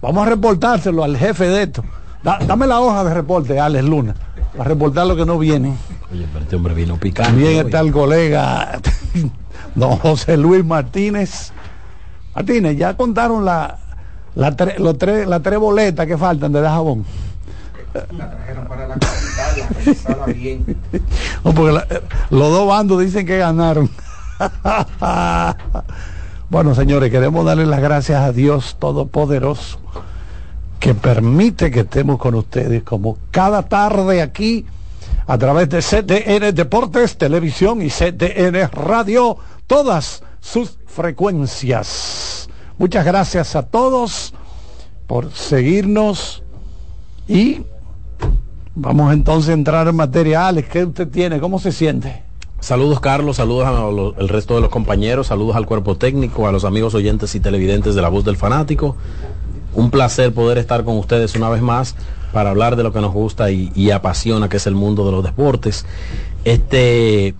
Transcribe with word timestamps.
vamos 0.00 0.26
a 0.26 0.30
reportárselo 0.30 1.04
al 1.04 1.14
jefe 1.18 1.44
de 1.44 1.64
esto. 1.64 1.84
dame 2.22 2.66
la 2.66 2.80
hoja 2.80 3.04
de 3.04 3.12
reporte, 3.12 3.60
Alex 3.60 3.84
Luna, 3.84 4.14
para 4.56 4.70
reportar 4.70 5.06
lo 5.06 5.16
que 5.16 5.26
no 5.26 5.38
viene. 5.38 5.76
Oye, 6.10 6.26
pero 6.32 6.44
este 6.44 6.56
hombre 6.56 6.72
vino 6.72 6.96
picante. 6.96 7.32
También 7.32 7.66
está 7.66 7.80
el 7.80 7.92
colega 7.92 8.80
don 9.74 9.98
José 9.98 10.38
Luis 10.38 10.64
Martínez. 10.64 11.52
Martínez, 12.34 12.78
ya 12.78 12.96
contaron 12.96 13.44
la, 13.44 13.76
la, 14.34 14.56
los 14.78 14.96
tres, 14.96 15.28
las 15.28 15.42
tres 15.42 15.58
boletas 15.58 16.06
que 16.06 16.16
faltan 16.16 16.50
de 16.50 16.62
jabón. 16.62 17.04
La 18.16 18.30
trajeron 18.30 18.66
para 18.66 18.88
la 18.88 18.94
capital, 18.94 20.32
bien. 20.32 20.64
No, 21.44 21.52
porque 21.52 21.76
eh, 21.94 22.00
los 22.30 22.50
dos 22.50 22.66
bandos 22.66 22.98
dicen 23.00 23.26
que 23.26 23.36
ganaron. 23.36 23.90
bueno, 26.50 26.74
señores, 26.74 27.10
queremos 27.10 27.44
darle 27.44 27.66
las 27.66 27.80
gracias 27.80 28.22
a 28.22 28.32
Dios 28.32 28.76
Todopoderoso 28.78 29.78
que 30.80 30.94
permite 30.94 31.70
que 31.70 31.80
estemos 31.80 32.18
con 32.18 32.34
ustedes 32.34 32.82
como 32.84 33.18
cada 33.30 33.62
tarde 33.64 34.22
aquí 34.22 34.64
a 35.26 35.36
través 35.36 35.68
de 35.68 35.82
CDN 35.82 36.54
Deportes, 36.54 37.18
Televisión 37.18 37.82
y 37.82 37.90
CDN 37.90 38.70
Radio, 38.72 39.36
todas 39.66 40.22
sus 40.40 40.78
frecuencias. 40.86 42.48
Muchas 42.78 43.04
gracias 43.04 43.54
a 43.54 43.64
todos 43.64 44.32
por 45.06 45.32
seguirnos 45.32 46.42
y 47.26 47.62
vamos 48.74 49.12
entonces 49.12 49.50
a 49.50 49.54
entrar 49.54 49.88
en 49.88 49.96
materiales. 49.96 50.66
¿Qué 50.66 50.84
usted 50.84 51.08
tiene? 51.08 51.40
¿Cómo 51.40 51.58
se 51.58 51.72
siente? 51.72 52.27
Saludos 52.60 52.98
Carlos, 52.98 53.36
saludos 53.36 54.14
al 54.18 54.28
resto 54.28 54.56
de 54.56 54.60
los 54.60 54.70
compañeros, 54.70 55.28
saludos 55.28 55.54
al 55.54 55.64
cuerpo 55.64 55.96
técnico, 55.96 56.48
a 56.48 56.52
los 56.52 56.64
amigos 56.64 56.92
oyentes 56.94 57.34
y 57.36 57.40
televidentes 57.40 57.94
de 57.94 58.02
La 58.02 58.08
Voz 58.08 58.24
del 58.24 58.36
Fanático. 58.36 58.96
Un 59.74 59.90
placer 59.90 60.34
poder 60.34 60.58
estar 60.58 60.82
con 60.82 60.98
ustedes 60.98 61.36
una 61.36 61.50
vez 61.50 61.62
más 61.62 61.94
para 62.32 62.50
hablar 62.50 62.74
de 62.74 62.82
lo 62.82 62.92
que 62.92 63.00
nos 63.00 63.12
gusta 63.12 63.50
y, 63.52 63.90
apasiona, 63.92 64.48
que 64.48 64.56
es 64.56 64.66
el 64.66 64.74
mundo 64.74 65.06
de 65.06 65.12
los 65.12 65.22
deportes. 65.22 65.86
Este, 66.44 67.34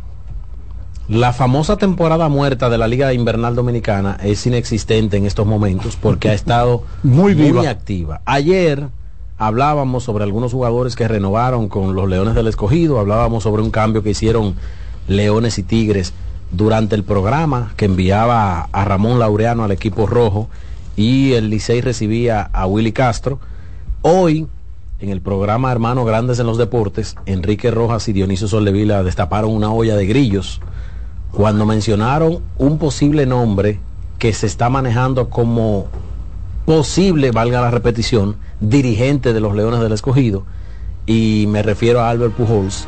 la 1.09 1.33
famosa 1.33 1.77
temporada 1.77 2.29
muerta 2.29 2.71
de 2.71 2.79
la 2.79 2.87
Liga 2.87 3.13
Invernal 3.13 3.57
Dominicana 3.57 4.19
es 4.23 4.47
inexistente 4.47 5.17
en 5.17 5.27
estos 5.27 5.47
momentos 5.47 5.97
porque 5.97 6.29
ha 6.29 6.35
estado 6.35 6.85
muy, 7.03 7.35
muy 7.35 7.67
activa. 7.67 8.21
Ayer 8.25 8.89
hablábamos 9.37 10.05
sobre 10.05 10.23
algunos 10.23 10.53
jugadores 10.53 10.95
que 10.95 11.09
renovaron 11.09 11.69
con 11.69 11.97
los 11.97 12.09
Leones 12.09 12.37
del 12.37 12.47
Escogido, 12.47 13.01
hablábamos 13.01 13.43
sobre 13.43 13.63
un 13.63 13.71
cambio 13.71 14.03
que 14.05 14.11
hicieron 14.11 14.55
Leones 15.09 15.59
y 15.59 15.63
Tigres 15.63 16.13
durante 16.51 16.95
el 16.95 17.03
programa 17.03 17.73
que 17.77 17.87
enviaba 17.87 18.69
a 18.73 18.85
Ramón 18.85 19.19
Laureano 19.19 19.65
al 19.65 19.73
equipo 19.73 20.07
rojo 20.07 20.49
y 20.97 21.33
el 21.33 21.51
Licey 21.51 21.81
recibía 21.81 22.43
a 22.53 22.67
Willy 22.67 22.93
Castro. 22.93 23.41
Hoy, 24.03 24.47
en 25.01 25.11
el 25.11 25.21
programa 25.21 25.73
Hermanos 25.73 26.07
Grandes 26.07 26.39
en 26.39 26.47
los 26.47 26.59
Deportes, 26.59 27.17
Enrique 27.27 27.71
Rojas 27.71 28.09
y 28.09 28.13
Dionisio 28.13 28.49
Soldevila 28.49 29.03
destaparon 29.03 29.51
una 29.51 29.71
olla 29.73 29.97
de 29.97 30.07
grillos 30.07 30.61
cuando 31.33 31.67
mencionaron 31.67 32.41
un 32.57 32.79
posible 32.79 33.27
nombre 33.27 33.81
que 34.19 34.33
se 34.33 34.47
está 34.47 34.71
manejando 34.71 35.29
como 35.29 35.87
posible, 36.65 37.31
valga 37.31 37.61
la 37.61 37.71
repetición, 37.71 38.37
dirigente 38.61 39.33
de 39.33 39.41
los 39.41 39.55
Leones 39.55 39.81
del 39.81 39.93
Escogido, 39.93 40.45
y 41.07 41.47
me 41.49 41.63
refiero 41.63 42.01
a 42.01 42.11
Albert 42.11 42.35
Pujols, 42.35 42.87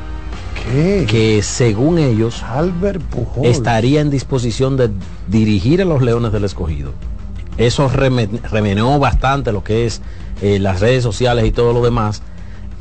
que 0.71 1.41
según 1.43 1.99
ellos 1.99 2.43
Albert 2.45 3.03
estaría 3.43 4.01
en 4.01 4.11
disposición 4.11 4.77
de 4.77 4.91
dirigir 5.27 5.83
a 5.83 5.85
los 5.85 6.01
Leones 6.01 6.33
del 6.33 6.45
Escogido. 6.45 6.93
Eso 7.57 7.89
remeneó 7.89 8.99
bastante 8.99 9.53
lo 9.53 9.65
que 9.65 9.87
es 9.87 10.01
eh, 10.43 10.59
las 10.59 10.81
redes 10.81 11.03
sociales 11.03 11.45
y 11.45 11.51
todo 11.51 11.73
lo 11.73 11.83
demás. 11.83 12.23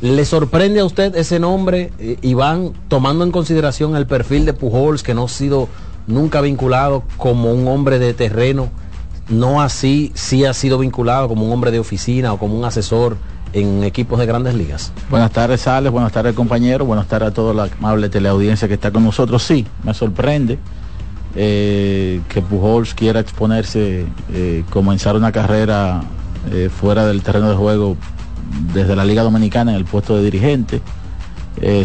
¿Le 0.01 0.23
sorprende 0.23 0.79
a 0.79 0.85
usted 0.85 1.15
ese 1.15 1.39
nombre, 1.39 1.91
eh, 1.99 2.17
Iván, 2.21 2.73
tomando 2.87 3.23
en 3.23 3.31
consideración 3.31 3.95
el 3.95 4.07
perfil 4.07 4.45
de 4.45 4.53
Pujols, 4.53 5.03
que 5.03 5.13
no 5.13 5.25
ha 5.25 5.29
sido 5.29 5.67
nunca 6.07 6.41
vinculado 6.41 7.03
como 7.17 7.51
un 7.51 7.67
hombre 7.67 7.99
de 7.99 8.13
terreno, 8.13 8.69
no 9.27 9.61
así, 9.61 10.11
sí 10.15 10.45
ha 10.45 10.53
sido 10.53 10.77
vinculado 10.77 11.27
como 11.27 11.45
un 11.45 11.51
hombre 11.51 11.71
de 11.71 11.79
oficina 11.79 12.33
o 12.33 12.39
como 12.39 12.57
un 12.57 12.65
asesor 12.65 13.17
en 13.53 13.83
equipos 13.83 14.19
de 14.19 14.25
grandes 14.25 14.53
ligas. 14.55 14.91
Buenas 15.09 15.31
tardes, 15.31 15.67
Alex, 15.67 15.91
buenas 15.91 16.11
tardes, 16.11 16.33
compañero, 16.33 16.85
buenas 16.85 17.07
tardes 17.07 17.29
a 17.29 17.33
toda 17.33 17.53
la 17.53 17.69
amable 17.77 18.09
teleaudiencia 18.09 18.67
que 18.67 18.75
está 18.75 18.91
con 18.91 19.03
nosotros. 19.03 19.43
Sí, 19.43 19.65
me 19.83 19.93
sorprende 19.93 20.59
eh, 21.35 22.21
que 22.27 22.41
Pujols 22.41 22.93
quiera 22.93 23.19
exponerse, 23.19 24.05
eh, 24.33 24.63
comenzar 24.69 25.15
una 25.15 25.31
carrera 25.31 26.01
eh, 26.51 26.69
fuera 26.69 27.05
del 27.05 27.21
terreno 27.21 27.49
de 27.49 27.55
juego 27.55 27.97
desde 28.73 28.95
la 28.95 29.05
Liga 29.05 29.23
Dominicana 29.23 29.71
en 29.71 29.77
el 29.77 29.85
puesto 29.85 30.17
de 30.17 30.23
dirigente. 30.23 30.81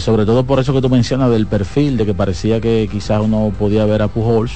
sobre 0.00 0.24
todo 0.24 0.44
por 0.44 0.60
eso 0.60 0.72
que 0.72 0.80
tú 0.80 0.88
mencionas 0.88 1.30
del 1.30 1.46
perfil, 1.46 1.96
de 1.96 2.06
que 2.06 2.14
parecía 2.14 2.60
que 2.60 2.88
quizás 2.90 3.20
uno 3.20 3.52
podía 3.58 3.84
ver 3.84 4.02
a 4.02 4.08
Pujols 4.08 4.52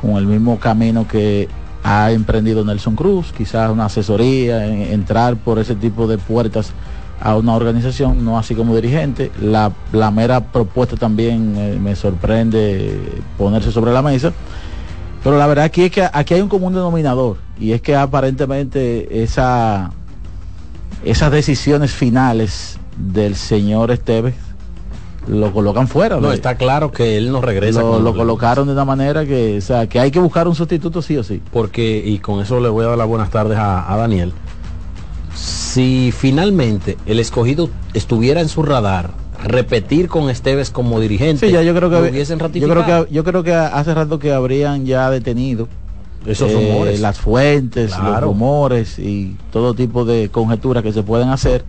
con 0.00 0.12
el 0.12 0.26
mismo 0.26 0.60
camino 0.60 1.08
que 1.08 1.48
ha 1.82 2.10
emprendido 2.12 2.64
Nelson 2.64 2.96
Cruz, 2.96 3.32
quizás 3.36 3.70
una 3.70 3.86
asesoría, 3.86 4.66
entrar 4.66 5.36
por 5.36 5.58
ese 5.58 5.74
tipo 5.74 6.06
de 6.06 6.18
puertas 6.18 6.72
a 7.20 7.36
una 7.36 7.54
organización, 7.54 8.24
no 8.24 8.38
así 8.38 8.54
como 8.54 8.74
dirigente. 8.74 9.30
La, 9.40 9.72
mera 10.10 10.40
propuesta 10.40 10.96
también 10.96 11.54
eh, 11.56 11.78
me 11.80 11.96
sorprende 11.96 12.98
ponerse 13.36 13.72
sobre 13.72 13.92
la 13.92 14.02
mesa. 14.02 14.32
Pero 15.22 15.36
la 15.36 15.46
verdad 15.46 15.64
aquí 15.64 15.84
es 15.84 15.90
que 15.90 16.08
aquí 16.12 16.34
hay 16.34 16.40
un 16.40 16.48
común 16.48 16.72
denominador 16.72 17.38
y 17.58 17.72
es 17.72 17.82
que 17.82 17.96
aparentemente 17.96 19.22
esa, 19.22 19.90
esas 21.04 21.32
decisiones 21.32 21.90
finales 21.90 22.78
del 22.96 23.34
señor 23.34 23.90
Esteves 23.90 24.34
lo 25.28 25.52
colocan 25.52 25.88
fuera. 25.88 26.18
No, 26.18 26.32
está 26.32 26.56
claro 26.56 26.90
que 26.90 27.16
él 27.16 27.30
no 27.30 27.40
regresa. 27.40 27.82
Lo, 27.82 28.14
colocaron 28.14 28.66
de 28.66 28.72
una 28.72 28.84
manera 28.84 29.24
que, 29.26 29.58
o 29.58 29.60
sea, 29.60 29.86
que 29.86 30.00
hay 30.00 30.10
que 30.10 30.18
buscar 30.18 30.48
un 30.48 30.54
sustituto 30.54 31.02
sí 31.02 31.16
o 31.16 31.22
sí. 31.22 31.40
Porque, 31.52 32.02
y 32.04 32.18
con 32.18 32.40
eso 32.40 32.60
le 32.60 32.68
voy 32.68 32.84
a 32.84 32.88
dar 32.88 32.98
las 32.98 33.06
buenas 33.06 33.30
tardes 33.30 33.58
a, 33.58 33.96
Daniel, 33.96 34.32
si 35.34 36.12
finalmente 36.16 36.96
el 37.06 37.20
escogido 37.20 37.68
estuviera 37.94 38.40
en 38.40 38.48
su 38.48 38.62
radar, 38.62 39.10
repetir 39.44 40.08
con 40.08 40.30
Esteves 40.30 40.70
como 40.70 40.98
dirigente, 40.98 41.46
sí, 41.46 41.52
ya 41.52 41.62
yo 41.62 41.74
creo 41.74 41.90
que 41.90 42.10
hubiesen 42.10 42.38
Yo 42.38 42.68
creo 42.68 42.84
que, 42.84 43.12
yo 43.12 43.24
creo 43.24 43.42
que 43.42 43.54
hace 43.54 43.94
rato 43.94 44.18
que 44.18 44.32
habrían 44.32 44.86
ya 44.86 45.10
detenido 45.10 45.68
esos 46.26 46.52
rumores. 46.52 46.98
Eh, 46.98 47.02
las 47.02 47.18
fuentes, 47.18 47.92
los 47.98 48.20
rumores 48.20 48.98
y 48.98 49.36
todo 49.52 49.74
tipo 49.74 50.04
de 50.04 50.28
conjeturas 50.30 50.82
que 50.82 50.92
se 50.92 51.02
pueden 51.02 51.28
hacer 51.28 51.64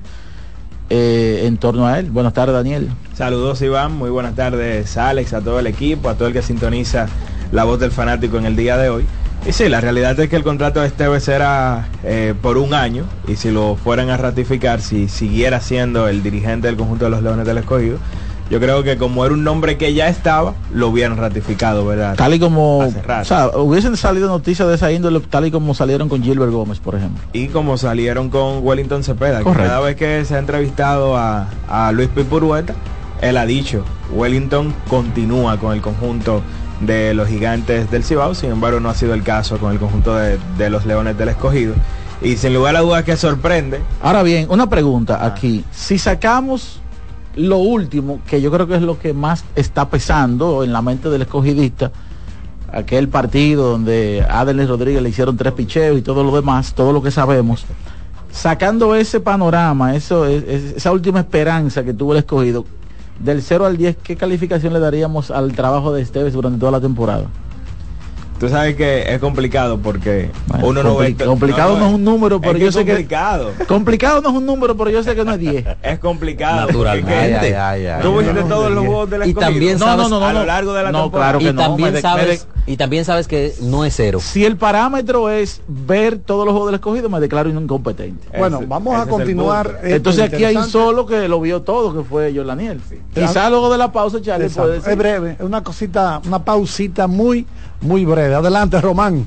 eh, 0.89 1.43
en 1.45 1.57
torno 1.57 1.87
a 1.87 1.99
él. 1.99 2.11
Buenas 2.11 2.33
tardes, 2.33 2.55
Daniel. 2.55 2.89
Saludos, 3.13 3.61
Iván. 3.61 3.95
Muy 3.95 4.09
buenas 4.09 4.35
tardes, 4.35 4.97
Alex, 4.97 5.33
a 5.33 5.41
todo 5.41 5.59
el 5.59 5.67
equipo, 5.67 6.09
a 6.09 6.15
todo 6.15 6.27
el 6.27 6.33
que 6.33 6.41
sintoniza 6.41 7.07
la 7.51 7.63
voz 7.63 7.79
del 7.79 7.91
fanático 7.91 8.37
en 8.37 8.45
el 8.45 8.55
día 8.55 8.77
de 8.77 8.89
hoy. 8.89 9.05
Y 9.47 9.53
sí, 9.53 9.69
la 9.69 9.79
realidad 9.79 10.19
es 10.19 10.29
que 10.29 10.35
el 10.35 10.43
contrato 10.43 10.81
de 10.81 10.87
Esteves 10.87 11.27
era 11.27 11.87
eh, 12.03 12.33
por 12.41 12.57
un 12.57 12.73
año 12.73 13.05
y 13.27 13.37
si 13.37 13.51
lo 13.51 13.77
fueran 13.77 14.09
a 14.09 14.17
ratificar, 14.17 14.81
si 14.81 15.07
siguiera 15.07 15.61
siendo 15.61 16.07
el 16.09 16.21
dirigente 16.21 16.67
del 16.67 16.75
conjunto 16.75 17.05
de 17.05 17.11
los 17.11 17.23
Leones 17.23 17.45
del 17.45 17.57
Escogido, 17.57 17.99
yo 18.49 18.59
creo 18.59 18.83
que 18.83 18.97
como 18.97 19.23
era 19.25 19.33
un 19.33 19.43
nombre 19.43 19.77
que 19.77 19.93
ya 19.93 20.07
estaba, 20.07 20.55
lo 20.73 20.89
hubieran 20.89 21.17
ratificado, 21.17 21.85
¿verdad? 21.85 22.15
Tal 22.15 22.33
y 22.33 22.39
como, 22.39 22.79
o 22.79 23.23
sea, 23.23 23.49
hubiesen 23.49 23.95
salido 23.95 24.27
noticias 24.27 24.67
de 24.67 24.75
esa 24.75 24.91
índole, 24.91 25.19
tal 25.19 25.45
y 25.45 25.51
como 25.51 25.75
salieron 25.75 26.09
con 26.09 26.23
Gilbert 26.23 26.51
Gómez, 26.51 26.79
por 26.79 26.95
ejemplo. 26.95 27.23
Y 27.31 27.49
como 27.49 27.77
salieron 27.77 28.29
con 28.29 28.65
Wellington 28.65 29.03
Cepeda, 29.03 29.43
que 29.43 29.51
cada 29.51 29.79
vez 29.81 29.95
que 29.95 30.25
se 30.25 30.35
ha 30.35 30.39
entrevistado 30.39 31.15
a, 31.15 31.91
Luis 31.93 32.09
Pipurueta, 32.09 32.73
él 33.21 33.37
ha 33.37 33.45
dicho, 33.45 33.83
Wellington 34.13 34.73
continúa 34.89 35.57
con 35.57 35.73
el 35.73 35.81
conjunto 35.81 36.41
de 36.81 37.13
los 37.13 37.27
gigantes 37.27 37.91
del 37.91 38.03
Cibao, 38.03 38.33
sin 38.33 38.51
embargo 38.51 38.79
no 38.79 38.89
ha 38.89 38.95
sido 38.95 39.13
el 39.13 39.21
caso 39.21 39.57
con 39.57 39.73
el 39.73 39.79
conjunto 39.79 40.15
de, 40.15 40.69
los 40.69 40.85
Leones 40.85 41.17
del 41.17 41.29
Escogido. 41.29 41.75
Y 42.21 42.35
sin 42.35 42.53
lugar 42.53 42.75
a 42.75 42.81
dudas 42.81 43.03
que 43.03 43.15
sorprende. 43.15 43.79
Ahora 44.01 44.23
bien, 44.23 44.47
una 44.49 44.69
pregunta 44.69 45.25
aquí. 45.25 45.63
Si 45.71 45.97
sacamos 45.97 46.81
lo 47.35 47.57
último, 47.57 48.19
que 48.27 48.41
yo 48.41 48.51
creo 48.51 48.67
que 48.67 48.75
es 48.75 48.81
lo 48.81 48.99
que 48.99 49.13
más 49.13 49.45
está 49.55 49.89
pesando 49.89 50.63
en 50.63 50.73
la 50.73 50.81
mente 50.81 51.09
del 51.09 51.21
escogidista, 51.21 51.91
aquel 52.71 53.07
partido 53.07 53.71
donde 53.71 54.25
a 54.27 54.41
Adelis 54.41 54.67
Rodríguez 54.67 55.01
le 55.01 55.09
hicieron 55.09 55.37
tres 55.37 55.53
picheos 55.53 55.97
y 55.97 56.01
todo 56.01 56.23
lo 56.23 56.35
demás, 56.35 56.73
todo 56.73 56.93
lo 56.93 57.01
que 57.01 57.11
sabemos, 57.11 57.65
sacando 58.31 58.95
ese 58.95 59.19
panorama, 59.19 59.95
eso, 59.95 60.25
esa 60.25 60.91
última 60.91 61.19
esperanza 61.19 61.83
que 61.83 61.93
tuvo 61.93 62.13
el 62.13 62.19
escogido, 62.19 62.65
del 63.19 63.41
0 63.41 63.65
al 63.65 63.77
10, 63.77 63.97
¿qué 63.97 64.15
calificación 64.15 64.73
le 64.73 64.79
daríamos 64.79 65.29
al 65.29 65.51
trabajo 65.53 65.93
de 65.93 66.01
Esteves 66.01 66.33
durante 66.33 66.59
toda 66.59 66.71
la 66.71 66.81
temporada? 66.81 67.25
Tú 68.39 68.47
sabes 68.47 68.75
que 68.77 69.13
es 69.13 69.19
complicado 69.19 69.79
porque 69.79 70.31
Bueno, 70.47 70.67
uno 70.69 70.83
no 70.83 70.95
ve... 70.95 71.15
compli- 71.15 71.25
complicado 71.25 71.77
no, 71.77 71.87
es 71.87 71.93
un 71.93 72.03
número, 72.05 72.39
pero 72.39 72.53
es 72.53 72.59
yo 72.59 72.65
que 72.67 72.71
sé 72.71 72.79
es 72.79 72.85
complicado. 72.87 73.51
que 73.57 73.65
complicado 73.65 74.21
no 74.21 74.29
es 74.29 74.35
un 74.35 74.45
número, 74.45 74.77
pero 74.77 74.89
yo 74.89 75.03
sé 75.03 75.13
que 75.13 75.25
no 75.25 75.33
es 75.33 75.39
10. 75.39 75.65
Es 75.83 75.99
complicado. 75.99 76.67
Naturalmente. 76.67 77.33
es 77.33 77.39
que 77.41 77.55
Ay, 77.57 77.81
ay, 77.81 77.85
ay, 77.87 78.01
Tú 78.01 78.17
viste 78.17 78.33
no, 78.33 78.47
todos 78.47 78.71
los 78.71 78.85
juegos 78.85 79.09
Y 79.11 79.13
escogido 79.15 79.39
también 79.41 79.77
No, 79.79 79.97
no, 79.97 80.09
no, 80.09 80.19
no, 80.21 80.25
a 80.25 80.33
lo 80.33 80.45
largo 80.45 80.73
de 80.73 80.83
la 80.83 80.91
No, 80.91 81.01
temporada. 81.03 81.31
claro 81.31 81.39
que 81.39 81.49
y 81.49 81.53
no, 81.53 81.61
también 81.61 81.89
me 81.89 81.95
de- 81.95 82.01
sabes 82.01 82.47
me 82.55 82.59
y 82.73 82.77
también 82.77 83.03
sabes 83.03 83.27
que 83.27 83.53
no 83.61 83.83
es 83.83 83.95
cero 83.95 84.19
Si 84.21 84.45
el 84.45 84.55
parámetro 84.55 85.29
es 85.29 85.61
ver 85.67 86.19
todos 86.19 86.45
los 86.45 86.53
juegos 86.53 86.69
del 86.69 86.75
escogido, 86.75 87.09
me 87.09 87.19
declaro 87.19 87.49
incompetente. 87.49 88.27
Bueno, 88.37 88.61
vamos 88.67 88.95
a 88.95 89.05
continuar. 89.07 89.79
esto 89.83 89.95
Entonces 89.95 90.31
aquí 90.31 90.45
hay 90.45 90.55
un 90.55 90.69
solo 90.69 91.05
que 91.05 91.27
lo 91.27 91.41
vio 91.41 91.61
todo, 91.63 91.93
que 91.93 92.07
fue 92.07 92.31
Jordaniel. 92.33 92.79
Quizá 93.13 93.49
luego 93.49 93.69
de 93.71 93.77
la 93.79 93.91
pausa, 93.91 94.21
Charlie 94.21 94.49
puede 94.49 94.73
decir. 94.75 94.91
Es 94.91 94.97
breve, 94.97 95.31
es 95.39 95.41
una 95.45 95.61
cosita, 95.63 96.21
una 96.25 96.45
pausita 96.45 97.07
muy, 97.07 97.45
muy 97.81 98.05
breve. 98.05 98.35
Adelante, 98.35 98.79
Román. 98.81 99.25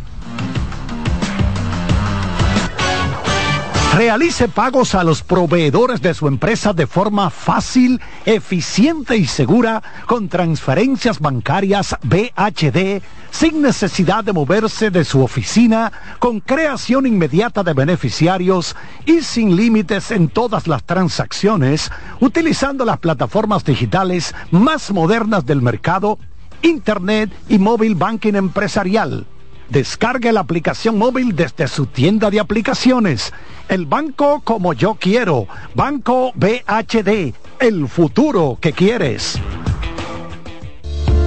Realice 3.96 4.48
pagos 4.48 4.94
a 4.94 5.04
los 5.04 5.22
proveedores 5.22 6.00
de 6.00 6.14
su 6.14 6.26
empresa 6.26 6.72
de 6.72 6.86
forma 6.86 7.28
fácil, 7.28 8.00
eficiente 8.24 9.18
y 9.18 9.26
segura 9.26 9.82
con 10.06 10.30
transferencias 10.30 11.20
bancarias 11.20 11.94
BHD 12.02 13.02
sin 13.30 13.60
necesidad 13.60 14.24
de 14.24 14.32
moverse 14.32 14.90
de 14.90 15.04
su 15.04 15.22
oficina, 15.22 15.92
con 16.18 16.40
creación 16.40 17.06
inmediata 17.06 17.62
de 17.62 17.74
beneficiarios 17.74 18.76
y 19.04 19.20
sin 19.20 19.56
límites 19.56 20.10
en 20.10 20.28
todas 20.28 20.68
las 20.68 20.84
transacciones, 20.84 21.90
utilizando 22.20 22.86
las 22.86 22.98
plataformas 22.98 23.62
digitales 23.62 24.34
más 24.50 24.90
modernas 24.90 25.44
del 25.44 25.60
mercado, 25.60 26.18
Internet 26.62 27.30
y 27.48 27.58
móvil 27.58 27.94
banking 27.94 28.34
empresarial. 28.34 29.26
Descargue 29.68 30.32
la 30.32 30.40
aplicación 30.40 30.98
móvil 30.98 31.34
desde 31.34 31.66
su 31.66 31.86
tienda 31.86 32.30
de 32.30 32.40
aplicaciones. 32.40 33.32
El 33.68 33.86
banco 33.86 34.40
como 34.44 34.72
yo 34.74 34.94
quiero. 34.94 35.46
Banco 35.74 36.32
BHD. 36.34 37.34
El 37.58 37.88
futuro 37.88 38.58
que 38.60 38.72
quieres. 38.72 39.40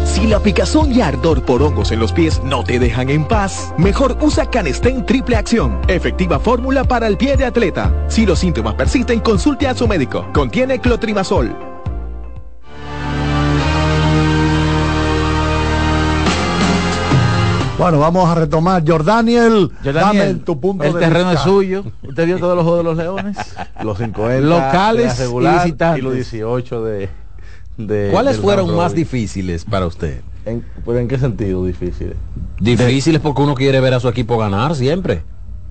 Si 0.05 0.27
la 0.27 0.39
picazón 0.39 0.93
y 0.93 1.01
ardor 1.01 1.43
por 1.43 1.61
hongos 1.61 1.91
en 1.91 1.99
los 1.99 2.13
pies 2.13 2.41
no 2.43 2.63
te 2.63 2.79
dejan 2.79 3.09
en 3.09 3.27
paz, 3.27 3.73
mejor 3.77 4.17
usa 4.21 4.49
Canestén 4.49 5.05
Triple 5.05 5.35
Acción, 5.35 5.81
efectiva 5.87 6.39
fórmula 6.39 6.85
para 6.85 7.07
el 7.07 7.17
pie 7.17 7.35
de 7.35 7.45
atleta. 7.45 8.05
Si 8.07 8.25
los 8.25 8.39
síntomas 8.39 8.75
persisten, 8.75 9.19
consulte 9.19 9.67
a 9.67 9.75
su 9.75 9.87
médico. 9.87 10.25
Contiene 10.33 10.79
clotrimazol. 10.79 11.74
Bueno, 17.77 17.99
vamos 17.99 18.29
a 18.29 18.35
retomar. 18.35 18.83
Jordaniel, 18.87 19.69
Jordaniel, 19.83 20.27
dame 20.29 20.33
tu 20.45 20.59
punto 20.59 20.83
el 20.85 20.93
de 20.93 20.99
terreno 20.99 21.29
vista. 21.31 21.39
es 21.39 21.41
suyo. 21.43 21.83
Usted 22.07 22.25
vio 22.25 22.37
todos 22.39 22.55
los 22.55 22.63
juegos 22.63 22.79
de 22.79 22.83
los 22.85 22.97
Leones. 22.97 23.37
los 23.83 23.97
50 23.97 24.39
Locales 24.47 25.19
regular 25.19 25.55
y 25.55 25.59
visitantes. 25.65 26.03
los 26.03 26.13
18 26.13 26.83
de, 26.85 27.09
de- 27.77 28.09
¿Cuáles 28.11 28.37
fueron 28.39 28.73
más 28.75 28.93
difíciles 28.93 29.65
para 29.65 29.87
usted? 29.87 30.21
¿En, 30.45 30.63
pero 30.85 30.99
en 30.99 31.07
qué 31.09 31.17
sentido 31.19 31.65
difíciles? 31.65 32.15
Difíciles 32.59 33.19
porque 33.19 33.41
uno 33.41 33.55
quiere 33.55 33.81
ver 33.81 33.93
a 33.93 33.99
su 33.99 34.07
equipo 34.07 34.37
ganar 34.37 34.75
siempre. 34.75 35.23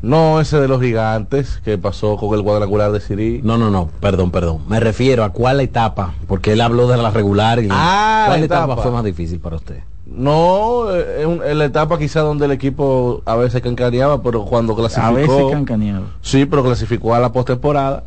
No 0.03 0.39
ese 0.41 0.61
de 0.61 0.69
los 0.69 0.83
gigantes 0.83 1.63
que 1.65 1.79
pasó 1.79 2.19
con 2.19 2.37
el 2.39 2.45
cuadrangular 2.45 2.93
de 2.93 3.01
Siri. 3.01 3.41
No, 3.43 3.57
no, 3.57 3.71
no, 3.71 3.89
perdón, 4.01 4.31
perdón. 4.31 4.59
Me 4.69 4.79
refiero 4.79 5.25
a 5.25 5.31
cuál 5.31 5.61
etapa, 5.61 6.13
porque 6.27 6.53
él 6.53 6.61
habló 6.61 6.87
de 6.89 6.99
la 6.99 7.11
regular 7.11 7.61
y 7.63 7.69
Ah, 7.71 8.25
¿cuál 8.27 8.41
la 8.41 8.45
etapa. 8.47 8.65
etapa. 8.75 8.83
fue 8.83 8.91
más 8.93 9.05
difícil 9.05 9.41
para 9.41 9.57
usted? 9.57 9.79
No, 10.17 10.95
eh, 10.95 11.21
es 11.21 11.27
un- 11.27 11.43
en 11.45 11.59
la 11.59 11.65
etapa 11.65 11.99
quizá 11.99 12.21
donde 12.21 12.47
el 12.47 12.53
equipo 12.53 13.23
a 13.25 13.37
veces 13.37 13.61
cancaneaba, 13.63 14.23
pero 14.23 14.45
cuando 14.45 14.75
clasificó... 14.77 15.07
A 15.09 15.13
veces 15.13 15.45
cancaneado. 15.51 16.05
Sí, 16.23 16.47
pero 16.47 16.63
clasificó 16.63 17.15
a 17.15 17.21
la 17.21 17.33
postemporada 17.33 18.05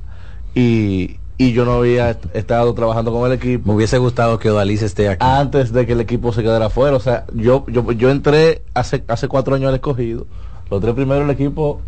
y, 0.56 1.18
y 1.38 1.52
yo 1.52 1.66
no 1.66 1.74
había 1.74 2.12
est- 2.12 2.26
estado 2.36 2.74
trabajando 2.74 3.12
con 3.12 3.26
el 3.30 3.34
equipo. 3.38 3.68
Me 3.70 3.76
hubiese 3.76 3.98
gustado 3.98 4.40
que 4.40 4.50
Odalís 4.50 4.82
esté 4.82 5.10
aquí. 5.10 5.26
antes 5.26 5.72
de 5.74 5.86
que 5.86 5.94
el 5.94 6.02
equipo 6.02 6.32
se 6.34 6.42
quedara 6.44 6.70
fuera. 6.70 6.96
O 6.96 7.00
sea, 7.00 7.26
yo, 7.34 7.66
yo, 7.68 7.92
yo 7.92 8.10
entré 8.10 8.64
hace, 8.74 9.04
hace 9.08 9.28
cuatro 9.28 9.56
años 9.56 9.70
al 9.70 9.76
escogido. 9.76 10.26
Los 10.70 10.82
tres 10.82 10.94
primeros 10.96 11.24
el 11.26 11.30
equipo 11.30 11.82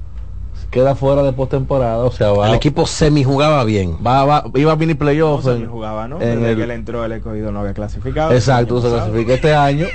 queda 0.71 0.95
fuera 0.95 1.23
de 1.23 1.33
postemporada. 1.33 1.97
O 2.05 2.11
sea, 2.11 2.31
va, 2.31 2.49
el 2.49 2.55
equipo 2.55 2.85
semi 2.85 3.23
jugaba 3.23 3.63
bien. 3.63 3.97
va, 4.05 4.23
va- 4.25 4.45
iba 4.55 4.71
a 4.71 4.75
mini 4.75 4.93
No 4.93 4.99
playoff. 4.99 5.43
se 5.43 5.51
en- 5.53 5.61
me 5.61 5.67
jugaba, 5.67 6.07
¿no? 6.07 6.21
en 6.21 6.39
Desde 6.39 6.51
el- 6.51 6.57
que 6.57 6.63
él 6.63 6.71
entró 6.71 7.03
el 7.05 7.11
escogido 7.13 7.51
no 7.51 7.59
había 7.61 7.73
clasificado. 7.73 8.31
Exacto, 8.31 8.81
se 8.81 8.89
clasifica 8.89 9.33
este 9.33 9.55
año 9.55 9.87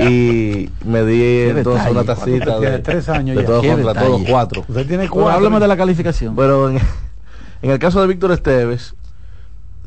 y 0.00 0.70
me 0.84 1.04
di 1.04 1.22
entonces 1.48 1.84
detalle, 1.84 1.90
una 1.90 2.04
¿cuánto 2.04 2.14
tacita 2.14 2.58
tiene? 2.58 2.70
de, 2.70 2.78
Tres 2.78 3.08
años 3.08 3.36
de 3.36 3.42
ya. 3.42 3.46
todos 3.48 3.66
contra 3.66 3.88
detalle. 3.92 4.06
todos 4.06 4.22
cuatro. 4.28 4.60
Usted 4.68 4.86
tiene 4.86 4.96
Bueno, 5.08 5.12
cuatro. 5.12 5.32
háblame 5.36 5.60
de 5.60 5.68
la 5.68 5.76
calificación. 5.76 6.36
Pero 6.36 6.70
en, 6.70 6.78
en 7.62 7.70
el 7.70 7.78
caso 7.78 8.00
de 8.00 8.06
Víctor 8.06 8.32
Esteves, 8.32 8.94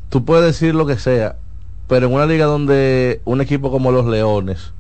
tú 0.10 0.24
puedes 0.25 0.46
decir 0.46 0.75
lo 0.75 0.86
que 0.86 0.98
sea, 1.00 1.38
pero 1.88 2.08
en 2.08 2.13
una 2.13 2.25
liga 2.25 2.46
donde 2.46 3.22
un 3.25 3.42
equipo 3.42 3.72
como 3.72 3.92
los 3.92 4.06
Leones, 4.06 4.72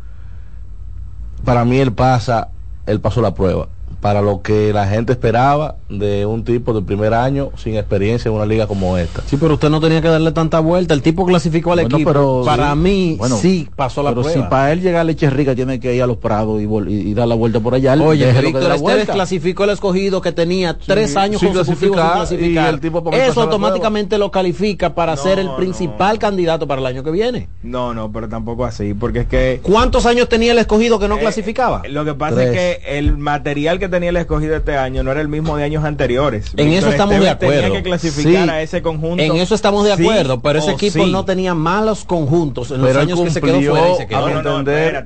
para 1.43 1.65
mí 1.65 1.77
él 1.79 1.93
pasa, 1.93 2.49
él 2.85 2.99
pasó 2.99 3.21
la 3.21 3.33
prueba. 3.33 3.67
Para 4.05 4.21
lo 4.21 4.43
que 4.43 4.71
la 4.71 4.85
gente 4.85 5.13
esperaba 5.13 5.77
de 5.89 6.27
un 6.27 6.43
tipo 6.43 6.73
de 6.73 6.83
primer 6.83 7.15
año 7.15 7.49
sin 7.57 7.75
experiencia 7.75 8.29
en 8.29 8.35
una 8.35 8.45
liga 8.45 8.67
como 8.67 8.99
esta. 8.99 9.23
Sí, 9.25 9.35
pero 9.35 9.55
usted 9.55 9.71
no 9.71 9.81
tenía 9.81 9.99
que 9.99 10.09
darle 10.09 10.31
tanta 10.31 10.59
vuelta. 10.59 10.93
El 10.93 11.01
tipo 11.01 11.25
clasificó 11.25 11.71
al 11.71 11.79
Bueno, 11.79 11.95
equipo. 11.95 12.11
pero- 12.11 12.43
para 12.45 12.73
sí. 12.73 12.77
mí, 12.77 13.15
Bueno, 13.17 13.35
sí 13.37 13.67
pasó 13.75 14.03
la 14.03 14.11
Pero 14.11 14.21
prueba. 14.21 14.43
si 14.43 14.47
para 14.47 14.71
él 14.73 14.81
llegar 14.81 15.01
a 15.01 15.03
Leche 15.05 15.27
Rica 15.31 15.55
tiene 15.55 15.79
que 15.79 15.95
ir 15.95 16.03
a 16.03 16.05
los 16.05 16.17
prados 16.17 16.61
y, 16.61 16.67
vol- 16.67 16.87
y- 16.87 17.09
y 17.09 17.13
dar 17.15 17.27
la 17.27 17.33
vuelta 17.33 17.59
por 17.59 17.73
allá. 17.73 17.95
Oye, 17.99 18.31
Víctor 18.43 18.73
Esteves 18.73 19.09
clasificó 19.09 19.63
el 19.63 19.71
escogido 19.71 20.21
que 20.21 20.31
tenía 20.31 20.77
tres 20.77 21.17
años 21.17 21.39
sin 21.39 21.49
consecutivos 21.49 21.65
sin 21.79 21.89
clasificar, 21.93 22.13
clasificar. 22.27 22.65
y 22.71 22.73
el 22.75 22.79
tipo 22.79 23.11
Eso 23.11 23.41
automáticamente 23.41 24.19
lo 24.19 24.29
califica 24.29 24.93
para 24.93 25.15
No, 25.15 25.23
ser 25.23 25.39
el 25.39 25.47
no. 25.47 25.55
principal 25.57 26.19
candidato 26.19 26.67
para 26.67 26.79
el 26.79 26.85
año 26.85 27.03
que 27.03 27.09
viene. 27.09 27.49
No, 27.63 27.95
no, 27.95 28.11
pero 28.11 28.29
tampoco 28.29 28.65
así, 28.65 28.93
porque 28.93 29.21
es 29.21 29.25
que... 29.27 29.61
¿Cuántos 29.63 30.05
años 30.05 30.29
tenía 30.29 30.51
el 30.51 30.59
escogido 30.59 30.99
que 30.99 31.07
no 31.07 31.15
eh, 31.17 31.21
clasificaba? 31.21 31.81
Lo 31.89 32.05
que 32.05 32.13
pasa 32.13 32.35
Tres. 32.35 32.49
es 32.49 32.53
que 32.85 32.99
el 32.99 33.17
material 33.17 33.79
que 33.79 33.94
tenía 33.95 34.09
el 34.09 34.17
escogido 34.17 34.55
este 34.55 34.77
año 34.77 35.03
no 35.03 35.11
era 35.11 35.21
el 35.21 35.27
mismo 35.27 35.57
de 35.57 35.63
años 35.63 35.83
anteriores. 35.83 36.51
En 36.57 36.69
eso 36.69 36.89
estamos 36.89 37.19
de 37.19 37.29
acuerdo. 37.29 37.61
Tenía 37.61 37.77
que 37.77 37.83
clasificar 37.83 38.43
Sí. 38.43 38.49
a 38.49 38.61
ese 38.61 38.81
conjunto. 38.81 39.23
En 39.23 39.35
eso 39.37 39.55
estamos 39.55 39.85
de 39.85 39.95
Sí 39.95 40.01
acuerdo, 40.03 40.39
pero 40.41 40.59
ese 40.59 40.71
equipo 40.71 41.05
sí. 41.05 41.11
no 41.11 41.25
tenía 41.25 41.53
malos 41.55 42.05
conjuntos 42.05 42.71
en 42.71 42.81
Pero 42.81 42.93
los 42.93 43.01
años 43.03 43.21
que 43.21 43.29
se 43.31 43.41
quedó 43.41 43.51
cumplió 43.53 43.71
fuera 43.71 43.89
y 43.91 43.95
se 43.95 44.07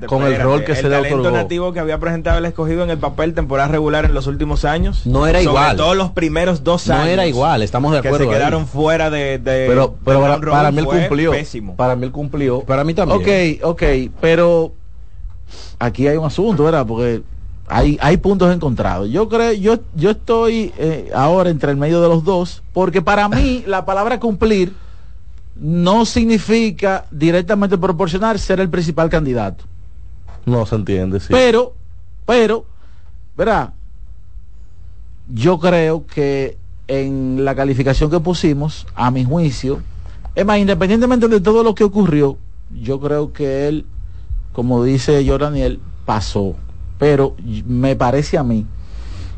con 0.06 0.22
el 0.24 0.40
rol 0.40 0.64
que 0.64 0.74
se 0.74 0.82
le 0.84 0.90
talento 0.90 1.18
otorgó. 1.20 1.36
nativo 1.36 1.72
que 1.72 1.80
había 1.80 1.98
presentado 1.98 2.38
el 2.38 2.44
escogido 2.44 2.82
en 2.84 2.90
el 2.90 2.98
papel 2.98 3.34
temporada 3.34 3.68
regular 3.68 4.04
en 4.04 4.14
los 4.14 4.26
últimos 4.26 4.64
años. 4.64 5.06
No 5.06 5.26
era 5.26 5.38
sobre 5.40 5.50
igual. 5.50 5.76
todos 5.76 5.96
los 5.96 6.10
primeros 6.10 6.64
dos 6.64 6.86
No 6.88 6.94
años. 6.94 7.08
era 7.08 7.26
igual, 7.26 7.62
estamos 7.62 7.92
de 7.92 8.00
que 8.02 8.08
acuerdo. 8.08 8.26
se 8.26 8.30
ahí. 8.32 8.36
quedaron 8.38 8.66
fuera 8.66 9.10
de, 9.10 9.38
de- 9.38 9.66
Pero, 9.68 9.94
para, 10.04 10.70
mí 10.70 10.78
él 10.80 10.84
cumplió. 10.86 11.30
Pésimo. 11.30 11.76
Para 11.76 11.96
mí 11.96 12.04
él 12.06 12.12
cumplió. 12.12 12.60
Para 12.60 12.84
mí 12.84 12.94
también. 12.94 13.60
Ok, 13.60 13.64
ok, 13.64 13.82
pero 14.20 14.72
aquí 15.78 16.06
hay 16.06 16.16
un 16.16 16.24
asunto, 16.26 16.64
¿verdad? 16.64 16.86
Porque 16.86 17.22
hay, 17.70 17.96
hay 18.00 18.16
puntos 18.16 18.52
encontrados. 18.52 19.08
Yo 19.10 19.28
creo, 19.28 19.52
yo, 19.52 19.78
yo 19.94 20.10
estoy 20.10 20.72
eh, 20.76 21.10
ahora 21.14 21.50
entre 21.50 21.70
el 21.70 21.76
medio 21.76 22.02
de 22.02 22.08
los 22.08 22.24
dos, 22.24 22.62
porque 22.72 23.00
para 23.00 23.28
mí 23.28 23.62
la 23.66 23.84
palabra 23.84 24.18
cumplir 24.18 24.74
no 25.54 26.04
significa 26.04 27.06
directamente 27.10 27.78
proporcionar 27.78 28.38
ser 28.38 28.60
el 28.60 28.68
principal 28.68 29.08
candidato. 29.08 29.64
No 30.46 30.66
se 30.66 30.74
entiende, 30.74 31.20
sí. 31.20 31.28
Pero, 31.30 31.74
pero, 32.26 32.64
¿verdad? 33.36 33.72
Yo 35.28 35.60
creo 35.60 36.06
que 36.06 36.58
en 36.88 37.44
la 37.44 37.54
calificación 37.54 38.10
que 38.10 38.18
pusimos, 38.18 38.84
a 38.96 39.12
mi 39.12 39.24
juicio, 39.24 39.80
es 40.34 40.44
más, 40.44 40.58
independientemente 40.58 41.28
de 41.28 41.40
todo 41.40 41.62
lo 41.62 41.74
que 41.74 41.84
ocurrió, 41.84 42.36
yo 42.82 42.98
creo 42.98 43.32
que 43.32 43.68
él, 43.68 43.86
como 44.52 44.82
dice 44.82 45.24
yo 45.24 45.38
Daniel, 45.38 45.78
pasó. 46.04 46.56
Pero 47.00 47.34
me 47.66 47.96
parece 47.96 48.38
a 48.38 48.44
mí 48.44 48.66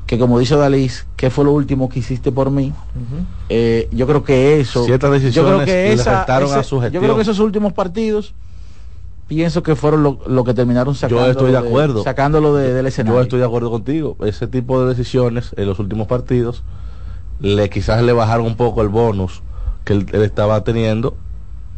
que 0.05 0.19
como 0.19 0.39
dice 0.39 0.57
Dalis, 0.57 1.07
¿qué 1.17 1.31
fue 1.31 1.45
lo 1.45 1.53
último 1.53 1.89
que 1.89 2.01
hiciste 2.01 2.31
por 2.33 2.51
mí? 2.51 2.75
Eh, 3.49 3.89
yo 3.93 4.07
creo 4.07 4.25
que 4.25 4.61
eso, 4.61 4.85
Ciertas 4.85 5.09
yo 5.11 5.15
decisiones 5.15 5.53
creo 5.55 5.65
que 5.65 5.73
le 5.89 5.93
esa, 5.95 6.17
afectaron 6.17 6.53
a 6.53 6.61
ese- 6.61 6.69
su 6.69 6.77
yo 6.77 6.81
gestión. 6.83 7.03
creo 7.05 7.17
que 7.17 7.23
esos 7.23 7.39
últimos 7.39 7.73
partidos 7.73 8.35
pienso 9.29 9.63
que 9.63 9.77
fueron 9.77 10.03
lo, 10.03 10.19
lo 10.27 10.45
que 10.45 10.53
terminaron 10.53 10.95
sacando 10.95 11.31
estoy 11.31 11.53
de 11.53 11.59
acuerdo. 11.59 12.03
sacándolo 12.03 12.55
de- 12.55 12.75
del 12.75 12.87
escenario. 12.87 13.19
Yo 13.19 13.23
estoy 13.23 13.39
de 13.39 13.47
acuerdo 13.47 13.71
contigo. 13.71 14.17
Ese 14.25 14.47
tipo 14.49 14.83
de 14.83 14.89
decisiones 14.95 15.55
en 15.57 15.67
los 15.67 15.79
últimos 15.79 16.07
partidos, 16.09 16.65
le 17.41 17.71
quizás 17.71 18.03
le 18.03 18.13
bajaron 18.13 18.45
un 18.47 18.57
poco 18.57 18.83
el 18.83 18.89
bonus 18.89 19.43
que 19.85 19.95
él, 19.95 20.07
él 20.13 20.23
estaba 20.23 20.63
teniendo 20.65 21.15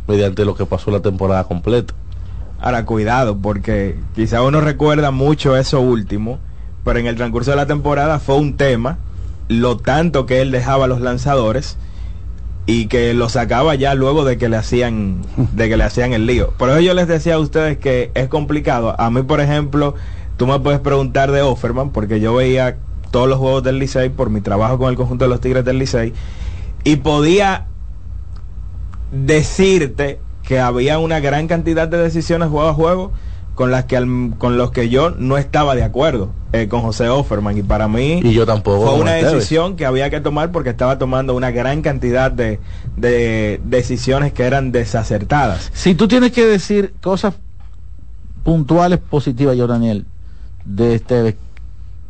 mediante 0.09 0.45
lo 0.45 0.55
que 0.55 0.67
pasó 0.67 0.91
la 0.91 1.01
temporada 1.01 1.45
completa. 1.45 1.95
Ahora, 2.65 2.87
cuidado, 2.87 3.37
porque 3.37 3.95
quizá 4.15 4.41
uno 4.41 4.63
recuerda 4.63 5.11
mucho 5.11 5.55
eso 5.55 5.83
último, 5.83 6.39
pero 6.83 6.99
en 6.99 7.07
el 7.07 7.15
transcurso 7.15 7.51
de 7.51 7.59
la 7.59 7.67
temporada 7.67 8.19
fue 8.21 8.37
un 8.37 8.57
tema, 8.57 8.97
lo 9.49 9.77
tanto 9.77 10.25
que 10.25 10.41
él 10.41 10.51
dejaba 10.51 10.87
a 10.87 10.89
los 10.89 11.03
lanzadores 11.03 11.77
y 12.65 12.87
que 12.87 13.13
lo 13.13 13.29
sacaba 13.29 13.75
ya 13.75 13.95
luego 13.95 14.25
de 14.25 14.39
que 14.39 14.49
le 14.49 14.57
hacían 14.57 15.19
de 15.53 15.69
que 15.69 15.77
le 15.77 15.85
hacían 15.85 16.15
el 16.15 16.25
lío. 16.25 16.55
Por 16.57 16.71
eso 16.71 16.81
yo 16.81 16.95
les 16.95 17.07
decía 17.07 17.35
a 17.35 17.39
ustedes 17.39 17.77
que 17.77 18.11
es 18.15 18.29
complicado. 18.29 18.99
A 18.99 19.11
mí, 19.11 19.21
por 19.21 19.43
ejemplo, 19.43 19.95
tú 20.39 20.47
me 20.47 20.59
puedes 20.59 20.81
preguntar 20.81 21.33
de 21.33 21.43
Offerman, 21.43 21.91
porque 21.91 22.19
yo 22.19 22.35
veía 22.35 22.79
todos 23.11 23.29
los 23.29 23.39
juegos 23.41 23.63
del 23.63 23.79
Licey 23.79 24.09
por 24.09 24.31
mi 24.31 24.41
trabajo 24.41 24.79
con 24.79 24.89
el 24.89 24.97
conjunto 24.97 25.27
de 25.27 25.29
los 25.29 25.43
Tigres 25.43 25.67
del 25.67 25.79
Licey, 25.79 26.15
y 26.83 26.97
podía 26.97 27.67
decirte 29.13 30.19
que 30.47 30.61
había 30.61 30.99
una 30.99 31.21
gran 31.21 31.47
cantidad 31.49 31.89
de 31.89 31.99
decisiones 31.99 32.49
juego 32.49 32.69
a 32.69 32.75
juego 32.75 33.13
con 33.55 33.71
las 33.71 33.85
que 33.85 33.97
al- 33.97 34.35
con 34.37 34.57
los 34.59 34.73
que 34.73 34.89
yo 34.89 35.11
no 35.11 35.39
estaba 35.39 35.75
de 35.77 35.85
acuerdo 35.85 36.31
eh, 36.53 36.67
con 36.69 36.81
José 36.83 37.09
Offerman 37.09 37.57
y 37.57 37.63
para 37.63 37.87
mí 37.87 38.21
Y 38.23 38.33
yo 38.33 38.45
tampoco. 38.47 38.85
fue 38.87 38.95
una 39.01 39.13
ustedes. 39.13 39.33
decisión 39.33 39.77
que 39.77 39.87
había 39.87 40.11
que 40.11 40.21
tomar 40.21 40.51
porque 40.51 40.71
estaba 40.71 40.99
tomando 40.99 41.35
una 41.37 41.53
gran 41.53 41.81
cantidad 41.81 42.33
de, 42.33 42.59
de 42.97 43.61
decisiones 43.65 44.33
que 44.33 44.43
eran 44.43 44.73
desacertadas. 44.73 45.71
Si 45.73 45.95
tú 45.95 46.09
tienes 46.09 46.33
que 46.33 46.45
decir 46.45 46.95
cosas 47.01 47.35
puntuales 48.43 48.99
positivas, 48.99 49.57
yo 49.57 49.67
Daniel, 49.67 50.05
de 50.65 50.95
este, 50.97 51.37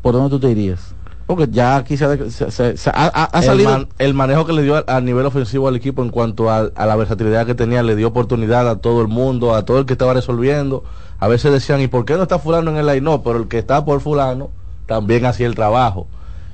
¿por 0.03 0.14
dónde 0.14 0.31
tú 0.31 0.41
te 0.41 0.50
irías? 0.50 0.93
Porque 1.26 1.49
ya 1.50 1.76
aquí 1.76 1.97
se, 1.97 2.04
ha- 2.04 2.16
se- 2.31 2.50
se- 2.50 2.76
se- 2.76 2.90
ha, 2.90 3.07
ha- 3.07 3.31
ha 3.33 3.38
el, 3.38 3.45
salido... 3.45 3.71
man- 3.71 3.88
el 3.99 4.12
manejo 4.14 4.45
que 4.45 4.52
le 4.52 4.62
dio 4.62 4.76
a, 4.76 4.85
a 4.87 5.00
nivel 5.00 5.25
ofensivo 5.25 5.69
al 5.69 5.76
equipo 5.76 6.02
en 6.02 6.11
cuanto 6.11 6.50
a, 6.50 6.71
a 6.75 6.87
la 6.87 6.97
versatilidad 6.97 7.47
que 7.47 7.54
tenía, 7.54 7.83
le 7.83 7.97
dio 7.97 8.09
oportunidad 8.09 8.69
a 8.69 8.76
todo 8.76 9.00
el 9.00 9.09
mundo, 9.09 9.54
a 9.54 9.64
todo 9.64 9.78
el 9.78 9.87
que 9.87 9.95
estaba 9.95 10.12
resolviendo. 10.14 10.85
A 11.21 11.28
veces 11.28 11.50
decían, 11.52 11.81
¿y 11.81 11.87
por 11.87 12.04
qué 12.04 12.14
no 12.16 12.25
está 12.25 12.38
fulano 12.38 12.71
en 12.71 12.76
el 12.76 12.87
line? 12.87 13.00
No, 13.00 13.23
pero 13.23 13.38
el 13.38 13.49
que 13.49 13.59
está 13.59 13.85
por 13.85 14.00
fulano 14.00 14.50
también 14.87 15.25
hacía 15.25 15.47
el 15.47 15.54
trabajo. 15.54 16.07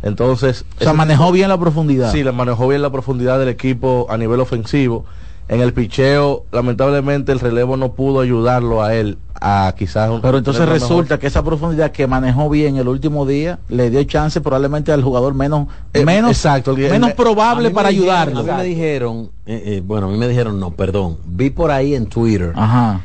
Entonces, 0.03 0.65
o 0.81 0.85
sea, 0.85 0.93
manejó 0.93 1.33
bien 1.33 1.49
la 1.49 1.59
profundidad. 1.59 2.13
Sí, 2.13 2.23
manejó 2.25 2.69
bien 2.69 2.81
la 2.83 2.91
profundidad 2.91 3.39
del 3.39 3.49
equipo 3.49 4.07
a 4.09 4.17
nivel 4.17 4.41
ofensivo. 4.41 5.05
En 5.49 5.61
el 5.61 5.73
picheo, 5.73 6.45
lamentablemente, 6.53 7.33
el 7.33 7.41
relevo 7.41 7.77
no 7.77 7.93
pudo 7.93 8.21
ayudarlo 8.21 8.83
a 8.83 8.95
él 8.95 9.19
a 9.41 9.75
quizás... 9.77 10.11
un- 10.11 10.21
Pero 10.21 10.39
entonces 10.39 10.61
mejor- 10.63 10.81
resulta 10.81 11.19
que 11.19 11.27
esa 11.27 11.43
profundidad 11.43 11.91
que 11.93 12.07
manejó 12.07 12.49
bien 12.51 12.77
el 12.77 12.89
último 12.89 13.25
día 13.27 13.59
le 13.69 13.89
dio 13.91 14.03
chance 14.05 14.41
probablemente 14.41 14.93
al 14.93 15.03
jugador 15.03 15.33
menos 15.35 15.69
Eh, 15.95 16.05
menos 16.05 16.31
exacto, 16.33 16.73
el- 16.73 16.91
menos 16.91 17.13
probable 17.15 17.71
para 17.71 17.89
dijeron- 17.89 18.11
ayudarlo. 18.11 18.41
A 18.41 18.43
mí 18.57 18.63
me 18.63 18.65
dijeron, 18.65 19.31
eh, 19.47 19.63
eh, 19.65 19.83
bueno, 19.85 20.09
a 20.09 20.11
mí 20.11 20.19
me 20.19 20.29
dijeron, 20.29 20.61
no, 20.61 20.71
perdón, 20.73 21.17
vi 21.25 21.51
por 21.51 21.71
ahí 21.71 21.95
en 21.95 22.07
Twitter. 22.07 22.53
Ajá. 22.55 23.01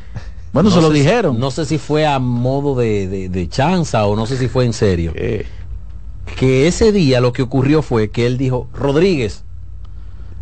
Bueno, 0.52 0.68
No 0.70 0.74
se 0.76 0.80
lo 0.82 0.88
sé 0.88 0.94
si- 0.94 1.00
dijeron. 1.00 1.38
No 1.40 1.50
sé 1.50 1.64
si 1.66 1.78
fue 1.78 2.06
a 2.06 2.18
modo 2.18 2.74
de, 2.74 3.08
de, 3.08 3.28
de 3.28 3.48
chanza 3.48 4.06
o 4.06 4.14
no 4.16 4.26
sé 4.26 4.36
si 4.38 4.48
fue 4.48 4.64
en 4.64 4.72
serio. 4.72 5.12
Que 5.14 6.66
ese 6.66 6.92
día 6.92 7.20
lo 7.20 7.32
que 7.32 7.42
ocurrió 7.42 7.82
fue 7.82 8.10
que 8.10 8.26
él 8.26 8.36
dijo, 8.36 8.68
Rodríguez, 8.74 9.44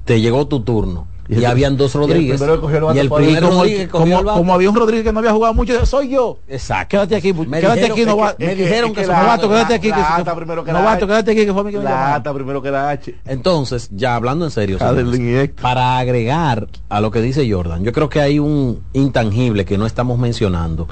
te 0.04 0.20
llegó 0.20 0.46
tu 0.46 0.60
turno. 0.60 1.06
Y 1.28 1.45
habían 1.45 1.76
dos 1.76 1.95
y 1.95 1.99
el 1.99 2.00
Rodríguez. 2.02 2.37
primero 2.40 2.54
el 2.90 2.97
y 2.97 2.99
el 3.00 3.09
fue 3.09 3.23
él. 3.23 3.25
y 3.25 3.33
primer 3.33 3.43
como, 3.45 3.59
Rodríguez 3.62 3.88
cogió 3.88 4.04
como- 4.04 4.19
el 4.19 4.25
bate. 4.26 4.38
como 4.38 4.54
había 4.54 4.71
un 4.71 4.76
Rodríguez 4.76 5.04
que 5.04 5.12
no 5.12 5.19
había 5.21 5.33
jugado 5.33 5.54
mucho, 5.54 5.87
soy 5.87 6.09
yo. 6.11 6.38
Exacto. 6.49 6.88
Quédate 6.90 7.16
aquí, 7.16 7.33
Me 7.33 7.61
quédate 7.61 7.81
dijeron- 7.81 7.93
aquí, 7.99 8.04
novato. 8.07 8.37
me 8.38 8.54
dijeron 8.54 8.93
que 8.95 9.07
novato, 9.07 9.49
quédate 9.49 9.75
aquí. 9.75 9.83
que- 9.85 9.90
la 9.90 9.97
que- 10.16 10.23
ata 10.23 10.35
primero 10.37 10.64
que 10.64 10.73
la 10.73 10.78
novato, 10.81 11.04
H. 11.04 11.07
quédate 11.07 11.31
aquí, 11.33 11.47
que 11.47 11.52
fue 11.52 11.71
que 11.71 11.78
ata 11.78 12.35
primero 12.35 12.61
que 12.62 12.71
la 12.71 12.90
H. 12.90 13.14
Entonces, 13.26 13.88
ya 13.93 14.14
hablando 14.16 14.45
en 14.45 14.50
serio, 14.50 14.78
para 15.61 15.99
agregar 15.99 16.69
a 16.88 17.00
lo 17.00 17.11
que 17.11 17.21
dice 17.23 17.50
Jordan, 17.50 17.85
yo 17.85 17.93
creo 17.93 18.09
que 18.09 18.21
hay 18.21 18.38
un 18.38 18.83
intangible 18.93 19.64
que 19.64 19.78
no 19.78 19.87
estamos 19.87 20.19
mencionando, 20.19 20.88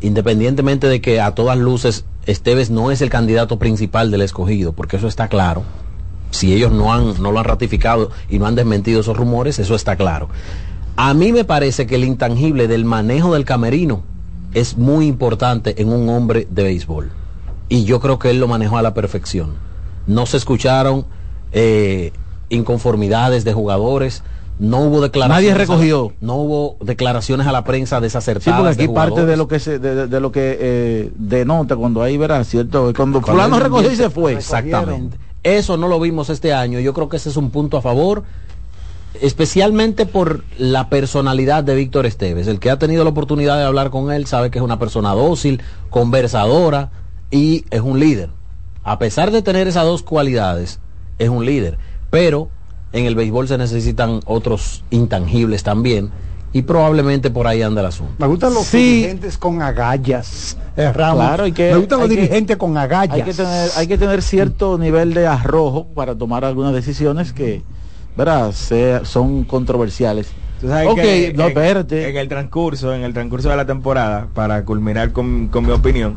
independientemente 0.00 0.86
de 0.86 1.00
que 1.00 1.20
a 1.20 1.32
todas 1.34 1.58
luces 1.58 2.04
Esteves 2.26 2.70
no 2.70 2.90
es 2.90 3.02
el 3.02 3.10
candidato 3.10 3.58
principal 3.58 4.10
del 4.10 4.22
escogido, 4.22 4.72
porque 4.72 4.96
eso 4.96 5.08
está 5.08 5.28
claro. 5.28 5.62
Si 6.34 6.52
ellos 6.52 6.72
no, 6.72 6.92
han, 6.92 7.22
no 7.22 7.30
lo 7.32 7.38
han 7.38 7.44
ratificado 7.44 8.10
y 8.28 8.38
no 8.38 8.46
han 8.46 8.54
desmentido 8.56 9.00
esos 9.00 9.16
rumores, 9.16 9.58
eso 9.58 9.74
está 9.74 9.94
claro. 9.96 10.28
A 10.96 11.14
mí 11.14 11.32
me 11.32 11.44
parece 11.44 11.86
que 11.86 11.94
el 11.94 12.04
intangible 12.04 12.66
del 12.68 12.84
manejo 12.84 13.34
del 13.34 13.44
camerino 13.44 14.02
es 14.52 14.76
muy 14.76 15.06
importante 15.06 15.80
en 15.80 15.88
un 15.92 16.08
hombre 16.08 16.46
de 16.50 16.62
béisbol. 16.64 17.10
Y 17.68 17.84
yo 17.84 18.00
creo 18.00 18.18
que 18.18 18.30
él 18.30 18.40
lo 18.40 18.48
manejó 18.48 18.78
a 18.78 18.82
la 18.82 18.94
perfección. 18.94 19.50
No 20.06 20.26
se 20.26 20.36
escucharon 20.36 21.06
eh, 21.52 22.12
inconformidades 22.48 23.44
de 23.44 23.52
jugadores, 23.52 24.22
no 24.58 24.78
hubo 24.80 25.00
declaraciones. 25.00 25.50
Nadie 25.52 25.58
recogió. 25.58 26.12
la- 26.20 26.26
no 26.26 26.34
hubo 26.36 26.76
declaraciones 26.80 27.46
a 27.46 27.52
la 27.52 27.64
prensa 27.64 27.98
Sí, 27.98 28.02
desacertadas. 28.02 28.58
porque 28.60 28.70
aquí 28.72 28.86
de 28.86 28.92
parte 28.94 29.26
de 29.26 29.36
lo 29.36 29.48
que 29.48 29.58
se, 29.58 29.78
de, 29.78 29.94
de- 29.94 30.06
de 30.06 30.20
lo 30.20 30.30
que 30.30 30.56
eh, 30.60 31.10
denota 31.16 31.76
cuando 31.76 32.02
ahí 32.02 32.16
verás, 32.16 32.48
¿cierto? 32.48 32.92
Cuando, 32.96 33.20
Cuando 33.20 33.42
fulano 33.42 33.58
recogió 33.60 33.90
y 33.90 33.96
se 33.96 34.10
fue. 34.10 34.32
Exactamente. 34.34 35.16
Eso 35.44 35.76
no 35.76 35.88
lo 35.88 36.00
vimos 36.00 36.30
este 36.30 36.54
año. 36.54 36.80
Yo 36.80 36.94
creo 36.94 37.08
que 37.08 37.18
ese 37.18 37.28
es 37.28 37.36
un 37.36 37.50
punto 37.50 37.76
a 37.76 37.82
favor, 37.82 38.24
especialmente 39.20 40.06
por 40.06 40.42
la 40.58 40.88
personalidad 40.88 41.62
de 41.62 41.74
Víctor 41.74 42.06
Esteves. 42.06 42.48
El 42.48 42.58
que 42.58 42.70
ha 42.70 42.78
tenido 42.78 43.04
la 43.04 43.10
oportunidad 43.10 43.58
de 43.58 43.64
hablar 43.64 43.90
con 43.90 44.10
él 44.10 44.26
sabe 44.26 44.50
que 44.50 44.58
es 44.58 44.64
una 44.64 44.78
persona 44.78 45.12
dócil, 45.12 45.60
conversadora 45.90 46.90
y 47.30 47.66
es 47.70 47.82
un 47.82 48.00
líder. 48.00 48.30
A 48.82 48.98
pesar 48.98 49.30
de 49.30 49.42
tener 49.42 49.68
esas 49.68 49.84
dos 49.84 50.02
cualidades, 50.02 50.80
es 51.18 51.28
un 51.28 51.44
líder. 51.44 51.78
Pero 52.10 52.48
en 52.92 53.04
el 53.04 53.14
béisbol 53.14 53.46
se 53.46 53.58
necesitan 53.58 54.20
otros 54.24 54.82
intangibles 54.90 55.62
también 55.62 56.10
y 56.54 56.62
probablemente 56.62 57.30
por 57.30 57.46
ahí 57.46 57.60
anda 57.60 57.82
el 57.82 57.88
asunto. 57.88 58.14
Me 58.18 58.26
gustan 58.26 58.54
los 58.54 58.64
Sí. 58.64 58.78
dirigentes 58.78 59.36
con 59.36 59.60
agallas, 59.60 60.56
eh, 60.76 60.90
Ramos. 60.92 61.16
Claro, 61.26 61.44
hay 61.44 61.52
que- 61.52 61.70
Me 61.72 61.76
gustan 61.78 61.98
los 61.98 62.08
hay 62.08 62.14
que- 62.16 62.22
dirigentes 62.22 62.56
con 62.56 62.78
agallas. 62.78 63.14
Hay 63.16 63.22
que 63.22 63.34
tener, 63.34 63.70
hay 63.76 63.86
que 63.86 63.98
tener 63.98 64.22
cierto 64.22 64.78
nivel 64.78 65.12
de 65.14 65.26
arrojo 65.26 65.88
para 65.94 66.14
tomar 66.14 66.44
algunas 66.46 66.72
decisiones 66.72 67.32
que, 67.34 67.62
¿verdad? 68.16 68.52
Sea- 68.52 69.04
son 69.04 69.44
controversiales. 69.44 70.28
Tú 70.60 70.68
sabes 70.68 70.86
Ok, 70.88 70.94
que 70.96 71.34
no, 71.36 71.48
en-. 71.48 71.86
En 71.90 72.16
el 72.16 72.28
transcurso, 72.28 72.94
en 72.94 73.02
el 73.02 73.12
transcurso 73.12 73.50
de 73.50 73.56
la 73.56 73.66
temporada, 73.66 74.28
para 74.32 74.64
culminar 74.64 75.12
con, 75.12 75.48
con 75.48 75.66
mi 75.66 75.72
opinión, 75.72 76.16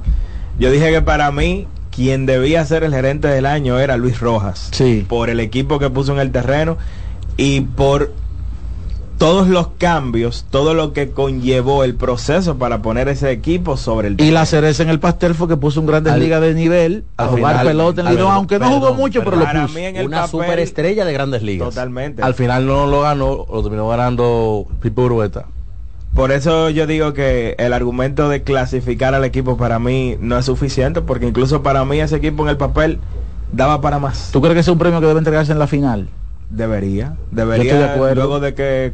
yo 0.59 0.71
dije 0.71 0.91
que 0.91 1.01
para 1.01 1.31
mí 1.31 1.67
quien 1.89 2.27
debía 2.27 2.63
ser 2.63 2.83
el 2.83 2.93
gerente 2.93 3.27
del 3.27 3.47
año 3.47 3.79
era 3.79 3.97
Luis 3.97 4.19
Rojas. 4.19 4.69
Sí. 4.71 5.03
Por 5.09 5.31
el 5.31 5.39
equipo 5.39 5.79
que 5.79 5.89
puso 5.89 6.13
en 6.13 6.19
el 6.19 6.31
terreno 6.31 6.77
y 7.37 7.61
por 7.61 8.13
todos 9.17 9.47
los 9.47 9.69
cambios, 9.79 10.45
todo 10.51 10.73
lo 10.73 10.93
que 10.93 11.09
conllevó 11.11 11.83
el 11.83 11.95
proceso 11.95 12.57
para 12.57 12.81
poner 12.81 13.07
ese 13.07 13.31
equipo 13.31 13.75
sobre 13.77 14.09
el 14.09 14.21
Y 14.21 14.31
la 14.31 14.45
cereza 14.45 14.83
en 14.83 14.89
el 14.89 14.99
pastel 14.99 15.33
fue 15.33 15.47
que 15.47 15.57
puso 15.57 15.79
un 15.79 15.87
grandes 15.87 16.13
Al- 16.13 16.19
ligas 16.19 16.39
de 16.41 16.53
nivel 16.53 17.03
a 17.17 17.23
al 17.23 17.29
jugar 17.29 17.53
final- 17.59 17.67
pelota 17.67 18.01
en 18.01 18.09
Lidón, 18.15 18.31
aunque 18.31 18.59
no 18.59 18.67
jugó 18.67 18.79
perdón, 18.81 18.97
mucho, 18.97 19.23
pero 19.23 19.37
lo 19.37 19.45
puso. 19.45 19.67
mí 19.73 19.81
en 19.85 19.95
el 19.97 20.05
Una 20.07 20.21
papel- 20.25 20.29
superestrella 20.31 21.05
de 21.05 21.13
grandes 21.13 21.41
ligas. 21.41 21.69
Totalmente. 21.69 22.21
Al 22.21 22.33
final 22.35 22.65
no 22.67 22.85
lo 22.85 23.01
ganó, 23.01 23.45
lo 23.51 23.61
terminó 23.63 23.87
ganando 23.87 24.67
Pipo 24.81 25.03
Urueta. 25.03 25.45
Por 26.13 26.31
eso 26.31 26.69
yo 26.69 26.87
digo 26.87 27.13
que 27.13 27.55
el 27.59 27.73
argumento 27.73 28.29
de 28.29 28.41
clasificar 28.43 29.13
al 29.13 29.23
equipo 29.25 29.57
para 29.57 29.77
mí 29.79 30.15
no 30.19 30.37
es 30.37 30.45
suficiente, 30.45 31.01
porque 31.01 31.27
incluso 31.27 31.61
para 31.63 31.83
mí 31.85 31.99
ese 31.99 32.15
equipo 32.15 32.43
en 32.43 32.49
el 32.49 32.57
papel 32.57 32.99
daba 33.51 33.81
para 33.81 33.99
más. 33.99 34.29
¿Tú 34.31 34.41
crees 34.41 34.53
que 34.55 34.59
es 34.61 34.67
un 34.67 34.77
premio 34.79 34.99
que 34.99 35.05
debe 35.07 35.19
entregarse 35.19 35.51
en 35.51 35.59
la 35.59 35.67
final? 35.67 36.07
Debería, 36.49 37.17
Yo 37.31 37.37
debería, 37.43 37.73
estoy 37.73 37.79
de 37.87 37.93
acuerdo. 37.93 38.15
luego 38.15 38.39
de 38.39 38.53
que 38.55 38.93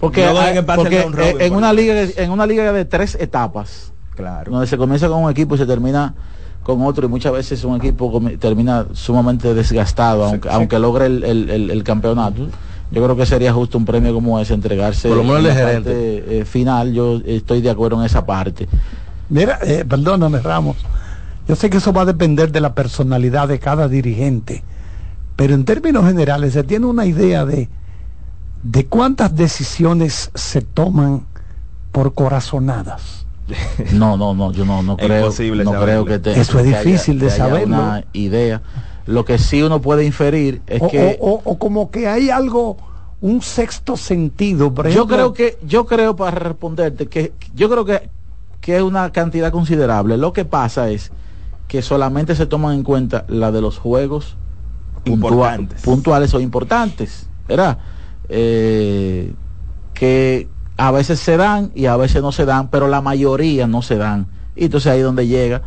Porque, 0.00 0.24
hay- 0.24 0.62
porque, 0.62 1.02
robin, 1.02 1.40
en 1.40 1.48
por 1.50 1.58
una 1.58 1.72
liga 1.72 1.94
en 2.16 2.30
una 2.30 2.46
liga 2.46 2.72
de 2.72 2.84
tres 2.86 3.16
etapas, 3.20 3.92
claro. 4.16 4.50
donde 4.50 4.66
se 4.66 4.76
comienza 4.78 5.08
con 5.08 5.22
un 5.22 5.30
equipo 5.30 5.54
y 5.54 5.58
se 5.58 5.66
termina 5.66 6.14
con 6.62 6.82
otro 6.82 7.06
y 7.06 7.08
muchas 7.08 7.32
veces 7.32 7.62
un 7.64 7.76
equipo 7.76 8.20
termina 8.38 8.86
sumamente 8.92 9.52
desgastado 9.54 10.24
aunque, 10.24 10.48
aunque 10.50 10.78
logre 10.78 11.06
el, 11.06 11.24
el- 11.24 11.50
el- 11.50 11.70
el 11.70 11.82
campeonato 11.84 12.46
yo 12.92 13.02
creo 13.04 13.16
que 13.16 13.24
sería 13.24 13.52
justo 13.52 13.78
un 13.78 13.84
premio 13.84 14.12
como 14.12 14.38
ese 14.40 14.52
entregarse 14.54 15.08
Por 15.08 15.18
lo 15.18 15.22
menos 15.24 15.38
en 15.40 15.46
el 15.46 15.48
la 15.48 15.54
gerente. 15.54 15.90
parte, 15.90 16.40
eh, 16.40 16.44
final 16.44 16.92
yo 16.92 17.20
estoy 17.24 17.60
de 17.62 17.70
acuerdo 17.70 17.98
en 18.00 18.04
esa 18.06 18.24
parte 18.26 18.68
Mira, 19.28 19.58
eh, 19.62 19.84
perdóname, 19.88 20.40
Ramos. 20.40 20.76
Yo 21.46 21.54
sé 21.56 21.70
que 21.70 21.76
eso 21.78 21.92
va 21.92 22.02
a 22.02 22.04
depender 22.04 22.50
de 22.52 22.60
la 22.60 22.74
personalidad 22.74 23.46
de 23.48 23.58
cada 23.60 23.86
dirigente, 23.88 24.62
pero 25.36 25.54
en 25.54 25.64
términos 25.64 26.04
generales 26.04 26.52
se 26.52 26.62
tiene 26.64 26.86
una 26.86 27.06
idea 27.06 27.44
de, 27.44 27.68
de 28.62 28.86
cuántas 28.86 29.34
decisiones 29.34 30.30
se 30.34 30.60
toman 30.62 31.26
por 31.92 32.14
corazonadas. 32.14 33.26
no 33.92 34.16
no 34.16 34.32
no 34.34 34.52
yo 34.52 34.64
no 34.64 34.82
no 34.82 34.96
creo 34.96 35.20
imposible 35.24 35.64
no 35.64 35.72
saberlo. 35.72 36.04
creo 36.04 36.18
que 36.18 36.18
te- 36.22 36.40
Eso 36.40 36.58
es 36.60 36.66
que 36.66 36.76
haya- 36.76 36.82
difícil 36.82 37.18
de 37.18 37.30
saberlo. 37.30 37.76
una 37.76 38.04
idea 38.12 38.62
lo 39.06 39.24
que 39.24 39.38
sí 39.38 39.60
uno 39.62 39.80
puede 39.80 40.04
inferir 40.04 40.62
es 40.68 40.80
o, 40.80 40.88
que 40.88 41.18
o- 41.20 41.30
o- 41.34 41.42
o 41.44 41.58
como 41.58 41.90
que 41.90 42.06
hay 42.06 42.30
algo, 42.30 42.76
un 43.20 43.42
sexto 43.42 43.96
sentido. 43.96 44.72
Por 44.72 44.88
yo 44.88 45.06
creo 45.08 45.32
que 45.32 45.58
yo 45.66 45.84
creo 45.86 46.14
para 46.14 46.30
responderte 46.38 47.06
que 47.08 47.32
yo 47.54 47.68
creo 47.68 47.84
que 47.84 48.08
que 48.60 48.76
es 48.76 48.82
una 48.82 49.10
cantidad 49.10 49.50
considerable 49.50 50.16
lo 50.18 50.32
que 50.32 50.44
pasa 50.44 50.90
es 50.90 51.10
que 51.66 51.82
solamente 51.82 52.34
se 52.36 52.46
toman 52.46 52.74
en 52.76 52.82
cuenta 52.84 53.24
la 53.28 53.50
de 53.50 53.60
los 53.62 53.78
juegos 53.78 54.36
puntua- 55.04 55.30
Importantes. 55.30 55.82
puntuales 55.82 56.34
o 56.34 56.40
importantes 56.40 57.26
¿verdad? 57.48 57.78
Eh, 58.32 59.32
que 59.92 60.48
a 60.76 60.92
veces 60.92 61.18
se 61.18 61.36
dan 61.36 61.72
y 61.74 61.86
a 61.86 61.96
veces 61.96 62.22
no 62.22 62.30
se 62.30 62.44
dan 62.44 62.68
pero 62.68 62.86
la 62.86 63.00
mayoría 63.00 63.66
no 63.66 63.82
se 63.82 63.96
dan 63.96 64.28
y 64.54 64.66
entonces 64.66 64.92
ahí 64.92 65.00
es 65.00 65.04
donde 65.04 65.26
llega 65.26 65.62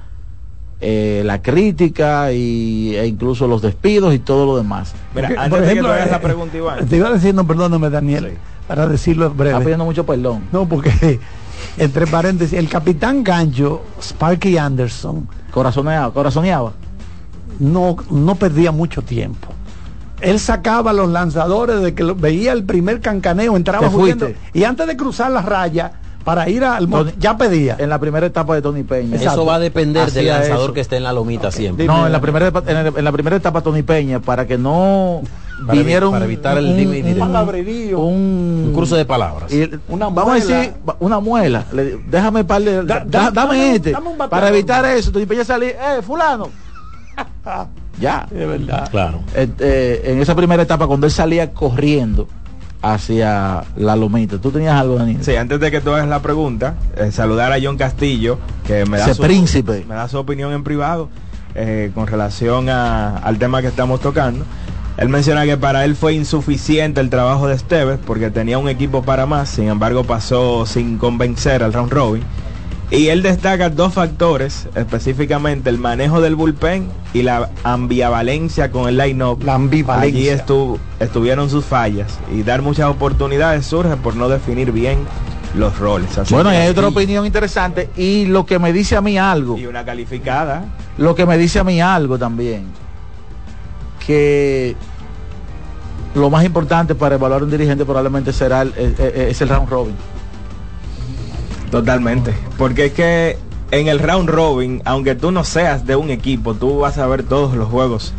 eh, 0.79 1.23
la 1.25 1.41
crítica 1.41 2.31
y, 2.31 2.95
e 2.95 3.05
incluso 3.05 3.47
los 3.47 3.61
despidos 3.61 4.13
y 4.15 4.19
todo 4.19 4.45
lo 4.45 4.55
demás 4.57 4.93
Mira, 5.13 5.27
porque, 5.27 5.39
antes 5.41 5.49
por 5.49 5.59
de 5.59 5.65
que 5.65 5.71
ejemplo, 5.73 5.93
hagas 5.93 6.09
la 6.11 6.17
eh, 6.17 6.19
pregunta, 6.21 6.57
Iván. 6.57 6.87
Te 6.87 6.95
iba 6.97 7.11
diciendo, 7.13 7.45
perdóname, 7.45 7.89
Daniel, 7.89 8.29
Sí. 8.31 8.37
para 8.67 8.87
decirlo 8.87 9.25
está 9.27 9.37
breve. 9.37 9.59
pidiendo 9.59 9.83
mucho 9.85 10.05
perdón 10.05 10.43
No, 10.53 10.65
porque 10.67 11.19
entre 11.77 12.07
paréntesis, 12.07 12.57
el 12.57 12.69
capitán 12.69 13.23
Gancho, 13.25 13.81
Sparky 14.01 14.57
Anderson, 14.57 15.27
Corazoneaba, 15.51 16.13
corazoneaba. 16.13 16.71
no, 17.59 17.97
no 18.09 18.35
perdía 18.35 18.71
mucho 18.71 19.01
tiempo. 19.01 19.49
Él 20.23 20.39
sacaba 20.39 20.93
los 20.93 21.09
lanzadores 21.09 21.81
de 21.81 21.93
que 21.93 22.03
lo- 22.03 22.15
veía 22.15 22.51
el 22.53 22.63
primer 22.63 23.01
cancaneo, 23.01 23.55
entraba 23.57 23.87
huyendo, 23.89 24.31
y 24.53 24.63
antes 24.63 24.87
de 24.87 24.95
cruzar 24.97 25.31
la 25.31 25.41
raya 25.41 25.91
para 26.23 26.47
ir 26.49 26.63
al 26.63 26.87
mon- 26.87 27.05
Tony- 27.07 27.17
ya 27.19 27.37
pedía. 27.37 27.75
En 27.77 27.89
la 27.89 27.99
primera 27.99 28.25
etapa 28.25 28.55
de 28.55 28.61
Tony 28.61 28.83
Peña. 28.83 29.17
Exacto. 29.17 29.41
Eso 29.41 29.45
va 29.45 29.55
a 29.55 29.59
depender 29.59 30.09
del 30.09 30.27
lanzador 30.27 30.63
eso. 30.67 30.73
que 30.73 30.79
esté 30.81 30.95
en 30.95 31.03
la 31.03 31.11
lomita 31.11 31.51
siempre. 31.51 31.85
No, 31.85 32.05
en 32.05 32.11
la 32.13 32.21
primera 32.21 32.47
etapa, 32.47 32.71
en, 32.71 32.77
el- 32.77 32.93
en 32.97 33.03
la 33.03 33.11
primera 33.11 33.35
etapa 33.35 33.59
Tony 33.61 33.83
Peña 33.83 34.21
para 34.21 34.47
que 34.47 34.57
no 34.57 35.21
Para 35.67 35.79
un- 35.81 36.11
para 36.13 36.25
evitar 36.25 36.57
el 36.57 36.65
un- 36.65 36.79
y 36.79 36.85
un- 36.85 37.99
un, 37.99 38.63
Un 38.67 38.71
cruce 38.73 38.95
de 38.95 39.03
palabras. 39.05 39.51
y- 39.53 39.69
Una 39.89 40.05
vamos 40.05 40.25
muela. 40.25 40.55
a 40.55 40.57
decir 40.59 40.73
una 40.99 41.19
muela 41.19 41.65
Le- 41.73 41.97
déjame 42.09 42.43
par 42.45 42.61
de- 42.61 42.83
Da- 42.83 42.99
da- 42.99 43.05
da- 43.05 43.31
dame 43.31 43.75
este 43.75 43.91
dame 43.91 44.07
un 44.07 44.17
bateador. 44.17 44.29
para 44.29 44.49
evitar 44.49 44.85
eso 44.85 45.11
Tony 45.11 45.25
Peña 45.25 45.43
salía 45.43 45.97
eh 45.97 46.01
fulano 46.01 46.49
ya 47.99 48.27
De 48.29 48.45
verdad. 48.45 48.89
Claro. 48.89 49.19
Eh, 49.35 49.47
eh, 49.59 50.01
en 50.05 50.21
esa 50.21 50.35
primera 50.35 50.63
etapa 50.63 50.87
cuando 50.87 51.05
él 51.07 51.11
salía 51.11 51.51
corriendo 51.51 52.27
hacia 52.81 53.63
la 53.77 53.95
lomita 53.95 54.37
tú 54.39 54.51
tenías 54.51 54.73
algo 54.75 54.95
Daniel 54.95 55.23
Sí, 55.23 55.35
antes 55.35 55.59
de 55.59 55.71
que 55.71 55.79
tú 55.79 55.91
hagas 55.91 56.07
la 56.07 56.21
pregunta, 56.21 56.75
eh, 56.97 57.11
saludar 57.11 57.51
a 57.53 57.57
John 57.61 57.77
Castillo, 57.77 58.39
que 58.67 58.85
me 58.85 58.97
da, 58.97 59.05
Ese 59.05 59.13
su, 59.15 59.21
príncipe. 59.23 59.85
me 59.87 59.95
da 59.95 60.07
su 60.09 60.17
opinión 60.17 60.51
en 60.53 60.63
privado 60.63 61.09
eh, 61.55 61.91
con 61.95 62.07
relación 62.07 62.67
a- 62.69 63.17
al 63.17 63.37
tema 63.37 63.61
que 63.61 63.67
estamos 63.67 64.01
tocando. 64.01 64.43
Él 64.97 65.09
menciona 65.09 65.45
que 65.45 65.55
para 65.57 65.85
él 65.85 65.95
fue 65.95 66.13
insuficiente 66.13 66.99
el 67.01 67.09
trabajo 67.09 67.47
de 67.47 67.55
Esteves 67.55 67.99
porque 68.05 68.29
tenía 68.31 68.57
un 68.59 68.67
equipo 68.69 69.01
para 69.03 69.25
más, 69.25 69.49
sin 69.49 69.67
embargo 69.69 70.03
pasó 70.03 70.65
sin 70.65 70.97
convencer 70.97 71.63
al 71.63 71.73
round 71.73 71.91
robin. 71.91 72.23
Y 72.91 73.07
él 73.07 73.23
destaca 73.23 73.69
dos 73.69 73.93
factores, 73.93 74.67
específicamente 74.75 75.69
el 75.71 75.79
manejo 75.79 76.21
del 76.21 76.35
bullpen 76.35 76.87
y 77.13 77.23
la 77.23 77.49
ambivalencia 77.63 78.69
con 78.71 78.87
el 78.87 78.97
line-up. 78.97 79.41
La 79.43 79.55
ambivalencia. 79.55 80.19
Allí 80.19 80.27
estu- 80.29 80.77
estuvieron 80.99 81.49
sus 81.49 81.65
fallas 81.65 82.19
y 82.31 82.43
dar 82.43 82.61
muchas 82.61 82.87
oportunidades 82.89 83.65
surge 83.65 83.95
por 83.97 84.15
no 84.15 84.29
definir 84.29 84.71
bien 84.71 84.99
los 85.55 85.77
roles. 85.79 86.17
Así 86.17 86.33
bueno 86.33 86.49
hay 86.49 86.67
otra 86.67 86.87
opinión 86.87 87.25
interesante 87.25 87.89
y 87.97 88.25
lo 88.25 88.45
que 88.45 88.59
me 88.59 88.71
dice 88.73 88.95
a 88.95 89.01
mí 89.01 89.17
algo 89.17 89.57
y 89.57 89.65
una 89.65 89.83
calificada. 89.85 90.65
lo 90.97 91.15
que 91.15 91.25
me 91.25 91.37
dice 91.37 91.59
a 91.59 91.63
mí 91.63 91.79
algo 91.81 92.17
también 92.19 92.65
que 94.05 94.75
lo 96.15 96.29
más 96.29 96.43
importante 96.45 96.93
para 96.95 97.15
evaluar 97.15 97.43
un 97.43 97.49
dirigente 97.51 97.85
probablemente 97.85 98.33
será 98.33 98.61
el, 98.63 98.73
es, 98.77 98.99
es- 98.99 99.15
es 99.15 99.41
el 99.41 99.49
round 99.49 99.69
robin 99.69 99.95
Totalmente. 101.73 102.35
Porque 102.55 102.85
es 102.85 102.93
que 102.93 103.35
en 103.71 103.87
el 103.87 103.97
round 103.97 104.29
robin, 104.29 104.83
aunque 104.85 105.15
tú 105.15 105.31
no 105.31 105.43
seas 105.43 105.87
de 105.87 105.95
un 105.95 106.11
equipo, 106.11 106.53
tú 106.53 106.77
vas 106.77 106.99
a 106.99 107.07
ver 107.07 107.23
todos 107.23 107.55
los 107.55 107.67
juegos 107.67 108.13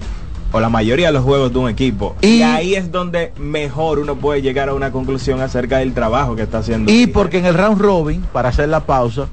o 0.51 0.59
la 0.59 0.69
mayoría 0.69 1.07
de 1.07 1.13
los 1.13 1.23
juegos 1.23 1.53
de 1.53 1.59
un 1.61 1.69
equipo. 1.69 2.17
Y, 2.21 2.39
Y- 2.39 2.43
ahí 2.43 2.75
es 2.75 2.91
donde 2.91 3.33
mejor 3.39 4.01
uno 4.01 4.17
puede 4.17 4.43
llegar 4.43 4.69
a 4.71 4.75
una 4.75 4.91
conclusión 4.91 5.41
acerca 5.41 5.79
del 5.79 5.95
trabajo 5.95 6.35
que 6.35 6.43
está 6.43 6.59
haciendo. 6.59 6.91
y 6.91 7.07
porque 7.07 7.39
en 7.39 7.47
el 7.47 7.55
round 7.55 7.81
robin 7.81 8.23
para 8.33 8.49
hacer 8.49 8.69
la 8.69 8.81
pausa 8.81 9.29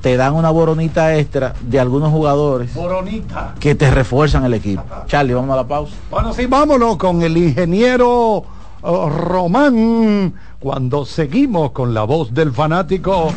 te 0.00 0.16
dan 0.16 0.32
una 0.34 0.48
boronita 0.48 1.14
extra 1.18 1.52
de 1.60 1.78
algunos 1.78 2.10
jugadores 2.12 2.72
Boronita. 2.74 3.54
que 3.60 3.74
te 3.74 3.90
refuerzan 3.90 4.44
el 4.44 4.54
equipo 4.54 4.82
Charlie 5.08 5.34
vamos 5.34 5.52
a 5.52 5.56
la 5.56 5.66
pausa 5.66 5.94
Bueno, 6.10 6.32
sí, 6.32 6.46
vámonos 6.46 6.96
con 6.96 7.22
el 7.22 7.36
ingeniero 7.36 8.44
oh, 8.82 9.08
Román 9.10 10.32
cuando 10.58 11.04
seguimos 11.04 11.72
con 11.72 11.94
la 11.94 12.04
voz 12.04 12.32
del 12.32 12.52
fanático. 12.52 13.32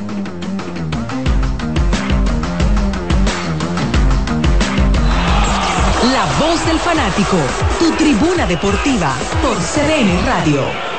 La 6.11 6.25
voz 6.39 6.65
del 6.65 6.79
fanático, 6.79 7.37
tu 7.79 7.91
tribuna 7.91 8.45
deportiva 8.47 9.13
por 9.41 9.57
CDN 9.57 10.25
Radio. 10.25 10.98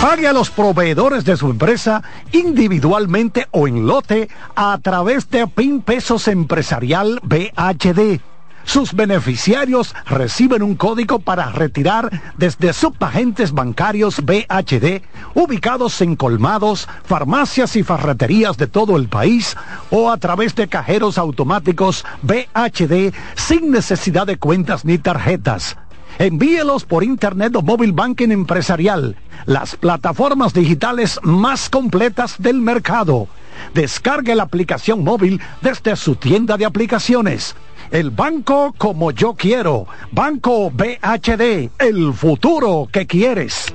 Pague 0.00 0.28
a 0.28 0.32
los 0.32 0.50
proveedores 0.50 1.24
de 1.24 1.36
su 1.36 1.50
empresa 1.50 2.02
individualmente 2.32 3.48
o 3.50 3.66
en 3.66 3.86
lote 3.86 4.28
a 4.54 4.78
través 4.82 5.28
de 5.30 5.46
PIN 5.46 5.80
Pesos 5.80 6.28
Empresarial 6.28 7.18
BHD. 7.22 8.20
Sus 8.64 8.94
beneficiarios 8.94 9.94
reciben 10.06 10.62
un 10.62 10.74
código 10.74 11.20
para 11.20 11.50
retirar 11.50 12.34
desde 12.36 12.72
subagentes 12.72 13.52
bancarios 13.52 14.20
BHD 14.24 15.02
ubicados 15.34 16.00
en 16.00 16.16
colmados, 16.16 16.88
farmacias 17.04 17.76
y 17.76 17.82
farreterías 17.82 18.56
de 18.58 18.66
todo 18.66 18.96
el 18.96 19.08
país 19.08 19.56
o 19.90 20.10
a 20.10 20.18
través 20.18 20.54
de 20.56 20.68
cajeros 20.68 21.16
automáticos 21.16 22.04
BHD 22.22 23.14
sin 23.34 23.70
necesidad 23.70 24.26
de 24.26 24.36
cuentas 24.36 24.84
ni 24.84 24.98
tarjetas. 24.98 25.76
Envíelos 26.18 26.84
por 26.84 27.04
Internet 27.04 27.54
o 27.56 27.62
Móvil 27.62 27.92
Banking 27.92 28.30
Empresarial, 28.30 29.16
las 29.44 29.76
plataformas 29.76 30.54
digitales 30.54 31.20
más 31.22 31.68
completas 31.68 32.36
del 32.38 32.62
mercado. 32.62 33.28
Descargue 33.74 34.34
la 34.34 34.44
aplicación 34.44 35.04
móvil 35.04 35.42
desde 35.60 35.94
su 35.94 36.16
tienda 36.16 36.56
de 36.56 36.64
aplicaciones. 36.64 37.54
El 37.90 38.10
banco 38.10 38.74
como 38.78 39.10
yo 39.10 39.34
quiero. 39.34 39.86
Banco 40.10 40.70
BHD, 40.70 41.70
el 41.78 42.14
futuro 42.14 42.88
que 42.90 43.06
quieres. 43.06 43.74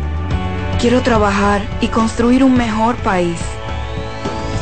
Quiero 0.81 1.03
trabajar 1.03 1.61
y 1.79 1.89
construir 1.89 2.43
un 2.43 2.55
mejor 2.55 2.95
país. 2.95 3.37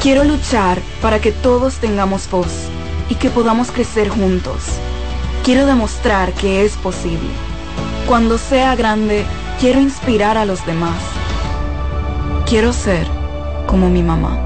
Quiero 0.02 0.26
luchar 0.26 0.78
para 1.02 1.20
que 1.22 1.32
todos 1.32 1.76
tengamos 1.76 2.30
voz 2.30 2.68
y 3.08 3.16
que 3.16 3.30
podamos 3.30 3.72
crecer 3.72 4.10
juntos. 4.10 4.66
Quiero 5.46 5.66
demostrar 5.66 6.34
que 6.34 6.66
es 6.66 6.76
posible. 6.76 7.30
Cuando 8.06 8.38
sea 8.38 8.76
grande, 8.76 9.24
quiero 9.62 9.80
inspirar 9.80 10.38
a 10.38 10.44
los 10.44 10.66
demás. 10.66 11.02
Quiero 12.46 12.74
ser 12.74 13.08
como 13.66 13.90
mi 13.90 14.04
mamá. 14.04 14.38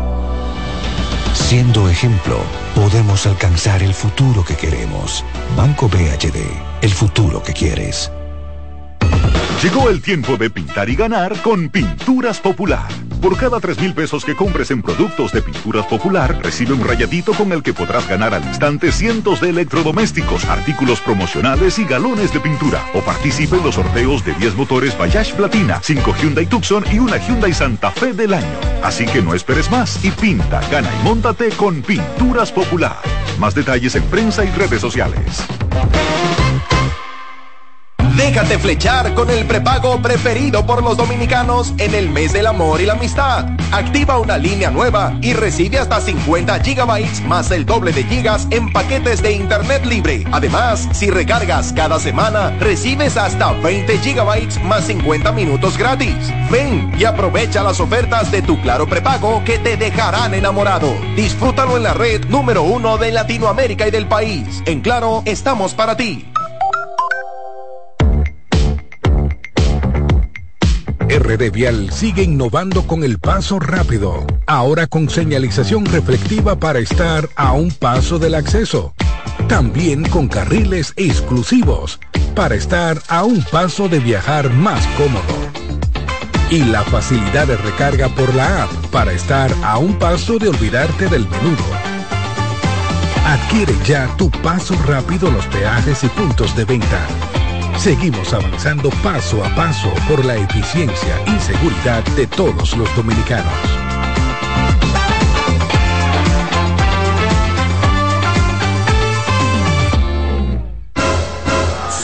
Siendo 1.33 1.89
ejemplo, 1.89 2.37
podemos 2.75 3.25
alcanzar 3.25 3.81
el 3.81 3.95
futuro 3.95 4.45
que 4.45 4.55
queremos. 4.55 5.25
Banco 5.57 5.89
BHD, 5.89 6.37
el 6.81 6.93
futuro 6.93 7.41
que 7.41 7.53
quieres. 7.53 8.11
Llegó 9.63 9.89
el 9.89 10.01
tiempo 10.01 10.35
de 10.35 10.49
pintar 10.49 10.89
y 10.89 10.95
ganar 10.97 11.41
con 11.41 11.69
Pinturas 11.69 12.41
Popular. 12.41 12.85
Por 13.21 13.37
cada 13.37 13.61
3 13.61 13.79
mil 13.79 13.93
pesos 13.93 14.25
que 14.25 14.35
compres 14.35 14.71
en 14.71 14.81
productos 14.81 15.31
de 15.31 15.41
Pinturas 15.41 15.85
Popular, 15.85 16.37
recibe 16.43 16.73
un 16.73 16.85
rayadito 16.85 17.31
con 17.31 17.53
el 17.53 17.63
que 17.63 17.71
podrás 17.71 18.05
ganar 18.05 18.33
al 18.33 18.43
instante 18.43 18.91
cientos 18.91 19.39
de 19.39 19.51
electrodomésticos, 19.51 20.43
artículos 20.49 20.99
promocionales 20.99 21.79
y 21.79 21.85
galones 21.85 22.33
de 22.33 22.41
pintura. 22.41 22.83
O 22.93 22.99
participe 22.99 23.55
en 23.55 23.63
los 23.63 23.75
sorteos 23.75 24.25
de 24.25 24.33
10 24.33 24.55
motores 24.55 24.97
Bayash 24.97 25.31
Platina, 25.31 25.79
5 25.81 26.13
Hyundai 26.21 26.45
Tucson 26.45 26.83
y 26.91 26.99
una 26.99 27.15
Hyundai 27.15 27.53
Santa 27.53 27.89
Fe 27.91 28.11
del 28.11 28.33
año. 28.33 28.59
Así 28.83 29.05
que 29.05 29.21
no 29.21 29.33
esperes 29.33 29.71
más 29.71 30.03
y 30.03 30.11
pinta, 30.11 30.59
gana 30.69 30.89
y 30.99 31.03
móntate 31.05 31.51
con 31.51 31.81
Pinturas 31.83 32.51
Popular. 32.51 32.97
Más 33.39 33.55
detalles 33.55 33.95
en 33.95 34.03
prensa 34.03 34.43
y 34.43 34.49
redes 34.49 34.81
sociales. 34.81 35.41
Déjate 38.23 38.57
flechar 38.57 39.13
con 39.15 39.29
el 39.29 39.45
prepago 39.45 40.01
preferido 40.01 40.65
por 40.65 40.81
los 40.81 40.95
dominicanos 40.95 41.73
en 41.77 41.93
el 41.93 42.09
mes 42.09 42.31
del 42.31 42.47
amor 42.47 42.79
y 42.79 42.85
la 42.85 42.93
amistad. 42.93 43.49
Activa 43.73 44.17
una 44.17 44.37
línea 44.37 44.71
nueva 44.71 45.17
y 45.21 45.33
recibe 45.33 45.77
hasta 45.77 45.99
50 45.99 46.57
gigabytes 46.61 47.21
más 47.25 47.51
el 47.51 47.65
doble 47.65 47.91
de 47.91 48.05
gigas 48.05 48.47
en 48.49 48.71
paquetes 48.71 49.21
de 49.21 49.33
internet 49.33 49.85
libre. 49.85 50.23
Además, 50.31 50.87
si 50.93 51.09
recargas 51.09 51.73
cada 51.73 51.99
semana, 51.99 52.51
recibes 52.61 53.17
hasta 53.17 53.51
20 53.51 53.97
gigabytes 53.97 54.63
más 54.63 54.85
50 54.85 55.33
minutos 55.33 55.77
gratis. 55.77 56.15
Ven 56.49 56.93
y 56.97 57.03
aprovecha 57.03 57.61
las 57.61 57.81
ofertas 57.81 58.31
de 58.31 58.41
tu 58.41 58.59
Claro 58.61 58.87
prepago 58.87 59.43
que 59.43 59.59
te 59.59 59.75
dejarán 59.75 60.33
enamorado. 60.33 60.95
Disfrútalo 61.17 61.75
en 61.75 61.83
la 61.83 61.93
red 61.93 62.23
número 62.29 62.63
uno 62.63 62.97
de 62.97 63.11
Latinoamérica 63.11 63.85
y 63.85 63.91
del 63.91 64.07
país. 64.07 64.63
En 64.65 64.79
Claro, 64.79 65.23
estamos 65.25 65.73
para 65.73 65.97
ti. 65.97 66.32
RD 71.19 71.51
Vial 71.51 71.91
sigue 71.91 72.23
innovando 72.23 72.87
con 72.87 73.03
el 73.03 73.19
paso 73.19 73.59
rápido, 73.59 74.25
ahora 74.47 74.87
con 74.87 75.11
señalización 75.11 75.85
reflectiva 75.85 76.57
para 76.57 76.79
estar 76.79 77.29
a 77.35 77.51
un 77.51 77.69
paso 77.69 78.17
del 78.17 78.33
acceso. 78.33 78.95
También 79.47 80.05
con 80.05 80.27
carriles 80.27 80.91
exclusivos 80.95 81.99
para 82.33 82.55
estar 82.55 82.99
a 83.09 83.25
un 83.25 83.43
paso 83.43 83.87
de 83.87 83.99
viajar 83.99 84.49
más 84.53 84.83
cómodo. 84.97 85.21
Y 86.49 86.63
la 86.63 86.81
facilidad 86.81 87.45
de 87.45 87.57
recarga 87.57 88.09
por 88.09 88.33
la 88.33 88.63
app 88.63 88.71
para 88.87 89.11
estar 89.11 89.53
a 89.63 89.77
un 89.77 89.99
paso 89.99 90.39
de 90.39 90.47
olvidarte 90.49 91.07
del 91.09 91.27
menudo. 91.29 91.63
Adquiere 93.23 93.75
ya 93.85 94.07
tu 94.17 94.31
paso 94.31 94.75
rápido 94.87 95.27
en 95.27 95.35
los 95.35 95.45
peajes 95.45 96.03
y 96.03 96.07
puntos 96.07 96.55
de 96.55 96.65
venta. 96.65 97.07
Seguimos 97.77 98.33
avanzando 98.33 98.89
paso 99.03 99.43
a 99.43 99.49
paso 99.55 99.91
por 100.07 100.23
la 100.23 100.35
eficiencia 100.35 101.21
y 101.27 101.39
seguridad 101.39 102.03
de 102.15 102.27
todos 102.27 102.77
los 102.77 102.95
dominicanos. 102.95 103.51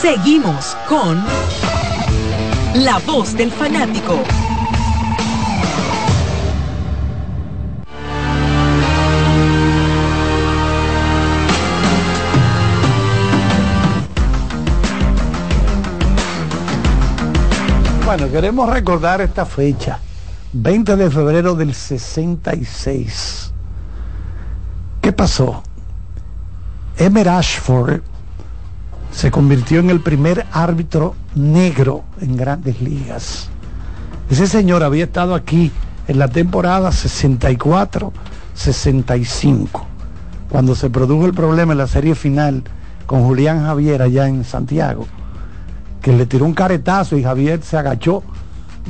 Seguimos 0.00 0.76
con 0.88 1.22
La 2.74 2.98
Voz 3.06 3.34
del 3.36 3.50
Fanático. 3.50 4.22
Bueno, 18.12 18.28
queremos 18.28 18.68
recordar 18.68 19.20
esta 19.20 19.46
fecha, 19.46 20.00
20 20.52 20.96
de 20.96 21.08
febrero 21.12 21.54
del 21.54 21.72
66. 21.72 23.52
¿Qué 25.00 25.12
pasó? 25.12 25.62
Emer 26.98 27.28
Ashford 27.28 28.00
se 29.12 29.30
convirtió 29.30 29.78
en 29.78 29.90
el 29.90 30.00
primer 30.00 30.44
árbitro 30.50 31.14
negro 31.36 32.02
en 32.20 32.36
grandes 32.36 32.82
ligas. 32.82 33.48
Ese 34.28 34.48
señor 34.48 34.82
había 34.82 35.04
estado 35.04 35.36
aquí 35.36 35.70
en 36.08 36.18
la 36.18 36.26
temporada 36.26 36.90
64-65, 36.90 39.68
cuando 40.48 40.74
se 40.74 40.90
produjo 40.90 41.26
el 41.26 41.32
problema 41.32 41.74
en 41.74 41.78
la 41.78 41.86
serie 41.86 42.16
final 42.16 42.64
con 43.06 43.22
Julián 43.22 43.62
Javier 43.62 44.02
allá 44.02 44.26
en 44.26 44.42
Santiago 44.42 45.06
que 46.00 46.12
le 46.12 46.26
tiró 46.26 46.44
un 46.44 46.54
caretazo 46.54 47.16
y 47.16 47.22
Javier 47.22 47.62
se 47.62 47.76
agachó 47.76 48.22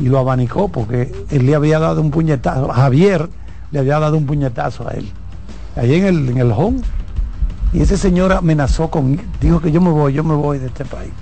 y 0.01 0.09
lo 0.09 0.19
abanicó 0.19 0.69
porque 0.69 1.13
él 1.31 1.47
le 1.47 1.55
había 1.55 1.79
dado 1.79 2.01
un 2.01 2.11
puñetazo. 2.11 2.69
Javier 2.69 3.29
le 3.73 3.79
había 3.79 3.99
dado 3.99 4.17
un 4.17 4.27
puñetazo 4.27 4.89
a 4.89 4.93
él. 4.93 5.09
Ahí 5.77 5.95
en 5.95 6.05
el, 6.07 6.29
en 6.31 6.39
el 6.39 6.53
home. 6.53 6.81
Y 7.73 7.81
ese 7.83 7.97
señor 7.97 8.33
amenazó 8.33 8.91
con, 8.91 9.21
dijo 9.41 9.61
que 9.61 9.71
yo 9.71 9.81
me 9.81 9.91
voy, 9.91 10.13
yo 10.13 10.25
me 10.25 10.35
voy 10.35 10.59
de 10.59 10.67
este 10.67 10.85
país. 10.85 11.13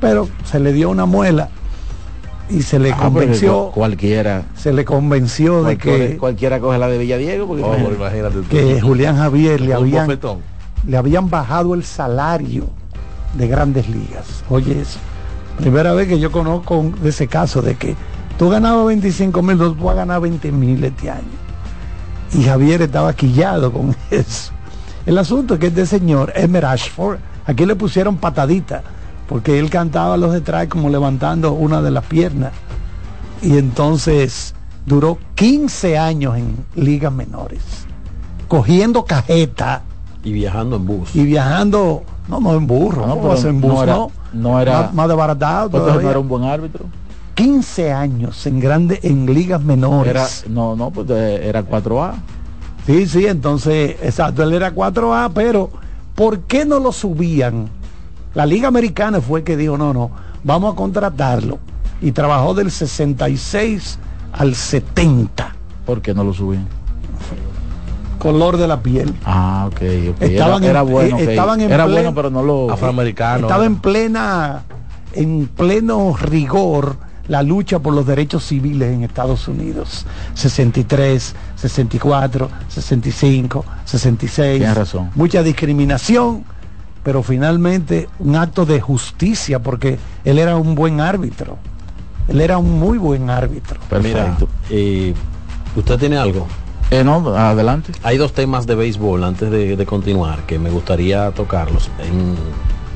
Pero 0.00 0.28
se 0.44 0.60
le 0.60 0.72
dio 0.72 0.90
una 0.90 1.06
muela 1.06 1.48
y 2.50 2.62
se 2.62 2.78
le 2.78 2.92
Ah, 2.92 2.96
convenció. 2.98 3.70
cualquiera 3.74 4.42
Se 4.54 4.72
le 4.72 4.84
convenció 4.84 5.62
de 5.64 5.78
que, 5.78 6.16
cualquiera 6.18 6.60
coge 6.60 6.78
la 6.78 6.88
de 6.88 6.98
Villadiego 6.98 7.46
porque 7.46 7.62
Oh, 7.64 7.68
imagínate. 7.74 7.94
imagínate 7.96 8.34
tú. 8.42 8.48
que 8.48 8.80
Julián 8.80 9.16
Javier 9.16 9.60
le 9.60 9.72
habían, 9.74 10.18
le 10.86 10.96
habían 10.96 11.30
bajado 11.30 11.74
el 11.74 11.84
salario 11.84 12.66
de 13.36 13.48
grandes 13.48 13.88
ligas. 13.88 14.44
Oye, 14.48 14.80
eso. 14.80 14.98
Primera 15.58 15.92
vez 15.92 16.08
que 16.08 16.18
yo 16.18 16.32
conozco 16.32 16.92
de 17.00 17.10
ese 17.10 17.28
caso 17.28 17.62
de 17.62 17.76
que 17.76 17.94
tú 18.38 18.48
ganabas 18.48 18.86
25 18.86 19.42
mil, 19.42 19.56
tú 19.58 19.74
vas 19.76 19.92
a 19.94 19.98
ganar 19.98 20.20
20 20.20 20.50
mil 20.52 20.82
este 20.82 21.10
año. 21.10 21.22
Y 22.32 22.42
Javier 22.44 22.82
estaba 22.82 23.12
quillado 23.12 23.72
con 23.72 23.94
eso. 24.10 24.52
El 25.06 25.18
asunto 25.18 25.54
es 25.54 25.60
que 25.60 25.66
este 25.68 25.86
señor, 25.86 26.32
Emer 26.34 26.64
Ashford, 26.64 27.18
aquí 27.46 27.66
le 27.66 27.76
pusieron 27.76 28.16
patadita, 28.16 28.82
porque 29.28 29.58
él 29.58 29.70
cantaba 29.70 30.16
los 30.16 30.32
detrás 30.32 30.66
como 30.68 30.88
levantando 30.88 31.52
una 31.52 31.80
de 31.82 31.90
las 31.90 32.04
piernas. 32.04 32.52
Y 33.42 33.58
entonces 33.58 34.54
duró 34.86 35.18
15 35.34 35.98
años 35.98 36.36
en 36.36 36.56
ligas 36.74 37.12
menores, 37.12 37.60
cogiendo 38.48 39.04
cajeta 39.04 39.82
Y 40.24 40.32
viajando 40.32 40.76
en 40.76 40.86
bus. 40.86 41.14
y 41.14 41.24
viajando, 41.24 42.02
no, 42.28 42.40
no 42.40 42.54
en 42.54 42.66
burro, 42.66 43.06
no, 43.06 43.14
en 43.48 43.60
bus, 43.60 43.70
no 43.72 43.82
era- 43.82 43.94
no, 43.94 44.10
no 44.32 44.60
era- 44.60 44.82
más, 44.82 44.94
más 44.94 45.08
Entonces 45.66 45.86
todavía. 45.86 46.02
no 46.04 46.10
era 46.10 46.18
un 46.18 46.28
buen 46.28 46.44
árbitro. 46.44 46.84
15 47.34 47.92
años 47.92 48.46
en 48.46 48.60
grande 48.60 49.00
en 49.02 49.26
ligas 49.26 49.60
menores. 49.62 50.42
Era, 50.44 50.52
no, 50.54 50.76
no, 50.76 50.90
pues 50.90 51.08
eh, 51.10 51.48
era 51.48 51.62
4A. 51.62 52.14
Sí, 52.86 53.06
sí, 53.06 53.26
entonces, 53.26 53.96
exacto, 54.02 54.42
él 54.42 54.52
era 54.52 54.72
4A, 54.74 55.30
pero 55.34 55.70
¿por 56.14 56.40
qué 56.40 56.64
no 56.64 56.78
lo 56.78 56.92
subían? 56.92 57.68
La 58.34 58.46
Liga 58.46 58.68
Americana 58.68 59.20
fue 59.20 59.42
que 59.42 59.56
dijo, 59.56 59.76
no, 59.78 59.92
no, 59.92 60.10
vamos 60.44 60.72
a 60.74 60.76
contratarlo. 60.76 61.58
Y 62.00 62.12
trabajó 62.12 62.52
del 62.54 62.70
66 62.70 63.98
al 64.32 64.54
70. 64.54 65.54
¿Por 65.86 66.02
qué 66.02 66.14
no 66.14 66.24
lo 66.24 66.32
subían? 66.34 66.66
Color 68.24 68.56
de 68.56 68.66
la 68.66 68.80
piel. 68.80 69.14
Ah, 69.24 69.66
ok, 69.68 69.80
ok. 70.12 70.22
Estaban 70.22 70.62
era, 70.64 70.70
era 70.70 70.80
en- 70.80 70.90
bueno. 70.90 71.18
eh, 71.18 71.22
ok. 71.24 71.28
estaban 71.30 71.60
en 71.60 71.70
era 71.70 71.84
plen- 71.84 71.92
bueno, 71.92 72.14
pero 72.14 72.30
no 72.30 72.42
lo. 72.42 72.70
Afroamericano. 72.72 73.46
Estaba 73.46 73.66
en 73.66 73.76
plena, 73.76 74.62
en 75.12 75.46
pleno 75.46 76.16
rigor 76.18 76.96
la 77.28 77.42
lucha 77.42 77.78
por 77.80 77.92
los 77.94 78.06
derechos 78.06 78.44
civiles 78.44 78.92
en 78.94 79.02
Estados 79.04 79.46
Unidos. 79.46 80.06
63, 80.34 81.34
64, 81.56 82.48
65, 82.68 83.64
66. 83.84 84.58
Tienes 84.58 84.76
razón. 84.76 85.10
Mucha 85.14 85.42
discriminación, 85.42 86.44
pero 87.02 87.22
finalmente 87.22 88.08
un 88.18 88.36
acto 88.36 88.64
de 88.64 88.80
justicia 88.80 89.58
porque 89.58 89.98
él 90.24 90.38
era 90.38 90.56
un 90.56 90.74
buen 90.74 91.00
árbitro. 91.00 91.58
Él 92.28 92.40
era 92.40 92.56
un 92.56 92.78
muy 92.80 92.96
buen 92.96 93.28
árbitro. 93.28 93.78
Mira, 94.02 94.24
Perfecto. 94.24 94.48
eh, 94.70 95.12
¿usted 95.76 95.98
tiene 95.98 96.16
algo? 96.16 96.46
Eh, 96.90 97.02
no, 97.02 97.26
adelante. 97.36 97.92
Hay 98.02 98.18
dos 98.18 98.32
temas 98.32 98.66
de 98.66 98.74
béisbol 98.74 99.24
antes 99.24 99.50
de, 99.50 99.86
continuar 99.86 100.44
que 100.46 100.58
me 100.58 100.70
gustaría 100.70 101.30
tocarlos. 101.32 101.90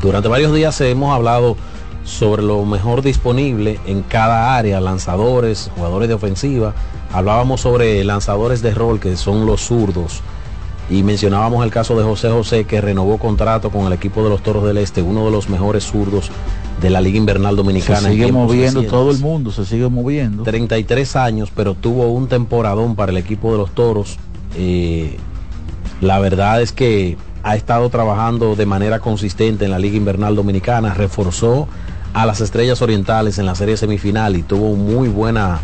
Durante 0.02 0.28
varios 0.28 0.54
días 0.54 0.80
hemos 0.80 1.14
hablado 1.14 1.56
sobre 2.04 2.42
lo 2.42 2.64
mejor 2.64 3.02
disponible 3.02 3.80
en 3.86 4.02
cada 4.02 4.56
área, 4.56 4.80
lanzadores, 4.80 5.70
jugadores 5.76 6.08
de 6.08 6.14
ofensiva. 6.14 6.74
Hablábamos 7.12 7.62
sobre 7.62 8.02
lanzadores 8.04 8.62
de 8.62 8.72
rol, 8.72 9.00
que 9.00 9.16
son 9.16 9.46
los 9.46 9.62
zurdos. 9.62 10.22
Y 10.90 11.02
mencionábamos 11.02 11.64
el 11.64 11.70
caso 11.70 11.96
de 11.98 12.04
José 12.04 12.30
José, 12.30 12.64
que 12.64 12.80
renovó 12.80 13.18
contrato 13.18 13.70
con 13.70 13.86
el 13.86 13.92
equipo 13.92 14.22
de 14.22 14.30
los 14.30 14.42
Toros 14.42 14.64
del 14.64 14.78
Este, 14.78 15.02
uno 15.02 15.26
de 15.26 15.30
los 15.30 15.48
mejores 15.48 15.84
zurdos 15.84 16.30
de 16.80 16.90
la 16.90 17.00
Liga 17.00 17.18
Invernal 17.18 17.56
Dominicana. 17.56 18.00
Se 18.00 18.10
sigue 18.12 18.30
moviendo 18.30 18.82
todo 18.84 19.10
el 19.10 19.18
mundo, 19.18 19.50
se 19.52 19.64
sigue 19.64 19.88
moviendo. 19.88 20.42
33 20.44 21.16
años, 21.16 21.50
pero 21.54 21.74
tuvo 21.74 22.12
un 22.12 22.28
temporadón 22.28 22.94
para 22.94 23.10
el 23.12 23.18
equipo 23.18 23.52
de 23.52 23.58
los 23.58 23.70
Toros. 23.74 24.16
Eh, 24.56 25.16
la 26.00 26.18
verdad 26.20 26.62
es 26.62 26.72
que 26.72 27.16
ha 27.42 27.56
estado 27.56 27.88
trabajando 27.88 28.54
de 28.56 28.66
manera 28.66 29.00
consistente 29.00 29.64
en 29.64 29.70
la 29.72 29.78
Liga 29.78 29.96
Invernal 29.96 30.36
Dominicana, 30.36 30.94
reforzó 30.94 31.66
a 32.14 32.26
las 32.26 32.40
Estrellas 32.40 32.80
Orientales 32.82 33.38
en 33.38 33.46
la 33.46 33.54
serie 33.54 33.76
semifinal 33.76 34.36
y 34.36 34.42
tuvo 34.42 34.74
muy 34.76 35.08
buena 35.08 35.60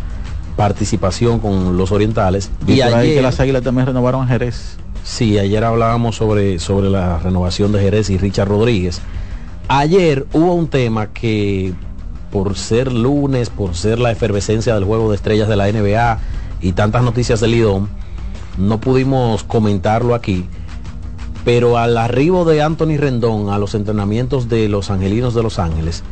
participación 0.55 1.39
con 1.39 1.77
los 1.77 1.91
Orientales. 1.91 2.49
Y, 2.67 2.73
Y 2.73 2.81
por 2.81 2.87
ahí 2.93 2.93
ayer- 3.07 3.15
que 3.15 3.21
las 3.21 3.39
águilas 3.39 3.63
también 3.63 3.87
renovaron 3.87 4.23
a 4.23 4.27
Jerez. 4.27 4.77
Sí, 5.03 5.37
ayer 5.37 5.63
hablábamos 5.63 6.15
sobre, 6.15 6.59
sobre 6.59 6.89
la 6.89 7.19
renovación 7.19 7.71
de 7.71 7.79
Jerez 7.81 8.09
y 8.09 8.17
Richard 8.17 8.47
Rodríguez. 8.47 9.01
Ayer 9.67 10.27
hubo 10.33 10.53
un 10.53 10.67
tema 10.67 11.07
que 11.07 11.73
por 12.31 12.55
ser 12.57 12.91
lunes, 12.91 13.49
por 13.49 13.75
ser 13.75 13.99
la 13.99 14.11
efervescencia 14.11 14.75
del 14.75 14.83
juego 14.83 15.09
de 15.09 15.15
estrellas 15.15 15.47
de 15.47 15.55
la 15.55 15.71
NBA 15.71 16.19
y 16.61 16.73
tantas 16.73 17.03
noticias 17.03 17.39
del 17.39 17.51
Lidón, 17.51 17.89
no 18.57 18.79
pudimos 18.79 19.43
comentarlo 19.43 20.13
aquí. 20.13 20.45
Pero 21.43 21.77
al 21.77 21.97
arribo 21.97 22.45
de 22.45 22.61
Anthony 22.61 22.97
Rendón 22.97 23.49
a 23.49 23.57
los 23.57 23.75
entrenamientos 23.75 24.49
de 24.49 24.67
los 24.67 24.89
Angelinos 24.91 25.33
de 25.33 25.43
Los 25.43 25.59
Ángeles, 25.59 26.03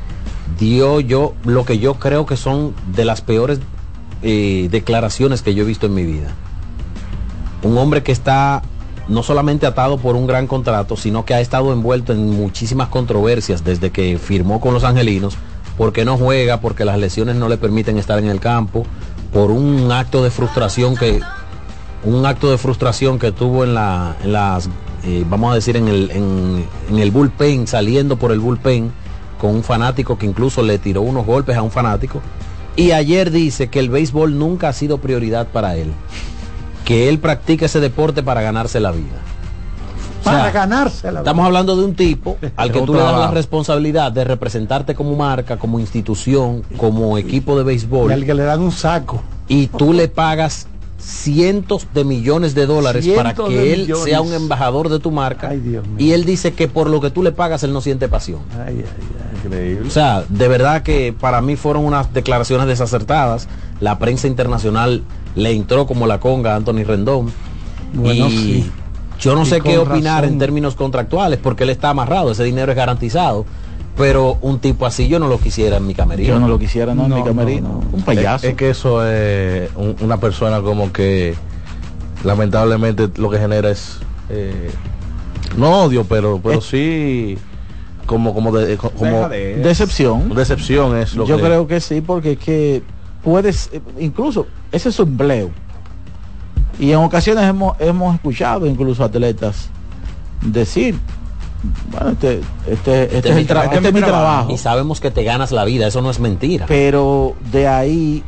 dio 0.59 0.99
yo 0.99 1.33
lo 1.43 1.65
que 1.65 1.79
yo 1.79 1.95
creo 1.95 2.25
que 2.25 2.37
son 2.37 2.73
de 2.95 3.05
las 3.05 3.21
peores 3.21 3.59
eh, 4.21 4.67
declaraciones 4.71 5.41
que 5.41 5.53
yo 5.53 5.63
he 5.63 5.67
visto 5.67 5.87
en 5.87 5.93
mi 5.93 6.03
vida 6.03 6.33
un 7.63 7.77
hombre 7.77 8.03
que 8.03 8.11
está 8.11 8.61
no 9.07 9.23
solamente 9.23 9.65
atado 9.65 9.97
por 9.97 10.15
un 10.15 10.27
gran 10.27 10.47
contrato, 10.47 10.95
sino 10.95 11.25
que 11.25 11.33
ha 11.33 11.41
estado 11.41 11.73
envuelto 11.73 12.13
en 12.13 12.29
muchísimas 12.29 12.87
controversias 12.89 13.63
desde 13.63 13.91
que 13.91 14.17
firmó 14.17 14.61
con 14.61 14.73
los 14.73 14.83
angelinos, 14.83 15.37
porque 15.77 16.05
no 16.05 16.17
juega, 16.17 16.61
porque 16.61 16.85
las 16.85 16.97
lesiones 16.97 17.35
no 17.35 17.49
le 17.49 17.57
permiten 17.57 17.97
estar 17.97 18.19
en 18.19 18.29
el 18.29 18.39
campo, 18.39 18.85
por 19.31 19.51
un 19.51 19.91
acto 19.91 20.23
de 20.23 20.29
frustración 20.29 20.95
que 20.95 21.19
un 22.03 22.25
acto 22.25 22.51
de 22.51 22.57
frustración 22.57 23.17
que 23.17 23.31
tuvo 23.31 23.63
en 23.63 23.73
la 23.73 24.15
las 24.25 24.69
eh, 25.05 25.25
vamos 25.27 25.51
a 25.51 25.55
decir 25.55 25.77
en 25.77 25.87
el 25.87 26.11
en, 26.11 26.65
en 26.89 26.99
el 26.99 27.11
bullpen 27.11 27.65
saliendo 27.65 28.17
por 28.17 28.31
el 28.31 28.39
bullpen 28.39 28.91
con 29.39 29.55
un 29.55 29.63
fanático 29.63 30.17
que 30.17 30.25
incluso 30.25 30.61
le 30.61 30.77
tiró 30.77 31.01
unos 31.01 31.25
golpes 31.25 31.57
a 31.57 31.61
un 31.61 31.71
fanático. 31.71 32.21
Y 32.75 32.91
ayer 32.91 33.29
dice 33.29 33.67
que 33.67 33.79
el 33.79 33.89
béisbol 33.89 34.37
nunca 34.37 34.69
ha 34.69 34.73
sido 34.73 34.97
prioridad 34.99 35.47
para 35.47 35.75
él 35.75 35.93
que 36.86 37.10
él 37.10 37.19
practica 37.19 37.65
ese 37.65 37.80
deporte 37.80 38.24
para 38.24 38.41
ganarse 38.41 38.80
la 38.80 38.91
vida. 38.91 39.22
O 40.22 40.24
sea, 40.24 40.34
Para 40.39 40.52
ganársela. 40.52 41.19
Estamos 41.19 41.46
hablando 41.46 41.76
de 41.76 41.84
un 41.84 41.96
tipo 41.96 42.38
al 42.56 42.72
que 42.72 42.82
tú 42.82 42.93
le 42.93 43.02
das 43.02 43.19
la 43.19 43.32
responsabilidad 43.32 44.12
de 44.12 44.24
representarte 44.24 44.96
como 44.96 45.15
marca, 45.15 45.58
como 45.58 45.80
institución, 45.80 46.63
como 46.78 47.17
equipo 47.17 47.58
de 47.58 47.63
béisbol. 47.63 48.12
Y 48.12 48.13
al 48.13 48.26
que 48.26 48.34
le 48.34 48.43
dan 48.43 48.62
un 48.62 48.72
saco. 48.72 49.22
Y 49.50 49.67
tú 49.67 49.91
le 49.91 50.08
pagas 50.08 50.67
cientos 50.98 51.88
de 51.93 52.06
millones 52.06 52.56
de 52.56 52.65
dólares 52.65 53.06
para 53.13 53.34
que 53.34 53.74
él 53.74 53.82
millones. 53.82 54.06
sea 54.06 54.22
un 54.22 54.34
embajador 54.34 54.88
de 54.88 55.00
tu 55.00 55.12
marca. 55.12 55.50
Ay, 55.50 55.60
Dios 55.60 55.86
mío. 55.86 55.96
y 55.98 56.13
él 56.13 56.24
dice 56.24 56.54
que 56.54 56.69
por 56.69 56.89
lo 56.89 57.02
que 57.02 57.10
tú 57.10 57.22
le 57.24 57.34
pagas 57.34 57.63
él 57.63 57.74
no 57.74 57.82
siente 57.82 58.08
pasión. 58.08 58.39
Ay, 58.54 58.78
ay, 58.78 58.86
ay. 58.86 59.46
Increíble. 59.46 59.88
O 59.88 59.91
sea, 59.91 60.24
de 60.30 60.48
verdad 60.48 60.84
que 60.84 61.13
para 61.17 61.41
mí 61.41 61.58
fueron 61.58 61.84
unas 61.84 62.13
declaraciones 62.13 62.67
desacertadas. 62.67 63.50
La 63.82 64.00
prensa 64.00 64.28
internacional 64.28 65.04
le 65.36 65.52
entró 65.52 65.86
como 65.88 66.08
la 66.08 66.19
conga 66.19 66.54
a 66.54 66.56
Anthony 66.58 66.84
Rendón. 66.86 67.32
Bueno, 67.93 68.28
y 68.28 68.32
sí. 68.63 68.72
yo 69.19 69.36
no 69.36 69.43
Y 69.43 69.46
sé 69.46 69.62
qué 69.62 69.78
opinar 69.78 70.22
razón. 70.22 70.34
en 70.34 70.39
términos 70.39 70.76
contractuales 70.76 71.39
porque 71.41 71.63
él 71.63 71.69
está 71.69 71.89
amarrado, 71.89 72.32
ese 72.32 72.43
dinero 72.43 72.72
es 72.72 72.78
garantizado. 72.78 73.46
Pero 73.96 74.39
un 74.41 74.58
tipo 74.58 74.88
así 74.88 75.08
yo 75.08 75.19
no 75.19 75.28
lo 75.28 75.38
quisiera 75.39 75.78
en 75.78 75.86
mi 75.86 75.93
camerino. 75.93 76.28
Yo 76.30 76.39
no 76.39 76.48
lo 76.48 76.58
quisiera, 76.58 76.96
no, 76.96 77.04
en 77.06 77.13
mi 77.13 77.19
no, 77.19 77.26
camerino. 77.26 77.67
no. 77.69 77.84
Un 77.98 78.02
payaso. 78.02 78.46
Es, 78.48 78.52
es 78.54 78.58
que 78.58 78.69
eso 78.72 79.06
es 79.08 79.69
un- 79.76 79.96
una 80.02 80.17
persona 80.17 80.62
como 80.62 80.91
que 80.91 81.36
lamentablemente 82.24 83.10
lo 83.17 83.30
que 83.30 83.38
genera 83.38 83.69
es 83.69 84.00
eh, 84.30 84.72
no 85.58 85.84
odio, 85.84 86.06
pero 86.06 86.39
pero 86.43 86.62
sí 86.62 87.38
como 88.06 88.34
como 88.34 88.52
de, 88.52 88.78
como 88.78 88.91
Dejadez. 89.06 89.63
Decepción. 89.63 90.34
decepción 90.36 90.98
es 90.98 91.15
lo 91.15 91.26
Yo 91.26 91.38
que 91.38 91.43
creo 91.43 91.67
que 91.67 91.80
sí, 91.80 92.02
porque 92.02 92.32
es 92.34 92.39
que 92.39 92.82
puedes, 93.23 93.69
eh, 93.73 93.81
incluso, 93.99 94.47
ese 94.71 94.89
es 94.89 94.95
su 94.95 95.03
empleo. 95.03 95.49
Y 96.79 96.91
en 96.91 96.97
ocasiones 96.97 97.43
hemos, 97.45 97.79
hemos 97.79 98.15
escuchado 98.15 98.65
incluso 98.65 99.03
atletas 99.03 99.69
decir, 100.41 100.97
bueno, 101.91 102.09
este, 102.12 102.41
este, 102.67 103.17
este, 103.17 103.29
es, 103.29 103.36
el 103.38 103.47
tra- 103.47 103.65
este 103.71 103.88
es 103.88 103.93
mi 103.93 104.01
trabajo. 104.01 104.51
Y 104.51 104.57
sabemos 104.57 104.99
que 104.99 105.12
te 105.12 105.23
ganas 105.23 105.51
la 105.51 105.63
vida, 105.65 105.88
eso 105.88 106.01
no 106.01 106.09
es 106.09 106.19
mentira. 106.19 106.65
Pero 106.67 107.36
de 107.51 107.67
ahí 107.67 108.23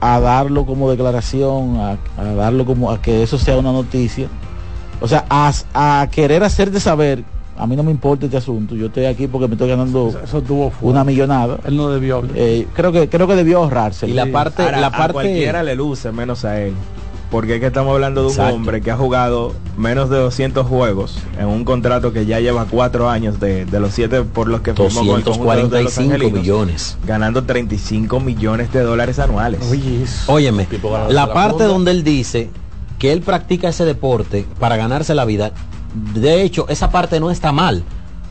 a 0.00 0.18
darlo 0.20 0.64
como 0.64 0.90
declaración, 0.90 1.76
a, 1.76 1.98
a 2.16 2.24
darlo 2.34 2.64
como 2.64 2.90
a 2.90 3.02
que 3.02 3.22
eso 3.22 3.36
sea 3.38 3.58
una 3.58 3.72
noticia, 3.72 4.28
o 5.00 5.06
sea, 5.08 5.24
a, 5.28 5.52
a 5.74 6.08
querer 6.10 6.42
hacerte 6.44 6.80
saber, 6.80 7.24
a 7.58 7.66
mí 7.66 7.76
no 7.76 7.82
me 7.82 7.90
importa 7.90 8.26
este 8.26 8.36
asunto, 8.38 8.74
yo 8.74 8.86
estoy 8.86 9.04
aquí 9.06 9.26
porque 9.26 9.48
me 9.48 9.54
estoy 9.54 9.68
ganando 9.68 10.08
Eso, 10.08 10.20
eso 10.22 10.42
tuvo 10.42 10.70
fuerte. 10.70 10.86
una 10.86 11.04
millonada. 11.04 11.58
Él 11.66 11.76
no 11.76 11.90
debió 11.90 12.16
hablar. 12.18 12.32
Eh, 12.36 12.66
creo 12.74 12.92
que 12.92 13.08
creo 13.08 13.26
que 13.26 13.34
debió 13.36 13.58
ahorrarse. 13.58 14.06
Y 14.08 14.12
la 14.12 14.26
parte, 14.26 14.62
Ahora, 14.62 14.80
la 14.80 14.86
a 14.88 14.90
parte 14.92 15.12
cualquiera 15.12 15.62
le 15.62 15.74
luce 15.74 16.12
menos 16.12 16.44
a 16.44 16.60
él. 16.60 16.72
Porque 17.30 17.56
es 17.56 17.60
que 17.60 17.66
estamos 17.66 17.92
hablando 17.92 18.22
de 18.22 18.28
un 18.28 18.32
Exacto. 18.32 18.54
hombre 18.54 18.80
que 18.80 18.90
ha 18.90 18.96
jugado 18.96 19.52
menos 19.76 20.08
de 20.08 20.16
200 20.16 20.66
juegos 20.66 21.18
en 21.38 21.46
un 21.46 21.62
contrato 21.66 22.10
que 22.10 22.24
ya 22.24 22.40
lleva 22.40 22.64
cuatro 22.64 23.10
años 23.10 23.38
de, 23.38 23.66
de 23.66 23.80
los 23.80 23.92
siete 23.92 24.22
por 24.22 24.48
los 24.48 24.62
que 24.62 24.72
firmó 24.72 25.00
con 25.06 25.18
el 25.18 25.24
conjunto 25.24 25.52
de 25.76 25.82
los 25.82 25.94
245 25.94 26.14
Angelinos, 26.14 26.32
millones. 26.40 26.96
ganando 27.06 27.44
35 27.44 28.18
millones 28.20 28.72
de 28.72 28.80
dólares 28.80 29.18
anuales. 29.18 29.60
Oye. 29.70 30.06
Óyeme, 30.26 30.66
la 30.82 31.26
la 31.26 31.32
parte 31.34 31.64
donde 31.64 31.90
él 31.90 32.02
dice 32.02 32.48
que 32.98 33.12
él 33.12 33.20
practica 33.20 33.68
ese 33.68 33.84
deporte 33.84 34.46
para 34.58 34.78
ganarse 34.78 35.14
la 35.14 35.26
vida, 35.26 35.52
de 36.14 36.42
hecho, 36.42 36.66
esa 36.68 36.90
parte 36.90 37.18
no 37.20 37.30
está 37.30 37.52
mal, 37.52 37.82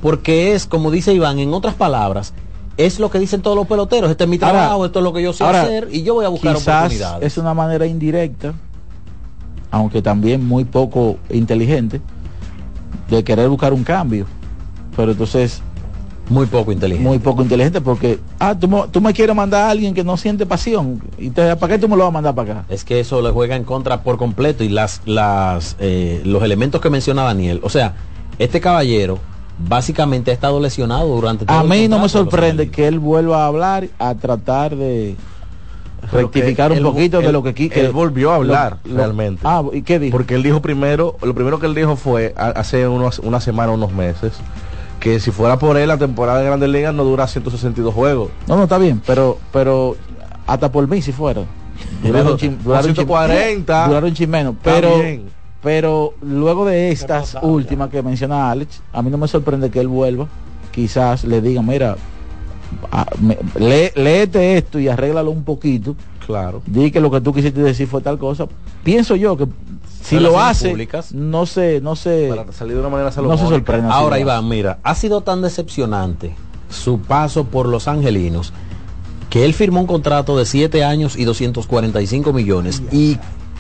porque 0.02 0.54
es, 0.54 0.66
como 0.66 0.92
dice 0.92 1.14
Iván, 1.14 1.40
en 1.40 1.54
otras 1.54 1.76
palabras, 1.76 2.34
es 2.78 3.00
lo 3.00 3.10
que 3.10 3.18
dicen 3.20 3.42
todos 3.42 3.58
los 3.58 3.66
peloteros, 3.68 4.10
este 4.12 4.26
es 4.26 4.30
mi 4.30 4.36
Ahora- 4.38 4.52
trabajo, 4.52 4.86
esto 4.86 5.00
es 5.00 5.04
lo 5.04 5.14
que 5.14 5.24
yo 5.24 5.34
sé 5.34 5.44
ahora, 5.44 5.64
hacer 5.64 5.90
y 5.92 6.04
yo 6.04 6.14
voy 6.14 6.26
a 6.26 6.30
buscar 6.30 6.54
Quizás 6.56 6.78
oportunidades. 6.86 7.24
es 7.34 7.38
una 7.40 7.54
manera 7.54 7.88
indirecta, 7.88 8.54
aunque 9.72 10.02
también 10.02 10.48
muy 10.48 10.64
poco 10.66 11.18
inteligente, 11.30 12.02
de 13.10 13.24
querer 13.24 13.50
buscar 13.50 13.74
un 13.74 13.84
cambio. 13.84 14.26
Pero 14.96 15.12
entonces, 15.12 15.62
Muy 16.30 16.46
poco 16.46 16.72
inteligente. 16.72 17.08
muy 17.08 17.20
poco 17.20 17.42
inteligente 17.42 17.80
porque, 17.82 18.20
ah, 18.40 18.54
tú, 18.60 18.68
me- 18.68 18.88
tú 18.92 19.00
me 19.02 19.14
quieres 19.14 19.36
mandar 19.36 19.64
a 19.64 19.70
alguien 19.70 19.94
que 19.94 20.04
no 20.04 20.18
siente 20.18 20.46
pasión. 20.46 21.02
¿Y 21.18 21.30
te, 21.30 21.56
para 21.56 21.74
qué 21.74 21.80
tú 21.80 21.88
me 21.88 21.96
lo 21.96 22.04
vas 22.04 22.10
a 22.10 22.12
mandar 22.12 22.36
para 22.36 22.52
acá? 22.52 22.66
Es 22.70 22.84
que 22.84 23.00
eso 23.00 23.22
le 23.22 23.30
juega 23.32 23.56
en 23.56 23.64
contra 23.64 24.02
por 24.04 24.18
completo 24.18 24.64
y 24.64 24.70
las, 24.70 25.02
las, 25.06 25.76
eh, 25.80 26.22
los 26.26 26.44
elementos 26.44 26.82
que 26.82 26.90
menciona 26.90 27.24
Daniel, 27.24 27.62
o 27.64 27.70
sea, 27.70 27.94
este 28.40 28.60
caballero 28.60 29.20
básicamente 29.68 30.30
ha 30.32 30.34
estado 30.34 30.60
lesionado 30.60 31.08
durante 31.08 31.46
todo 31.46 31.58
A 31.58 31.62
el 31.64 31.68
mí 31.70 31.88
no 31.88 31.98
me 32.00 32.10
sorprende 32.10 32.70
que 32.70 32.88
él 32.88 33.00
vuelva 33.00 33.44
a 33.44 33.48
hablar, 33.48 33.88
a 33.98 34.14
tratar 34.16 34.76
de 34.76 35.16
rectificar 36.12 36.72
un 36.72 36.78
él- 36.78 36.84
poquito 36.84 37.20
de 37.22 37.32
lo 37.32 37.42
que 37.44 37.50
aquí. 37.50 37.70
él 37.74 37.92
volvió 37.92 38.32
a 38.32 38.36
hablar 38.36 38.78
lo- 38.84 38.92
lo- 38.92 38.98
realmente. 38.98 39.42
Ah, 39.44 39.64
¿y 39.74 39.82
qué 39.82 39.98
dijo? 40.00 40.16
Porque 40.16 40.36
él 40.36 40.44
dijo 40.44 40.62
primero, 40.62 41.18
lo 41.22 41.34
primero 41.34 41.60
que 41.60 41.66
él 41.66 41.74
dijo 41.74 41.96
fue 41.96 42.34
hace 42.38 42.88
unos, 42.88 43.20
una 43.20 43.42
semana, 43.42 43.72
unos 43.72 43.92
meses, 43.94 44.34
que 45.08 45.20
si 45.22 45.32
fuera 45.32 45.58
por 45.58 45.78
él 45.78 45.88
la 45.88 45.98
temporada 45.98 46.40
de 46.40 46.46
Grandes 46.46 46.70
Ligas 46.70 46.94
no 46.94 47.04
dura 47.06 47.28
162 47.28 47.94
juegos. 47.94 48.30
No, 48.48 48.58
no, 48.58 48.64
está 48.64 48.78
bien, 48.78 49.02
pero, 49.06 49.38
pero 49.54 49.96
hasta 50.46 50.70
por 50.72 50.86
mí 50.88 51.02
si 51.02 51.12
fuera. 51.14 51.44
Duraron 52.04 52.34
un 52.34 52.38
chin- 52.38 52.58
duraron 52.64 52.90
un 52.90 52.96
chin- 52.96 53.06
140. 53.06 53.88
Duraron 53.88 54.10
un 54.10 54.16
chin 54.16 54.30
menos. 54.30 54.56
Está 54.56 54.74
Pero, 54.74 55.02
pero 55.62 56.14
luego 56.22 56.66
de 56.66 56.92
estas 56.92 57.38
últimas 57.42 57.90
que 57.90 58.02
menciona 58.04 58.52
Alex, 58.52 58.82
a 58.92 59.02
mí 59.02 59.10
no 59.10 59.18
me 59.18 59.28
sorprende 59.30 59.70
que 59.70 59.80
él 59.80 59.88
vuelva. 59.88 60.28
Quizás 60.72 61.24
le 61.24 61.40
diga, 61.42 61.62
mira, 61.62 61.96
a- 62.92 63.06
me- 63.22 63.38
lee- 63.60 63.92
léete 63.96 64.58
esto 64.58 64.78
y 64.80 64.90
arréglalo 64.90 65.32
un 65.32 65.44
poquito. 65.44 65.96
Claro. 66.26 66.62
Di 66.66 66.92
que 66.92 67.00
lo 67.00 67.10
que 67.10 67.22
tú 67.22 67.34
quisiste 67.34 67.62
decir 67.62 67.88
fue 67.88 68.02
tal 68.02 68.18
cosa. 68.18 68.46
Pienso 68.84 69.16
yo 69.16 69.38
que 69.38 69.48
si 70.08 70.20
lo 70.20 70.40
hace, 70.40 70.70
públicas. 70.70 71.14
no 71.14 71.46
se, 71.46 71.82
no 71.82 71.96
se, 71.96 72.28
Para 72.30 72.52
salir 72.52 72.74
de 72.76 72.80
una 72.80 72.90
manera 72.90 73.06
no 73.08 73.12
se 73.12 73.16
salomónica. 73.16 73.50
sorprende. 73.50 73.90
Ahora. 73.92 74.20
Iván, 74.20 74.48
mira, 74.48 74.80
ha 74.84 74.96
sido 74.96 75.22
tan 75.22 75.42
decepcionante 75.42 76.36
su 76.70 77.00
paso 77.00 77.46
por 77.46 77.68
los 77.68 77.88
angelinos 77.88 78.54
que 79.30 79.44
él 79.46 79.54
firmó 79.54 79.82
un 79.82 79.88
contrato 79.88 80.38
de 80.38 80.46
7 80.46 80.84
años 80.84 81.18
y 81.18 81.26
245 81.26 82.32
millones 82.34 82.82
y 82.92 83.18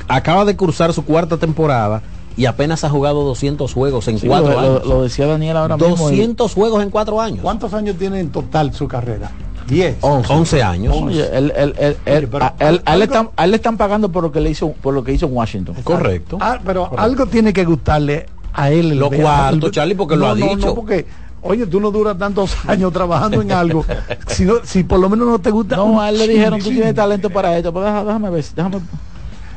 acaba 0.07 0.45
de 0.45 0.55
cursar 0.55 0.93
su 0.93 1.03
cuarta 1.03 1.38
temporada 1.38 2.01
y 2.38 2.45
apenas 2.45 2.83
ha 2.83 2.89
jugado 2.89 3.23
200 3.23 3.73
juegos 3.73 4.07
en 4.07 4.19
Sí, 4.19 4.27
cuatro 4.27 4.51
lo, 4.53 4.60
años. 4.60 4.83
lo- 4.86 4.95
lo 4.95 5.03
decía 5.03 5.25
Daniel 5.25 5.57
ahora 5.57 5.75
mismo. 5.75 5.95
200 5.97 6.53
juegos 6.53 6.83
en 6.83 6.89
cuatro 6.91 7.19
años. 7.19 7.39
¿Cuántos 7.41 7.73
años 7.73 7.95
tiene 7.97 8.19
en 8.19 8.29
total 8.29 8.73
su 8.73 8.88
carrera? 8.88 9.31
10. 9.67 9.97
11 10.01 10.63
años. 10.63 10.95
Oye, 10.97 11.27
él- 11.38 11.53
él- 11.56 11.97
él- 12.06 12.27
pero 12.30 12.45
a, 12.45 12.53
él- 12.60 12.82
algo- 12.86 13.03
están, 13.03 13.30
a 13.36 13.43
él 13.45 13.51
le 13.51 13.56
están 13.58 13.77
pagando 13.77 14.10
por 14.10 14.23
lo 14.23 14.32
que 14.32 14.39
le 14.39 14.49
hizo 14.49 14.71
por 14.71 14.93
lo 14.93 15.03
que 15.03 15.12
hizo 15.13 15.25
en 15.25 15.36
Washington. 15.36 15.75
Correcto. 15.84 16.38
Ah, 16.39 16.60
pero 16.65 16.89
algo 16.97 17.25
tiene 17.25 17.51
que 17.53 17.65
gustarle 17.65 18.27
a 18.53 18.71
él. 18.71 18.99
cuartos, 18.99 19.63
el- 19.65 19.71
Charlie, 19.71 19.95
porque 19.95 20.15
lo 20.15 20.27
ha 20.27 20.36
no, 20.36 20.36
dicho. 20.47 20.67
No, 20.67 20.75
porque, 20.75 21.06
oye, 21.41 21.65
tú 21.67 21.80
no 21.82 21.91
duras 21.91 22.17
tantos 22.17 22.56
años 22.67 22.93
trabajando 22.93 23.41
en 23.41 23.51
algo. 23.51 23.86
si, 24.27 24.45
no- 24.45 24.63
si 24.63 24.84
por 24.84 24.99
lo 24.99 25.10
menos 25.10 25.27
no 25.27 25.39
te 25.39 25.51
gusta. 25.51 25.75
No, 25.75 26.01
a 26.01 26.10
él 26.10 26.17
le 26.17 26.27
dijeron, 26.27 26.60
tú 26.60 26.69
tienes 26.69 26.86
chin". 26.88 26.95
talento 26.95 27.30
para 27.30 27.58
esto, 27.58 27.73
pero 27.73 27.86
deja- 27.86 28.03
déjame 28.06 28.30
ver, 28.30 28.45
déjame... 28.56 28.80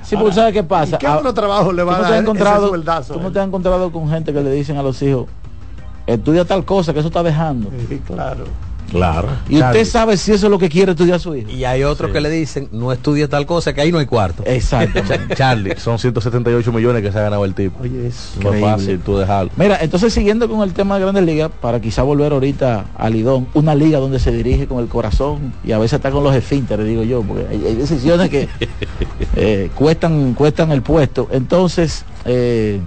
Sí, 0.02 0.16
Ahora, 0.16 0.34
¿sabes 0.34 0.52
qué 0.54 0.64
pasa? 0.64 0.96
¿y 0.96 0.98
qué 0.98 1.06
Ah, 1.06 1.18
otro 1.18 1.32
trabajo 1.32 1.72
le 1.72 1.84
va 1.84 1.98
a 1.98 2.00
dar 2.00 2.14
encontrado, 2.20 2.62
ese 2.64 2.68
sueldazo, 2.70 3.14
Tú 3.14 3.20
no 3.20 3.30
te 3.30 3.38
has 3.38 3.46
encontrado 3.46 3.92
con 3.92 4.10
gente 4.10 4.32
que 4.32 4.40
le 4.40 4.50
dicen 4.50 4.76
a 4.76 4.82
los 4.82 5.00
hijos, 5.02 5.26
estudia 6.04 6.44
tal 6.44 6.64
cosa, 6.64 6.92
que 6.92 6.98
eso 6.98 7.08
está 7.08 7.22
dejando. 7.22 7.70
Sí, 7.88 8.00
claro. 8.04 8.44
Claro. 8.90 9.28
Y 9.48 9.56
usted 9.62 9.84
sabe 9.84 10.16
si 10.16 10.32
eso 10.32 10.46
es 10.46 10.50
lo 10.50 10.58
que 10.58 10.68
quiere 10.68 10.92
estudiar 10.92 11.20
su 11.20 11.34
hijo. 11.36 11.48
Y 11.50 11.64
hay 11.64 11.84
otros 11.84 12.10
que 12.10 12.20
le 12.20 12.28
dicen, 12.30 12.68
no 12.72 12.92
estudie 12.92 13.28
tal 13.28 13.46
cosa, 13.46 13.72
que 13.72 13.80
ahí 13.80 13.92
no 13.92 13.98
hay 13.98 14.06
cuarto. 14.06 14.42
Exacto. 14.46 15.00
Cha- 15.08 15.34
Charlie, 15.34 15.76
son 15.76 15.98
178 15.98 16.72
millones 16.72 17.02
que 17.02 17.12
se 17.12 17.18
ha 17.18 17.22
ganado 17.22 17.44
el 17.44 17.54
tipo. 17.54 17.82
Oye, 17.82 18.08
es 18.08 18.32
No 18.42 18.52
es 18.52 18.60
fácil 18.60 18.98
tú 19.00 19.16
dejarlo. 19.16 19.50
Mira, 19.56 19.78
entonces 19.80 20.12
siguiendo 20.12 20.48
con 20.48 20.62
el 20.62 20.72
tema 20.72 20.96
de 20.96 21.02
Grandes 21.02 21.24
Ligas, 21.24 21.50
para 21.60 21.80
quizá 21.80 22.02
volver 22.02 22.32
ahorita 22.32 22.86
a 22.96 23.10
Lidón, 23.10 23.46
una 23.54 23.74
liga 23.74 23.98
donde 23.98 24.18
se 24.18 24.32
dirige 24.32 24.66
con 24.66 24.80
el 24.80 24.88
corazón 24.88 25.52
y 25.64 25.72
a 25.72 25.78
veces 25.78 25.94
está 25.94 26.10
con 26.10 26.24
los 26.24 26.34
esfínteres, 26.34 26.86
digo 26.86 27.02
yo, 27.04 27.22
porque 27.22 27.46
hay, 27.48 27.64
hay 27.64 27.74
decisiones 27.76 28.28
que 28.28 28.48
eh, 29.36 29.70
cuestan, 29.74 30.34
cuestan 30.34 30.72
el 30.72 30.82
puesto. 30.82 31.28
Entonces, 31.30 32.04
eh, 32.24 32.80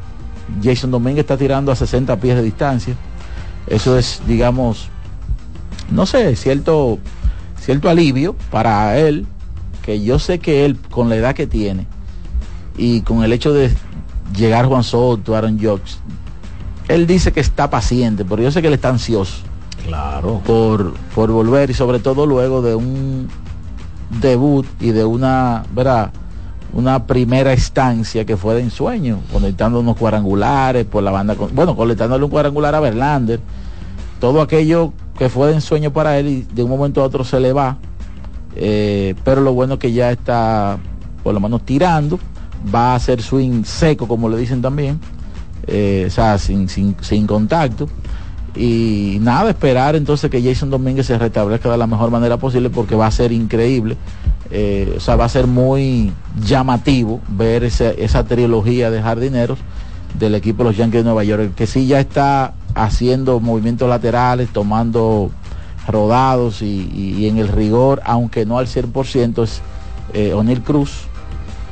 Jason 0.61 0.91
Domínguez 0.91 1.23
está 1.23 1.37
tirando 1.37 1.71
a 1.71 1.75
60 1.75 2.15
pies 2.17 2.35
de 2.35 2.41
distancia. 2.43 2.95
Eso 3.67 3.97
es, 3.97 4.21
digamos, 4.27 4.89
no 5.91 6.05
sé, 6.05 6.35
cierto, 6.35 6.99
cierto 7.59 7.89
alivio 7.89 8.35
para 8.51 8.97
él, 8.97 9.25
que 9.83 10.01
yo 10.03 10.19
sé 10.19 10.39
que 10.39 10.65
él, 10.65 10.77
con 10.89 11.09
la 11.09 11.15
edad 11.15 11.35
que 11.35 11.47
tiene, 11.47 11.87
y 12.77 13.01
con 13.01 13.23
el 13.23 13.33
hecho 13.33 13.53
de 13.53 13.71
llegar 14.35 14.65
Juan 14.65 14.83
Soto, 14.83 15.35
Aaron 15.35 15.59
Jocks, 15.61 15.99
él 16.87 17.05
dice 17.07 17.31
que 17.31 17.39
está 17.39 17.69
paciente, 17.69 18.25
pero 18.25 18.41
yo 18.41 18.51
sé 18.51 18.61
que 18.61 18.67
él 18.67 18.73
está 18.73 18.89
ansioso 18.89 19.37
Claro. 19.85 20.41
por, 20.45 20.93
por 21.13 21.31
volver 21.31 21.69
y 21.69 21.73
sobre 21.73 21.99
todo 21.99 22.25
luego 22.25 22.61
de 22.61 22.75
un 22.75 23.27
debut 24.21 24.65
y 24.79 24.91
de 24.91 25.03
una, 25.05 25.63
¿verdad? 25.73 26.11
una 26.73 27.05
primera 27.05 27.53
estancia 27.53 28.25
que 28.25 28.35
fue 28.37 28.55
de 28.55 28.61
ensueño, 28.61 29.19
conectando 29.31 29.79
unos 29.79 29.95
cuadrangulares 29.95 30.85
por 30.85 31.03
la 31.03 31.11
banda, 31.11 31.35
con- 31.35 31.53
bueno, 31.53 31.75
conectándole 31.75 32.23
un 32.23 32.31
cuadrangular 32.31 32.73
a 32.75 32.79
Verlander, 32.79 33.39
todo 34.23 34.39
aquello 34.41 34.93
que 35.19 35.27
fue 35.27 35.49
de 35.49 35.55
ensueño 35.55 35.91
para 35.91 36.17
él 36.17 36.27
y 36.29 36.41
de 36.53 36.63
un 36.63 36.69
momento 36.69 37.01
a 37.01 37.03
otro 37.03 37.25
se 37.25 37.41
le 37.41 37.51
va, 37.51 37.75
eh, 38.55 39.15
pero 39.25 39.41
lo 39.41 39.53
bueno 39.53 39.77
que 39.77 39.91
ya 39.91 40.11
está 40.11 40.77
por 41.25 41.33
lo 41.33 41.41
menos 41.41 41.63
tirando, 41.65 42.17
va 42.73 42.93
a 42.93 42.95
hacer 42.95 43.21
swing 43.21 43.65
seco 43.65 44.07
como 44.07 44.29
le 44.29 44.37
dicen 44.37 44.61
también, 44.61 44.97
eh, 45.67 46.05
o 46.07 46.09
sea, 46.09 46.37
sin, 46.37 46.69
sin, 46.69 46.95
sin 47.01 47.27
contacto. 47.27 47.89
Y 48.55 49.17
nada, 49.19 49.49
esperar 49.49 49.97
entonces 49.97 50.31
que 50.31 50.41
Jason 50.41 50.69
Domínguez 50.69 51.05
se 51.07 51.17
restablezca 51.17 51.69
de 51.69 51.77
la 51.77 51.85
mejor 51.87 52.09
manera 52.09 52.37
posible 52.37 52.69
porque 52.69 52.95
va 52.95 53.07
a 53.07 53.11
ser 53.11 53.33
increíble. 53.33 53.97
Eh, 54.51 54.93
o 54.95 55.01
sea, 55.01 55.17
va 55.17 55.25
a 55.25 55.29
ser 55.29 55.47
muy 55.47 56.13
llamativo 56.45 57.19
ver 57.27 57.65
ese- 57.65 58.01
esa 58.01 58.23
trilogía 58.23 58.89
de 58.89 59.01
jardineros 59.01 59.59
del 60.17 60.35
equipo 60.35 60.63
de 60.63 60.69
los 60.69 60.77
Yankees 60.77 61.01
de 61.01 61.03
Nueva 61.03 61.25
York, 61.25 61.55
que 61.55 61.67
sí 61.67 61.87
ya 61.87 61.99
está 61.99 62.53
haciendo 62.75 63.39
movimientos 63.39 63.87
laterales, 63.89 64.49
tomando 64.49 65.31
rodados 65.87 66.61
y, 66.61 67.27
en 67.27 67.37
el 67.37 67.47
rigor, 67.47 68.01
aunque 68.05 68.45
no 68.45 68.57
al 68.57 68.67
100%, 68.67 69.43
es 69.43 69.61
eh, 70.13 70.33
O'Neill 70.33 70.61
Cruz, 70.61 71.03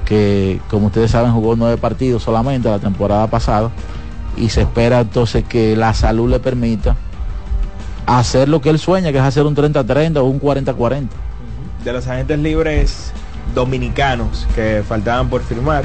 que 0.06 0.60
como 0.70 0.88
ustedes 0.88 1.12
saben 1.12 1.32
jugó 1.32 1.56
nueve 1.56 1.78
partidos 1.78 2.24
solamente 2.24 2.70
la 2.70 2.80
temporada 2.80 3.28
pasada 3.28 3.72
y 4.36 4.50
se 4.50 4.62
espera 4.62 5.02
entonces 5.02 5.44
que 5.44 5.76
la 5.76 5.94
salud 5.94 6.30
le 6.30 6.40
permita 6.40 6.96
hacer 8.06 8.50
lo 8.50 8.62
que 8.62 8.70
él 8.70 8.80
sueña, 8.80 9.12
que 9.12 9.20
es 9.20 9.24
hacer 9.24 9.46
un 9.46 9.56
30-30 9.56 10.18
o 10.18 10.26
un 10.26 10.42
40-40. 10.42 11.08
de 11.84 11.94
los 11.94 12.08
agentes 12.08 12.38
libres 12.40 13.12
dominicanos 13.56 14.48
que 14.56 14.84
faltaban 14.88 15.30
por 15.30 15.42
firmar, 15.42 15.84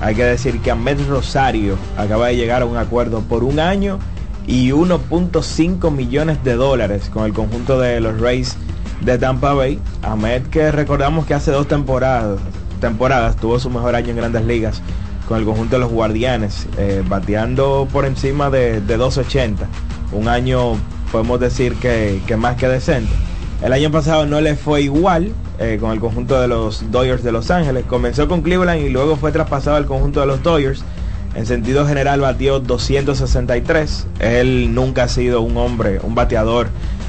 hay 0.00 0.14
que 0.14 0.24
decir 0.24 0.60
que 0.60 0.70
Ahmed 0.70 1.06
Rosario 1.08 1.76
acaba 1.96 2.28
de 2.28 2.36
llegar 2.36 2.62
a 2.62 2.66
un 2.66 2.76
acuerdo 2.76 3.20
por 3.20 3.44
un 3.44 3.58
año 3.58 3.98
y 4.46 4.70
1.5 4.70 5.90
millones 5.90 6.42
de 6.44 6.54
dólares 6.54 7.10
con 7.12 7.24
el 7.24 7.32
conjunto 7.32 7.78
de 7.78 8.00
los 8.00 8.20
Rays 8.20 8.56
de 9.00 9.18
Tampa 9.18 9.54
Bay. 9.54 9.80
Ahmed 10.02 10.42
que 10.44 10.70
recordamos 10.70 11.26
que 11.26 11.34
hace 11.34 11.50
dos 11.50 11.68
temporadas, 11.68 12.40
temporadas 12.80 13.36
tuvo 13.36 13.58
su 13.58 13.70
mejor 13.70 13.94
año 13.94 14.10
en 14.10 14.16
grandes 14.16 14.44
ligas 14.44 14.82
con 15.28 15.38
el 15.38 15.44
conjunto 15.44 15.76
de 15.76 15.80
los 15.80 15.90
Guardianes, 15.90 16.68
eh, 16.78 17.02
bateando 17.06 17.88
por 17.92 18.04
encima 18.04 18.48
de, 18.50 18.80
de 18.80 18.96
280. 18.96 19.66
Un 20.12 20.28
año 20.28 20.74
podemos 21.10 21.40
decir 21.40 21.74
que, 21.76 22.20
que 22.26 22.36
más 22.36 22.56
que 22.56 22.68
decente. 22.68 23.12
El 23.62 23.72
año 23.72 23.90
pasado 23.90 24.26
no 24.26 24.40
le 24.40 24.54
fue 24.54 24.82
igual 24.82 25.32
eh, 25.58 25.78
con 25.80 25.90
el 25.90 25.98
conjunto 25.98 26.40
de 26.40 26.46
los 26.46 26.90
Dodgers 26.90 27.22
de 27.22 27.32
Los 27.32 27.50
Ángeles. 27.50 27.84
Comenzó 27.86 28.28
con 28.28 28.42
Cleveland 28.42 28.82
y 28.82 28.90
luego 28.90 29.16
fue 29.16 29.32
traspasado 29.32 29.76
al 29.76 29.86
conjunto 29.86 30.20
de 30.20 30.26
los 30.26 30.42
Dodgers. 30.42 30.84
En 31.36 31.44
sentido 31.44 31.86
general 31.86 32.20
batió 32.20 32.60
263. 32.60 34.06
Él 34.20 34.74
nunca 34.74 35.04
ha 35.04 35.08
sido 35.08 35.42
un 35.42 35.56
hombre, 35.58 36.00
un 36.02 36.14
bateador 36.14 36.68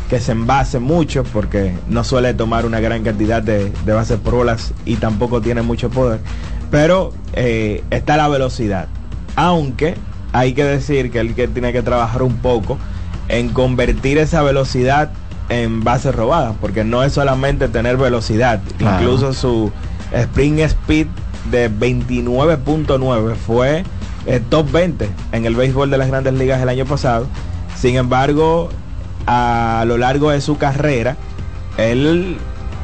que 0.10 0.20
se 0.20 0.34
envase 0.34 0.80
mucho 0.80 1.24
porque 1.24 1.74
no 1.90 2.04
suele 2.04 2.34
tomar 2.34 2.66
una 2.66 2.80
gran 2.82 3.04
cantidad 3.04 3.42
de, 3.42 3.72
de 3.86 3.94
bases 3.94 4.20
por 4.20 4.36
bolas 4.36 4.74
y 4.86 4.96
tampoco 4.98 5.40
tiene 5.42 5.62
mucho 5.62 5.90
poder. 5.90 6.20
Pero 6.70 7.14
eh, 7.34 7.84
está 7.90 8.18
la 8.18 8.28
velocidad. 8.28 8.88
Aunque 9.38 9.96
hay 10.34 10.54
que 10.54 10.66
decir 10.66 11.10
que 11.10 11.20
él 11.22 11.34
que 11.34 11.48
tiene 11.48 11.72
que 11.72 11.82
trabajar 11.82 12.22
un 12.22 12.36
poco 12.38 12.78
en 13.30 13.50
convertir 13.50 14.18
esa 14.18 14.42
velocidad 14.44 15.10
en 15.50 15.86
bases 15.86 16.14
robadas, 16.14 16.54
porque 16.60 16.84
no 16.84 17.04
es 17.04 17.14
solamente 17.14 17.70
tener 17.70 17.96
velocidad, 17.96 18.60
Claro. 18.78 19.02
incluso 19.02 19.32
su 19.34 19.72
sprint 20.12 20.60
speed 20.60 21.08
de 21.52 21.72
29.9 21.72 23.36
fue 23.36 23.84
eh, 24.28 24.42
top 24.50 24.72
20 24.72 25.10
en 25.32 25.46
el 25.46 25.56
béisbol 25.56 25.90
de 25.90 25.98
las 25.98 26.10
grandes 26.10 26.34
ligas 26.34 26.62
el 26.62 26.70
año 26.70 26.86
pasado. 26.86 27.28
Sin 27.76 27.96
embargo, 27.96 28.70
a 29.26 29.84
lo 29.88 29.98
largo 29.98 30.32
de 30.32 30.42
su 30.42 30.58
carrera, 30.58 31.16
él 31.78 32.38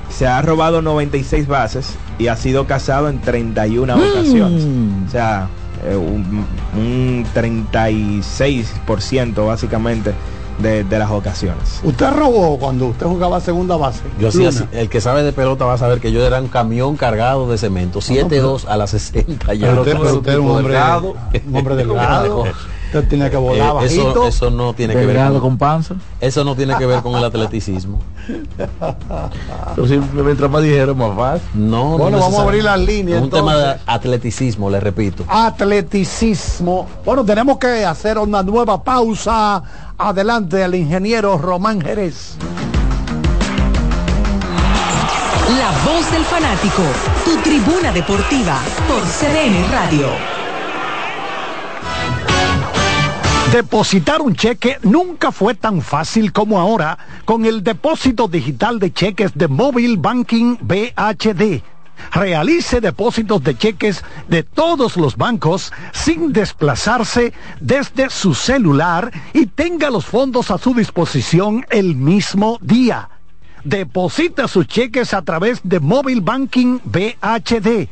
se 0.10 0.28
ha 0.28 0.42
robado 0.42 0.82
96 0.82 1.48
bases 1.48 1.96
y 2.18 2.28
ha 2.28 2.38
sido 2.38 2.66
casado 2.66 3.10
en 3.10 3.20
31 3.20 3.96
ocasiones. 3.96 4.66
O 5.08 5.12
sea, 5.12 5.50
eh, 5.86 5.96
un, 5.96 6.46
un 6.78 7.26
36% 7.34 9.46
básicamente 9.46 10.14
de, 10.64 10.84
de 10.84 11.00
las 11.00 11.12
ocasiones. 11.12 11.82
¿Usted 11.84 12.10
robó 12.12 12.58
cuando 12.58 12.88
usted 12.88 13.06
jugaba 13.06 13.40
segunda 13.40 13.78
base? 13.78 14.02
Yo 14.20 14.32
sí, 14.32 14.48
el 14.72 14.90
que 14.90 15.02
sabe 15.02 15.22
de 15.22 15.34
pelota 15.34 15.66
va 15.66 15.74
a 15.74 15.78
saber 15.78 16.00
que 16.00 16.12
yo 16.12 16.26
era 16.26 16.42
un 16.42 16.48
camión 16.48 16.96
cargado 16.96 17.48
de 17.50 17.58
cemento, 17.58 18.00
7-2 18.00 18.66
a 18.68 18.78
las 18.78 18.90
60 18.92 19.54
ya. 19.54 19.68
Pero 19.68 19.82
usted, 19.82 19.98
pero 20.02 20.16
usted 20.16 20.32
es 20.32 20.38
un 20.40 20.50
hombre, 20.50 20.74
delgado. 20.74 21.16
un 21.46 21.56
hombre 21.56 21.76
delgado. 21.84 22.44
Tiene 23.02 23.30
que 23.30 23.36
Eh, 23.36 23.40
volar 23.40 23.74
bajito. 23.74 24.12
eso, 24.12 24.28
eso 24.28 24.50
no 24.52 24.74
tiene 24.74 24.94
que 24.94 25.06
ver 25.06 25.18
con, 25.32 25.40
con 25.40 25.58
panza. 25.58 25.96
eso 26.22 26.44
no 26.44 26.56
tiene 26.56 26.76
que 26.78 26.86
ver 26.86 27.02
con 27.02 27.16
el 27.16 27.24
atleticismo. 27.24 28.00
Pero 29.76 29.88
si 29.88 29.98
mientras 30.14 30.50
más 30.50 30.62
dijeron, 30.62 30.98
más 30.98 31.16
fácil. 31.16 31.48
No, 31.56 31.98
Bueno, 31.98 32.18
no 32.18 32.24
vamos 32.24 32.40
a 32.40 32.44
abrir 32.44 32.64
las 32.64 32.80
líneas, 32.80 33.18
Es 33.18 33.24
un 33.24 33.30
tema 33.30 33.56
de 33.56 33.62
entonces. 33.64 33.84
atleticismo, 33.88 34.70
le 34.70 34.80
repito. 34.80 35.24
Atleticismo. 35.28 36.88
Bueno, 37.04 37.26
tenemos 37.26 37.58
que 37.58 37.84
hacer 37.86 38.18
una 38.18 38.44
nueva 38.44 38.84
pausa. 38.84 39.62
Adelante 39.98 40.62
el 40.64 40.76
ingeniero 40.76 41.38
Román 41.38 41.82
Jerez. 41.82 42.36
La 45.60 45.72
voz 45.92 46.12
del 46.12 46.24
fanático, 46.26 46.82
tu 47.26 47.36
tribuna 47.42 47.92
deportiva 47.92 48.60
por 48.88 49.02
CDN 49.02 49.70
Radio. 49.72 50.08
Depositar 53.54 54.24
un 54.24 54.34
cheque 54.34 54.80
nunca 54.82 55.32
fue 55.32 55.54
tan 55.54 55.84
fácil 55.84 56.34
como 56.34 56.60
ahora 56.60 56.98
con 57.24 57.46
el 57.46 57.64
depósito 57.64 58.28
digital 58.28 58.80
de 58.80 58.92
cheques 58.92 59.32
de 59.36 59.48
Mobile 59.48 59.98
Banking 59.98 60.58
BHD. 60.60 61.62
Realice 62.14 62.82
depósitos 62.82 63.44
de 63.44 63.56
cheques 63.56 64.04
de 64.28 64.42
todos 64.42 64.98
los 64.98 65.18
bancos 65.18 65.72
sin 65.92 66.34
desplazarse 66.34 67.32
desde 67.60 68.10
su 68.10 68.34
celular 68.34 69.12
y 69.34 69.46
tenga 69.46 69.92
los 69.92 70.06
fondos 70.06 70.50
a 70.50 70.58
su 70.58 70.74
disposición 70.74 71.64
el 71.70 71.96
mismo 71.96 72.58
día. 72.60 73.08
Deposita 73.64 74.48
sus 74.48 74.66
cheques 74.66 75.14
a 75.14 75.22
través 75.22 75.62
de 75.64 75.80
Mobile 75.80 76.22
Banking 76.22 76.80
BHD. 76.86 77.88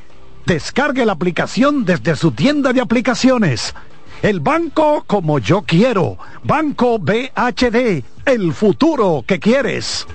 Descargue 0.48 1.06
la 1.06 1.14
aplicación 1.14 1.86
desde 1.86 2.16
su 2.16 2.32
tienda 2.32 2.74
de 2.74 2.82
aplicaciones 2.82 3.76
el 4.22 4.40
banco 4.40 5.04
como 5.08 5.40
yo 5.40 5.64
quiero. 5.64 6.18
Banco 6.44 7.00
BHD, 7.00 8.04
el 8.26 8.54
futuro 8.54 9.24
que 9.26 9.40
quieres. 9.40 10.08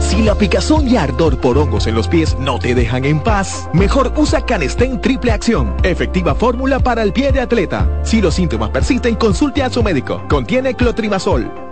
Si 0.00 0.22
la 0.22 0.34
picazón 0.34 0.88
y 0.88 0.96
ardor 0.96 1.38
por 1.38 1.56
hongos 1.56 1.86
en 1.86 1.94
los 1.94 2.06
pies 2.06 2.36
no 2.38 2.58
te 2.58 2.74
dejan 2.74 3.06
en 3.06 3.20
paz, 3.20 3.68
mejor 3.72 4.12
usa 4.16 4.44
Canestén 4.44 5.00
Triple 5.00 5.32
Acción, 5.32 5.74
efectiva 5.82 6.34
fórmula 6.34 6.80
para 6.80 7.02
el 7.02 7.14
pie 7.14 7.32
de 7.32 7.40
atleta. 7.40 7.88
Si 8.04 8.20
los 8.20 8.34
síntomas 8.34 8.70
persisten, 8.70 9.14
consulte 9.14 9.62
a 9.62 9.70
su 9.70 9.82
médico. 9.82 10.22
Contiene 10.28 10.74
clotrimazol. 10.74 11.71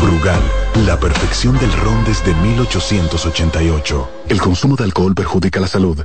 Brugal, 0.00 0.42
la 0.86 0.98
perfección 0.98 1.58
del 1.58 1.72
ron 1.72 2.04
desde 2.04 2.34
1888. 2.34 4.08
El 4.28 4.40
consumo 4.40 4.76
de 4.76 4.84
alcohol 4.84 5.14
perjudica 5.14 5.60
la 5.60 5.68
salud. 5.68 6.04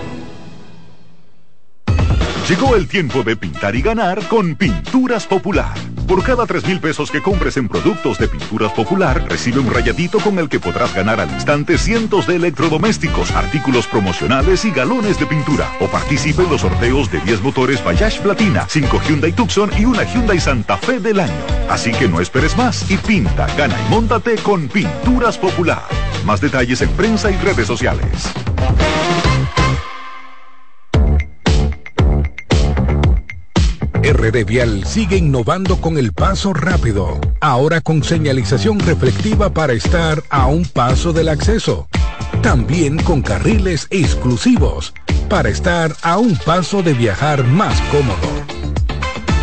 Llegó 2.51 2.75
el 2.75 2.85
tiempo 2.85 3.23
de 3.23 3.37
pintar 3.37 3.77
y 3.77 3.81
ganar 3.81 4.27
con 4.27 4.55
Pinturas 4.55 5.25
Popular. 5.25 5.73
Por 6.05 6.21
cada 6.21 6.45
3 6.45 6.65
mil 6.65 6.81
pesos 6.81 7.09
que 7.09 7.21
compres 7.21 7.55
en 7.55 7.69
productos 7.69 8.17
de 8.17 8.27
Pinturas 8.27 8.73
Popular, 8.73 9.25
recibe 9.29 9.61
un 9.61 9.73
rayadito 9.73 10.19
con 10.19 10.37
el 10.37 10.49
que 10.49 10.59
podrás 10.59 10.93
ganar 10.93 11.21
al 11.21 11.31
instante 11.31 11.77
cientos 11.77 12.27
de 12.27 12.35
electrodomésticos, 12.35 13.31
artículos 13.31 13.87
promocionales 13.87 14.65
y 14.65 14.71
galones 14.71 15.17
de 15.17 15.27
pintura. 15.27 15.71
O 15.79 15.87
participe 15.87 16.43
en 16.43 16.49
los 16.49 16.59
sorteos 16.59 17.09
de 17.09 17.21
10 17.21 17.41
motores 17.41 17.81
Bayash 17.81 18.19
Platina, 18.19 18.65
5 18.67 19.01
Hyundai 19.07 19.31
Tucson 19.31 19.71
y 19.79 19.85
una 19.85 20.03
Hyundai 20.03 20.41
Santa 20.41 20.75
Fe 20.75 20.99
del 20.99 21.21
año. 21.21 21.45
Así 21.69 21.93
que 21.93 22.09
no 22.09 22.19
esperes 22.19 22.57
más 22.57 22.91
y 22.91 22.97
pinta, 22.97 23.47
gana 23.55 23.77
y 23.79 23.89
móntate 23.89 24.35
con 24.35 24.67
Pinturas 24.67 25.37
Popular. 25.37 25.83
Más 26.25 26.41
detalles 26.41 26.81
en 26.81 26.89
prensa 26.89 27.31
y 27.31 27.37
redes 27.37 27.67
sociales. 27.67 28.29
RD 34.11 34.43
Vial 34.45 34.85
sigue 34.85 35.15
innovando 35.15 35.77
con 35.77 35.97
el 35.97 36.11
paso 36.11 36.53
rápido, 36.53 37.19
ahora 37.39 37.79
con 37.79 38.03
señalización 38.03 38.79
reflectiva 38.79 39.53
para 39.53 39.71
estar 39.73 40.21
a 40.29 40.47
un 40.47 40.65
paso 40.65 41.13
del 41.13 41.29
acceso. 41.29 41.87
También 42.41 43.01
con 43.01 43.21
carriles 43.21 43.87
exclusivos 43.89 44.93
para 45.29 45.47
estar 45.47 45.95
a 46.01 46.17
un 46.17 46.35
paso 46.35 46.83
de 46.83 46.93
viajar 46.93 47.45
más 47.45 47.79
cómodo. 47.83 48.17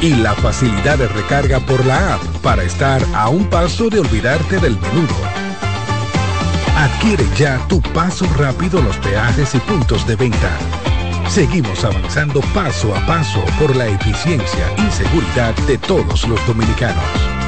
Y 0.03 0.11
la 0.17 0.35
facilidad 0.35 0.99
de 0.99 1.09
recarga 1.09 1.61
por 1.61 1.85
la 1.87 2.15
app 2.15 2.23
para 2.43 2.63
estar 2.63 3.03
a 3.15 3.31
un 3.31 3.49
paso 3.49 3.89
de 3.89 4.01
olvidarte 4.01 4.59
del 4.59 4.79
menudo. 4.79 5.17
Adquiere 6.77 7.25
ya 7.39 7.59
tu 7.69 7.81
paso 7.81 8.27
rápido 8.37 8.81
en 8.81 8.85
los 8.85 8.97
peajes 8.99 9.55
y 9.55 9.59
puntos 9.61 10.07
de 10.07 10.17
venta. 10.17 10.51
Seguimos 11.29 11.85
avanzando 11.85 12.41
paso 12.55 12.95
a 12.95 13.07
paso 13.07 13.45
por 13.61 13.77
la 13.77 13.87
eficiencia 13.87 14.67
y 14.79 14.91
seguridad 14.91 15.55
de 15.67 15.77
todos 15.79 16.27
los 16.27 16.45
dominicanos. 16.47 17.48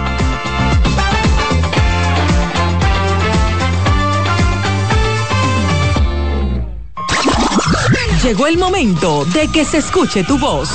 Llegó 8.22 8.46
el 8.46 8.58
momento 8.58 9.24
de 9.24 9.48
que 9.48 9.64
se 9.64 9.78
escuche 9.78 10.22
tu 10.24 10.38
voz. 10.38 10.68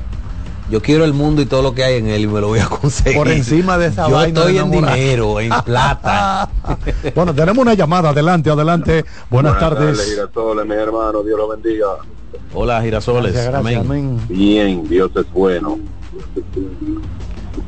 Yo 0.70 0.82
quiero 0.82 1.04
el 1.06 1.14
mundo 1.14 1.40
y 1.40 1.46
todo 1.46 1.62
lo 1.62 1.72
que 1.74 1.82
hay 1.82 1.94
en 1.96 2.08
él 2.08 2.24
y 2.24 2.26
me 2.26 2.40
lo 2.42 2.48
voy 2.48 2.58
a 2.58 2.66
conseguir. 2.68 3.16
Por 3.16 3.28
encima 3.28 3.78
de 3.78 3.86
esa 3.86 4.06
Yo 4.08 4.16
vaina 4.16 4.40
estoy 4.40 4.58
en 4.58 4.70
dinero, 4.70 5.40
en 5.40 5.50
plata. 5.64 6.50
bueno, 7.14 7.34
tenemos 7.34 7.58
una 7.62 7.72
llamada. 7.72 8.10
Adelante, 8.10 8.50
adelante. 8.50 9.04
Buenas, 9.30 9.58
tardes. 9.58 9.98
Girasoles, 10.10 10.66
mi 10.66 10.74
hermano, 10.74 11.22
Dios 11.22 11.38
lo 11.38 11.48
bendiga. 11.48 11.86
Hola, 12.54 12.80
girasoles. 12.82 13.32
Gracias, 13.32 13.52
gracias, 13.52 13.80
amén. 13.84 14.18
Bien, 14.28 14.88
Dios 14.88 15.10
es 15.16 15.30
bueno. 15.32 15.78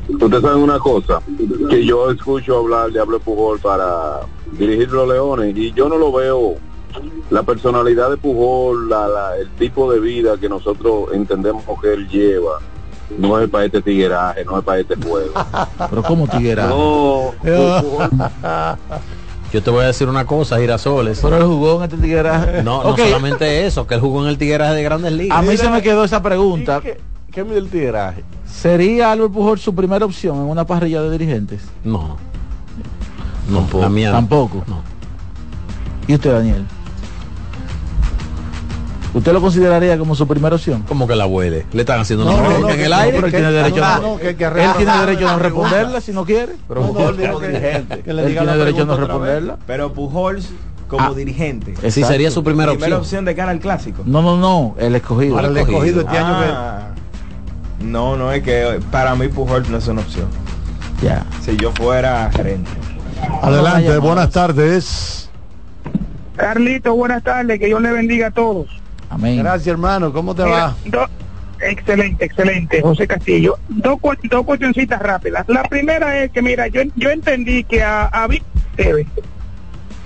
Ustedes 0.09 0.41
saben 0.41 0.63
una 0.63 0.79
cosa, 0.79 1.21
que 1.69 1.85
yo 1.85 2.11
escucho 2.11 2.57
hablar 2.59 2.91
de 2.91 2.99
Hablo 2.99 3.19
Pujol 3.19 3.59
para 3.59 4.21
dirigir 4.57 4.91
los 4.91 5.07
Leones 5.07 5.55
y 5.55 5.71
yo 5.73 5.87
no 5.89 5.97
lo 5.97 6.11
veo. 6.11 6.55
La 7.29 7.43
personalidad 7.43 8.09
de 8.09 8.17
Pujol, 8.17 8.89
la- 8.89 9.07
la- 9.07 9.37
el 9.37 9.49
tipo 9.51 9.91
de 9.91 9.99
vida 10.01 10.37
que 10.37 10.49
nosotros 10.49 11.05
entendemos 11.13 11.63
que 11.81 11.93
él 11.93 12.07
lleva, 12.09 12.59
no 13.17 13.39
es 13.39 13.49
para 13.49 13.65
este 13.65 13.81
tigueraje, 13.81 14.43
no 14.43 14.57
es 14.59 14.63
para 14.65 14.79
este 14.81 14.95
juego. 14.95 15.31
Pero 15.89 16.03
como 16.03 16.27
tiguera. 16.27 16.67
No, 16.67 17.31
Yo 19.51 19.61
te 19.61 19.69
voy 19.69 19.83
a 19.83 19.87
decir 19.87 20.07
una 20.07 20.25
cosa, 20.25 20.59
girasoles. 20.59 21.19
Pero 21.21 21.37
él 21.37 21.43
jugó 21.43 21.77
en 21.77 21.83
este 21.83 21.97
tigueraje. 21.97 22.63
No, 22.63 22.83
no 22.83 22.95
solamente 22.95 23.65
eso, 23.65 23.85
que 23.85 23.95
él 23.95 24.01
jugó 24.01 24.23
en 24.23 24.29
el 24.29 24.37
Tigueraje 24.37 24.73
de 24.75 24.83
Grandes 24.83 25.11
Ligas. 25.11 25.37
A 25.37 25.41
mí 25.41 25.57
se 25.57 25.69
me 25.69 25.81
quedó 25.81 26.05
esa 26.05 26.23
pregunta. 26.23 26.81
¿Qué 27.31 27.43
mide 27.43 27.59
el 27.59 27.69
tigueraje? 27.69 28.23
¿Sería 28.45 29.11
Albert 29.11 29.31
Pujol 29.31 29.59
su 29.59 29.73
primera 29.73 30.05
opción 30.05 30.35
en 30.37 30.43
una 30.43 30.65
parrilla 30.65 31.01
de 31.01 31.11
dirigentes? 31.11 31.61
No. 31.83 32.17
No, 33.49 33.67
la 33.79 33.89
mía 33.89 34.09
no. 34.09 34.15
Tampoco. 34.15 34.63
No. 34.67 34.81
¿Y 36.07 36.15
usted, 36.15 36.31
Daniel? 36.33 36.65
¿Usted 39.13 39.33
lo 39.33 39.41
consideraría 39.41 39.97
como 39.97 40.15
su 40.15 40.25
primera 40.25 40.55
opción? 40.55 40.83
Como 40.83 41.05
que 41.05 41.15
la 41.15 41.25
huele. 41.25 41.65
Le 41.73 41.81
están 41.81 41.99
haciendo 41.99 42.23
No, 42.23 42.31
una 42.31 42.41
no, 42.43 42.47
pregunta 42.47 42.67
no, 42.67 42.73
en 42.73 42.79
que- 42.79 42.85
el 42.85 42.93
aire. 42.93 43.11
pero 43.15 43.27
él 43.27 43.33
tiene 43.33 43.51
derecho 43.51 43.83
a- 43.85 43.99
no, 43.99 45.37
pregunta. 45.37 45.39
responderla 45.43 46.01
si 46.01 46.11
no 46.13 46.25
quiere. 46.25 46.53
Él 46.53 47.17
digo 47.17 47.39
que- 47.39 47.47
dirigente. 47.49 47.99
que 48.03 48.13
le 48.13 48.21
Él 48.21 48.27
diga 48.29 48.41
tiene 48.43 48.57
derecho 48.57 48.81
a 48.83 48.85
no 48.85 48.97
responderla. 48.97 49.57
Pero 49.67 49.91
Pujols 49.93 50.49
como 50.87 51.07
Ah, 51.09 51.13
dirigente. 51.13 51.73
Sí, 51.75 51.87
Exacto. 51.87 52.07
sería 52.07 52.31
su 52.31 52.43
primera 52.43 52.71
Primera 52.71 52.95
opción. 52.97 53.01
opción 53.01 53.25
de 53.25 53.35
cara 53.35 53.51
al 53.51 53.59
clásico. 53.59 54.03
No, 54.05 54.21
no, 54.21 54.37
no, 54.37 54.75
el 54.79 54.95
escogido. 54.95 55.35
Para 55.35 55.47
el 55.49 55.57
escogido 55.57 56.01
este 56.01 56.17
año 56.17 56.33
Ah, 56.33 56.87
No, 57.81 58.15
no 58.15 58.31
es 58.31 58.43
que 58.43 58.79
para 58.91 59.15
mí 59.15 59.27
Pujol 59.27 59.69
no 59.71 59.77
es 59.77 59.87
una 59.87 60.01
opción. 60.01 60.27
Ya. 61.03 61.25
Si 61.43 61.57
yo 61.57 61.71
fuera 61.71 62.29
gerente. 62.33 62.69
Adelante, 63.41 63.97
buenas 63.97 64.29
tardes. 64.29 65.29
Carlito, 66.35 66.93
buenas 66.95 67.23
tardes, 67.23 67.59
que 67.59 67.65
Dios 67.67 67.81
le 67.81 67.91
bendiga 67.91 68.27
a 68.27 68.31
todos. 68.31 68.67
Amén. 69.11 69.37
Gracias, 69.39 69.67
hermano. 69.67 70.11
¿Cómo 70.11 70.33
te 70.33 70.43
va? 70.43 70.75
Do- 70.85 71.07
excelente, 71.59 72.25
excelente, 72.25 72.81
José 72.81 73.05
Castillo. 73.07 73.57
Dos, 73.69 73.97
dos 74.23 74.45
cuestioncitas 74.45 74.99
rápidas. 75.01 75.45
La 75.47 75.63
primera 75.63 76.17
es 76.23 76.31
que, 76.31 76.41
mira, 76.41 76.67
yo, 76.67 76.81
yo 76.95 77.09
entendí 77.11 77.63
que 77.63 77.83
a, 77.83 78.05
a 78.05 78.27
Tevez 78.75 79.07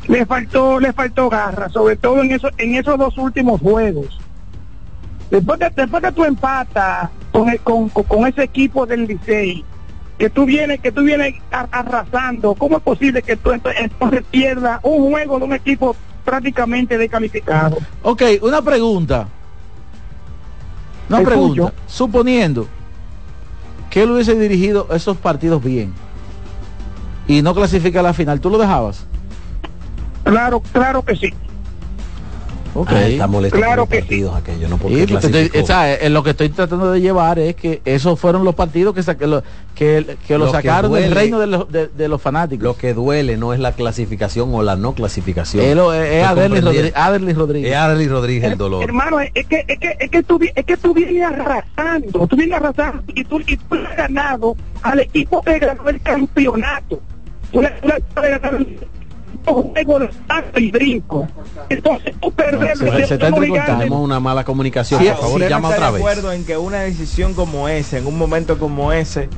le 0.08 0.26
faltó, 0.26 0.80
le 0.80 0.92
faltó 0.92 1.30
garra, 1.30 1.70
sobre 1.70 1.96
todo 1.96 2.22
en, 2.24 2.32
eso, 2.32 2.50
en 2.58 2.76
esos 2.76 2.98
dos 2.98 3.18
últimos 3.18 3.62
juegos. 3.62 4.20
Después 5.32 5.60
que, 5.60 5.70
después 5.70 6.04
que 6.04 6.12
tú 6.12 6.24
empatas 6.26 7.10
con, 7.32 7.50
el- 7.50 7.60
con, 7.62 7.90
con, 7.90 8.04
con 8.04 8.28
ese 8.28 8.44
equipo 8.44 8.86
del 8.86 9.06
Licey, 9.08 9.64
que 10.18 10.30
tú 10.30 10.46
vienes, 10.46 10.80
que 10.80 10.92
tú 10.92 11.02
vienes 11.04 11.36
arrasando, 11.52 12.54
¿cómo 12.56 12.78
es 12.78 12.84
posible 12.84 13.22
que 13.22 13.36
tú 13.36 13.52
ent- 13.52 13.74
entonces 13.78 14.24
pierdas 14.32 14.80
un 14.84 15.10
juego 15.12 15.40
de 15.40 15.46
un 15.46 15.54
equipo 15.54 15.96
prácticamente 16.26 16.98
descalificado? 16.98 17.78
Ok, 18.04 18.24
una 18.42 18.62
pregunta. 18.62 19.28
Una 21.08 21.20
Te 21.20 21.26
pregunta. 21.26 21.64
escucho. 21.66 21.76
Suponiendo 21.88 22.68
que 23.90 24.02
él 24.04 24.12
hubiese 24.12 24.36
dirigido 24.38 24.88
esos 24.94 25.16
partidos 25.16 25.64
bien 25.64 25.94
y 27.28 27.42
no 27.42 27.54
clasifica 27.56 28.02
a 28.02 28.04
la 28.04 28.14
final, 28.14 28.42
¿tú 28.42 28.50
lo 28.50 28.58
dejabas? 28.58 29.06
Claro, 30.24 30.62
claro 30.74 31.04
que 31.04 31.16
sí. 31.16 31.34
Ok. 32.78 32.90
Ah, 32.92 33.08
está 33.08 33.28
molesto 33.28 33.58
Claro 33.58 33.88
que 33.88 34.00
partidos 34.00 34.36
aquellos, 34.36 34.70
no 34.70 34.78
porque 34.78 35.08
Sí, 35.08 35.14
estoy- 35.16 35.50
eh, 36.02 36.10
lo 36.10 36.24
que 36.24 36.32
estoy 36.32 36.50
tratando 36.50 36.92
de 36.92 37.00
llevar 37.00 37.40
es 37.40 37.56
que 37.56 37.82
esos 37.86 38.20
fueron 38.20 38.44
los 38.44 38.54
partidos 38.54 38.94
que, 38.94 39.02
sa- 39.02 39.16
que 39.18 39.28
lo, 39.28 39.44
que, 39.76 40.18
que 40.28 40.38
lo 40.38 40.46
Lo 40.46 40.52
que 40.52 40.58
sacaron 40.58 40.92
del 40.92 41.12
reino 41.12 41.40
de 41.40 41.48
los, 41.48 41.72
de, 41.72 41.88
de 41.88 42.08
los 42.10 42.22
fanáticos. 42.22 42.64
Lo 42.64 42.76
que 42.78 42.94
duele 42.94 43.38
no 43.38 43.54
es 43.54 43.62
la 43.62 43.72
clasificación 43.72 44.54
o 44.54 44.62
la 44.62 44.76
no 44.76 44.94
clasificación. 44.94 45.64
Es 45.64 45.74
lo- 45.76 45.94
es 45.94 46.16
Es 46.16 46.26
Adelis 46.26 46.64
Rodríguez, 46.64 46.94
Adelis 46.96 47.36
Rodríguez. 47.38 47.72
Es 47.72 47.78
Adelis 47.78 48.10
Rodríguez 48.12 48.52
el 48.52 48.58
dolor. 48.58 48.84
Hermano, 48.84 49.22
es 49.22 49.32
que, 49.32 49.64
es 49.68 49.80
que, 49.80 49.96
es 49.98 50.12
que, 50.12 50.24
tú, 50.24 50.38
es 50.54 50.66
que 50.66 50.76
tú 50.76 50.94
vienes 50.94 51.24
arrasando, 51.24 52.28
tú 52.28 52.36
vienes 52.36 52.58
arrasando 52.58 53.04
y 53.08 53.24
tú, 53.24 53.40
y 53.48 53.56
tú 53.56 53.76
has 53.76 53.96
ganado 53.96 54.56
al 54.82 55.00
equipo 55.00 55.42
que 55.42 55.60
ganó 55.60 55.88
el 55.88 56.02
campeonato. 56.02 57.00
Tú 57.54 57.62
le, 57.62 57.70
tú 57.70 57.88
le- 57.88 58.02
tú 58.02 58.22
le 58.22 58.34
has 58.34 58.42
ganado 58.42 58.58
el 58.58 58.80
juego 59.54 60.00
de 60.00 60.10
salto 60.28 60.60
y 60.60 60.72
brinco. 60.72 61.28
Entonces 61.70 62.16
tú 62.22 62.32
perder 62.32 62.78
Se, 62.78 63.08
se 63.08 63.14
está 63.16 63.28
entrecortando. 63.28 63.78
Tenemos 63.78 64.02
una 64.02 64.20
mala 64.20 64.44
comunicación. 64.44 65.02
Sí, 65.02 65.08
por 65.10 65.18
favor, 65.18 65.42
no 65.42 65.48
llama 65.48 65.70
otra 65.70 65.88
de 65.88 65.92
vez. 65.94 66.02
acuerdo 66.02 66.32
en 66.32 66.46
que 66.46 66.58
una 66.58 66.82
decisión 66.82 67.34
como 67.34 67.68
esa, 67.70 67.98
en 67.98 68.08
un 68.08 68.18
momento 68.18 68.58
como 68.58 68.92
ese, 68.92 69.30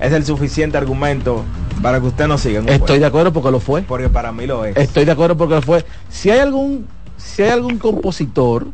es 0.00 0.12
el 0.12 0.24
suficiente 0.24 0.76
argumento 0.76 1.44
para 1.82 2.00
que 2.00 2.06
usted 2.06 2.26
no 2.26 2.38
siga. 2.38 2.60
Estoy 2.60 2.78
juego? 2.78 3.00
de 3.00 3.06
acuerdo 3.06 3.32
porque 3.32 3.50
lo 3.50 3.60
fue. 3.60 3.82
Porque 3.82 4.08
para 4.08 4.32
mí 4.32 4.46
lo 4.46 4.64
es. 4.64 4.76
Estoy 4.76 5.04
de 5.04 5.12
acuerdo 5.12 5.36
porque 5.36 5.54
lo 5.56 5.62
fue. 5.62 5.84
Si 6.08 6.30
hay 6.30 6.38
algún, 6.40 6.86
si 7.16 7.42
hay 7.42 7.50
algún 7.50 7.78
compositor 7.78 8.66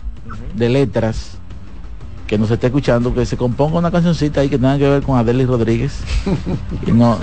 de 0.55 0.69
letras 0.69 1.39
que 2.33 2.39
nos 2.39 2.51
esté 2.51 2.69
escuchando, 2.69 3.13
que 3.13 3.27
se 3.27 3.37
componga 3.37 3.79
una 3.79 3.91
cancioncita 3.91 4.41
ahí 4.41 4.49
que 4.49 4.57
tenga 4.57 4.79
que 4.79 4.89
ver 4.89 5.03
con 5.03 5.19
Adelis 5.19 5.47
Rodríguez. 5.47 6.01
y 6.87 6.91
no 6.91 7.19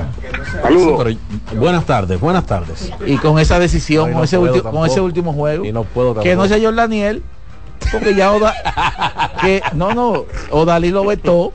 Pero- 0.61 1.17
buenas 1.57 1.83
tardes, 1.85 2.19
buenas 2.19 2.45
tardes. 2.45 2.91
y 3.07 3.17
con 3.17 3.39
esa 3.39 3.57
decisión, 3.57 4.11
con, 4.11 4.19
no 4.19 4.23
ese 4.23 4.37
con 4.37 4.85
ese 4.85 5.01
último 5.01 5.33
juego. 5.33 5.65
Y 5.65 5.71
no 5.71 5.83
puedo 5.83 6.13
que 6.13 6.35
no 6.35 6.47
sea 6.47 6.59
John 6.61 6.75
Daniel, 6.75 7.23
porque 7.91 8.13
ya 8.13 8.31
Oda, 8.31 8.53
que 9.41 9.63
no, 9.73 9.95
no, 9.95 10.25
Odalí 10.51 10.91
lo 10.91 11.03
vetó. 11.03 11.53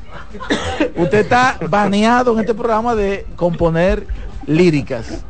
Usted 0.96 1.18
está 1.20 1.57
baneado 1.70 2.32
en 2.32 2.40
este 2.40 2.55
programa 2.55 2.96
de 2.96 3.24
componer 3.36 4.05
líricas. 4.48 5.24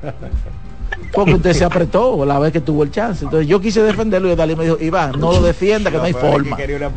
Porque 1.14 1.34
usted 1.34 1.52
se 1.52 1.64
apretó 1.64 2.24
la 2.24 2.38
vez 2.38 2.52
que 2.52 2.60
tuvo 2.60 2.82
el 2.82 2.90
chance. 2.90 3.24
Entonces 3.24 3.46
yo 3.46 3.60
quise 3.60 3.82
defenderlo 3.82 4.28
y 4.28 4.32
Odalí 4.32 4.56
me 4.56 4.64
dijo, 4.64 4.76
Iván, 4.80 5.12
no 5.18 5.32
lo 5.32 5.42
defienda, 5.42 5.90
que 5.90 5.96
no 5.98 6.02
hay 6.02 6.12
forma. 6.12 6.56
Quería 6.56 6.76
una, 6.76 6.90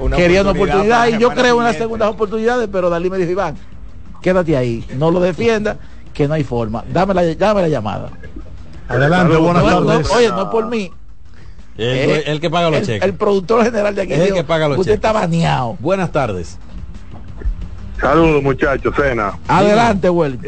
una 0.00 0.16
Quería 0.16 0.42
una 0.42 0.50
oportunidad 0.50 1.08
y 1.08 1.18
yo 1.18 1.30
creo 1.30 1.58
en 1.58 1.64
las 1.64 1.76
segundas 1.76 2.08
oportunidades, 2.08 2.68
pero 2.72 2.90
Dalí 2.90 3.08
me 3.08 3.18
dijo, 3.18 3.30
Iván, 3.30 3.56
quédate 4.20 4.56
ahí, 4.56 4.84
no 4.96 5.10
lo 5.10 5.20
defienda, 5.20 5.76
que 6.12 6.26
no 6.26 6.34
hay 6.34 6.44
forma. 6.44 6.82
Dame 6.92 7.14
la, 7.14 7.24
dame 7.34 7.62
la 7.62 7.68
llamada. 7.68 8.10
Adelante, 8.88 9.36
buenas 9.36 9.64
no, 9.64 9.80
no, 9.80 9.86
tardes. 9.86 10.10
oye, 10.10 10.28
no 10.28 10.42
es 10.42 10.48
por 10.48 10.66
mí. 10.66 10.90
El, 11.78 11.86
Eh, 12.10 12.22
el 12.26 12.40
que 12.40 12.50
paga 12.50 12.68
los 12.68 12.80
el, 12.80 12.86
cheques. 12.86 13.02
el 13.08 13.14
productor 13.14 13.64
general 13.64 13.94
de 13.94 14.02
aquí 14.02 14.12
Es 14.12 14.18
el 14.18 14.24
dijo, 14.26 14.36
que 14.36 14.44
paga 14.44 14.68
los 14.68 14.78
usted 14.78 14.92
cheques. 14.92 14.96
está 15.08 15.12
baneado. 15.12 15.76
Buenas 15.80 16.12
tardes. 16.12 16.58
Saludos 18.00 18.42
muchachos, 18.42 18.92
cena. 18.96 19.38
Adelante, 19.48 20.10
Welly. 20.10 20.38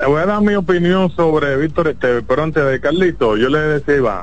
Le 0.00 0.06
voy 0.06 0.20
a 0.20 0.26
dar 0.26 0.40
mi 0.42 0.54
opinión 0.54 1.10
sobre 1.10 1.56
Víctor 1.56 1.88
Esteves, 1.88 2.24
pero 2.26 2.42
antes 2.42 2.64
de 2.64 2.80
Carlito, 2.80 3.36
yo 3.36 3.48
le 3.48 3.58
decía, 3.60 3.96
Iván, 3.96 4.22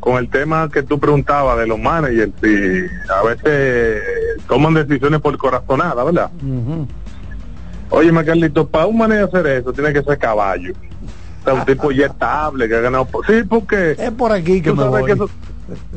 con 0.00 0.16
el 0.16 0.28
tema 0.28 0.68
que 0.68 0.82
tú 0.82 0.98
preguntabas 0.98 1.58
de 1.58 1.66
los 1.66 1.78
managers, 1.78 2.32
y 2.42 2.86
a 3.10 3.22
veces 3.22 4.02
toman 4.48 4.74
decisiones 4.74 5.20
por 5.20 5.36
corazonada, 5.38 6.02
¿verdad? 6.02 6.30
Oye, 7.90 8.12
Carlito, 8.24 8.66
para 8.66 8.86
un 8.86 8.98
manager 8.98 9.24
hacer 9.24 9.46
eso, 9.46 9.72
tiene 9.72 9.92
que 9.92 10.02
ser 10.02 10.18
caballo. 10.18 10.72
O 10.72 11.44
sea, 11.44 11.54
un 11.54 11.64
tipo 11.64 11.90
ya 11.90 12.06
estable, 12.06 12.68
que 12.68 12.76
ha 12.76 12.80
ganado... 12.80 13.04
por- 13.04 13.26
Sí, 13.26 13.42
porque... 13.48 13.92
Es 13.98 14.10
por 14.12 14.32
aquí 14.32 14.60
que 14.62 14.72
me 14.72 14.84
voy. 14.84 15.04
que 15.04 15.12
eso- 15.12 15.28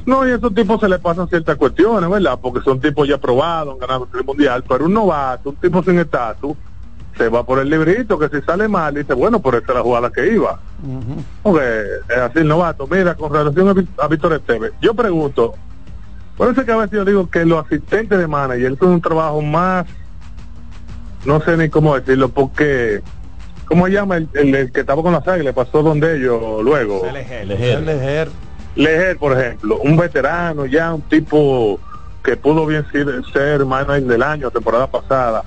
No, 0.05 0.27
y 0.27 0.31
a 0.31 0.35
esos 0.35 0.53
tipos 0.53 0.79
se 0.79 0.87
le 0.89 0.99
pasan 0.99 1.27
ciertas 1.29 1.55
cuestiones, 1.55 2.09
¿verdad? 2.09 2.37
Porque 2.41 2.61
son 2.63 2.79
tipos 2.79 3.07
ya 3.07 3.17
probados, 3.17 3.73
han 3.73 3.79
ganado 3.79 4.07
el 4.17 4.23
mundial, 4.25 4.63
pero 4.67 4.85
un 4.85 4.93
novato, 4.93 5.49
un 5.51 5.55
tipo 5.55 5.83
sin 5.83 5.99
estatus, 5.99 6.55
se 7.17 7.29
va 7.29 7.43
por 7.45 7.59
el 7.59 7.69
librito, 7.69 8.17
que 8.19 8.27
si 8.29 8.41
sale 8.45 8.67
mal, 8.67 8.93
dice, 8.93 9.13
bueno, 9.13 9.39
por 9.39 9.55
esta 9.55 9.71
es 9.71 9.77
la 9.77 9.83
jugada 9.83 10.11
que 10.11 10.27
iba. 10.33 10.59
Porque 11.41 11.61
es 12.09 12.17
así 12.17 12.39
el 12.39 12.47
novato. 12.47 12.87
Mira, 12.87 13.15
con 13.15 13.31
relación 13.33 13.67
a, 13.69 13.73
Ví- 13.73 13.87
a 13.97 14.07
Víctor 14.07 14.33
Esteves, 14.33 14.71
yo 14.81 14.93
pregunto, 14.93 15.53
por 16.37 16.49
eso 16.51 16.61
es 16.61 16.65
que 16.65 16.71
a 16.73 16.77
veces 16.77 16.91
yo 16.91 17.05
digo 17.05 17.29
que 17.29 17.45
los 17.45 17.65
asistentes 17.65 18.19
de 18.19 18.27
manager 18.27 18.73
es 18.73 18.81
un 18.81 18.99
trabajo 19.01 19.41
más, 19.41 19.85
no 21.25 21.41
sé 21.41 21.57
ni 21.57 21.69
cómo 21.69 21.95
decirlo, 21.95 22.29
porque, 22.29 23.01
¿cómo 23.67 23.85
se 23.87 23.93
llama 23.93 24.17
el, 24.17 24.27
el- 24.33 24.53
el 24.55 24.71
que 24.71 24.81
estaba 24.81 25.01
con 25.01 25.13
las 25.13 25.27
águilas? 25.27 25.53
Pasó 25.55 25.81
donde 25.81 26.17
ellos 26.17 26.39
luego. 26.63 27.01
Lejer. 27.47 27.79
Lejer, 28.75 29.17
por 29.17 29.39
ejemplo, 29.39 29.77
un 29.79 29.95
veterano, 29.95 30.65
ya 30.65 30.93
un 30.93 31.01
tipo 31.03 31.79
que 32.23 32.35
pudo 32.35 32.65
bien 32.65 32.85
ser, 32.91 33.07
ser 33.31 33.65
manager 33.65 34.03
del 34.03 34.21
año, 34.23 34.51
temporada 34.51 34.87
pasada. 34.87 35.43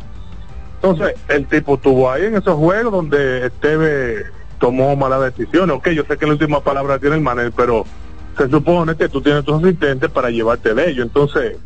Entonces, 0.81 1.15
el 1.29 1.47
tipo 1.47 1.75
estuvo 1.75 2.11
ahí 2.11 2.27
en 2.27 2.37
esos 2.37 2.55
juegos 2.57 2.93
donde 2.93 3.47
Esteve 3.47 4.27
tomó 4.61 4.95
malas 4.95 5.35
decisiones. 5.35 5.77
Ok, 5.77 5.89
yo 5.91 6.05
sé 6.05 6.17
que 6.17 6.27
la 6.27 6.33
última 6.33 6.61
palabra 6.61 6.99
tiene 6.99 7.17
el 7.17 7.23
manager, 7.23 7.53
pero 7.57 7.85
se 8.37 8.49
supone 8.49 8.97
que 8.97 9.09
tú 9.09 9.21
tienes 9.21 9.45
tus 9.45 9.63
asistentes 9.63 10.11
para 10.11 10.31
llevarte 10.31 10.75
de 10.75 10.91
ellos. 10.91 11.07
Entonces, 11.07 11.57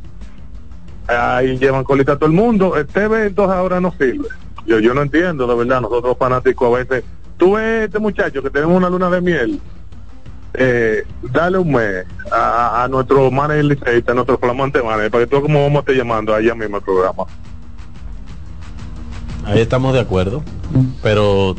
ahí 1.09 1.59
llevan 1.59 1.85
colita 1.85 2.13
a 2.13 2.17
todo 2.17 2.27
el 2.27 2.35
mundo. 2.35 2.77
Esteve 2.77 3.27
entonces 3.27 3.55
ahora 3.55 3.81
no 3.81 3.93
sirve. 3.93 4.29
Yo, 4.67 4.79
yo 4.79 4.95
no 4.95 5.03
entiendo, 5.03 5.47
de 5.47 5.57
verdad, 5.57 5.83
nosotros 5.83 6.17
fanáticos 6.19 6.73
a 6.73 6.79
veces. 6.79 7.05
Tú 7.37 7.55
ves 7.55 7.87
este 7.87 7.99
muchacho 7.99 8.43
que 8.43 8.51
tenemos 8.51 8.77
una 8.77 8.89
luna 8.89 9.11
de 9.11 9.21
miel, 9.21 9.61
eh, 10.55 11.05
dale 11.23 11.59
un 11.59 11.73
mes 11.73 12.07
a, 12.31 12.85
a 12.85 12.89
nuestro 12.89 13.31
manager 13.31 14.05
a 14.07 14.15
nuestro 14.15 14.39
flamante 14.39 14.83
manager, 14.83 15.11
para 15.11 15.25
que 15.25 15.31
tú 15.31 15.43
como 15.43 15.63
vamos 15.63 15.79
a 15.79 15.81
estar 15.81 15.95
llamando 15.97 16.35
allá 16.35 16.55
mismo 16.55 16.77
el 16.77 16.83
programa. 16.83 17.25
Ahí 19.45 19.61
estamos 19.61 19.93
de 19.95 20.01
acuerdo. 20.01 20.43
Pero 21.03 21.57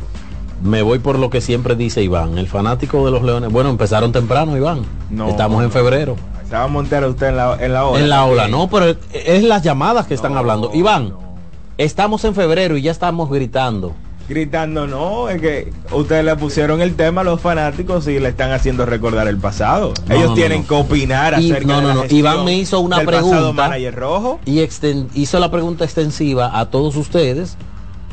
me 0.62 0.82
voy 0.82 1.00
por 1.00 1.20
lo 1.20 1.30
que 1.30 1.42
siempre 1.42 1.76
dice 1.76 2.02
Iván. 2.04 2.38
El 2.38 2.48
fanático 2.48 3.06
de 3.06 3.12
los 3.12 3.24
Leones. 3.24 3.52
Bueno, 3.52 3.70
empezaron 3.70 4.12
temprano, 4.12 4.56
Iván. 4.58 4.82
No, 5.10 5.30
Estamos 5.30 5.60
en 5.62 5.68
no. 5.70 5.74
febrero. 5.74 6.16
Estaba 6.44 6.68
Montero 6.68 7.10
usted 7.10 7.30
en 7.30 7.38
la, 7.38 7.58
en 7.60 7.74
la 7.74 7.86
ola. 7.86 8.00
En 8.00 8.10
la 8.10 8.26
ola, 8.26 8.48
no, 8.48 8.70
pero 8.70 8.96
es 9.12 9.44
las 9.44 9.64
llamadas 9.64 10.06
que 10.06 10.14
están 10.14 10.38
hablando. 10.38 10.70
Iván, 10.74 11.14
estamos 11.78 12.24
en 12.26 12.36
febrero 12.36 12.78
y 12.78 12.84
ya 12.84 12.92
estamos 12.92 13.30
gritando. 13.32 13.94
Gritando, 14.30 14.88
no, 14.88 15.28
es 15.30 15.42
que 15.42 15.74
ustedes 15.92 16.24
le 16.24 16.36
pusieron 16.38 16.80
el 16.82 16.96
tema 16.96 17.22
a 17.22 17.24
los 17.26 17.42
fanáticos 17.42 18.08
y 18.08 18.20
le 18.20 18.30
están 18.30 18.52
haciendo 18.52 18.86
recordar 18.86 19.28
el 19.28 19.38
pasado. 19.38 19.94
No, 20.08 20.16
Ellos 20.16 20.30
no, 20.30 20.36
tienen 20.36 20.62
no. 20.62 20.68
que 20.68 20.74
opinar 20.76 21.42
Y- 21.42 21.52
acerca 21.52 21.68
no, 21.68 21.76
de 21.78 21.82
no, 21.82 21.88
la 21.90 21.94
no. 21.96 22.00
gestión 22.02 22.20
Iván 22.20 22.46
me 22.46 22.56
hizo 22.58 22.80
una 22.80 23.02
pregunta. 23.02 23.76
rojo. 23.92 24.40
Y 24.46 24.62
hizo 25.16 25.40
la 25.40 25.52
pregunta 25.52 25.84
extensiva 25.84 26.58
a 26.58 26.70
todos 26.70 26.96
ustedes. 26.96 27.58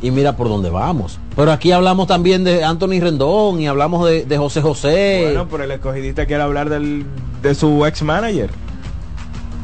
Y 0.02 0.10
mira 0.10 0.36
por 0.36 0.48
dónde 0.48 0.70
vamos. 0.70 1.18
Pero 1.36 1.52
aquí 1.52 1.72
hablamos 1.72 2.06
también 2.06 2.42
de 2.44 2.64
Anthony 2.64 3.00
Rendón 3.00 3.60
y 3.60 3.66
hablamos 3.66 4.08
de, 4.08 4.24
de 4.24 4.38
José 4.38 4.62
José. 4.62 5.20
Bueno, 5.24 5.46
pero 5.50 5.64
el 5.64 5.70
escogidista 5.72 6.24
quiere 6.26 6.42
hablar 6.42 6.70
del, 6.70 7.04
de 7.42 7.54
su 7.54 7.84
ex 7.86 8.02
manager. 8.02 8.50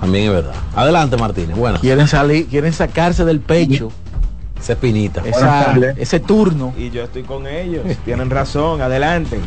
También 0.00 0.24
es 0.26 0.30
verdad. 0.32 0.54
Adelante, 0.74 1.16
Martínez. 1.16 1.56
Bueno, 1.56 1.78
Quieren 1.80 2.06
salir, 2.06 2.46
quieren 2.48 2.72
sacarse 2.72 3.24
del 3.24 3.40
pecho 3.40 3.90
esa 4.60 4.72
espinita. 4.74 5.22
esa- 5.24 5.74
ese 5.96 6.20
turno. 6.20 6.74
Y 6.76 6.90
yo 6.90 7.02
estoy 7.04 7.22
con 7.22 7.46
ellos. 7.46 7.82
Tienen 8.04 8.28
razón, 8.28 8.82
adelante. 8.82 9.38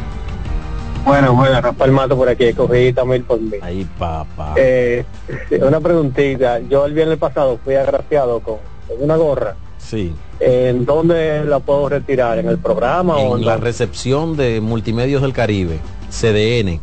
Bueno, 1.05 1.33
bueno, 1.33 1.61
Rafael 1.61 1.91
Mato 1.91 2.17
por 2.17 2.27
aquí, 2.29 2.51
cogí 2.53 2.91
también 2.93 3.23
por 3.23 3.39
mí. 3.39 3.53
Ahí, 3.61 3.87
papá. 3.97 4.53
Eh, 4.57 5.05
una 5.61 5.79
preguntita, 5.79 6.59
yo 6.59 6.85
el 6.85 6.93
viernes 6.93 7.17
pasado 7.17 7.57
fui 7.63 7.75
agraciado 7.75 8.39
con 8.41 8.55
una 8.99 9.15
gorra, 9.15 9.55
Sí. 9.89 10.13
¿en 10.39 10.85
dónde 10.85 11.43
la 11.45 11.59
puedo 11.59 11.89
retirar? 11.89 12.37
¿En 12.37 12.47
el 12.47 12.59
programa 12.59 13.15
o 13.17 13.35
En 13.35 13.39
en 13.41 13.45
la 13.45 13.53
dónde? 13.53 13.65
recepción 13.65 14.37
de 14.37 14.61
Multimedios 14.61 15.21
del 15.23 15.33
Caribe, 15.33 15.79
CDN. 16.11 16.79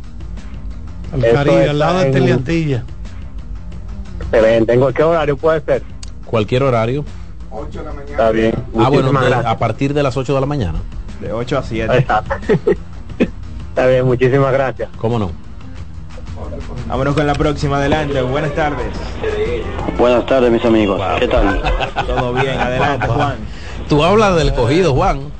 Al 1.13 1.21
Caribe, 1.31 1.69
al 1.69 1.79
lado 1.79 1.99
de 1.99 2.07
en- 2.07 2.11
Teleantilla. 2.11 2.83
Excelente. 4.23 4.73
¿En 4.73 4.93
qué 4.93 5.03
horario 5.03 5.37
puede 5.37 5.61
ser? 5.61 5.83
Cualquier 6.25 6.63
horario. 6.63 7.05
Está 8.09 8.31
bien. 8.31 8.53
Ah, 8.77 8.89
bueno, 8.89 9.11
de- 9.21 9.33
a 9.33 9.57
partir 9.57 9.93
de 9.93 10.03
las 10.03 10.17
8 10.17 10.33
de 10.35 10.41
la 10.41 10.45
mañana. 10.45 10.79
De 11.21 11.31
8 11.31 11.57
a 11.59 11.63
7. 11.63 11.97
Exacto. 11.99 12.33
Está 13.69 13.87
bien, 13.87 14.05
muchísimas 14.05 14.51
gracias. 14.51 14.89
¿Cómo 14.97 15.17
no? 15.17 15.31
Vámonos 16.87 17.15
con 17.15 17.27
la 17.27 17.33
próxima, 17.35 17.77
adelante. 17.77 18.21
Buenas 18.21 18.53
tardes. 18.53 18.87
Buenas 19.97 20.25
tardes, 20.25 20.51
mis 20.51 20.63
amigos. 20.65 21.01
¿Qué 21.19 21.27
tal? 21.27 21.61
Todo 22.07 22.33
bien, 22.33 22.59
adelante, 22.59 23.07
Juan. 23.07 23.37
Tú 23.89 24.03
hablas 24.03 24.35
del 24.35 24.53
cogido, 24.53 24.93
Juan. 24.93 25.31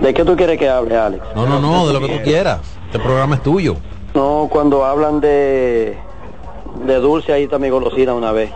¿De 0.00 0.14
qué 0.14 0.24
tú 0.24 0.36
quieres 0.36 0.58
que 0.58 0.68
hable, 0.68 0.96
Alex? 0.96 1.24
No, 1.34 1.46
no, 1.46 1.60
no, 1.60 1.86
de 1.86 1.92
lo 1.92 2.00
que 2.00 2.08
tú 2.08 2.22
quieras. 2.22 2.60
Este 2.86 2.98
programa 2.98 3.36
es 3.36 3.42
tuyo. 3.42 3.76
No, 4.14 4.48
cuando 4.50 4.84
hablan 4.84 5.20
de 5.20 5.98
de 6.84 6.96
dulce 6.96 7.32
ahí 7.32 7.44
está 7.44 7.58
mi 7.58 7.70
golosina 7.70 8.14
una 8.14 8.32
vez. 8.32 8.50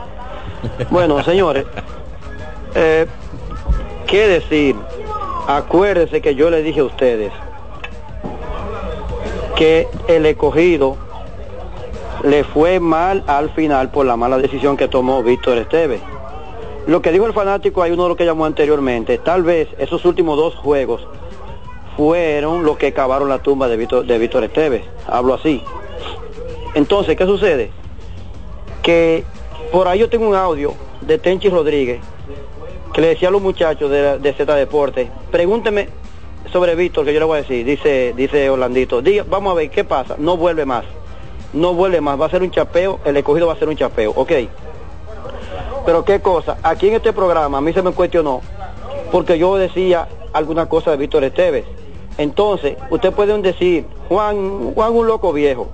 Bueno, 0.91 1.23
señores, 1.25 1.67
eh, 2.75 3.07
¿qué 4.07 4.29
decir? 4.29 4.77
Acuérdense 5.47 6.21
que 6.21 6.35
yo 6.35 6.51
le 6.51 6.63
dije 6.63 6.81
a 6.81 6.85
ustedes 6.85 7.33
que 9.57 9.89
el 10.09 10.27
escogido 10.27 10.97
le 12.25 12.45
fue 12.45 12.81
mal 12.81 13.25
al 13.27 13.51
final 13.51 13.91
por 13.91 14.07
la 14.07 14.17
mala 14.17 14.39
decisión 14.39 14.77
que 14.77 14.89
tomó 14.89 15.23
Víctor 15.23 15.59
Esteves. 15.59 16.01
Lo 16.87 17.03
que 17.03 17.13
dijo 17.13 17.27
el 17.27 17.33
fanático, 17.33 17.83
hay 17.83 17.93
uno 17.93 18.05
de 18.05 18.09
lo 18.11 18.17
que 18.17 18.25
llamó 18.25 18.47
anteriormente, 18.47 19.19
tal 19.19 19.43
vez 19.43 19.69
esos 19.79 20.05
últimos 20.05 20.37
dos 20.37 20.55
juegos 20.55 21.07
fueron 21.97 22.65
los 22.65 22.79
que 22.79 22.93
cavaron 22.93 23.29
la 23.29 23.39
tumba 23.39 23.69
de 23.69 23.77
Víctor, 23.77 24.07
de 24.07 24.19
Víctor 24.19 24.45
Esteves. 24.45 24.83
Hablo 25.07 25.35
así. 25.35 25.63
Entonces, 26.75 27.17
¿qué 27.17 27.27
sucede? 27.27 27.71
Que 28.83 29.25
por 29.71 29.89
ahí 29.89 29.99
yo 29.99 30.09
tengo 30.09 30.29
un 30.29 30.35
audio 30.35 30.75
de 31.03 31.19
Tenchi 31.19 31.49
Rodríguez 31.49 32.01
que 32.93 33.01
le 33.01 33.09
decía 33.09 33.29
a 33.29 33.31
los 33.31 33.43
muchachos 33.43 33.91
de, 33.91 34.19
de 34.19 34.33
Z 34.33 34.55
Deportes, 34.55 35.09
pregúnteme 35.31 35.89
sobre 36.53 36.75
Víctor, 36.75 37.05
que 37.05 37.13
yo 37.13 37.21
le 37.21 37.27
voy 37.27 37.39
a 37.39 37.43
decir, 37.43 37.65
dice, 37.65 38.15
dice 38.17 38.51
Orlandito, 38.51 39.03
vamos 39.29 39.53
a 39.53 39.55
ver 39.55 39.71
qué 39.71 39.85
pasa, 39.85 40.17
no 40.19 40.37
vuelve 40.37 40.65
más, 40.65 40.85
no 41.53 41.75
vuelve 41.75 42.01
más, 42.01 42.21
va 42.21 42.27
a 42.27 42.31
ser 42.31 42.43
un 42.43 42.51
chapeo, 42.51 43.01
el 43.05 43.17
escogido 43.17 43.47
va 43.47 43.55
a 43.55 43.57
ser 43.57 43.69
un 43.69 43.77
chapeo, 43.77 44.13
ok. 44.15 44.33
Pero 45.87 46.05
qué 46.05 46.21
cosa, 46.21 46.59
aquí 46.63 46.89
en 46.89 46.95
este 46.95 47.13
programa 47.13 47.59
a 47.59 47.61
mí 47.61 47.73
se 47.73 47.83
me 47.83 47.93
cuestionó, 47.93 48.41
porque 49.11 49.39
yo 49.39 49.57
decía 49.57 50.09
alguna 50.33 50.67
cosa 50.69 50.93
de 50.93 50.97
Víctor 50.99 51.25
Esteves. 51.25 51.65
Entonces, 52.19 52.77
usted 52.91 53.13
puede 53.13 53.37
decir, 53.41 53.87
Juan, 54.09 54.73
Juan 54.75 54.93
un 54.95 55.07
loco 55.07 55.33
viejo, 55.33 55.69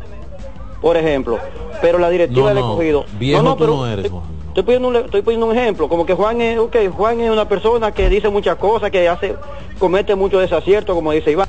por 0.81 0.97
ejemplo, 0.97 1.39
pero 1.81 1.99
la 1.99 2.09
directiva 2.09 2.43
No, 2.51 2.55
del 2.55 2.65
no, 2.65 2.71
escogido. 2.71 3.05
viejo 3.19 3.43
no, 3.43 3.51
no, 3.51 3.57
tú 3.57 3.61
pero 3.65 3.77
no 3.77 3.87
eres, 3.87 4.11
Juan. 4.11 4.23
Estoy 4.49 4.63
poniendo, 4.63 4.89
un, 4.89 4.97
estoy 4.97 5.23
poniendo 5.23 5.47
un 5.47 5.57
ejemplo, 5.57 5.89
como 5.89 6.07
que 6.07 6.15
Juan 6.15 6.41
es, 6.41 6.59
ok, 6.59 6.77
Juan 6.97 7.21
es 7.21 7.31
una 7.31 7.47
persona 7.47 7.93
que 7.93 8.09
dice 8.09 8.31
muchas 8.31 8.57
cosas, 8.57 8.91
que 8.91 9.07
hace, 9.09 9.35
comete 9.79 10.15
muchos 10.15 10.41
desaciertos, 10.41 10.95
como 10.95 11.13
dice 11.13 11.31
Iván, 11.33 11.49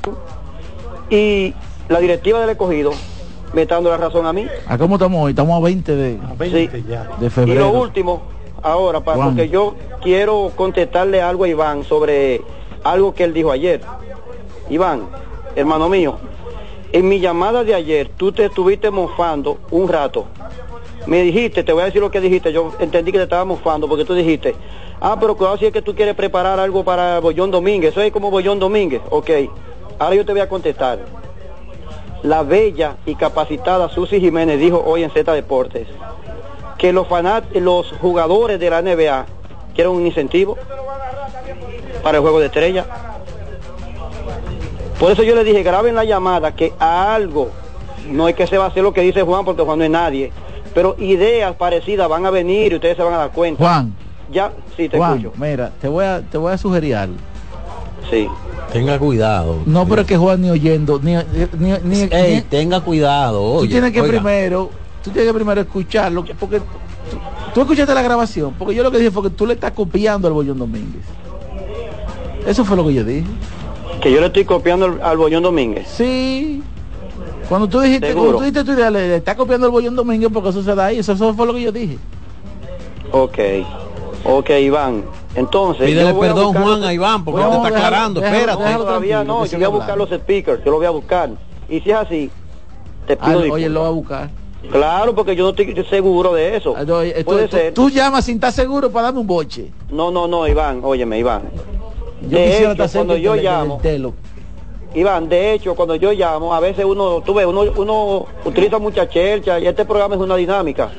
y 1.08 1.54
la 1.88 2.00
directiva 2.00 2.40
del 2.40 2.50
escogido 2.50 2.90
me 3.52 3.62
está 3.62 3.76
dando 3.76 3.90
la 3.90 3.96
razón 3.96 4.26
a 4.26 4.32
mí. 4.32 4.46
¿A 4.66 4.76
cómo 4.78 4.96
estamos 4.96 5.22
hoy? 5.24 5.30
Estamos 5.30 5.56
a 5.56 5.64
20 5.64 5.96
de, 5.96 6.18
Sí. 6.50 6.66
de 6.68 6.78
Y 7.18 7.20
lo 7.22 7.30
febrero. 7.30 7.70
último, 7.70 8.22
ahora, 8.62 9.00
para, 9.00 9.16
Juan. 9.16 9.28
porque 9.30 9.48
yo 9.48 9.74
quiero 10.02 10.52
contestarle 10.54 11.20
algo 11.22 11.44
a 11.44 11.48
Iván 11.48 11.84
sobre 11.84 12.42
algo 12.84 13.14
que 13.14 13.24
él 13.24 13.32
dijo 13.34 13.50
ayer. 13.50 13.80
Iván, 14.70 15.02
hermano 15.56 15.88
mío, 15.88 16.16
en 16.92 17.08
mi 17.08 17.20
llamada 17.20 17.64
de 17.64 17.74
ayer 17.74 18.10
tú 18.16 18.32
te 18.32 18.44
estuviste 18.46 18.90
mofando 18.90 19.58
un 19.70 19.88
rato. 19.88 20.26
Me 21.06 21.22
dijiste, 21.22 21.64
te 21.64 21.72
voy 21.72 21.82
a 21.82 21.86
decir 21.86 22.02
lo 22.02 22.10
que 22.10 22.20
dijiste, 22.20 22.52
yo 22.52 22.72
entendí 22.80 23.12
que 23.12 23.18
te 23.18 23.24
estaba 23.24 23.44
mofando 23.46 23.88
porque 23.88 24.04
tú 24.04 24.12
dijiste, 24.14 24.54
ah, 25.00 25.16
pero 25.18 25.36
cuidado 25.36 25.56
si 25.56 25.64
es 25.64 25.72
que 25.72 25.80
tú 25.80 25.94
quieres 25.94 26.14
preparar 26.14 26.60
algo 26.60 26.84
para 26.84 27.18
Bollón 27.20 27.50
Domínguez, 27.50 27.92
eso 27.92 28.02
es 28.02 28.12
como 28.12 28.30
Bollón 28.30 28.58
Domínguez, 28.58 29.00
ok. 29.08 29.30
Ahora 29.98 30.14
yo 30.16 30.24
te 30.26 30.32
voy 30.32 30.42
a 30.42 30.48
contestar. 30.48 30.98
La 32.22 32.42
bella 32.42 32.96
y 33.06 33.14
capacitada 33.14 33.88
Susi 33.88 34.20
Jiménez 34.20 34.58
dijo 34.58 34.82
hoy 34.84 35.04
en 35.04 35.10
Z 35.10 35.32
Deportes 35.32 35.86
que 36.76 36.92
los 36.92 37.06
fanat 37.08 37.44
los 37.54 37.92
jugadores 38.00 38.58
de 38.60 38.70
la 38.70 38.82
NBA 38.82 39.26
quieren 39.74 39.92
un 39.92 40.06
incentivo 40.06 40.56
para 42.02 42.18
el 42.18 42.22
juego 42.22 42.40
de 42.40 42.46
estrella. 42.46 42.84
Por 44.98 45.12
eso 45.12 45.22
yo 45.22 45.34
le 45.34 45.44
dije, 45.44 45.62
graben 45.62 45.94
la 45.94 46.04
llamada 46.04 46.54
que 46.54 46.72
a 46.80 47.14
algo, 47.14 47.50
no 48.10 48.28
es 48.28 48.34
que 48.34 48.46
se 48.46 48.58
va 48.58 48.64
a 48.64 48.68
hacer 48.68 48.82
lo 48.82 48.92
que 48.92 49.00
dice 49.02 49.22
Juan 49.22 49.44
porque 49.44 49.62
Juan 49.62 49.78
no 49.78 49.84
es 49.84 49.90
nadie, 49.90 50.32
pero 50.74 50.96
ideas 50.98 51.54
parecidas 51.54 52.08
van 52.08 52.26
a 52.26 52.30
venir 52.30 52.72
y 52.72 52.76
ustedes 52.76 52.96
se 52.96 53.02
van 53.04 53.14
a 53.14 53.18
dar 53.18 53.30
cuenta. 53.30 53.62
Juan, 53.62 53.94
Ya, 54.30 54.52
sí, 54.76 54.88
te 54.88 54.96
Juan, 54.98 55.18
escucho. 55.18 55.32
mira, 55.36 55.70
te 55.80 55.86
voy 55.88 56.04
a 56.04 56.20
te 56.22 56.36
voy 56.36 56.52
a 56.52 56.58
sugerir 56.58 56.96
algo. 56.96 57.14
Sí. 58.10 58.28
Tenga 58.72 58.98
cuidado. 58.98 59.58
No, 59.66 59.86
pero 59.88 60.02
es 60.02 60.06
que 60.06 60.16
Juan 60.16 60.42
ni 60.42 60.50
oyendo, 60.50 61.00
ni, 61.02 61.14
ni, 61.58 61.72
ni- 61.84 62.08
Ey, 62.10 62.34
ni- 62.36 62.42
tenga 62.42 62.80
cuidado. 62.80 63.38
tú 63.38 63.54
oye, 63.60 63.68
tienes 63.70 63.92
que 63.92 64.00
oiga. 64.00 64.12
primero, 64.20 64.70
tú 65.02 65.10
tienes 65.10 65.30
que 65.30 65.34
primero 65.34 65.60
escucharlo, 65.62 66.24
porque 66.38 66.58
tú, 66.60 66.64
tú 67.54 67.60
escuchaste 67.62 67.94
la 67.94 68.02
grabación, 68.02 68.54
porque 68.58 68.74
yo 68.74 68.82
lo 68.82 68.90
que 68.90 68.98
dije 68.98 69.10
fue 69.10 69.22
que 69.22 69.30
tú 69.30 69.46
le 69.46 69.54
estás 69.54 69.72
copiando 69.72 70.28
al 70.28 70.34
Bollón 70.34 70.58
Domínguez. 70.58 71.02
Eso 72.46 72.64
fue 72.64 72.76
lo 72.76 72.86
que 72.86 72.94
yo 72.94 73.04
dije. 73.04 73.24
Que 74.02 74.12
yo 74.12 74.20
le 74.20 74.26
estoy 74.26 74.44
copiando 74.44 74.86
al, 74.86 75.00
al 75.02 75.16
Bollón 75.16 75.42
Domínguez. 75.42 75.88
Sí. 75.88 76.62
Cuando 77.48 77.66
tú 77.68 77.80
dijiste, 77.80 78.12
cuando 78.12 78.32
tú 78.34 78.40
dijiste 78.40 78.64
tu 78.64 78.72
idea, 78.72 78.90
le, 78.90 79.08
le 79.08 79.16
está 79.16 79.34
copiando 79.34 79.66
el 79.66 79.72
Bollón 79.72 79.96
Domínguez 79.96 80.30
porque 80.32 80.50
eso 80.50 80.62
se 80.62 80.74
da 80.74 80.86
ahí, 80.86 80.98
eso, 80.98 81.12
eso 81.12 81.32
fue 81.34 81.46
lo 81.46 81.54
que 81.54 81.62
yo 81.62 81.72
dije. 81.72 81.96
Ok. 83.12 83.38
Ok, 84.24 84.50
Iván. 84.60 85.04
Entonces. 85.38 85.86
Pídele 85.86 86.08
a 86.10 86.18
perdón, 86.18 86.54
Juan, 86.54 86.84
a 86.84 86.92
Iván, 86.92 87.24
porque 87.24 87.42
te 87.42 87.56
está 87.56 87.68
aclarando. 87.68 88.20
Espérate. 88.22 88.62
todavía 88.76 89.24
no, 89.24 89.44
yo 89.46 89.58
voy 89.58 89.64
a 89.64 89.68
buscar 89.68 89.96
los 89.98 90.10
speakers, 90.10 90.64
yo 90.64 90.70
lo 90.70 90.76
voy 90.78 90.86
a 90.86 90.90
buscar. 90.90 91.30
Y 91.68 91.80
si 91.80 91.90
es 91.90 91.96
así, 91.96 92.30
te 93.06 93.16
pido 93.16 93.26
Ah, 93.26 93.32
disculpas. 93.32 93.54
oye, 93.54 93.66
él 93.66 93.74
lo 93.74 93.82
va 93.82 93.88
a 93.88 93.90
buscar. 93.90 94.30
Claro, 94.70 95.14
porque 95.14 95.36
yo 95.36 95.44
no 95.44 95.50
estoy 95.50 95.84
seguro 95.88 96.34
de 96.34 96.56
eso. 96.56 96.74
Ah, 96.76 96.84
no, 96.84 96.96
oye, 96.96 97.24
Puede 97.24 97.46
tú- 97.48 97.56
ser. 97.56 97.74
Tú 97.74 97.90
llamas 97.90 98.24
sin 98.24 98.34
estar 98.36 98.52
seguro 98.52 98.90
para 98.90 99.04
darme 99.04 99.20
un 99.20 99.26
boche. 99.26 99.70
No, 99.90 100.10
no, 100.10 100.26
no, 100.26 100.46
Iván, 100.48 100.80
óyeme, 100.82 101.18
Iván. 101.18 101.42
Yo 102.22 102.28
de 102.38 102.44
quisiera 102.46 102.72
hecho, 102.72 102.84
estar 102.84 102.90
cuando 102.98 103.16
yo 103.16 103.36
llamo. 103.36 103.80
Iván, 104.94 105.28
de 105.28 105.52
hecho, 105.52 105.74
cuando 105.74 105.94
yo 105.94 106.12
llamo, 106.12 106.54
a 106.54 106.60
veces 106.60 106.84
uno, 106.84 107.20
tú 107.20 107.34
ves, 107.34 107.46
uno, 107.46 107.62
uno 107.76 108.26
utiliza 108.44 108.78
mucha 108.78 109.08
chelcha 109.08 109.60
y 109.60 109.66
este 109.66 109.84
programa 109.84 110.14
es 110.14 110.20
una 110.20 110.34
dinámica. 110.34 110.90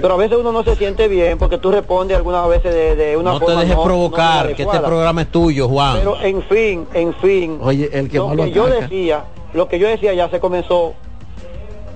Pero 0.00 0.14
a 0.14 0.16
veces 0.18 0.36
uno 0.38 0.52
no 0.52 0.62
se 0.62 0.76
siente 0.76 1.08
bien 1.08 1.38
porque 1.38 1.56
tú 1.58 1.70
respondes 1.70 2.16
algunas 2.16 2.46
veces 2.48 2.74
de, 2.74 2.96
de 2.96 3.16
una 3.16 3.32
No 3.32 3.38
te 3.38 3.46
forma 3.46 3.60
dejes 3.62 3.76
no- 3.76 3.82
provocar, 3.84 4.50
no 4.50 4.56
que 4.56 4.62
este 4.62 4.78
programa 4.80 5.22
es 5.22 5.28
tuyo, 5.28 5.68
Juan. 5.68 5.96
Pero 5.98 6.20
en 6.20 6.42
fin, 6.42 6.86
en 6.92 7.14
fin, 7.14 7.58
Oye, 7.62 7.88
el 7.92 8.08
que 8.10 8.18
lo 8.18 8.36
que 8.36 8.50
yo 8.50 8.66
decía, 8.66 9.24
lo 9.54 9.68
que 9.68 9.78
yo 9.78 9.88
decía 9.88 10.12
ya 10.12 10.28
se 10.28 10.38
comenzó, 10.38 10.92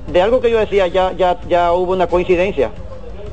de 0.06 0.22
algo 0.22 0.40
que 0.40 0.50
yo 0.50 0.58
decía 0.58 0.86
ya, 0.86 1.12
ya, 1.12 1.38
ya 1.48 1.72
hubo 1.72 1.92
una 1.92 2.06
coincidencia. 2.06 2.70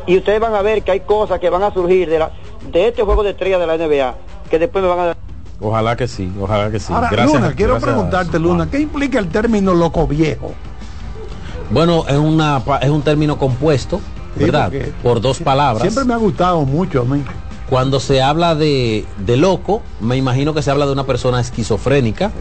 Y 0.05 0.18
ustedes 0.18 0.39
van 0.39 0.53
a 0.53 0.61
ver 0.61 0.84
que 0.84 0.91
hay 0.91 0.99
cosas 1.01 1.39
que 1.39 1.49
van 1.49 1.63
a 1.63 1.74
surgir 1.74 2.09
de 2.09 2.20
la, 2.20 2.32
de 2.72 2.88
este 2.89 3.03
juego 3.03 3.24
de 3.24 3.32
estrella 3.32 3.57
de 3.59 3.68
la 3.68 3.78
NBA, 3.78 4.15
que 4.49 4.59
después 4.59 4.82
me 4.84 4.89
van 4.89 4.99
a 4.99 5.05
dar. 5.07 5.18
Ojalá 5.61 5.95
que 5.95 6.07
sí, 6.07 6.30
ojalá 6.39 6.70
que 6.70 6.80
sí. 6.80 6.91
Ahora, 6.93 7.09
Gracias, 7.11 7.41
Luna, 7.41 7.53
quiero 7.55 7.74
gracias. 7.74 7.91
preguntarte, 7.93 8.38
Luna, 8.39 8.68
¿qué 8.70 8.80
implica 8.80 9.18
el 9.18 9.30
término 9.30 9.74
loco 9.74 10.05
viejo? 10.05 10.51
Bueno, 11.70 12.05
es 12.07 12.18
una 12.18 12.61
es 12.82 12.89
un 12.89 13.01
término 13.01 13.38
compuesto, 13.38 13.99
¿verdad? 14.45 14.71
Por 15.03 15.21
dos 15.21 15.39
palabras. 15.39 15.81
Siempre 15.81 16.03
me 16.05 16.13
ha 16.13 16.17
gustado 16.17 16.61
mucho 16.65 17.01
a 17.01 17.05
mí. 17.05 17.23
Cuando 17.69 17.99
se 17.99 18.21
habla 18.21 18.55
de, 18.55 19.05
de 19.25 19.35
loco, 19.35 19.81
me 19.99 20.15
imagino 20.15 20.53
que 20.53 20.61
se 20.61 20.71
habla 20.71 20.85
de 20.85 20.93
una 20.93 21.03
persona 21.05 21.41
esquizofrénica. 21.41 22.31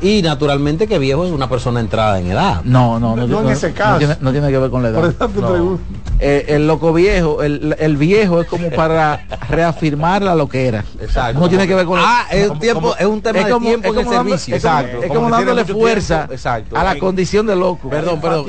Y 0.00 0.22
naturalmente 0.22 0.88
que 0.88 0.98
viejo 0.98 1.24
es 1.26 1.30
una 1.30 1.48
persona 1.48 1.78
entrada 1.80 2.18
en 2.18 2.28
edad. 2.30 2.62
No, 2.64 2.98
no, 2.98 3.14
no, 3.14 3.26
No 3.26 3.38
en 3.40 3.44
no- 3.44 3.50
ese 3.50 3.68
no 3.68 3.74
caso. 3.74 3.98
tiene, 3.98 4.16
no 4.20 4.32
tiene 4.32 4.50
que 4.50 4.58
ver 4.58 4.70
con 4.70 4.82
la 4.82 4.88
edad. 4.88 5.00
Por 5.00 5.10
eso 5.10 5.28
te 5.28 5.40
No. 5.40 5.48
pregunto. 5.50 5.82
Eh, 6.24 6.44
el 6.54 6.66
loco 6.68 6.92
viejo, 6.92 7.42
el, 7.42 7.74
el 7.78 7.96
viejo 7.96 8.40
es 8.40 8.46
como 8.46 8.70
para 8.70 9.24
reafirmar 9.50 10.22
la 10.22 10.34
loquera. 10.34 10.84
Exacto. 11.00 11.40
No 11.40 11.48
tiene 11.48 11.66
que 11.66 11.74
ver 11.74 11.84
con 11.86 11.98
Ah, 12.00 12.26
es 12.30 12.48
un 12.48 12.58
tiempo- 12.60 12.94
es 12.96 13.06
un 13.06 13.20
tema 13.20 13.38
de 13.40 13.44
tiempo 13.58 13.88
en 13.88 13.98
el 13.98 14.04
dando- 14.04 14.12
servicio. 14.12 14.56
Es 14.56 14.62
como, 14.62 14.74
Exacto. 14.78 15.02
es 15.02 15.08
Como 15.08 15.20
como 15.22 15.30
dándole 15.36 15.64
fuerza 15.64 16.16
tiempo. 16.18 16.32
Exacto. 16.34 16.76
a 16.76 16.84
la 16.84 16.98
condición 16.98 17.46
de 17.46 17.56
loco. 17.56 17.88
Perdón, 17.90 18.20
perdón. 18.20 18.46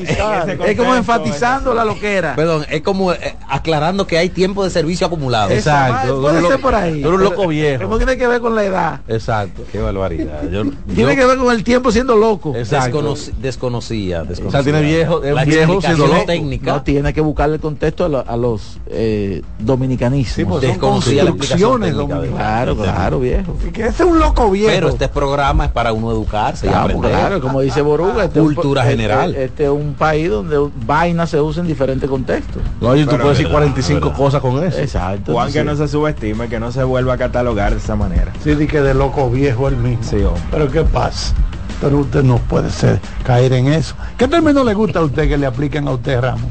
Es 0.65 0.77
como 0.77 0.95
enfatizando 0.95 1.73
la 1.73 1.83
loquera. 1.85 2.35
Perdón, 2.35 2.65
es 2.69 2.81
como 2.81 3.11
eh, 3.13 3.35
aclarando 3.49 4.05
que 4.07 4.17
hay 4.17 4.29
tiempo 4.29 4.63
de 4.63 4.69
servicio 4.69 5.07
acumulado. 5.07 5.49
Exacto. 5.51 6.21
Puede 6.21 6.41
ser 6.47 6.61
por 6.61 6.75
ahí. 6.75 7.01
Tú 7.01 7.07
eres 7.09 7.17
un 7.19 7.23
loco 7.23 7.47
viejo. 7.47 7.83
No 7.85 7.97
tiene 7.97 8.17
que 8.17 8.27
ver 8.27 8.39
con 8.41 8.55
la 8.55 8.63
edad. 8.63 9.01
Exacto. 9.07 9.63
Qué 9.71 9.79
barbaridad. 9.79 10.43
Yo, 10.51 10.63
Tiene 10.93 11.15
yo 11.15 11.21
que 11.21 11.25
ver 11.25 11.37
con 11.37 11.51
el 11.51 11.63
tiempo 11.63 11.91
siendo 11.91 12.15
loco. 12.15 12.53
desconoc- 12.53 13.31
desconocía, 13.39 14.23
desconocía. 14.23 14.47
O 14.47 14.51
sea, 14.51 14.63
tiene 14.63 14.81
viejo, 14.81 15.23
es 15.23 15.45
viejo 15.45 15.81
siendo 15.81 16.07
loco. 16.07 16.25
técnica. 16.25 16.71
No 16.73 16.83
tiene 16.83 17.13
que 17.13 17.21
buscarle 17.21 17.59
contexto 17.63 18.05
a, 18.05 18.09
lo- 18.09 18.23
a 18.29 18.37
los 18.37 18.77
eh, 18.87 19.41
dominicanismos. 19.57 20.35
Sí, 20.35 20.45
pues 20.45 20.61
son 20.61 20.69
Desconocía 20.71 21.25
construcciones 21.25 21.95
Claro, 21.95 22.75
claro, 22.77 23.19
viejo. 23.19 23.55
Y 23.67 23.71
que 23.71 23.87
ese 23.87 24.03
es 24.03 24.09
un 24.09 24.19
loco 24.19 24.51
viejo. 24.51 24.69
Pero 24.71 24.89
este 24.89 25.07
programa 25.07 25.65
es 25.65 25.71
para 25.71 25.91
uno 25.93 26.11
educarse 26.11 26.67
y 26.67 26.69
Claro, 26.69 26.83
aprender. 26.85 27.11
claro, 27.11 27.41
como 27.41 27.61
dice 27.61 27.81
Boruga, 27.81 28.25
este 28.25 28.39
es 28.39 28.45
un- 28.45 28.53
Cultura 28.53 28.81
este- 28.83 28.91
general. 28.91 29.35
Este, 29.35 29.63
es 29.63 29.69
un 29.71 29.95
país 29.95 30.29
donde 30.29 30.69
vainas 30.85 31.29
se 31.31 31.41
usa 31.41 31.61
en 31.61 31.67
diferentes 31.67 32.07
contextos. 32.09 32.61
No, 32.79 32.95
y 32.95 33.03
tú 33.05 33.11
puedes 33.11 33.29
decir 33.29 33.45
verdad, 33.47 33.51
45 33.59 33.99
verdad. 34.01 34.17
cosas 34.17 34.41
con 34.41 34.63
eso. 34.63 34.77
Exacto. 34.77 35.33
Juan 35.33 35.51
que 35.51 35.63
no 35.63 35.75
se 35.75 35.87
subestime, 35.87 36.47
que 36.49 36.59
no 36.59 36.71
se 36.71 36.83
vuelva 36.83 37.13
a 37.13 37.17
catalogar 37.17 37.71
de 37.71 37.77
esa 37.79 37.95
manera. 37.95 38.31
Sí, 38.43 38.53
di 38.55 38.67
que 38.67 38.81
de 38.81 38.93
loco 38.93 39.29
viejo 39.29 39.67
el 39.67 39.77
mismo. 39.77 40.33
Pero 40.51 40.69
¿qué 40.69 40.83
pasa? 40.83 41.33
Pero 41.81 41.99
usted 41.99 42.23
no 42.23 42.37
puede 42.37 42.69
ser 42.69 42.99
caer 43.23 43.53
en 43.53 43.67
eso. 43.67 43.95
¿Qué 44.17 44.27
término 44.27 44.63
le 44.63 44.73
gusta 44.73 44.99
a 44.99 45.03
usted 45.03 45.27
que 45.27 45.37
le 45.37 45.45
apliquen 45.45 45.87
a 45.87 45.91
usted, 45.91 46.19
Ramos? 46.21 46.43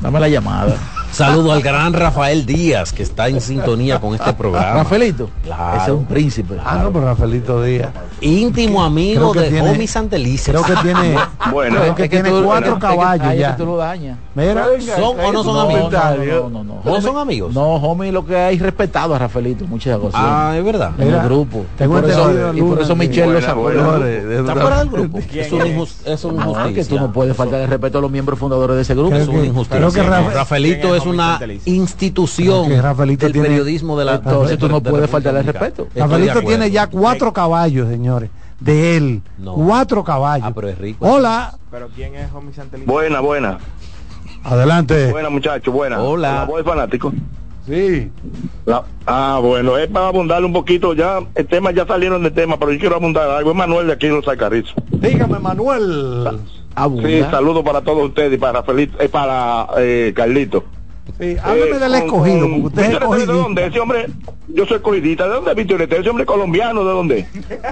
Dame 0.00 0.20
la 0.20 0.28
llamada. 0.28 1.05
Saludo 1.16 1.52
al 1.52 1.62
gran 1.62 1.94
Rafael 1.94 2.44
Díaz, 2.44 2.92
que 2.92 3.02
está 3.02 3.28
en 3.28 3.40
sintonía 3.40 3.98
con 3.98 4.14
este 4.14 4.34
programa. 4.34 4.82
Rafaelito, 4.82 5.30
Claro. 5.44 5.76
ese 5.80 5.86
es 5.90 5.96
un 5.96 6.04
príncipe. 6.04 6.56
Ah, 6.62 6.80
no, 6.82 6.92
pero 6.92 7.06
Rafaelito 7.06 7.62
Díaz. 7.62 7.88
Íntimo 8.20 8.84
amigo 8.84 9.32
de 9.32 9.48
tiene- 9.48 9.70
Homie 9.70 9.86
Santelices. 9.86 10.48
Creo 10.54 10.62
que 10.62 10.74
tiene, 10.82 11.16
Bueno. 11.52 11.80
creo 11.80 11.94
que 11.94 12.02
Es 12.04 12.10
que 12.10 12.16
tiene 12.20 12.28
tú- 12.38 12.44
cuatro 12.44 12.78
caballos 12.78 13.26
ay, 13.26 13.36
es 13.36 13.40
ya. 13.40 13.56
que 13.56 13.62
tú 13.62 13.66
lo 13.66 13.76
dañas. 13.78 14.18
Mira, 14.34 14.66
¿Son 14.96 15.18
o 15.18 15.32
no 15.32 15.42
son 15.42 15.54
No, 15.54 15.60
amigos? 15.62 15.90
No, 15.92 16.48
no, 16.50 16.50
no, 16.50 16.64
no. 16.64 16.80
¿No 16.84 17.00
son 17.00 17.16
amigos? 17.16 17.54
No, 17.54 17.76
homie, 17.76 18.12
lo 18.12 18.26
que 18.26 18.36
hay 18.36 18.58
respetado 18.58 19.14
a 19.14 19.18
Rafaelito 19.18 19.66
muchas 19.66 19.96
ocasiones. 19.96 20.28
Ah, 20.30 20.54
es 20.58 20.64
verdad. 20.64 20.90
en 20.98 21.06
Mira, 21.06 21.22
el 21.22 21.28
grupo. 21.28 21.64
tengo 21.78 21.96
y 21.98 22.00
por 22.02 22.10
eso, 22.10 22.20
entendido, 22.30 22.52
y 22.54 22.60
por 22.60 22.68
Luna, 22.70 22.82
eso 22.82 22.96
Michelle 22.96 23.32
lo 23.32 23.40
sacó. 23.40 23.70
¿Está 23.70 24.54
fuera 24.54 24.78
del 24.80 24.88
grupo? 24.90 25.18
¿Quién 25.30 25.44
Es 25.46 25.52
una 25.52 25.64
es? 25.64 25.74
injus- 25.76 26.06
es 26.06 26.24
una 26.24 26.44
No, 26.44 26.50
es 26.50 26.56
que 26.58 26.62
tú 26.64 26.70
injusticia. 26.70 27.00
no 27.00 27.12
puedes 27.12 27.34
faltar 27.36 27.60
el 27.62 27.68
respeto 27.68 27.98
a 27.98 28.00
los 28.02 28.10
miembros 28.10 28.38
fundadores 28.38 28.76
de 28.76 28.82
ese 28.82 28.94
grupo. 28.94 29.16
Es 29.16 29.26
una 29.28 29.44
injusticia. 29.46 29.78
creo 29.78 29.92
que 29.92 30.02
Rafaelito 30.02 30.88
¿Quién 30.88 30.94
es 30.96 31.05
es 31.10 31.14
una 31.14 31.38
institución 31.64 32.68
del 32.68 33.16
tiene- 33.32 33.48
periodismo 33.48 33.98
de 33.98 34.04
la 34.04 34.14
Entonces 34.16 34.58
tú 34.58 34.68
no 34.68 34.80
de- 34.80 34.84
de 34.84 34.90
puedes 34.90 35.10
faltarle 35.10 35.40
el 35.40 35.46
respeto. 35.46 35.88
Rafaelito 35.94 36.40
tiene 36.42 36.70
ya 36.70 36.86
cuatro 36.88 37.32
caballos, 37.32 37.88
señores. 37.88 38.30
De 38.60 38.96
él. 38.96 39.22
No. 39.36 39.52
Cuatro 39.54 40.02
caballos. 40.02 40.46
Ah, 40.48 40.52
pero 40.54 40.68
es 40.68 40.78
rico. 40.78 41.06
Hola. 41.06 41.54
Pero 41.70 41.88
¿quién 41.94 42.14
es 42.14 42.32
Homie? 42.32 42.52
Buena, 42.86 43.20
buena. 43.20 43.58
Adelante. 44.44 45.10
Buena, 45.10 45.28
muchachos, 45.28 45.72
buena. 45.74 46.00
Hola. 46.00 46.32
La 46.32 46.44
voz 46.44 46.56
del 46.56 46.64
fanático. 46.64 47.12
Sí. 47.66 48.10
La- 48.64 48.84
ah, 49.06 49.40
bueno, 49.42 49.76
es 49.76 49.88
para 49.88 50.08
abundarle 50.08 50.46
un 50.46 50.52
poquito. 50.52 50.94
Ya 50.94 51.18
el 51.34 51.46
tema 51.46 51.72
ya 51.72 51.84
salieron 51.86 52.22
del 52.22 52.32
tema, 52.32 52.56
pero 52.58 52.72
yo 52.72 52.78
quiero 52.78 52.96
abundar 52.96 53.28
algo. 53.28 53.50
Es 53.50 53.56
Manuel 53.56 53.88
de 53.88 53.92
aquí 53.92 54.06
en 54.06 54.14
los 54.16 54.28
Alcarrizos. 54.28 54.74
Dígame, 54.90 55.38
Manuel. 55.40 56.40
Abunda. 56.76 57.08
Sí, 57.08 57.22
saludos 57.30 57.64
para 57.64 57.80
todos 57.82 58.06
ustedes 58.06 58.34
y 58.34 58.36
para 58.38 58.62
Feliz, 58.62 58.90
eh, 59.00 59.08
para 59.08 59.66
eh, 59.78 60.12
Carlito. 60.14 60.64
Sí, 61.18 61.36
hábleme 61.42 61.76
Eh, 61.76 61.78
del 61.78 61.94
escogido, 61.94 62.40
con- 62.40 62.50
porque 62.62 62.66
usted 62.66 62.82
es 62.82 62.88
Víctor 62.90 63.02
Esteves, 63.04 63.26
¿De 63.28 63.32
dónde? 63.34 63.66
Ese 63.66 63.80
hombre, 63.80 64.06
yo 64.48 64.66
soy 64.66 64.76
escogidita. 64.76 65.24
¿De 65.28 65.34
dónde 65.34 65.50
es 65.52 65.56
Víctor 65.56 65.82
Esteves? 65.82 66.00
Ese 66.02 66.10
hombre 66.10 66.26
colombiano, 66.26 66.84
¿de 66.84 66.90
dónde? 66.92 67.26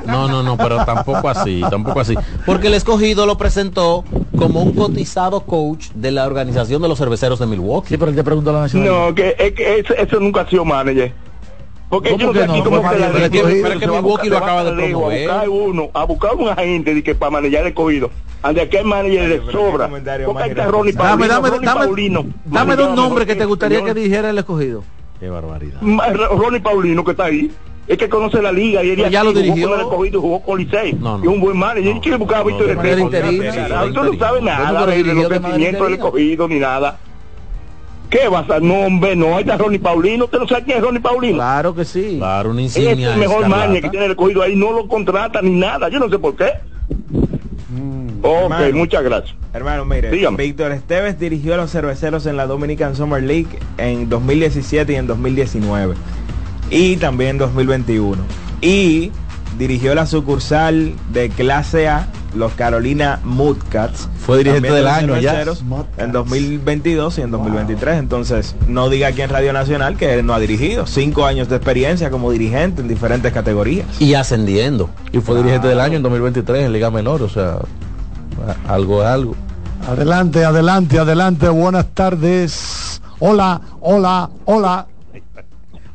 No, 0.07 0.28
no, 0.28 0.43
no, 0.43 0.57
pero 0.57 0.85
tampoco 0.85 1.28
así, 1.28 1.62
tampoco 1.68 2.01
así. 2.01 2.14
Porque 2.47 2.68
el 2.68 2.74
escogido 2.74 3.26
lo 3.26 3.37
presentó 3.37 4.05
como 4.39 4.62
un 4.62 4.72
cotizado 4.72 5.41
coach 5.43 5.89
de 5.95 6.11
la 6.11 6.26
organización 6.26 6.80
de 6.80 6.89
los 6.89 6.99
cerveceros 6.99 7.39
de 7.39 7.47
Milwaukee. 7.47 7.89
Sí, 7.91 7.97
pero 7.99 8.11
él 8.11 8.16
te 8.16 8.24
preguntó 8.24 8.53
la 8.53 8.61
nacionalidad. 8.62 9.09
No, 9.09 9.14
que, 9.14 9.35
es 9.39 9.53
que 9.53 9.78
ese, 9.80 10.01
ese 10.01 10.16
nunca 10.20 10.41
ha 10.43 10.49
sido 10.49 10.64
manager. 10.64 11.12
Porque 11.95 12.11
¿Cómo 12.11 12.20
yo 12.20 12.26
no 12.26 12.32
que 12.32 12.38
sé 12.40 12.47
no? 12.49 12.55
Fue 12.55 12.62
que 12.64 12.76
la 12.76 12.82
manager 12.82 13.12
Pero 13.12 13.24
es 13.24 13.30
que- 13.30 13.62
pero 13.62 13.74
es 13.74 13.80
Milwaukee 13.80 14.28
lo 14.28 14.34
buscar- 14.36 14.42
acaba 14.42 14.64
de 14.64 14.70
va 14.70 14.76
a 14.76 14.80
promover. 14.90 15.20
buscar 15.28 15.49
uno, 15.49 15.90
a 15.95 16.05
buscar 16.05 16.34
un 16.34 16.49
agente 16.49 16.95
de 16.95 17.03
que 17.05 17.14
para 17.14 17.30
manejar 17.30 17.61
el 17.62 17.66
escogido. 17.68 18.11
Ande 18.42 18.61
aquí 18.62 18.76
hay 18.78 18.84
manager 18.84 19.28
de 19.28 19.53
sobra. 19.53 19.88
Porque 19.88 20.55
Ronnie. 20.55 20.92
Dame, 20.92 21.26
Paulino. 21.28 21.28
dame, 21.28 21.49
Ronnie 21.51 21.66
dame, 21.66 21.80
Paulino. 21.84 22.20
dame 22.20 22.32
Manejaba 22.47 22.76
dos 22.76 22.97
nombres 22.97 23.26
que 23.28 23.34
te 23.36 23.45
gustaría 23.45 23.84
que 23.84 23.95
dijera 23.95 24.30
el 24.30 24.38
escogido. 24.38 24.82
Qué 25.20 25.28
barbaridad. 25.28 25.80
Ronnie 25.80 26.61
Paulino 26.61 27.05
que 27.05 27.12
está 27.12 27.26
ahí. 27.26 27.51
Es 27.86 27.99
que 27.99 28.09
conoce 28.09 28.40
la 28.40 28.51
liga 28.51 28.82
y 28.82 28.90
él 28.92 29.11
ya 29.11 29.22
lo 29.22 29.30
jugó 29.30 29.42
dirigió. 29.42 29.68
con 29.68 29.78
el 29.78 29.84
escogido, 29.86 30.20
jugó 30.20 30.40
con 30.42 30.59
Licey. 30.59 30.95
No, 30.95 31.18
no. 31.18 31.24
Y 31.24 31.28
un 31.28 31.38
buen 31.38 31.57
manager. 31.57 31.97
y 31.97 32.01
quiere 32.01 32.16
buscar 32.16 32.38
a 32.38 32.40
no, 32.40 32.47
Víctor. 32.47 32.78
Ah, 33.72 33.84
Tú 33.95 34.03
no 34.05 34.18
sabes 34.18 34.42
nada 34.42 34.86
de, 34.86 35.03
los 35.05 35.26
crecimientos 35.28 35.84
del 35.86 35.95
escogido 35.95 36.49
ni 36.49 36.59
nada. 36.59 36.99
¿Qué 38.15 38.29
vas 38.29 38.49
a? 38.49 38.61
No, 38.61 38.75
hombre, 38.83 39.17
no. 39.17 39.35
Ahí 39.35 39.43
está 39.43 39.57
Ronnie 39.57 39.81
Paulino. 39.81 40.27
¿Usted 40.27 40.39
no 40.39 40.47
sabe 40.47 40.62
quién 40.62 40.77
es 40.79 40.85
Ronnie 40.85 41.01
Paulino? 41.01 41.35
Claro 41.35 41.75
que 41.75 41.85
sí. 41.85 42.15
Claro, 42.19 42.51
una 42.51 42.62
Es 42.62 42.77
insignia. 42.77 43.12
el 43.15 43.19
mejor 43.19 43.45
que 43.73 43.89
tiene 43.89 44.05
el 44.05 44.12
escogido 44.12 44.43
ahí. 44.43 44.55
No 44.55 44.71
lo 44.71 44.87
contrata 44.87 45.43
ni 45.43 45.51
nada. 45.51 45.89
Yo 45.89 45.99
no 45.99 46.09
sé 46.09 46.17
por 46.21 46.37
qué. 46.37 46.53
Ok, 48.23 48.43
Hermano. 48.45 48.77
muchas 48.77 49.03
gracias. 49.03 49.35
Hermano, 49.53 49.85
mire, 49.85 50.12
Dígame. 50.12 50.37
Víctor 50.37 50.71
Esteves 50.71 51.19
dirigió 51.19 51.55
a 51.55 51.57
los 51.57 51.73
cerveceros 51.73 52.25
en 52.27 52.37
la 52.37 52.47
Dominican 52.47 52.95
Summer 52.95 53.21
League 53.21 53.49
en 53.79 54.09
2017 54.09 54.93
y 54.93 54.97
en 54.97 55.09
2019. 55.09 55.97
Y 56.71 56.97
también 56.99 57.31
en 57.31 57.39
2021. 57.39 58.23
Y 58.61 59.11
dirigió 59.59 59.95
la 59.95 60.07
sucursal 60.07 60.95
de 61.13 61.31
clase 61.31 61.89
A, 61.89 62.09
los 62.35 62.53
Carolina 62.55 63.21
Mudcats. 63.25 64.09
Fue 64.19 64.39
dirigente 64.39 64.73
del 64.73 64.89
año 64.89 65.19
ya. 65.19 65.45
En 65.97 66.13
2022 66.13 67.19
y 67.19 67.23
en 67.23 67.31
2023. 67.31 67.99
Entonces, 67.99 68.57
no 68.67 68.89
diga 68.89 69.09
aquí 69.09 69.23
en 69.23 69.31
Radio 69.31 69.53
Nacional 69.53 69.97
que 69.97 70.15
él 70.15 70.27
no 70.27 70.35
ha 70.35 70.41
dirigido. 70.41 70.87
Cinco 70.87 71.27
años 71.27 71.49
de 71.49 71.57
experiencia 71.57 72.11
como 72.11 72.31
dirigente 72.31 72.83
en 72.83 72.89
diferentes 72.89 73.33
categorías. 73.33 73.87
Y 74.01 74.15
ascendiendo. 74.15 74.91
Y 75.13 75.21
fue 75.21 75.37
dirigente 75.37 75.69
del 75.69 75.81
año 75.81 75.97
en 75.97 76.03
2023 76.03 76.67
en 76.67 76.73
Liga 76.73 76.91
Menor, 76.91 77.23
o 77.23 77.29
sea, 77.29 77.59
algo 78.69 79.03
es 79.03 79.09
algo. 79.09 79.35
Adelante, 79.87 80.45
adelante, 80.45 80.99
adelante. 80.99 81.49
Buenas 81.49 81.87
tardes. 81.95 83.01
Hola, 83.21 83.61
hola, 83.81 84.31
hola. 84.47 84.87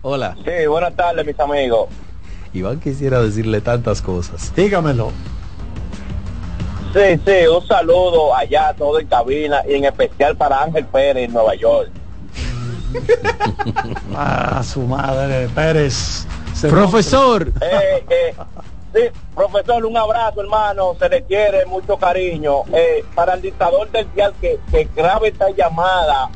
Hola. 0.02 0.38
Sí, 0.46 0.68
buenas 0.68 0.96
tardes, 0.96 1.26
mis 1.26 1.40
amigos. 1.40 1.90
Iván 2.54 2.80
quisiera 2.80 3.22
decirle 3.22 3.62
tantas 3.62 4.02
cosas. 4.02 4.54
Dígamelo. 4.56 5.12
Sí, 6.94 7.22
sí, 7.24 7.48
un 7.48 7.66
saludo 7.68 8.36
allá, 8.36 8.74
todo 8.76 9.00
en 9.00 9.08
cabina, 9.08 9.62
y 9.68 9.76
en 9.76 9.86
especial 9.86 10.36
para 10.36 10.64
Ángel 10.64 10.86
Pérez 10.86 11.26
en 11.26 11.34
Nueva 11.34 11.54
York. 11.56 11.92
A 14.16 14.64
su 14.64 14.82
madre, 14.82 15.48
Pérez. 15.54 16.26
Se- 16.56 16.68
Profesor. 16.70 17.52
Eh, 17.62 18.04
eh, 18.10 18.36
sí, 18.94 19.02
profesor, 19.36 19.86
un 19.86 19.96
abrazo, 19.96 20.42
hermano, 20.42 20.96
se 20.98 21.08
le 21.10 21.24
quiere 21.24 21.66
mucho 21.68 21.96
cariño. 21.98 22.64
Eh, 22.74 23.06
para 23.14 23.36
el 23.36 23.42
dictador 23.44 23.90
del 23.92 24.08
dial 24.16 24.34
que, 24.42 24.60
que 24.72 24.90
grabe 24.96 25.28
esta 25.30 25.52
llamada 25.52 26.30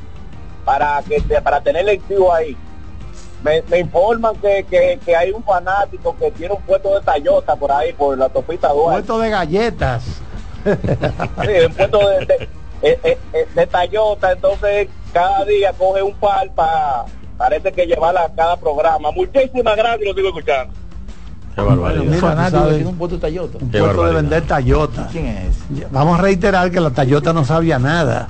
para 0.64 1.02
que 1.04 1.20
para 1.42 1.62
tener 1.62 1.90
activo 1.90 2.32
ahí. 2.32 2.56
Me, 3.44 3.62
me 3.70 3.80
informan 3.80 4.36
que, 4.38 4.66
que, 4.70 5.00
que 5.06 5.16
hay 5.16 5.32
un 5.32 5.44
fanático 5.44 6.16
que 6.18 6.32
tiene 6.32 6.54
un 6.54 6.62
puesto 6.62 6.98
de 6.98 7.02
Toyota 7.02 7.56
por 7.56 7.72
ahí, 7.72 7.92
por 7.94 8.18
la 8.18 8.30
topita 8.30 8.70
Duarte. 8.70 9.02
Puesto 9.02 9.20
de 9.20 9.30
galletas. 9.30 10.04
Sí, 10.64 11.66
un 11.68 11.74
puesto 11.74 12.00
de, 12.08 12.26
de, 12.26 12.50
eh, 12.84 13.00
eh, 13.04 13.18
eh, 13.34 13.48
de 13.54 13.68
Toyota, 13.68 14.32
entonces 14.32 14.88
cada 15.12 15.44
día 15.44 15.74
coge 15.74 16.02
un 16.02 16.14
par 16.16 16.50
para, 16.52 17.04
parece 17.38 17.72
que 17.74 17.86
llevarla 17.86 18.24
a 18.24 18.30
cada 18.34 18.56
programa. 18.56 19.12
Muchísimas 19.12 19.76
gracias, 19.76 20.08
lo 20.08 20.14
sigo 20.14 20.30
escuchando. 20.30 20.74
Qué 21.54 21.62
barbaridad. 21.62 22.04
Mira, 22.04 22.50
sabes, 22.50 22.76
tiene 22.76 22.90
un 22.90 22.98
puesto 22.98 23.18
de 23.18 23.22
Toyota. 23.22 23.58
Un 23.62 23.70
puesto 23.70 24.06
de 24.06 24.14
vender 24.14 24.48
Tayota. 24.48 25.08
¿Quién 25.12 25.28
es? 25.28 25.92
Vamos 25.92 26.18
a 26.18 26.22
reiterar 26.22 26.72
que 26.72 26.80
la 26.80 26.92
Tayota 26.92 27.34
no 27.34 27.44
sabía 27.44 27.78
nada. 27.78 28.30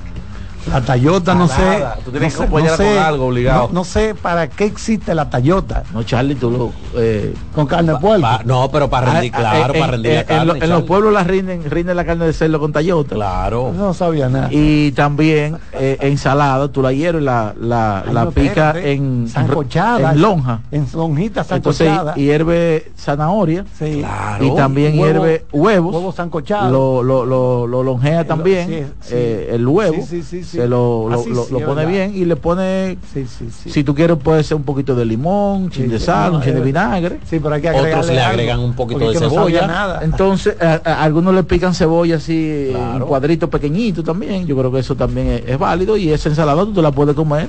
La 0.70 0.80
Tayota 0.80 1.34
no 1.34 1.46
sé. 1.48 1.84
Tú 2.04 2.10
tienes 2.10 2.12
no 2.12 2.20
que 2.28 2.30
sé- 2.30 2.42
acompañarla 2.44 2.76
no 2.78 2.90
sé- 2.90 2.94
con 2.96 3.04
algo 3.04 3.26
obligado. 3.26 3.66
No, 3.68 3.74
no 3.74 3.84
sé 3.84 4.14
para 4.14 4.48
qué 4.48 4.64
existe 4.64 5.14
la 5.14 5.28
Tayota. 5.28 5.82
No, 5.92 6.02
Charlie, 6.04 6.34
tú 6.34 6.50
lo... 6.50 6.72
eh, 7.00 7.34
Con 7.54 7.66
carne 7.66 7.92
de 7.92 7.98
puerco. 7.98 8.22
Pa- 8.22 8.40
no, 8.44 8.70
pero 8.70 8.88
para 8.88 9.12
rendir, 9.12 9.32
ah, 9.34 9.38
claro, 9.38 9.74
eh, 9.74 9.78
para 9.78 9.84
en- 9.84 9.90
rendir 9.92 10.12
la 10.14 10.20
en, 10.20 10.26
carne. 10.26 10.44
lo- 10.46 10.54
en 10.64 10.70
los 10.70 10.82
pueblos 10.84 11.12
la 11.12 11.22
rinden, 11.24 11.70
rinden 11.70 11.96
la 11.96 12.04
carne 12.04 12.26
de 12.26 12.32
cerdo 12.32 12.58
con 12.58 12.72
Toyota. 12.72 13.14
Claro. 13.14 13.72
No 13.76 13.92
sabía 13.94 14.28
nada. 14.28 14.48
Y 14.50 14.92
también 14.92 15.58
eh, 15.72 15.98
ensalada, 16.00 16.68
tú 16.68 16.80
la 16.82 16.92
hierves, 16.92 17.22
la, 17.22 17.54
la, 17.60 18.02
pica 18.34 18.68
espérate. 18.70 18.92
en, 18.92 19.28
sancochada. 19.28 20.12
en 20.12 20.20
lonja. 20.22 20.60
En 20.70 20.86
lonjita 20.94 21.42
Entonces 21.50 21.86
sancochada. 21.88 22.14
hierve 22.14 22.90
zanahoria 22.96 23.64
sí. 23.78 23.98
Claro. 24.00 24.44
y 24.44 24.54
también 24.56 24.94
Huevo- 24.98 25.04
hierve 25.04 25.44
huevos. 25.52 25.94
Huevos 25.94 26.14
sancochados. 26.14 26.72
Lo, 26.72 27.02
lo, 27.02 27.26
lo, 27.26 27.66
lo 27.66 27.82
lonjea 27.82 28.24
también 28.26 28.68
sí, 28.68 28.84
sí. 29.08 29.14
eh, 29.14 29.50
el 29.52 29.66
huevo. 29.68 29.96
Sí, 29.96 30.02
sí, 30.02 30.22
sí, 30.22 30.44
sí. 30.44 30.53
Se 30.56 30.68
lo, 30.68 31.08
lo, 31.08 31.20
es 31.58 31.64
pone 31.64 31.86
bien 31.86 32.12
y 32.14 32.24
le 32.24 32.36
pone, 32.36 32.98
Sí, 33.12 33.26
sí, 33.26 33.48
sí. 33.50 33.70
si 33.70 33.84
tú 33.84 33.94
quieres, 33.94 34.16
puede 34.18 34.42
ser 34.42 34.56
un 34.56 34.62
poquito 34.64 34.94
de 34.94 35.04
limón, 35.04 35.70
chin 35.70 35.88
de 35.88 35.98
sal, 35.98 36.34
un 36.34 36.42
chin 36.42 36.54
de 36.54 36.60
vinagre. 36.60 37.20
Sí, 37.28 37.38
pero 37.40 37.54
hay 37.54 37.62
que 37.62 37.70
Otros 37.70 38.06
le 38.08 38.18
algo, 38.20 38.30
agregan 38.32 38.60
un 38.60 38.74
poquito 38.74 39.10
de 39.10 39.18
cebolla. 39.18 39.66
nada. 39.66 40.00
Entonces, 40.02 40.56
a, 40.60 40.80
a- 40.84 41.02
algunos 41.02 41.34
le 41.34 41.42
pican 41.44 41.74
cebolla 41.74 42.16
así 42.16 42.68
Claro. 42.70 42.96
en 42.96 43.02
cuadritos 43.08 43.48
pequeñitos 43.50 44.04
también. 44.04 44.46
Yo 44.46 44.56
creo 44.56 44.70
que 44.72 44.78
eso 44.80 44.94
también 44.94 45.28
es, 45.28 45.42
es 45.46 45.58
válido. 45.58 45.96
Y 45.96 46.10
esa 46.10 46.28
ensalada 46.28 46.64
tú 46.64 46.72
te 46.72 46.82
la 46.82 46.90
puedes 46.92 47.14
comer 47.14 47.48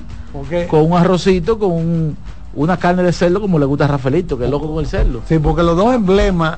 con 0.70 0.82
un 0.91 0.97
arrocito, 0.97 1.58
con 1.60 1.72
un- 1.72 2.18
una 2.56 2.78
carne 2.78 3.03
de 3.03 3.12
cerdo 3.12 3.41
como 3.41 3.60
le 3.60 3.66
gusta 3.66 3.86
a 3.86 3.88
Rafaelito, 3.89 4.38
que 4.38 4.45
es 4.45 4.49
loco 4.49 4.68
con 4.74 4.80
el 4.84 4.88
cerdo. 4.89 5.22
Sí, 5.28 5.39
porque 5.39 5.62
los 5.64 5.76
dos 5.76 5.93
emblemas 5.93 6.58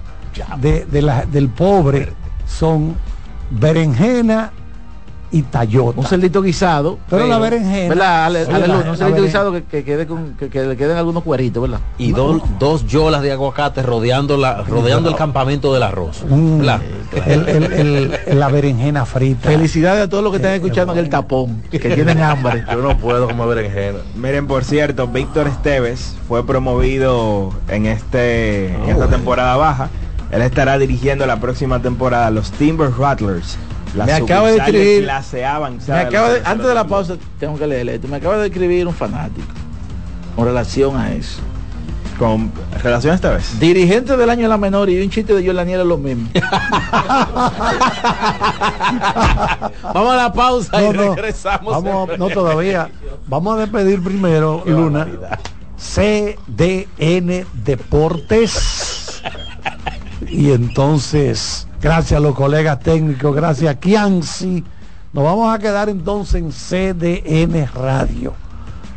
de, 0.62 0.86
de 0.86 1.02
la- 1.02 1.26
del 1.26 1.50
pobre 1.50 2.14
son 2.48 2.94
berenjena 3.50 4.52
y 5.32 5.42
Tayota. 5.42 6.00
Un 6.00 6.06
cerdito 6.06 6.42
guisado. 6.42 6.98
Pero 7.10 7.28
la 7.28 7.38
berenjena. 7.40 7.90
¿Verdad? 7.90 8.26
Ale- 8.26 8.46
la- 8.46 8.60
la 8.68 8.92
un 8.92 8.98
cerdito 8.98 9.24
guisado 9.24 9.52
que, 9.52 9.64
que 9.64 9.84
quede 9.84 10.08
con, 10.08 10.34
que, 10.36 10.50
que 10.50 10.64
le 10.64 10.78
queden 10.78 10.96
algunos 10.98 11.24
cueritos, 11.24 11.62
¿verdad? 11.62 11.80
Y 11.98 12.12
dos, 12.14 12.42
dos 12.60 12.86
yolas 12.88 13.22
de 13.22 13.32
aguacate 13.34 13.82
rodeando 13.84 14.38
la 14.38 14.64
rodeando 14.64 15.10
el 15.10 15.16
campamento 15.16 15.74
del 15.74 15.84
arroz. 15.84 16.24
Mm, 16.30 16.58
¿Verdad? 16.60 16.82
el- 17.26 17.48
el- 17.50 17.74
el- 18.26 18.40
la 18.40 18.48
berenjena 18.50 19.06
frita. 19.06 19.50
Felicidades 19.50 20.04
a 20.06 20.10
todos 20.10 20.24
los 20.24 20.32
que 20.32 20.38
están 20.38 20.54
escuchando 20.54 20.94
en 20.94 21.00
el 21.00 21.10
tapón, 21.10 21.62
que 21.70 21.80
tienen 21.80 22.22
hambre. 22.22 22.64
Yo 22.72 22.78
no 22.82 22.98
puedo 22.98 23.28
comer 23.28 23.48
berenjena. 23.48 24.00
Miren, 24.16 24.48
por 24.48 24.64
cierto, 24.64 25.08
Víctor 25.08 25.48
Esteves 25.48 26.16
fue 26.28 26.46
promovido 26.46 27.52
en 27.68 27.86
este 27.86 28.68
en 28.76 28.90
esta 28.90 29.08
temporada 29.08 29.56
baja. 29.58 29.90
Él 30.32 30.42
estará 30.42 30.78
dirigiendo 30.78 31.26
la 31.26 31.40
próxima 31.40 31.82
temporada 31.82 32.30
los 32.32 32.52
Timber 32.52 32.92
Rattlers. 32.98 33.58
La 33.98 34.06
Me 34.06 34.14
acaba 34.14 34.50
de 34.52 34.58
escribir- 34.58 35.04
clase 35.04 35.38
Me 35.88 35.94
acaba 36.00 36.30
de- 36.30 36.42
antes 36.46 36.68
de 36.68 36.74
la 36.76 36.86
pausa, 36.88 37.16
tengo 37.40 37.58
que 37.58 37.66
leerle 37.68 37.96
esto. 37.96 38.08
Me 38.08 38.18
acaba 38.18 38.38
de 38.38 38.48
escribir 38.48 38.88
un 38.88 38.94
fanático 38.94 39.48
con 40.36 40.46
relación 40.46 40.96
a 40.98 41.12
eso. 41.14 41.40
¿Con 42.20 42.52
relación 42.84 43.12
a 43.12 43.16
esta 43.16 43.30
vez? 43.32 43.60
Dirigente 43.60 44.18
del 44.18 44.30
año 44.30 44.44
de 44.44 44.48
la 44.50 44.58
menor 44.58 44.90
y 44.90 45.00
un 45.04 45.10
chiste 45.10 45.34
de 45.36 45.44
Yolaniel 45.44 45.82
es 45.82 45.86
lo 45.86 45.98
mismo. 45.98 46.28
Vamos 49.94 50.14
a 50.14 50.16
la 50.16 50.34
pausa 50.34 50.82
No, 50.82 50.94
y 50.94 50.98
no. 50.98 51.16
regresamos. 51.16 51.84
Vamos, 51.84 52.18
no 52.18 52.30
todavía. 52.30 52.90
Vamos 53.28 53.58
a 53.58 53.62
despedir 53.62 54.02
primero, 54.04 54.64
Luna. 54.66 55.08
CDN 55.78 57.46
Deportes. 57.64 59.22
Y 60.28 60.52
entonces, 60.52 61.67
gracias 61.82 62.18
a 62.18 62.22
los 62.22 62.36
colegas 62.36 62.80
técnicos, 62.80 63.36
gracias 63.36 63.72
a 63.72 63.80
Kianci. 63.80 64.64
Nos 65.14 65.24
vamos 65.24 65.54
a 65.54 65.60
quedar 65.60 65.90
entonces 65.90 66.36
en 66.36 66.52
CDN 66.52 67.68
Radio. 67.74 68.34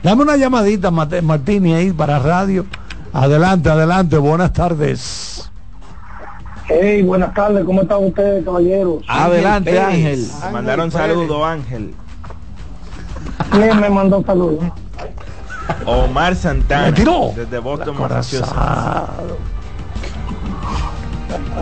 Dame 0.02 0.22
una 0.22 0.36
llamadita, 0.36 0.90
Martini, 0.90 1.74
ahí 1.74 1.92
para 1.92 2.18
radio. 2.18 2.64
Adelante, 3.12 3.68
adelante, 3.68 4.16
buenas 4.18 4.52
tardes. 4.52 5.50
Hey, 6.68 7.02
buenas 7.02 7.34
tardes, 7.34 7.64
¿cómo 7.64 7.82
están 7.82 8.04
ustedes, 8.04 8.44
caballeros? 8.44 9.02
Adelante, 9.08 9.72
Pérez. 9.72 9.84
Ángel. 9.84 10.26
Mandaron 10.52 10.90
saludo, 10.90 11.44
Ángel. 11.44 11.94
¿Quién 13.50 13.80
me 13.80 13.90
mandó 13.90 14.22
saludos? 14.24 14.64
Omar 15.84 16.36
Santana. 16.36 16.86
Me 16.86 16.92
tiró. 16.92 17.32
Desde 17.34 17.58
Boston. 17.58 17.96
Massachusetts. 17.98 18.52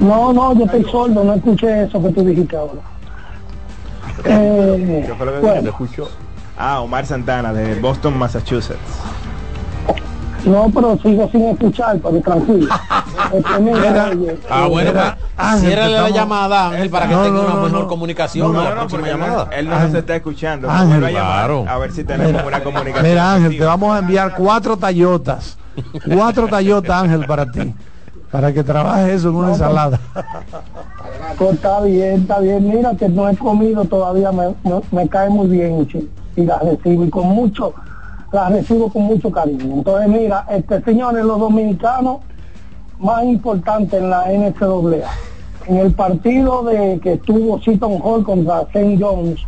No, 0.00 0.32
no, 0.32 0.54
yo 0.54 0.64
estoy 0.64 0.84
sordo, 0.90 1.24
no 1.24 1.34
escuché 1.34 1.84
eso 1.84 2.02
que 2.02 2.10
tú 2.10 2.24
dijiste 2.24 2.56
ahora. 2.56 2.80
Eh, 4.24 5.04
¿Qué 5.06 5.14
fue 5.14 5.26
lo 5.26 5.32
que 5.32 5.38
bueno, 5.40 5.68
escuchó? 5.70 6.08
Ah, 6.56 6.80
Omar 6.80 7.06
Santana, 7.06 7.52
de 7.52 7.80
Boston, 7.80 8.18
Massachusetts. 8.18 8.78
no, 10.44 10.70
pero 10.74 10.98
sigo 11.02 11.28
sin 11.30 11.44
escuchar, 11.48 11.98
pero 12.02 12.20
tranquilo. 12.20 12.68
Este, 13.32 13.50
Ah, 14.48 14.64
eh, 14.64 14.68
bueno, 14.70 14.90
Mira, 14.92 15.18
Ángel, 15.36 15.60
ciérrale 15.68 15.94
te 15.96 16.00
la 16.00 16.10
llamada, 16.10 16.68
Ángel, 16.68 16.88
para 16.88 17.08
que 17.08 17.14
No, 17.14 17.22
tenga 17.24 17.34
no, 17.36 17.44
una 17.44 17.54
no, 17.56 17.62
mejor 17.64 17.80
no. 17.82 17.88
comunicación 17.88 18.52
No, 18.52 18.74
no, 18.74 18.86
porque 18.86 19.10
llamada. 19.10 19.48
Él 19.52 19.68
no 19.68 19.74
Ángel. 19.74 19.88
nos 19.92 19.98
está 19.98 20.16
escuchando. 20.16 20.70
Ángel. 20.70 21.04
A 21.04 21.10
Claro. 21.10 21.64
A 21.68 21.78
ver 21.78 21.92
si 21.92 22.04
tenemos 22.04 22.32
Mira, 22.32 22.46
una 22.46 22.62
comunicación. 22.62 23.06
Mira 23.10 23.34
Ángel, 23.34 23.58
te 23.58 23.64
vamos 23.64 23.94
a 23.94 23.98
enviar 23.98 24.34
cuatro 24.36 24.76
Tayotas. 24.78 25.58
Cuatro 26.14 26.46
Tayotas, 26.48 27.02
Ángel, 27.02 27.26
para 27.26 27.50
ti. 27.50 27.74
Para 28.30 28.52
que 28.52 28.62
trabajes 28.62 29.14
eso 29.14 29.30
en 29.30 29.34
una 29.36 29.48
ensalada. 29.50 29.98
pues, 31.38 31.54
está 31.54 31.80
bien, 31.80 32.20
está 32.20 32.40
bien. 32.40 32.68
Mira 32.68 32.94
que 32.94 33.08
no 33.08 33.28
he 33.28 33.36
comido 33.36 33.84
todavía, 33.84 34.30
me, 34.32 34.48
me, 34.64 34.80
me 34.92 35.08
cae 35.08 35.30
muy 35.30 35.48
bien 35.48 35.86
chi, 35.86 36.08
y 36.36 36.42
la 36.42 36.58
recibo 36.58 37.04
y 37.04 37.10
con 37.10 37.28
mucho, 37.28 37.72
la 38.32 38.50
recibo 38.50 38.92
con 38.92 39.02
mucho 39.04 39.30
cariño. 39.30 39.76
Entonces, 39.76 40.08
mira, 40.08 40.44
este 40.50 40.82
señores, 40.82 41.24
los 41.24 41.40
dominicanos 41.40 42.18
más 42.98 43.24
importantes 43.24 44.00
en 44.00 44.10
la 44.10 44.26
NCAA. 44.26 45.08
En 45.66 45.76
el 45.76 45.92
partido 45.92 46.62
de 46.64 46.98
que 47.00 47.14
estuvo 47.14 47.60
Seton 47.60 48.00
Hall 48.02 48.24
contra 48.24 48.62
St. 48.62 48.98
John's, 49.00 49.40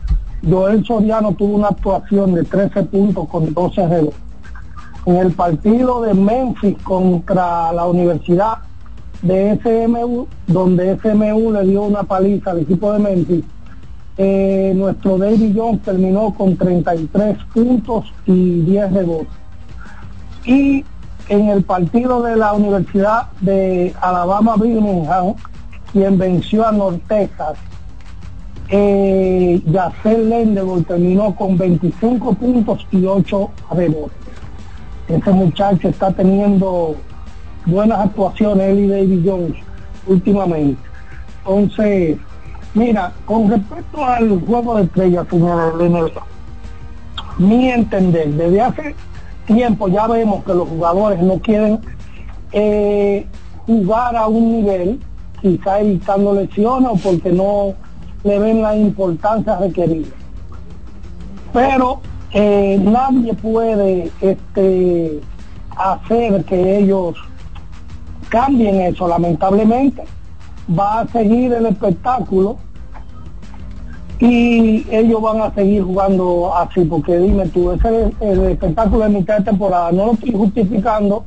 Joel 0.49 0.85
Soriano 0.85 1.33
tuvo 1.33 1.57
una 1.57 1.68
actuación 1.68 2.35
de 2.35 2.45
13 2.45 2.85
puntos 2.85 3.28
con 3.28 3.53
12 3.53 3.87
rebotes. 3.87 4.20
En 5.07 5.16
el 5.16 5.33
partido 5.33 6.03
de 6.03 6.14
Memphis 6.14 6.76
contra 6.83 7.72
la 7.72 7.87
Universidad 7.87 8.59
de 9.22 9.58
SMU, 9.62 10.26
donde 10.46 10.98
SMU 10.98 11.52
le 11.52 11.64
dio 11.64 11.82
una 11.82 12.02
paliza 12.02 12.52
al 12.52 12.60
equipo 12.60 12.92
de 12.92 12.98
Memphis, 12.98 13.44
eh, 14.16 14.72
nuestro 14.76 15.18
David 15.18 15.56
Jones 15.56 15.82
terminó 15.82 16.34
con 16.34 16.56
33 16.56 17.38
puntos 17.54 18.12
y 18.26 18.60
10 18.60 18.92
rebotes. 18.92 19.28
Y 20.44 20.84
en 21.28 21.48
el 21.48 21.62
partido 21.62 22.22
de 22.22 22.36
la 22.36 22.52
Universidad 22.52 23.28
de 23.40 23.94
Alabama 24.00 24.56
Birmingham, 24.56 25.34
quien 25.92 26.18
venció 26.18 26.66
a 26.66 26.72
North 26.72 27.00
Texas, 27.08 27.56
eh, 28.68 29.62
terminó 30.86 31.34
con 31.34 31.56
25 31.56 32.34
puntos 32.34 32.86
y 32.90 33.04
8 33.04 33.50
rebotes. 33.72 34.18
Ese 35.08 35.30
muchacho 35.32 35.88
está 35.88 36.12
teniendo 36.12 36.96
buenas 37.66 38.00
actuaciones, 38.00 38.70
él 38.70 38.78
y 38.80 38.88
David 38.88 39.22
Jones, 39.24 39.56
últimamente. 40.06 40.80
Entonces, 41.38 42.18
mira, 42.74 43.12
con 43.26 43.50
respecto 43.50 44.04
al 44.04 44.40
juego 44.40 44.76
de 44.76 44.84
estrellas, 44.84 45.26
señor 45.30 46.12
mi 47.38 47.70
entender, 47.70 48.28
desde 48.34 48.61
hace 48.61 48.94
tiempo 49.46 49.88
ya 49.88 50.06
vemos 50.06 50.44
que 50.44 50.54
los 50.54 50.68
jugadores 50.68 51.22
no 51.22 51.38
quieren 51.38 51.80
eh, 52.52 53.26
jugar 53.66 54.14
a 54.14 54.26
un 54.26 54.52
nivel, 54.56 55.00
quizá 55.40 55.80
evitando 55.80 56.34
lesiones 56.34 56.90
o 56.92 56.96
porque 56.96 57.32
no 57.32 57.74
le 58.24 58.38
ven 58.38 58.61
la 58.61 58.76
importancia 58.76 59.56
requerida. 59.56 60.08
Pero 61.52 62.00
eh, 62.32 62.78
nadie 62.82 63.32
puede 63.34 64.11
este, 64.20 65.20
hacer 65.76 66.44
que 66.44 66.78
ellos 66.78 67.16
cambien 68.31 68.81
eso, 68.81 69.07
lamentablemente. 69.07 70.05
Va 70.78 71.01
a 71.01 71.09
seguir 71.09 71.53
el 71.53 71.66
espectáculo 71.66 72.57
y 74.18 74.87
ellos 74.91 75.20
van 75.22 75.41
a 75.41 75.55
seguir 75.55 75.83
jugando 75.83 76.55
así, 76.55 76.85
porque 76.85 77.18
dime 77.18 77.47
tú, 77.49 77.72
ese 77.72 78.07
es 78.07 78.12
el 78.20 78.41
espectáculo 78.51 79.05
de 79.05 79.09
mitad 79.11 79.39
de 79.39 79.45
temporada, 79.45 79.91
no 79.93 80.07
lo 80.07 80.12
estoy 80.12 80.33
justificando, 80.33 81.24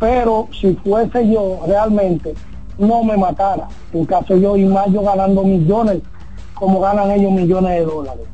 pero 0.00 0.48
si 0.60 0.74
fuese 0.74 1.30
yo 1.30 1.60
realmente, 1.66 2.34
no 2.78 3.04
me 3.04 3.16
matara, 3.16 3.68
en 3.92 4.04
caso 4.06 4.36
yo 4.36 4.56
y 4.56 4.64
más 4.64 4.88
yo 4.88 5.02
ganando 5.02 5.44
millones, 5.44 5.98
como 6.54 6.80
ganan 6.80 7.12
ellos 7.12 7.30
millones 7.30 7.70
de 7.78 7.84
dólares. 7.84 8.24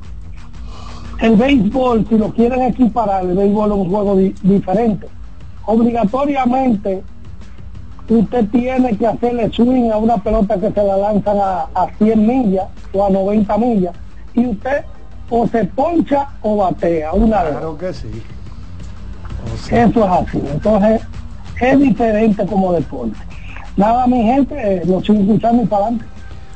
El 1.20 1.36
béisbol, 1.36 2.06
si 2.08 2.16
lo 2.16 2.32
quieren 2.32 2.62
equiparar, 2.62 3.24
el 3.24 3.36
béisbol 3.36 3.72
es 3.72 3.76
un 3.76 3.90
juego 3.90 4.16
di- 4.16 4.34
diferente. 4.42 5.06
Obligatoriamente 5.66 7.02
usted 8.16 8.46
tiene 8.50 8.96
que 8.96 9.06
hacerle 9.06 9.50
swing 9.52 9.90
a 9.90 9.98
una 9.98 10.16
pelota 10.16 10.58
que 10.58 10.70
se 10.70 10.82
la 10.82 10.96
lanzan 10.96 11.38
a, 11.38 11.68
a 11.74 11.88
100 11.98 12.26
millas 12.26 12.66
o 12.92 13.06
a 13.06 13.10
90 13.10 13.58
millas 13.58 13.94
y 14.34 14.46
usted 14.46 14.84
o 15.30 15.46
se 15.46 15.64
poncha 15.64 16.28
o 16.42 16.56
batea, 16.56 17.12
una 17.12 17.42
Claro 17.42 17.76
que 17.76 17.92
sí. 17.92 18.22
Eso 19.70 20.04
es 20.04 20.10
así. 20.10 20.42
Entonces, 20.52 21.02
es 21.60 21.78
diferente 21.78 22.46
como 22.46 22.72
deporte. 22.72 23.18
Nada, 23.76 24.06
mi 24.06 24.22
gente, 24.22 24.54
eh, 24.56 24.82
lo 24.86 25.00
sigo 25.00 25.20
escuchando 25.20 25.62
y 25.62 25.66
para 25.66 25.82
adelante. 25.82 26.04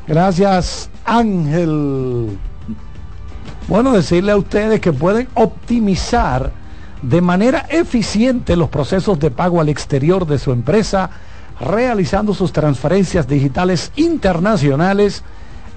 Gracias, 0.06 0.90
Ángel. 1.04 2.38
Bueno, 3.68 3.92
decirle 3.92 4.32
a 4.32 4.36
ustedes 4.36 4.80
que 4.80 4.92
pueden 4.92 5.28
optimizar 5.34 6.50
de 7.02 7.20
manera 7.20 7.66
eficiente 7.68 8.56
los 8.56 8.68
procesos 8.68 9.18
de 9.18 9.30
pago 9.30 9.60
al 9.60 9.68
exterior 9.68 10.26
de 10.26 10.38
su 10.38 10.52
empresa, 10.52 11.10
realizando 11.62 12.34
sus 12.34 12.52
transferencias 12.52 13.26
digitales 13.28 13.92
internacionales 13.96 15.22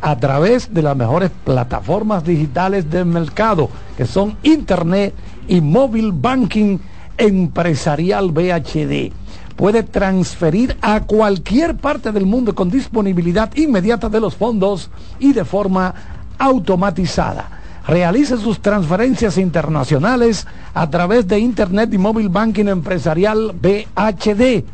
a 0.01 0.17
través 0.17 0.73
de 0.73 0.81
las 0.81 0.97
mejores 0.97 1.31
plataformas 1.43 2.23
digitales 2.23 2.89
del 2.89 3.05
mercado, 3.05 3.69
que 3.95 4.05
son 4.05 4.37
Internet 4.43 5.13
y 5.47 5.61
Móvil 5.61 6.11
Banking 6.11 6.79
Empresarial 7.17 8.31
VHD. 8.31 9.13
Puede 9.55 9.83
transferir 9.83 10.75
a 10.81 11.01
cualquier 11.01 11.77
parte 11.77 12.11
del 12.11 12.25
mundo 12.25 12.53
con 12.53 12.69
disponibilidad 12.69 13.55
inmediata 13.55 14.09
de 14.09 14.19
los 14.19 14.35
fondos 14.35 14.89
y 15.19 15.31
de 15.31 15.45
forma 15.45 15.93
automatizada. 16.37 17.61
Realice 17.87 18.37
sus 18.37 18.59
transferencias 18.59 19.37
internacionales 19.37 20.45
a 20.73 20.89
través 20.89 21.27
de 21.27 21.39
Internet 21.39 21.93
y 21.93 21.97
Móvil 21.97 22.29
Banking 22.29 22.65
Empresarial 22.65 23.53
VHD. 23.61 24.65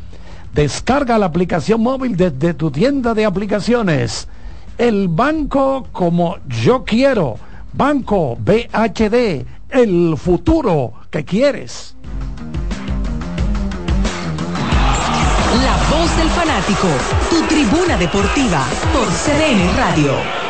Descarga 0.54 1.18
la 1.18 1.28
aplicación 1.28 1.82
móvil 1.82 2.18
desde 2.18 2.54
tu 2.54 2.72
tienda 2.72 3.14
de 3.14 3.26
aplicaciones. 3.26 4.28
El 4.78 5.08
banco 5.08 5.88
como 5.92 6.38
yo 6.48 6.84
quiero. 6.84 7.38
Banco 7.74 8.36
BHD, 8.38 9.46
el 9.70 10.18
futuro 10.18 10.94
que 11.10 11.24
quieres. 11.24 11.96
La 15.64 15.78
voz 15.90 16.18
del 16.18 16.30
fanático, 16.30 16.88
tu 17.30 17.42
tribuna 17.44 17.98
deportiva 17.98 18.66
por 18.94 19.08
CDN 19.08 19.78
Radio. 19.78 20.42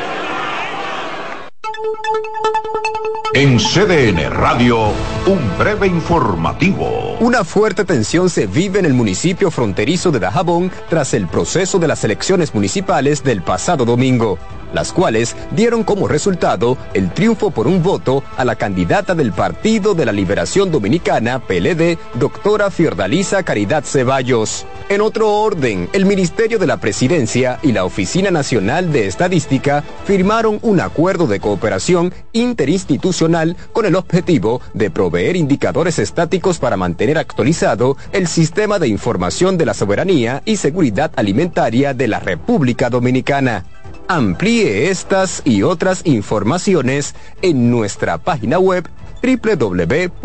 En 3.34 3.59
CDN 3.59 4.29
Radio, 4.29 4.89
un 5.25 5.57
breve 5.57 5.88
informativo. 5.88 7.15
Una 7.21 7.45
fuerte 7.45 7.86
tensión 7.86 8.29
se 8.29 8.45
vive 8.45 8.79
en 8.79 8.86
el 8.86 8.93
municipio 8.93 9.49
fronterizo 9.49 10.11
de 10.11 10.19
Dajabón 10.19 10.69
tras 10.89 11.13
el 11.13 11.27
proceso 11.27 11.79
de 11.79 11.88
las 11.88 12.03
elecciones 12.03 12.53
municipales 12.53 13.23
del 13.23 13.41
pasado 13.41 13.86
domingo, 13.86 14.38
las 14.74 14.91
cuales 14.91 15.36
dieron 15.51 15.84
como 15.84 16.07
resultado 16.07 16.78
el 16.93 17.11
triunfo 17.13 17.51
por 17.51 17.67
un 17.67 17.84
voto 17.84 18.24
a 18.38 18.45
la 18.45 18.55
candidata 18.55 19.15
del 19.15 19.32
Partido 19.32 19.93
de 19.93 20.05
la 20.05 20.11
Liberación 20.11 20.72
Dominicana, 20.72 21.39
PLD, 21.39 21.97
doctora 22.15 22.72
Fiordalisa 22.72 23.43
Caridad 23.43 23.84
Ceballos. 23.84 24.65
En 24.89 25.01
otro 25.01 25.34
orden, 25.34 25.89
el 25.93 26.05
Ministerio 26.05 26.59
de 26.59 26.67
la 26.67 26.78
Presidencia 26.78 27.59
y 27.61 27.72
la 27.72 27.86
Oficina 27.86 28.32
Nacional 28.32 28.91
de 28.91 29.07
Estadística 29.07 29.84
firmaron 30.05 30.59
un 30.61 30.82
acuerdo 30.82 31.28
de 31.28 31.39
cooperación 31.39 32.13
interinstitucional 32.34 33.55
con 33.72 33.86
el 33.86 33.95
objetivo 33.95 34.61
de 34.74 34.91
proveer 34.91 35.36
indicadores 35.36 35.99
estáticos 35.99 36.59
para 36.59 36.78
mantener 36.78 37.17
actualizado 37.17 37.97
el 38.11 38.28
sistema 38.28 38.80
de 38.80 38.88
información 38.88 39.57
de 39.57 39.65
la 39.65 39.74
soberanía 39.74 40.41
y 40.45 40.57
seguridad 40.57 41.11
alimentaria 41.15 41.93
de 41.93 42.07
la 42.07 42.19
República 42.19 42.89
Dominicana. 42.89 43.65
Amplíe 44.12 44.89
estas 44.89 45.41
y 45.45 45.64
otras 45.64 46.01
informaciones 46.03 47.16
en 47.41 47.72
nuestra 47.72 48.18
página 48.18 48.59
web 48.59 48.89
www.cdn.com.do. 49.24 50.16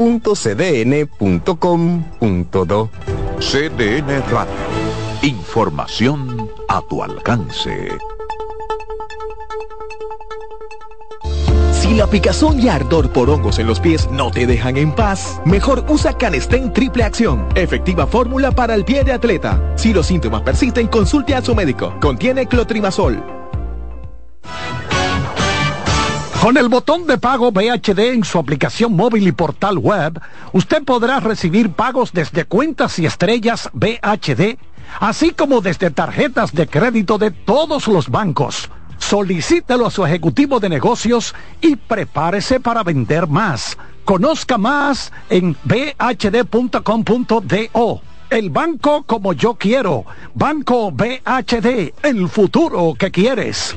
CDN 3.38 4.24
Radio. 4.28 4.52
Información 5.22 6.50
a 6.66 6.82
tu 6.88 7.00
alcance. 7.00 7.96
Si 11.70 11.94
la 11.94 12.08
picazón 12.08 12.58
y 12.58 12.68
ardor 12.68 13.12
por 13.12 13.30
hongos 13.30 13.60
en 13.60 13.68
los 13.68 13.78
pies 13.78 14.10
no 14.10 14.32
te 14.32 14.48
dejan 14.48 14.78
en 14.78 14.90
paz, 14.90 15.40
mejor 15.44 15.84
usa 15.88 16.18
Canestén 16.18 16.72
Triple 16.72 17.04
Acción, 17.04 17.46
efectiva 17.54 18.08
fórmula 18.08 18.50
para 18.50 18.74
el 18.74 18.84
pie 18.84 19.04
de 19.04 19.12
atleta. 19.12 19.62
Si 19.76 19.92
los 19.92 20.06
síntomas 20.06 20.42
persisten, 20.42 20.88
consulte 20.88 21.36
a 21.36 21.42
su 21.42 21.54
médico. 21.54 21.94
Contiene 22.00 22.48
clotrimazol. 22.48 23.35
Con 26.40 26.56
el 26.56 26.68
botón 26.68 27.06
de 27.08 27.18
pago 27.18 27.50
BHD 27.50 27.98
en 28.12 28.22
su 28.22 28.38
aplicación 28.38 28.94
móvil 28.94 29.26
y 29.26 29.32
portal 29.32 29.78
web, 29.78 30.20
usted 30.52 30.84
podrá 30.84 31.18
recibir 31.18 31.70
pagos 31.70 32.12
desde 32.12 32.44
cuentas 32.44 33.00
y 33.00 33.06
estrellas 33.06 33.68
BHD, 33.72 34.56
así 35.00 35.30
como 35.30 35.60
desde 35.60 35.90
tarjetas 35.90 36.52
de 36.52 36.68
crédito 36.68 37.18
de 37.18 37.32
todos 37.32 37.88
los 37.88 38.08
bancos. 38.10 38.70
Solicítelo 38.98 39.86
a 39.86 39.90
su 39.90 40.06
ejecutivo 40.06 40.60
de 40.60 40.68
negocios 40.68 41.34
y 41.60 41.74
prepárese 41.76 42.60
para 42.60 42.84
vender 42.84 43.26
más. 43.26 43.76
Conozca 44.04 44.56
más 44.56 45.12
en 45.28 45.56
bhd.com.do. 45.64 46.82
El 48.30 48.50
banco 48.50 49.02
como 49.02 49.32
yo 49.32 49.54
quiero. 49.54 50.04
Banco 50.34 50.92
BHD, 50.92 51.92
el 52.02 52.28
futuro 52.28 52.94
que 52.96 53.10
quieres. 53.10 53.76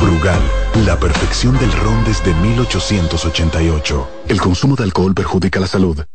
Brugal, 0.00 0.40
la 0.86 0.98
perfección 0.98 1.58
del 1.58 1.72
ron 1.72 2.04
desde 2.04 2.34
1888. 2.34 4.08
El 4.32 4.40
consumo 4.40 4.76
de 4.76 4.84
alcohol 4.84 5.12
perjudica 5.12 5.60
la 5.60 5.66
salud. 5.66 6.06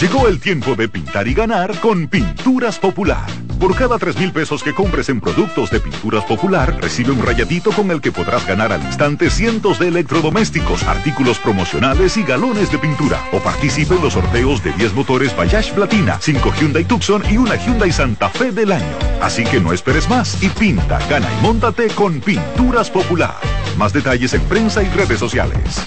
Llegó 0.00 0.26
el 0.26 0.40
tiempo 0.40 0.74
de 0.74 0.88
pintar 0.88 1.28
y 1.28 1.32
ganar 1.32 1.78
con 1.78 2.08
Pinturas 2.08 2.76
Popular. 2.80 3.24
Por 3.60 3.76
cada 3.76 3.98
3 3.98 4.16
mil 4.16 4.32
pesos 4.32 4.64
que 4.64 4.74
compres 4.74 5.08
en 5.10 5.20
productos 5.20 5.70
de 5.70 5.78
Pinturas 5.78 6.24
Popular, 6.24 6.76
recibe 6.82 7.12
un 7.12 7.24
rayadito 7.24 7.70
con 7.70 7.92
el 7.92 8.00
que 8.00 8.10
podrás 8.10 8.44
ganar 8.48 8.72
al 8.72 8.82
instante 8.82 9.30
cientos 9.30 9.78
de 9.78 9.86
electrodomésticos, 9.86 10.82
artículos 10.82 11.38
promocionales 11.38 12.16
y 12.16 12.24
galones 12.24 12.72
de 12.72 12.78
pintura. 12.78 13.22
O 13.32 13.38
participe 13.38 13.94
en 13.94 14.02
los 14.02 14.14
sorteos 14.14 14.64
de 14.64 14.72
10 14.72 14.94
motores 14.94 15.36
Bayash 15.36 15.70
Platina, 15.70 16.18
5 16.20 16.52
Hyundai 16.60 16.84
Tucson 16.84 17.22
y 17.30 17.36
una 17.36 17.54
Hyundai 17.54 17.92
Santa 17.92 18.28
Fe 18.28 18.50
del 18.50 18.72
año. 18.72 18.98
Así 19.22 19.44
que 19.44 19.60
no 19.60 19.72
esperes 19.72 20.10
más 20.10 20.42
y 20.42 20.48
pinta, 20.48 20.98
gana 21.08 21.28
y 21.32 21.42
móntate 21.42 21.86
con 21.90 22.20
Pinturas 22.20 22.90
Popular. 22.90 23.36
Más 23.78 23.92
detalles 23.92 24.34
en 24.34 24.42
prensa 24.42 24.82
y 24.82 24.88
redes 24.88 25.20
sociales. 25.20 25.86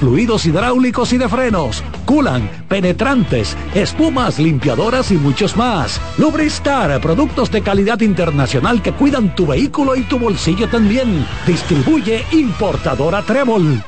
fluidos 0.00 0.46
hidráulicos 0.46 1.12
y 1.12 1.18
de 1.18 1.28
frenos, 1.28 1.82
culan, 2.04 2.48
penetrantes, 2.68 3.56
espumas, 3.74 4.38
limpiadoras 4.38 5.10
y 5.10 5.16
muchos 5.16 5.56
más. 5.56 6.00
Lubristar, 6.18 7.00
productos 7.00 7.50
de 7.50 7.62
calidad 7.62 8.00
internacional 8.00 8.82
que 8.82 8.92
cuidan 8.92 9.34
tu 9.34 9.46
vehículo 9.46 9.96
y 9.96 10.02
tu 10.02 10.18
bolsillo 10.18 10.68
también. 10.68 11.26
Distribuye 11.46 12.24
importadora 12.32 13.22
Trébol. 13.22 13.82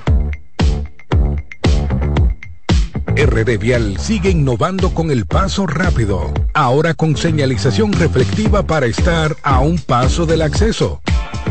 RD 3.18 3.58
Vial 3.58 3.98
sigue 3.98 4.30
innovando 4.30 4.94
con 4.94 5.10
el 5.10 5.26
paso 5.26 5.66
rápido, 5.66 6.32
ahora 6.54 6.94
con 6.94 7.16
señalización 7.16 7.92
reflectiva 7.92 8.62
para 8.62 8.86
estar 8.86 9.36
a 9.42 9.58
un 9.58 9.76
paso 9.78 10.24
del 10.24 10.42
acceso. 10.42 11.00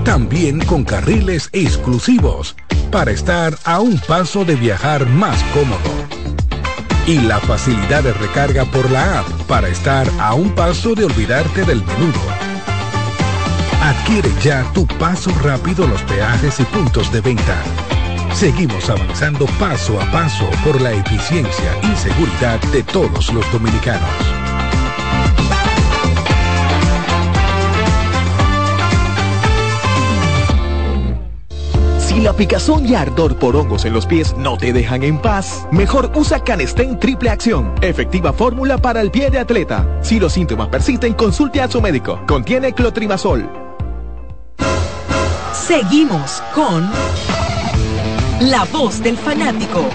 También 0.07 0.59
con 0.59 0.85
carriles 0.85 1.49
exclusivos 1.51 2.55
para 2.93 3.11
estar 3.11 3.57
a 3.65 3.81
un 3.81 3.99
paso 3.99 4.45
de 4.45 4.55
viajar 4.55 5.05
más 5.05 5.43
cómodo. 5.53 5.81
Y 7.05 7.19
la 7.19 7.41
facilidad 7.41 8.03
de 8.03 8.13
recarga 8.13 8.63
por 8.63 8.89
la 8.89 9.19
app 9.19 9.27
para 9.49 9.67
estar 9.67 10.09
a 10.17 10.33
un 10.33 10.55
paso 10.55 10.95
de 10.95 11.03
olvidarte 11.03 11.65
del 11.65 11.83
menudo. 11.83 12.21
Adquiere 13.83 14.31
ya 14.41 14.63
tu 14.71 14.87
paso 14.87 15.29
rápido 15.43 15.85
los 15.85 16.01
peajes 16.03 16.57
y 16.61 16.63
puntos 16.63 17.11
de 17.11 17.19
venta. 17.19 17.61
Seguimos 18.33 18.89
avanzando 18.89 19.45
paso 19.59 19.99
a 20.01 20.09
paso 20.09 20.49
por 20.63 20.79
la 20.79 20.93
eficiencia 20.93 21.77
y 21.83 21.93
seguridad 21.97 22.61
de 22.71 22.81
todos 22.81 23.33
los 23.33 23.51
dominicanos. 23.51 24.36
La 32.27 32.33
picazón 32.33 32.85
y 32.85 32.93
ardor 32.93 33.37
por 33.37 33.55
hongos 33.55 33.85
en 33.85 33.93
los 33.93 34.05
pies 34.05 34.35
no 34.37 34.57
te 34.57 34.73
dejan 34.73 35.01
en 35.03 35.17
paz, 35.17 35.65
mejor 35.71 36.11
usa 36.13 36.43
Canestén 36.43 36.99
Triple 36.99 37.29
Acción, 37.29 37.73
efectiva 37.81 38.33
fórmula 38.33 38.77
para 38.77 38.99
el 38.99 39.11
pie 39.11 39.29
de 39.29 39.39
atleta. 39.39 39.87
Si 40.01 40.19
los 40.19 40.33
síntomas 40.33 40.67
persisten, 40.67 41.13
consulte 41.13 41.61
a 41.61 41.69
su 41.69 41.81
médico. 41.81 42.21
Contiene 42.27 42.73
clotrimazol. 42.73 43.49
Seguimos 45.53 46.43
con 46.53 46.89
La 48.41 48.65
voz 48.73 49.01
del 49.01 49.17
fanático. 49.17 49.89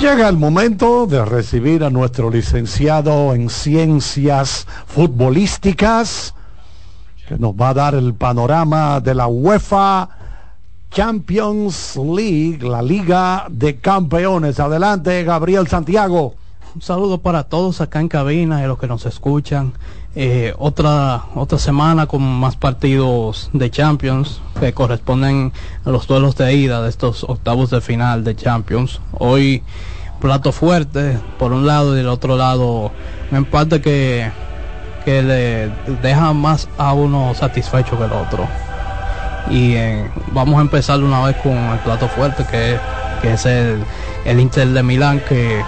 Llega 0.00 0.28
el 0.28 0.36
momento 0.36 1.08
de 1.08 1.24
recibir 1.24 1.82
a 1.82 1.90
nuestro 1.90 2.30
licenciado 2.30 3.34
en 3.34 3.50
ciencias 3.50 4.64
futbolísticas, 4.86 6.34
que 7.26 7.36
nos 7.36 7.52
va 7.52 7.70
a 7.70 7.74
dar 7.74 7.94
el 7.96 8.14
panorama 8.14 9.00
de 9.00 9.16
la 9.16 9.26
UEFA 9.26 10.08
Champions 10.92 11.96
League, 11.96 12.60
la 12.62 12.80
Liga 12.80 13.46
de 13.50 13.78
Campeones. 13.78 14.60
Adelante, 14.60 15.24
Gabriel 15.24 15.66
Santiago. 15.66 16.36
Un 16.76 16.80
saludo 16.80 17.18
para 17.18 17.42
todos 17.44 17.80
acá 17.80 18.00
en 18.00 18.06
cabina 18.08 18.62
y 18.62 18.68
los 18.68 18.78
que 18.78 18.86
nos 18.86 19.04
escuchan. 19.04 19.72
Eh, 20.14 20.54
otra 20.58 21.26
otra 21.34 21.58
semana 21.58 22.06
con 22.06 22.22
más 22.22 22.56
partidos 22.56 23.50
de 23.52 23.70
Champions 23.70 24.40
que 24.58 24.72
corresponden 24.72 25.52
a 25.84 25.90
los 25.90 26.06
duelos 26.06 26.34
de 26.34 26.54
ida 26.54 26.80
de 26.82 26.88
estos 26.88 27.24
octavos 27.24 27.70
de 27.70 27.80
final 27.80 28.24
de 28.24 28.34
Champions. 28.34 29.00
Hoy 29.12 29.62
plato 30.18 30.50
fuerte 30.50 31.18
por 31.38 31.52
un 31.52 31.66
lado 31.66 31.94
y 31.94 31.98
del 31.98 32.08
otro 32.08 32.36
lado 32.36 32.90
un 33.30 33.36
empate 33.36 33.80
que, 33.82 34.30
que 35.04 35.22
le 35.22 35.70
deja 36.00 36.32
más 36.32 36.68
a 36.78 36.94
uno 36.94 37.34
satisfecho 37.34 37.98
que 37.98 38.04
el 38.04 38.12
otro. 38.12 38.48
Y 39.50 39.74
eh, 39.74 40.10
vamos 40.32 40.58
a 40.58 40.62
empezar 40.62 41.02
una 41.02 41.24
vez 41.24 41.36
con 41.36 41.52
el 41.52 41.78
plato 41.80 42.08
fuerte 42.08 42.44
que, 42.50 42.78
que 43.20 43.34
es 43.34 43.46
el, 43.46 43.84
el 44.24 44.40
Inter 44.40 44.68
de 44.68 44.82
Milán 44.82 45.20
que 45.28 45.62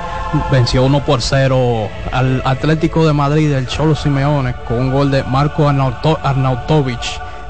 venció 0.50 0.84
1 0.84 1.04
por 1.04 1.22
0 1.22 1.88
al 2.12 2.42
Atlético 2.44 3.06
de 3.06 3.12
Madrid 3.12 3.50
del 3.50 3.66
Cholo 3.66 3.94
Simeone 3.94 4.54
con 4.66 4.78
un 4.78 4.92
gol 4.92 5.10
de 5.10 5.24
Marco 5.24 5.68
Arnauto- 5.68 6.18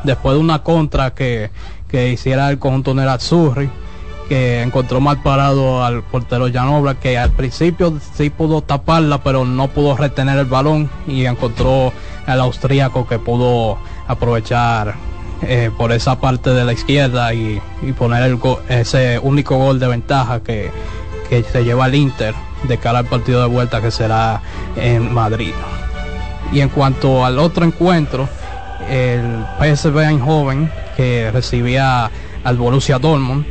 después 0.05 0.35
de 0.35 0.41
una 0.41 0.63
contra 0.63 1.11
que, 1.13 1.51
que 1.89 2.09
hiciera 2.09 2.49
el 2.49 2.59
conjunto 2.59 2.95
Nerazzurri 2.95 3.71
que 4.31 4.63
encontró 4.63 5.01
mal 5.01 5.23
parado 5.23 5.85
al 5.85 6.03
portero 6.03 6.49
Janobra 6.51 6.95
que 6.95 7.19
al 7.19 7.31
principio 7.33 7.99
sí 8.15 8.31
pudo 8.31 8.63
taparla 8.63 9.23
pero 9.23 9.45
no 9.45 9.69
pudo 9.69 9.97
retener 9.97 10.39
el 10.39 10.47
balón 10.47 10.89
y 11.07 11.27
encontró 11.27 11.93
al 12.27 12.41
austríaco 12.41 13.07
que 13.07 13.19
pudo 13.19 13.77
aprovechar 14.07 14.95
eh, 15.43 15.71
por 15.77 15.93
esa 15.93 16.19
parte 16.21 16.51
de 16.51 16.65
la 16.65 16.73
izquierda 16.73 17.35
y, 17.35 17.61
y 17.83 17.93
poner 17.93 18.39
ese 18.69 19.19
único 19.19 19.57
gol 19.59 19.79
de 19.81 19.89
ventaja 19.89 20.41
que, 20.43 20.71
que 21.29 21.43
se 21.43 21.65
lleva 21.65 21.87
al 21.87 21.95
Inter 21.95 22.35
de 22.65 22.79
cara 22.79 23.01
al 23.01 23.07
partido 23.07 23.41
de 23.43 23.49
vuelta 23.49 23.81
que 23.81 23.91
será 23.91 24.43
en 24.77 25.13
Madrid. 25.13 25.53
Y 26.53 26.61
en 26.61 26.69
cuanto 26.69 27.25
al 27.25 27.39
otro 27.39 27.65
encuentro, 27.65 28.29
el 28.89 29.45
PSV 29.59 29.99
Eindhoven 29.99 30.71
que 30.97 31.31
recibía 31.31 32.11
al 32.45 32.57
Borussia 32.57 32.99
Dortmund 32.99 33.45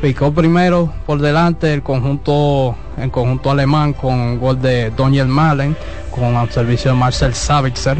picó 0.00 0.32
primero 0.32 0.92
por 1.06 1.20
delante 1.20 1.72
el 1.72 1.82
conjunto 1.82 2.76
el 2.96 3.10
conjunto 3.10 3.50
alemán 3.50 3.92
con 3.92 4.38
gol 4.38 4.60
de 4.60 4.90
Daniel 4.90 5.26
Malen 5.26 5.76
con 6.10 6.36
el 6.36 6.50
servicio 6.50 6.92
de 6.92 6.96
Marcel 6.96 7.34
Savitzer 7.34 7.96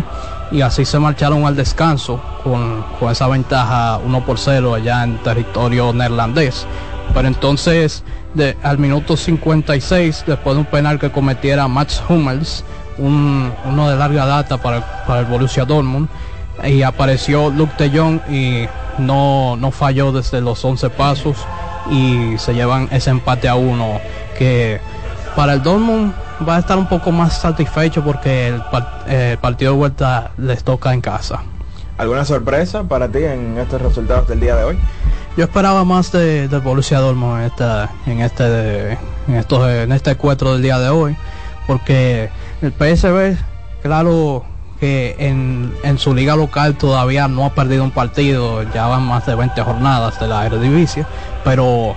y 0.51 0.61
así 0.61 0.85
se 0.85 0.99
marcharon 0.99 1.45
al 1.45 1.57
descanso 1.57 2.21
con, 2.45 2.85
con 2.99 3.11
esa 3.11 3.27
ventaja 3.29 3.99
1 3.99 4.25
por 4.25 4.39
0 4.39 4.75
allá 4.75 5.05
en 5.05 5.19
territorio 5.23 5.93
neerlandés 5.93 6.67
pero 7.15 7.29
entonces 7.29 8.05
al 8.63 8.79
minuto 8.79 9.17
56 9.17 10.25
después 10.27 10.57
de 10.57 10.61
un 10.61 10.67
penal 10.67 10.99
que 10.99 11.11
cometiera 11.11 11.69
Max 11.69 12.03
Hummels 12.09 12.65
un, 12.99 13.53
uno 13.65 13.91
de 13.91 13.97
larga 13.97 14.27
data 14.27 14.57
para, 14.59 15.05
para 15.07 15.21
el 15.21 15.27
Borussia 15.27 15.65
Dortmund 15.65 16.09
y 16.65 16.83
apareció 16.83 17.51
Luke 17.51 17.73
de 17.79 17.97
Jong 17.97 18.21
y 18.31 18.69
no, 18.99 19.57
no 19.57 19.71
falló 19.71 20.13
desde 20.13 20.41
los 20.41 20.65
11 20.65 20.91
pasos 20.91 21.37
y 21.91 22.37
se 22.39 22.55
llevan 22.55 22.89
ese 22.91 23.11
empate 23.11 23.49
a 23.49 23.55
uno 23.55 24.01
que 24.39 24.81
para 25.35 25.53
el 25.53 25.63
Dortmund 25.63 26.13
va 26.47 26.57
a 26.57 26.59
estar 26.59 26.79
un 26.79 26.89
poco 26.89 27.13
más 27.13 27.41
satisfecho 27.41 28.03
porque 28.03 28.49
el, 28.49 28.63
eh, 29.07 29.31
el 29.33 29.39
partido 29.39 29.73
de 29.73 29.79
vuelta 29.79 30.31
les 30.39 30.65
toca 30.65 30.93
en 30.93 31.01
casa. 31.01 31.43
¿Alguna 31.99 32.25
sorpresa 32.25 32.85
para 32.85 33.09
ti 33.09 33.19
en 33.25 33.57
estos 33.59 33.81
resultados 33.81 34.29
del 34.29 34.41
día 34.41 34.57
de 34.57 34.65
hoy? 34.65 34.79
Yo 35.37 35.45
esperaba 35.45 35.85
más 35.85 36.13
de, 36.13 36.49
del 36.49 36.61
Borussia 36.61 36.99
Dortmund 36.99 37.41
en 37.41 37.47
esta, 37.47 37.91
en 38.07 38.21
este, 38.21 38.93
en 39.29 39.35
estos, 39.35 39.69
en 39.69 39.93
este 39.93 40.13
encuentro 40.13 40.55
del 40.55 40.63
día 40.63 40.79
de 40.79 40.89
hoy, 40.89 41.15
porque 41.67 42.31
el 42.63 42.73
PSV, 42.73 43.37
claro 43.83 44.47
que 44.81 45.15
en, 45.19 45.75
en 45.83 45.99
su 45.99 46.15
liga 46.15 46.37
local 46.37 46.77
todavía 46.77 47.29
no 47.29 47.45
ha 47.45 47.55
perdido 47.55 47.85
un 47.85 47.91
partido, 47.91 48.63
ya 48.73 48.87
van 48.87 49.03
más 49.03 49.27
de 49.27 49.35
20 49.35 49.61
jornadas 49.61 50.19
de 50.19 50.27
la 50.27 50.47
Eredivisie, 50.47 51.05
pero 51.45 51.95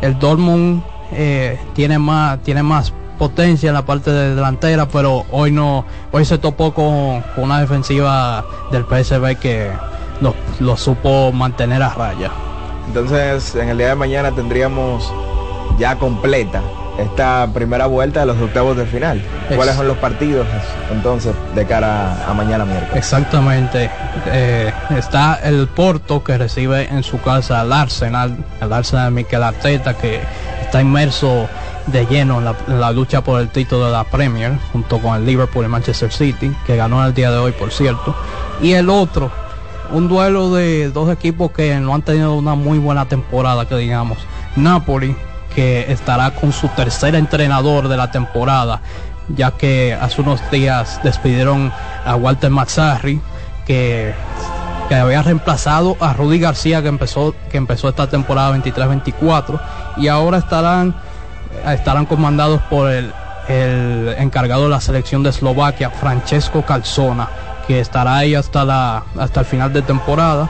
el 0.00 0.18
Dortmund 0.18 0.82
eh, 1.12 1.60
tiene 1.74 1.98
más, 1.98 2.42
tiene 2.44 2.62
más 2.62 2.94
potencia 3.18 3.68
en 3.68 3.74
la 3.74 3.84
parte 3.84 4.10
de 4.10 4.34
delantera, 4.34 4.88
pero 4.88 5.26
hoy 5.32 5.52
no, 5.52 5.84
hoy 6.12 6.24
se 6.24 6.38
topó 6.38 6.72
con, 6.72 7.20
con 7.34 7.44
una 7.44 7.60
defensiva 7.60 8.42
del 8.72 8.84
PSV 8.84 9.38
que 9.38 9.70
lo, 10.22 10.34
lo 10.60 10.78
supo 10.78 11.30
mantener 11.30 11.82
a 11.82 11.90
raya. 11.90 12.30
Entonces, 12.86 13.54
en 13.54 13.68
el 13.68 13.78
día 13.78 13.88
de 13.88 13.94
mañana 13.94 14.30
tendríamos 14.32 15.12
ya 15.78 15.96
completa 15.96 16.62
esta 16.98 17.48
primera 17.52 17.86
vuelta 17.86 18.20
de 18.20 18.26
los 18.26 18.40
octavos 18.40 18.76
de 18.76 18.86
final. 18.86 19.22
¿Cuáles 19.54 19.74
son 19.74 19.88
los 19.88 19.96
partidos 19.98 20.46
entonces 20.90 21.34
de 21.54 21.66
cara 21.66 22.24
a 22.28 22.34
mañana 22.34 22.64
miércoles? 22.64 22.96
Exactamente. 22.96 23.90
Eh, 24.26 24.72
está 24.96 25.40
el 25.42 25.66
Porto 25.68 26.22
que 26.22 26.38
recibe 26.38 26.88
en 26.88 27.02
su 27.02 27.20
casa 27.20 27.60
al 27.60 27.72
Arsenal, 27.72 28.36
el 28.60 28.72
Arsenal 28.72 29.06
de 29.06 29.10
Mikel 29.10 29.42
Arteta 29.42 29.94
que 29.94 30.20
está 30.62 30.80
inmerso 30.80 31.48
de 31.86 32.06
lleno 32.06 32.38
en 32.38 32.44
la, 32.46 32.54
en 32.68 32.80
la 32.80 32.92
lucha 32.92 33.22
por 33.22 33.40
el 33.40 33.50
título 33.50 33.86
de 33.86 33.92
la 33.92 34.04
Premier 34.04 34.52
junto 34.72 35.00
con 35.00 35.16
el 35.16 35.26
Liverpool 35.26 35.64
y 35.64 35.68
Manchester 35.68 36.10
City 36.10 36.54
que 36.66 36.76
ganó 36.76 37.04
el 37.04 37.12
día 37.12 37.30
de 37.30 37.38
hoy 37.38 37.52
por 37.52 37.72
cierto. 37.72 38.14
Y 38.62 38.72
el 38.72 38.88
otro, 38.88 39.30
un 39.94 40.08
duelo 40.08 40.52
de 40.52 40.90
dos 40.90 41.08
equipos 41.10 41.52
que 41.52 41.76
no 41.76 41.94
han 41.94 42.02
tenido 42.02 42.34
una 42.34 42.56
muy 42.56 42.78
buena 42.78 43.06
temporada 43.06 43.66
que 43.68 43.76
digamos. 43.76 44.18
Napoli 44.56 45.16
que 45.54 45.90
estará 45.92 46.32
con 46.32 46.52
su 46.52 46.66
tercer 46.68 47.14
entrenador 47.14 47.86
de 47.86 47.96
la 47.96 48.10
temporada, 48.10 48.80
ya 49.28 49.52
que 49.52 49.94
hace 49.98 50.20
unos 50.20 50.50
días 50.50 51.00
despidieron 51.04 51.72
a 52.04 52.16
Walter 52.16 52.50
Mazzarri, 52.50 53.20
que, 53.64 54.12
había 54.90 55.22
reemplazado 55.22 55.96
a 56.00 56.12
Rudy 56.12 56.38
García, 56.38 56.82
que 56.82 56.88
empezó, 56.88 57.34
que 57.50 57.56
empezó 57.56 57.88
esta 57.88 58.08
temporada 58.08 58.56
23-24, 58.56 59.60
y 59.96 60.08
ahora 60.08 60.38
estarán, 60.38 60.94
estarán 61.68 62.06
comandados 62.06 62.60
por 62.62 62.90
el, 62.90 63.12
el 63.48 64.14
encargado 64.18 64.64
de 64.64 64.70
la 64.70 64.80
selección 64.80 65.22
de 65.22 65.30
Eslovaquia, 65.30 65.90
Francesco 65.90 66.62
Calzona, 66.62 67.28
que 67.66 67.80
estará 67.80 68.16
ahí 68.18 68.34
hasta, 68.34 68.64
la, 68.64 69.04
hasta 69.18 69.40
el 69.40 69.46
final 69.46 69.72
de 69.72 69.82
temporada 69.82 70.48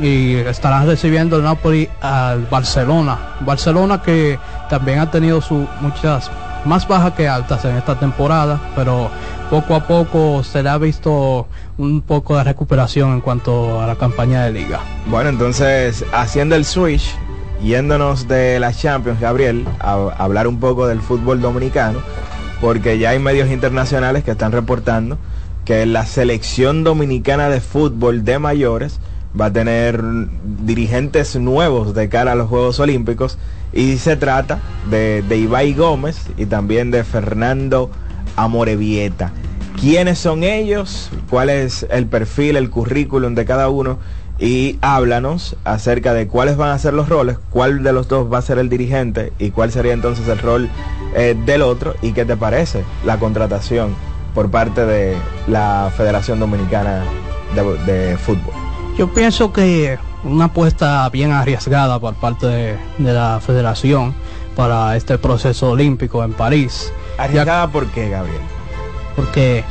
y 0.00 0.34
estarán 0.34 0.86
recibiendo 0.86 1.36
el 1.36 1.42
Napoli 1.42 1.88
al 2.00 2.46
Barcelona. 2.46 3.18
Barcelona 3.40 4.02
que 4.02 4.38
también 4.68 5.00
ha 5.00 5.10
tenido 5.10 5.40
sus 5.40 5.66
muchas 5.80 6.30
más 6.64 6.86
bajas 6.86 7.12
que 7.12 7.28
altas 7.28 7.64
en 7.64 7.76
esta 7.76 7.98
temporada, 7.98 8.60
pero 8.74 9.10
poco 9.50 9.74
a 9.74 9.86
poco 9.86 10.42
se 10.42 10.62
le 10.62 10.68
ha 10.68 10.78
visto 10.78 11.48
un 11.78 12.02
poco 12.02 12.36
de 12.36 12.44
recuperación 12.44 13.12
en 13.12 13.20
cuanto 13.20 13.80
a 13.80 13.86
la 13.86 13.96
campaña 13.96 14.44
de 14.44 14.52
liga. 14.52 14.80
Bueno, 15.06 15.30
entonces, 15.30 16.04
haciendo 16.12 16.56
el 16.56 16.64
switch, 16.64 17.14
yéndonos 17.62 18.28
de 18.28 18.60
la 18.60 18.72
Champions, 18.72 19.20
Gabriel, 19.20 19.66
a 19.80 19.94
hablar 20.18 20.46
un 20.46 20.60
poco 20.60 20.86
del 20.86 21.00
fútbol 21.00 21.40
dominicano, 21.40 22.00
porque 22.60 22.98
ya 22.98 23.10
hay 23.10 23.18
medios 23.18 23.50
internacionales 23.50 24.24
que 24.24 24.32
están 24.32 24.52
reportando 24.52 25.16
que 25.68 25.84
la 25.84 26.06
selección 26.06 26.82
dominicana 26.82 27.50
de 27.50 27.60
fútbol 27.60 28.24
de 28.24 28.38
mayores 28.38 29.00
va 29.38 29.46
a 29.46 29.52
tener 29.52 30.02
dirigentes 30.64 31.36
nuevos 31.36 31.94
de 31.94 32.08
cara 32.08 32.32
a 32.32 32.34
los 32.36 32.48
Juegos 32.48 32.80
Olímpicos 32.80 33.36
y 33.74 33.98
se 33.98 34.16
trata 34.16 34.60
de, 34.90 35.22
de 35.28 35.36
Ibai 35.36 35.74
Gómez 35.74 36.22
y 36.38 36.46
también 36.46 36.90
de 36.90 37.04
Fernando 37.04 37.90
Amorevieta. 38.34 39.30
¿Quiénes 39.78 40.18
son 40.18 40.42
ellos? 40.42 41.10
¿Cuál 41.28 41.50
es 41.50 41.86
el 41.90 42.06
perfil, 42.06 42.56
el 42.56 42.70
currículum 42.70 43.34
de 43.34 43.44
cada 43.44 43.68
uno? 43.68 43.98
Y 44.38 44.78
háblanos 44.80 45.54
acerca 45.64 46.14
de 46.14 46.28
cuáles 46.28 46.56
van 46.56 46.70
a 46.70 46.78
ser 46.78 46.94
los 46.94 47.10
roles, 47.10 47.36
cuál 47.50 47.82
de 47.82 47.92
los 47.92 48.08
dos 48.08 48.32
va 48.32 48.38
a 48.38 48.42
ser 48.42 48.56
el 48.56 48.70
dirigente 48.70 49.34
y 49.38 49.50
cuál 49.50 49.70
sería 49.70 49.92
entonces 49.92 50.28
el 50.28 50.38
rol 50.38 50.70
eh, 51.14 51.36
del 51.44 51.60
otro 51.60 51.94
y 52.00 52.12
qué 52.12 52.24
te 52.24 52.38
parece 52.38 52.84
la 53.04 53.18
contratación 53.18 53.94
por 54.38 54.52
parte 54.52 54.86
de 54.86 55.16
la 55.48 55.90
Federación 55.96 56.38
Dominicana 56.38 57.02
de, 57.56 57.92
de 57.92 58.16
Fútbol. 58.16 58.54
Yo 58.96 59.12
pienso 59.12 59.52
que 59.52 59.98
una 60.22 60.44
apuesta 60.44 61.08
bien 61.08 61.32
arriesgada 61.32 61.98
por 61.98 62.14
parte 62.14 62.46
de, 62.46 62.76
de 62.98 63.12
la 63.12 63.40
federación 63.44 64.14
para 64.54 64.94
este 64.96 65.18
proceso 65.18 65.70
olímpico 65.70 66.22
en 66.22 66.34
París. 66.34 66.92
¿Arriesgada 67.18 67.66
por 67.66 67.88
qué, 67.88 68.10
Gabriel? 68.10 68.40
Porque 69.16 69.64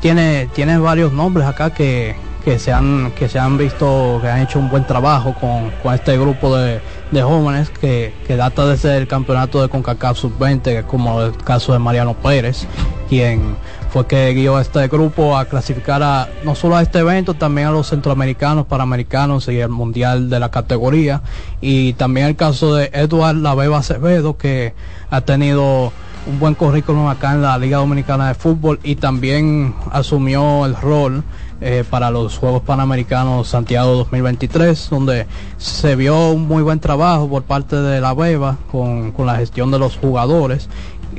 tiene, 0.00 0.48
tiene 0.54 0.78
varios 0.78 1.12
nombres 1.12 1.46
acá 1.46 1.74
que, 1.74 2.16
que 2.46 2.58
se 2.58 2.72
han, 2.72 3.12
que 3.12 3.28
se 3.28 3.38
han 3.38 3.58
visto, 3.58 4.20
que 4.22 4.28
han 4.30 4.40
hecho 4.40 4.58
un 4.58 4.70
buen 4.70 4.86
trabajo 4.86 5.34
con, 5.38 5.70
con 5.82 5.92
este 5.92 6.16
grupo 6.16 6.56
de, 6.56 6.80
de 7.10 7.22
jóvenes 7.22 7.68
que, 7.68 8.14
que 8.26 8.36
data 8.36 8.64
desde 8.64 8.96
el 8.96 9.06
campeonato 9.06 9.60
de 9.60 9.68
CONCACAF 9.68 10.16
Sub-20, 10.16 10.86
como 10.86 11.20
el 11.20 11.36
caso 11.36 11.74
de 11.74 11.78
Mariano 11.78 12.14
Pérez, 12.14 12.66
quien 13.10 13.56
fue 13.94 14.08
que 14.08 14.34
guió 14.34 14.56
a 14.56 14.62
este 14.62 14.88
grupo 14.88 15.38
a 15.38 15.44
clasificar 15.44 16.02
a 16.02 16.28
no 16.42 16.56
solo 16.56 16.74
a 16.74 16.82
este 16.82 16.98
evento, 16.98 17.34
también 17.34 17.68
a 17.68 17.70
los 17.70 17.90
centroamericanos, 17.90 18.66
panamericanos 18.66 19.46
y 19.46 19.60
el 19.60 19.68
mundial 19.68 20.28
de 20.28 20.40
la 20.40 20.50
categoría. 20.50 21.22
Y 21.60 21.92
también 21.92 22.26
el 22.26 22.34
caso 22.34 22.74
de 22.74 22.90
Eduard 22.92 23.36
Laveva 23.36 23.78
Acevedo, 23.78 24.36
que 24.36 24.74
ha 25.10 25.20
tenido 25.20 25.92
un 26.26 26.40
buen 26.40 26.56
currículum 26.56 27.06
acá 27.06 27.34
en 27.34 27.42
la 27.42 27.56
Liga 27.56 27.78
Dominicana 27.78 28.26
de 28.26 28.34
Fútbol 28.34 28.80
y 28.82 28.96
también 28.96 29.76
asumió 29.92 30.66
el 30.66 30.74
rol 30.74 31.22
eh, 31.60 31.84
para 31.88 32.10
los 32.10 32.36
Juegos 32.36 32.62
Panamericanos 32.62 33.46
Santiago 33.46 33.94
2023, 33.94 34.90
donde 34.90 35.28
se 35.56 35.94
vio 35.94 36.32
un 36.32 36.48
muy 36.48 36.64
buen 36.64 36.80
trabajo 36.80 37.28
por 37.28 37.44
parte 37.44 37.76
de 37.76 38.00
la 38.00 38.12
Beba 38.12 38.56
con, 38.72 39.12
con 39.12 39.26
la 39.26 39.36
gestión 39.36 39.70
de 39.70 39.78
los 39.78 39.96
jugadores 39.96 40.68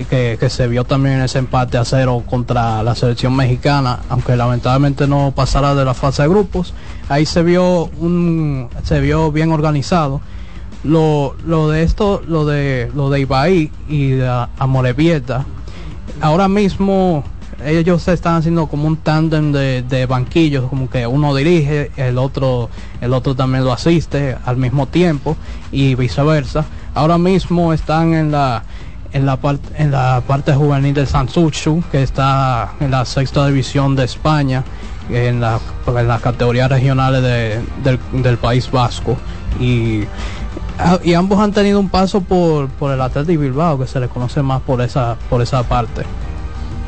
que, 0.03 0.49
se 0.49 0.67
vio 0.67 0.83
también 0.83 1.15
en 1.15 1.21
ese 1.21 1.39
empate 1.39 1.77
a 1.77 1.85
cero 1.85 2.23
contra 2.29 2.83
la 2.83 2.95
selección 2.95 3.35
mexicana, 3.35 3.99
aunque 4.09 4.35
lamentablemente 4.35 5.07
no 5.07 5.33
pasara 5.35 5.73
de 5.75 5.85
la 5.85 5.93
fase 5.93 6.23
de 6.23 6.29
grupos. 6.29 6.73
Ahí 7.09 7.25
se 7.25 7.43
vio 7.43 7.85
un 7.99 8.69
se 8.83 8.99
vio 8.99 9.31
bien 9.31 9.51
organizado. 9.51 10.21
Lo, 10.83 11.35
lo 11.45 11.69
de 11.69 11.83
esto, 11.83 12.21
lo 12.27 12.45
de 12.45 12.91
lo 12.93 13.09
de 13.09 13.21
Ibai 13.21 13.71
y 13.89 14.09
de 14.11 14.47
Amorebieta, 14.59 15.45
ahora 16.21 16.47
mismo 16.47 17.23
ellos 17.63 18.03
se 18.03 18.13
están 18.13 18.35
haciendo 18.35 18.67
como 18.67 18.87
un 18.87 18.97
tándem 18.97 19.51
de, 19.51 19.81
de 19.81 20.05
banquillos, 20.05 20.69
como 20.69 20.89
que 20.89 21.07
uno 21.07 21.33
dirige, 21.33 21.91
el 21.95 22.17
otro, 22.17 22.69
el 23.01 23.13
otro 23.13 23.35
también 23.35 23.63
lo 23.63 23.71
asiste 23.71 24.35
al 24.45 24.57
mismo 24.57 24.87
tiempo 24.87 25.37
y 25.71 25.95
viceversa. 25.95 26.65
Ahora 26.93 27.17
mismo 27.17 27.73
están 27.73 28.13
en 28.13 28.31
la 28.31 28.63
en 29.15 29.25
la 29.25 29.37
parte 29.37 29.81
en 29.81 29.91
la 29.91 30.21
parte 30.27 30.53
juvenil 30.53 30.93
del 30.93 31.07
Sansuchu, 31.07 31.81
que 31.89 32.03
está 32.03 32.73
en 32.81 32.91
la 32.91 33.05
sexta 33.05 33.47
división 33.47 33.95
de 33.95 34.03
España, 34.03 34.63
en 35.09 35.39
la 35.39 35.57
en 35.87 36.07
las 36.07 36.21
categorías 36.21 36.69
regionales 36.69 37.23
de- 37.23 37.61
del, 38.21 38.37
País 38.37 38.69
Vasco 38.69 39.15
y 39.57 40.03
ah, 40.77 40.99
y 41.01 41.13
ambos 41.13 41.39
han 41.39 41.53
tenido 41.53 41.79
un 41.79 41.87
paso 41.87 42.19
por, 42.19 42.67
por 42.67 42.91
el 42.91 42.99
Atlético 42.99 43.41
Bilbao 43.41 43.79
que 43.79 43.87
se 43.87 44.01
le 44.01 44.09
conoce 44.09 44.41
más 44.41 44.61
por 44.61 44.81
esa 44.81 45.15
por 45.29 45.41
esa 45.41 45.63
parte. 45.63 46.03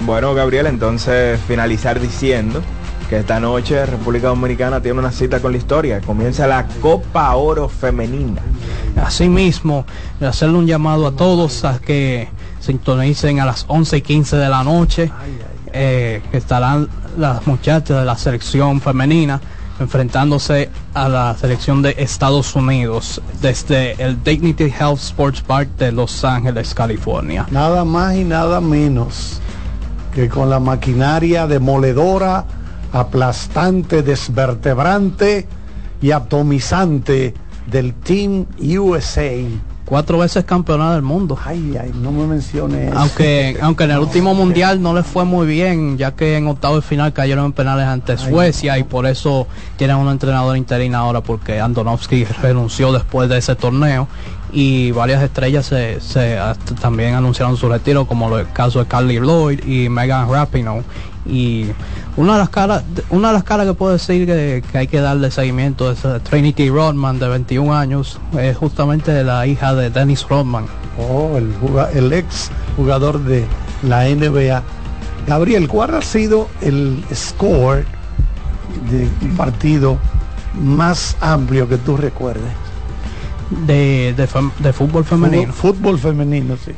Bueno, 0.06 0.34
Gabriel, 0.34 0.68
entonces 0.68 1.40
finalizar 1.48 2.00
diciendo 2.02 2.62
que 3.10 3.18
esta 3.18 3.40
noche 3.40 3.86
República 3.86 4.28
Dominicana 4.28 4.82
tiene 4.82 5.00
una 5.00 5.12
cita 5.12 5.40
con 5.40 5.52
la 5.52 5.58
historia. 5.58 6.02
Comienza 6.02 6.46
la 6.48 6.66
Copa 6.82 7.36
Oro 7.36 7.70
Femenina. 7.70 8.42
Asimismo, 9.02 9.86
hacerle 10.22 10.58
un 10.58 10.68
llamado 10.68 11.08
a 11.08 11.12
todos 11.12 11.64
a 11.64 11.80
que 11.80 12.28
sintonicen 12.60 13.40
a 13.40 13.46
las 13.46 13.66
11 13.68 13.98
y 13.98 14.02
15 14.02 14.38
de 14.38 14.50
la 14.50 14.64
noche, 14.64 15.12
eh, 15.72 16.22
que 16.32 16.38
estarán 16.38 16.90
las 17.18 17.46
muchachas 17.48 18.00
de 18.00 18.06
la 18.06 18.18
selección 18.18 18.82
femenina 18.82 19.40
enfrentándose 19.80 20.70
a 20.94 21.08
la 21.08 21.36
selección 21.38 21.82
de 21.84 21.96
Estados 22.00 22.56
Unidos 22.56 23.22
desde 23.42 24.02
el 24.04 24.24
Dignity 24.24 24.66
Health 24.66 25.00
Sports 25.00 25.42
Park 25.42 25.70
de 25.78 25.92
Los 25.92 26.24
Ángeles, 26.24 26.74
California. 26.74 27.46
Nada 27.52 27.86
más 27.86 28.16
y 28.16 28.24
nada 28.24 28.60
menos 28.60 29.40
que 30.14 30.30
con 30.30 30.50
la 30.50 30.60
maquinaria 30.60 31.46
demoledora, 31.46 32.46
aplastante, 32.98 34.04
desvertebrante 34.04 35.48
y 36.02 36.12
atomizante 36.12 37.34
del 37.70 37.94
Team 37.94 38.46
USA. 38.60 39.32
Cuatro 39.86 40.18
veces 40.18 40.44
campeona 40.44 40.94
del 40.94 41.02
mundo. 41.02 41.40
Ay, 41.46 41.78
ay, 41.82 41.94
no 41.96 42.12
me 42.12 42.28
menciones. 42.28 42.92
Aunque, 42.94 43.58
aunque 43.62 43.86
en 43.86 43.92
el 43.92 44.00
último 44.00 44.34
mundial 44.34 44.82
no 44.82 44.94
les 44.94 45.06
fue 45.06 45.24
muy 45.24 45.48
bien, 45.48 45.98
ya 45.98 46.12
que 46.12 46.36
en 46.36 46.48
octavo 46.48 46.76
de 46.76 46.82
final 46.82 47.14
cayeron 47.14 47.46
en 47.46 47.54
penales 47.54 47.86
ante 47.86 48.18
Suecia 48.18 48.78
y 48.78 48.84
por 48.84 49.06
eso 49.06 49.48
tienen 49.78 49.96
un 49.96 50.10
entrenador 50.10 50.58
interino 50.58 50.98
ahora 50.98 51.22
porque 51.22 51.62
Andonovsky 51.62 52.26
renunció 52.26 52.92
después 52.92 53.30
de 53.30 53.38
ese 53.38 53.56
torneo 53.56 54.10
y 54.52 54.92
varias 54.92 55.24
estrellas 55.24 55.66
se, 55.66 56.02
se 56.02 56.38
también 56.82 57.16
anunciaron 57.16 57.56
su 57.56 57.70
retiro 57.70 58.08
como 58.08 58.38
el 58.38 58.50
caso 58.52 58.80
de 58.80 58.88
Carly 58.88 59.20
Lloyd 59.20 59.66
y 59.66 59.88
Megan 59.88 60.30
Rapinoe 60.30 60.84
y 61.30 61.68
una 62.16 62.34
de 62.34 62.40
las 62.40 62.50
caras 62.50 62.84
una 63.10 63.30
de 63.30 63.34
las 63.34 63.44
caras 63.44 63.68
que 63.68 63.74
puedo 63.74 63.94
decir 63.94 64.26
que, 64.26 64.64
que 64.72 64.78
hay 64.78 64.88
que 64.88 65.02
darle 65.02 65.30
seguimiento 65.32 65.92
es 65.92 66.04
eh, 66.06 66.20
Trinity 66.24 66.70
Rodman 66.70 67.20
de 67.20 67.28
21 67.28 67.74
años 67.76 68.20
es 68.40 68.56
justamente 68.58 69.24
la 69.24 69.46
hija 69.46 69.76
de 69.76 69.90
Dennis 69.90 70.26
Rodman 70.28 70.66
Oh, 71.00 71.38
el, 71.94 72.14
ex 72.14 72.50
jugador 72.76 73.20
de 73.20 73.46
la 73.84 74.06
NBA. 74.06 74.64
Gabriel, 75.28 75.68
¿cuál 75.68 75.94
ha 75.94 76.02
sido 76.02 76.48
el 76.62 77.04
score 77.14 77.86
de 78.90 79.08
un 79.22 79.38
partido 79.38 80.00
más 80.60 81.16
amplio 81.22 81.70
que 81.70 81.78
tú 81.78 81.98
recuerdes? 81.98 82.52
de, 83.66 84.14
de, 84.18 84.74
fútbol 84.74 85.06
femenino. 85.06 85.54
Fútbol, 85.54 85.76
fútbol 85.76 86.00
femenino, 86.00 86.58
sí. 86.58 86.74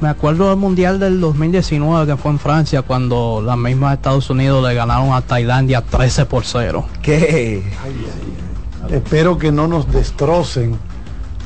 Me 0.00 0.08
acuerdo 0.08 0.48
del 0.50 0.56
Mundial 0.58 0.98
del 1.00 1.20
2019 1.20 2.06
que 2.06 2.16
fue 2.16 2.30
en 2.32 2.38
Francia 2.38 2.82
cuando 2.82 3.42
las 3.44 3.56
mismas 3.56 3.94
Estados 3.94 4.28
Unidos 4.30 4.66
le 4.66 4.74
ganaron 4.74 5.12
a 5.12 5.20
Tailandia 5.22 5.82
13 5.82 6.26
por 6.26 6.44
0. 6.44 6.86
¿Qué? 7.02 7.62
Espero 8.90 9.36
que 9.38 9.52
no 9.52 9.66
nos 9.68 9.90
destrocen 9.92 10.76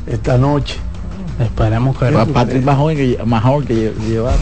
esta 0.06 0.38
noche. 0.38 0.78
Esperemos 1.40 1.96
que 1.98 2.06
Pa- 2.12 2.26
Patrick 2.26 2.62
más 2.64 2.76
joven 2.76 2.96
que, 2.96 3.24
más 3.24 3.42
joven 3.42 3.66
que 3.66 3.74
lle- 3.74 3.98
llevar. 4.06 4.36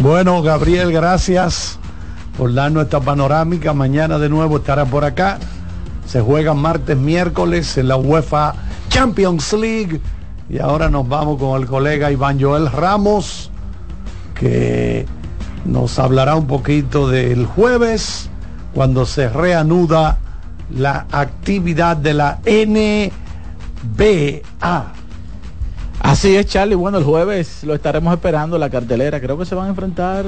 Bueno, 0.00 0.42
Gabriel, 0.42 0.92
gracias 0.92 1.78
por 2.38 2.52
darnos 2.54 2.84
esta 2.84 3.00
panorámica. 3.00 3.72
Mañana 3.72 4.18
de 4.18 4.28
nuevo 4.28 4.56
estará 4.58 4.84
por 4.84 5.04
acá. 5.04 5.38
Se 6.06 6.20
juega 6.20 6.54
martes, 6.54 6.96
miércoles 6.96 7.76
en 7.78 7.88
la 7.88 7.96
UEFA 7.96 8.54
Champions 8.88 9.52
League. 9.52 10.00
Y 10.48 10.58
ahora 10.58 10.88
nos 10.90 11.08
vamos 11.08 11.38
con 11.38 11.60
el 11.60 11.66
colega 11.66 12.10
Iván 12.10 12.40
Joel 12.40 12.70
Ramos, 12.70 13.50
que 14.34 15.06
nos 15.64 15.98
hablará 15.98 16.34
un 16.36 16.46
poquito 16.46 17.08
del 17.08 17.46
jueves, 17.46 18.28
cuando 18.74 19.06
se 19.06 19.28
reanuda 19.28 20.18
la 20.70 21.06
actividad 21.10 21.96
de 21.96 22.14
la 22.14 22.40
NBA. 22.44 23.12
Así 26.00 26.34
es, 26.34 26.46
Charlie. 26.46 26.74
Bueno, 26.74 26.98
el 26.98 27.04
jueves 27.04 27.62
lo 27.62 27.74
estaremos 27.74 28.12
esperando 28.12 28.58
la 28.58 28.68
cartelera. 28.68 29.20
Creo 29.20 29.38
que 29.38 29.44
se 29.44 29.54
van 29.54 29.66
a 29.66 29.70
enfrentar 29.70 30.24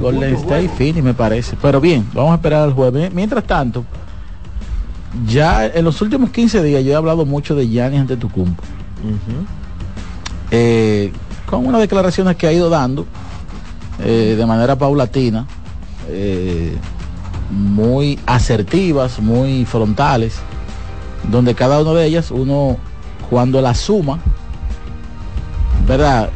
Golden 0.00 0.34
State 0.34 0.64
y 0.64 0.68
Phoenix, 0.68 1.04
me 1.04 1.14
parece. 1.14 1.56
Pero 1.62 1.80
bien, 1.80 2.04
vamos 2.12 2.32
a 2.32 2.34
esperar 2.34 2.62
al 2.62 2.72
jueves. 2.72 3.14
Mientras 3.14 3.44
tanto, 3.44 3.84
ya 5.26 5.66
en 5.66 5.84
los 5.84 6.02
últimos 6.02 6.30
15 6.30 6.62
días 6.64 6.84
yo 6.84 6.92
he 6.92 6.96
hablado 6.96 7.24
mucho 7.24 7.54
de 7.54 7.68
Giannis 7.68 8.00
ante 8.00 8.16
Tucumbo. 8.16 8.60
Eh, 10.50 11.12
con 11.46 11.66
unas 11.66 11.80
declaraciones 11.80 12.36
que 12.36 12.46
ha 12.46 12.52
ido 12.52 12.70
dando 12.70 13.06
eh, 14.02 14.34
de 14.36 14.46
manera 14.46 14.76
paulatina, 14.76 15.46
eh, 16.08 16.76
muy 17.50 18.18
asertivas, 18.26 19.20
muy 19.20 19.64
frontales, 19.64 20.36
donde 21.30 21.54
cada 21.54 21.80
una 21.80 21.92
de 21.92 22.06
ellas 22.06 22.30
uno 22.30 22.76
cuando 23.30 23.60
la 23.60 23.74
suma, 23.74 24.18
¿verdad? 25.86 26.30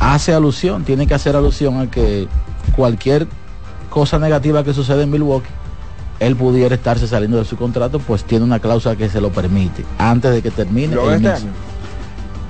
Hace 0.00 0.34
alusión, 0.34 0.84
tiene 0.84 1.06
que 1.06 1.14
hacer 1.14 1.36
alusión 1.36 1.80
a 1.80 1.90
que 1.90 2.28
cualquier 2.74 3.26
cosa 3.88 4.18
negativa 4.18 4.64
que 4.64 4.74
sucede 4.74 5.02
en 5.02 5.10
Milwaukee, 5.10 5.48
él 6.26 6.36
pudiera 6.36 6.74
estarse 6.74 7.06
saliendo 7.08 7.38
de 7.38 7.44
su 7.44 7.56
contrato, 7.56 7.98
pues 7.98 8.24
tiene 8.24 8.44
una 8.44 8.58
cláusula 8.58 8.96
que 8.96 9.08
se 9.08 9.20
lo 9.20 9.30
permite 9.30 9.84
antes 9.98 10.32
de 10.32 10.42
que 10.42 10.50
termine. 10.50 10.94
¿Luego 10.94 11.10
el 11.12 11.22
de 11.22 11.28
este 11.28 11.42
año? 11.44 11.52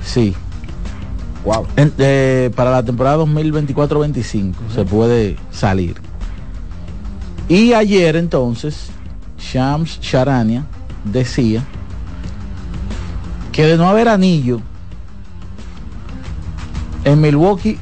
Sí. 0.05 0.35
Wow. 1.45 1.67
En- 1.77 1.93
eh, 1.99 2.51
para 2.55 2.71
la 2.71 2.83
temporada 2.83 3.17
2024-25 3.19 4.55
se 4.75 4.85
puede 4.85 5.37
salir. 5.51 5.97
Y 7.49 7.73
ayer 7.73 8.17
entonces, 8.17 8.91
Shams 9.39 10.01
Charania 10.01 10.65
decía 11.05 11.63
que 13.51 13.67
de 13.67 13.77
no 13.77 13.89
haber 13.89 14.09
anillo 14.09 14.61
en 17.05 17.21
Milwaukee 17.21 17.79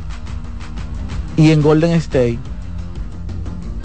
y 1.37 1.51
en 1.53 1.63
Golden 1.63 1.93
State, 1.93 2.39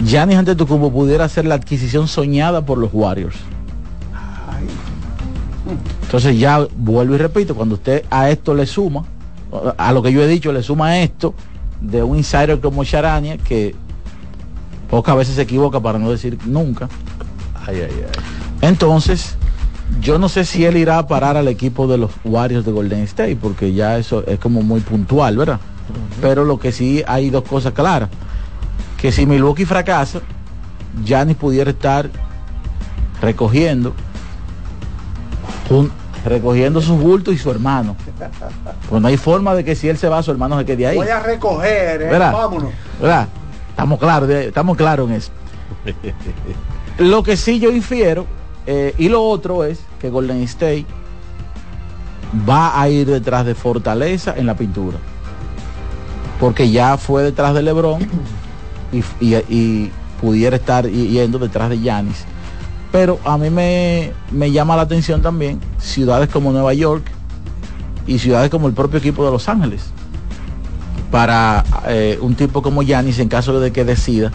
Giannis 0.04 0.36
Antetokounmpo 0.36 0.92
pudiera 0.92 1.28
ser 1.28 1.46
la 1.46 1.54
adquisición 1.54 2.08
soñada 2.08 2.64
por 2.64 2.78
los 2.78 2.90
Warriors. 2.92 3.36
Entonces 6.02 6.38
ya 6.38 6.66
vuelvo 6.76 7.14
y 7.14 7.18
repito, 7.18 7.54
cuando 7.54 7.74
usted 7.74 8.04
a 8.10 8.30
esto 8.30 8.54
le 8.54 8.66
suma, 8.66 9.04
a 9.76 9.92
lo 9.92 10.02
que 10.02 10.12
yo 10.12 10.22
he 10.22 10.28
dicho, 10.28 10.52
le 10.52 10.62
suma 10.62 10.98
esto 10.98 11.34
de 11.80 12.02
un 12.02 12.16
insider 12.16 12.60
como 12.60 12.84
Charania, 12.84 13.36
que 13.38 13.74
Pocas 14.90 15.16
veces 15.16 15.34
se 15.34 15.42
equivoca 15.42 15.80
para 15.80 15.98
no 15.98 16.10
decir 16.10 16.38
nunca. 16.46 16.88
Entonces, 18.60 19.36
yo 20.00 20.18
no 20.18 20.28
sé 20.28 20.44
si 20.44 20.64
él 20.64 20.76
irá 20.76 20.98
a 20.98 21.06
parar 21.08 21.36
al 21.36 21.48
equipo 21.48 21.88
de 21.88 21.98
los 21.98 22.12
Warriors 22.24 22.64
de 22.64 22.72
Golden 22.72 23.00
State, 23.00 23.36
porque 23.36 23.72
ya 23.72 23.98
eso 23.98 24.24
es 24.26 24.38
como 24.38 24.62
muy 24.62 24.80
puntual, 24.80 25.36
¿verdad? 25.36 25.58
Pero 26.20 26.44
lo 26.44 26.58
que 26.58 26.70
sí 26.72 27.02
hay 27.06 27.30
dos 27.30 27.44
cosas 27.44 27.72
claras. 27.72 28.08
Que 29.00 29.12
si 29.12 29.26
Milwaukee 29.26 29.64
fracasa, 29.64 30.20
Giannis 31.04 31.36
pudiera 31.36 31.70
estar 31.70 32.08
recogiendo 33.20 33.92
un- 35.70 35.90
recogiendo 36.24 36.80
sus 36.80 36.98
bultos 37.00 37.34
y 37.34 37.38
su 37.38 37.50
hermano. 37.50 37.96
Pues 38.88 39.00
no 39.02 39.08
hay 39.08 39.16
forma 39.16 39.54
de 39.54 39.64
que 39.64 39.74
si 39.76 39.88
él 39.88 39.96
se 39.98 40.08
va, 40.08 40.22
su 40.22 40.30
hermano 40.30 40.58
se 40.58 40.64
quede 40.64 40.86
ahí. 40.86 40.96
Voy 40.96 41.08
a 41.08 41.20
recoger, 41.20 42.02
eh, 42.02 42.08
¿Verdad? 42.08 42.32
vámonos. 42.32 42.70
¿Verdad? 43.00 43.28
Estamos 43.70 43.98
claros, 43.98 44.28
estamos 44.30 44.76
claros 44.76 45.08
en 45.10 45.16
eso. 45.16 45.30
Lo 46.98 47.22
que 47.22 47.36
sí 47.36 47.58
yo 47.60 47.70
infiero, 47.70 48.26
eh, 48.66 48.94
y 48.98 49.08
lo 49.10 49.22
otro 49.22 49.64
es 49.64 49.80
que 50.00 50.08
Golden 50.08 50.42
State 50.44 50.86
va 52.48 52.80
a 52.80 52.88
ir 52.88 53.06
detrás 53.06 53.44
de 53.44 53.54
Fortaleza 53.54 54.34
en 54.36 54.46
la 54.46 54.54
pintura. 54.54 54.96
Porque 56.40 56.70
ya 56.70 56.96
fue 56.96 57.22
detrás 57.22 57.54
de 57.54 57.62
Lebron 57.62 58.00
y, 58.92 59.90
pudiera 60.20 60.56
estar 60.56 60.88
yendo 60.88 61.38
detrás 61.38 61.68
de 61.68 61.80
Yanis. 61.80 62.24
Pero 62.90 63.18
a 63.24 63.36
mí 63.36 63.50
me, 63.50 64.12
me 64.30 64.50
llama 64.50 64.76
la 64.76 64.82
atención 64.82 65.20
también 65.20 65.60
ciudades 65.78 66.30
como 66.30 66.52
Nueva 66.52 66.72
York 66.72 67.04
y 68.06 68.18
ciudades 68.18 68.48
como 68.48 68.66
el 68.66 68.72
propio 68.72 68.98
equipo 68.98 69.24
de 69.24 69.30
Los 69.30 69.48
Ángeles. 69.48 69.82
Para 71.10 71.64
eh, 71.86 72.18
un 72.22 72.34
tipo 72.34 72.62
como 72.62 72.82
Yanis, 72.82 73.18
en 73.18 73.28
caso 73.28 73.60
de 73.60 73.72
que 73.72 73.84
decida 73.84 74.32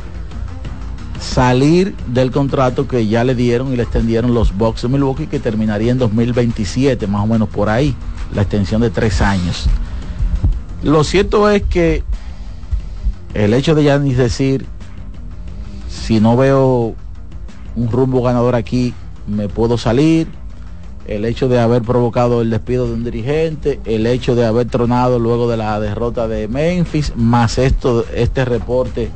salir 1.19 1.95
del 2.07 2.31
contrato 2.31 2.87
que 2.87 3.07
ya 3.07 3.23
le 3.23 3.35
dieron 3.35 3.71
y 3.71 3.77
le 3.77 3.83
extendieron 3.83 4.33
los 4.33 4.57
Bucks 4.57 4.81
de 4.81 4.87
Milwaukee, 4.87 5.27
que 5.27 5.39
terminaría 5.39 5.91
en 5.91 5.99
2027, 5.99 7.07
más 7.07 7.23
o 7.23 7.27
menos 7.27 7.47
por 7.49 7.69
ahí, 7.69 7.95
la 8.33 8.41
extensión 8.41 8.81
de 8.81 8.89
tres 8.89 9.21
años. 9.21 9.67
Lo 10.83 11.03
cierto 11.03 11.49
es 11.49 11.61
que 11.63 12.03
el 13.33 13.53
hecho 13.53 13.75
de 13.75 13.83
Yanis 13.83 14.17
decir, 14.17 14.65
si 15.89 16.19
no 16.19 16.35
veo 16.37 16.95
un 17.75 17.91
rumbo 17.91 18.21
ganador 18.21 18.55
aquí, 18.55 18.93
me 19.27 19.47
puedo 19.49 19.77
salir. 19.77 20.27
El 21.07 21.25
hecho 21.25 21.49
de 21.49 21.59
haber 21.59 21.81
provocado 21.81 22.41
el 22.41 22.49
despido 22.51 22.87
de 22.87 22.93
un 22.93 23.03
dirigente, 23.03 23.79
el 23.85 24.05
hecho 24.05 24.35
de 24.35 24.45
haber 24.45 24.67
tronado 24.67 25.17
luego 25.19 25.49
de 25.49 25.57
la 25.57 25.79
derrota 25.79 26.27
de 26.27 26.47
Memphis, 26.47 27.13
más 27.15 27.57
esto, 27.57 28.05
este 28.13 28.45
reporte 28.45 29.09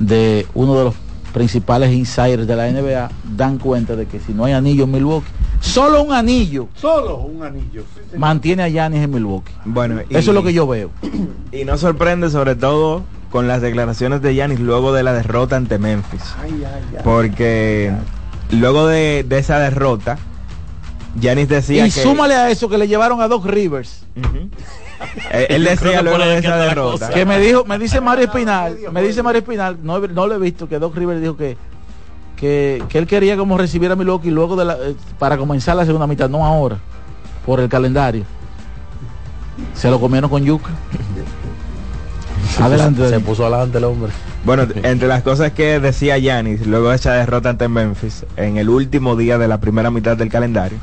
de 0.00 0.46
uno 0.54 0.76
de 0.76 0.84
los 0.84 0.94
principales 1.32 1.92
insiders 1.92 2.46
de 2.46 2.56
la 2.56 2.68
NBA, 2.70 3.10
dan 3.36 3.58
cuenta 3.58 3.94
de 3.96 4.06
que 4.06 4.18
si 4.20 4.32
no 4.34 4.44
hay 4.44 4.52
anillo 4.52 4.84
en 4.84 4.90
Milwaukee, 4.90 5.28
solo 5.60 6.02
un 6.02 6.12
anillo 6.12 6.68
Solo 6.74 7.18
un 7.18 7.42
anillo. 7.44 7.84
mantiene 8.18 8.64
a 8.64 8.68
Yanis 8.68 9.00
en 9.02 9.10
Milwaukee. 9.12 9.52
Bueno, 9.64 10.00
y- 10.10 10.16
Eso 10.16 10.32
es 10.32 10.34
lo 10.34 10.42
que 10.42 10.52
yo 10.52 10.66
veo. 10.66 10.90
Y 11.52 11.64
no 11.64 11.78
sorprende 11.78 12.28
sobre 12.30 12.56
todo 12.56 13.02
con 13.32 13.48
las 13.48 13.62
declaraciones 13.62 14.20
de 14.20 14.34
Yanis 14.34 14.60
luego 14.60 14.92
de 14.92 15.02
la 15.02 15.14
derrota 15.14 15.56
ante 15.56 15.78
Memphis. 15.78 16.22
Porque 17.02 17.90
luego 18.50 18.86
de, 18.86 19.24
de 19.26 19.38
esa 19.38 19.58
derrota, 19.58 20.18
Yanis 21.18 21.48
decía 21.48 21.86
Y 21.86 21.90
que... 21.90 22.02
súmale 22.02 22.34
a 22.34 22.50
eso 22.50 22.68
que 22.68 22.76
le 22.76 22.86
llevaron 22.86 23.22
a 23.22 23.28
Doc 23.28 23.46
Rivers. 23.46 24.04
Él 25.32 25.64
decía 25.64 26.02
luego 26.02 26.18
de 26.18 26.38
esa 26.38 26.56
derrota. 26.58 27.08
Que 27.08 27.24
me 27.24 27.40
dijo, 27.40 27.64
me 27.64 27.78
dice 27.78 28.00
Mario 28.02 28.26
Espinal, 28.26 28.76
me 28.92 29.02
dice 29.02 29.22
Mario 29.22 29.40
Espinal, 29.40 29.78
no, 29.82 29.98
no 29.98 30.26
lo 30.26 30.34
he 30.34 30.38
visto, 30.38 30.68
que 30.68 30.78
Doc 30.78 30.94
Rivers 30.94 31.20
dijo 31.22 31.36
que, 31.36 31.56
que, 32.36 32.84
que 32.88 32.98
él 32.98 33.06
quería 33.06 33.36
como 33.38 33.56
recibir 33.56 33.90
a 33.90 33.96
Milwaukee 33.96 34.30
luego 34.30 34.56
de 34.56 34.64
la, 34.66 34.74
eh, 34.74 34.94
para 35.18 35.38
comenzar 35.38 35.74
la 35.74 35.86
segunda 35.86 36.06
mitad, 36.06 36.28
no 36.28 36.44
ahora, 36.44 36.76
por 37.46 37.60
el 37.60 37.68
calendario. 37.70 38.24
Se 39.74 39.90
lo 39.90 39.98
comieron 39.98 40.28
con 40.28 40.44
yuca. 40.44 40.70
Adelante. 42.60 43.08
Se 43.08 43.20
puso 43.20 43.46
adelante 43.46 43.78
el 43.78 43.84
hombre. 43.84 44.12
Bueno, 44.44 44.66
entre 44.82 45.08
las 45.08 45.22
cosas 45.22 45.52
que 45.52 45.80
decía 45.80 46.18
Yanis 46.18 46.66
luego 46.66 46.90
de 46.90 46.96
esa 46.96 47.14
derrota 47.14 47.50
ante 47.50 47.68
Memphis, 47.68 48.24
en 48.36 48.56
el 48.56 48.68
último 48.68 49.16
día 49.16 49.38
de 49.38 49.48
la 49.48 49.58
primera 49.60 49.90
mitad 49.90 50.16
del 50.16 50.28
calendario, 50.28 50.78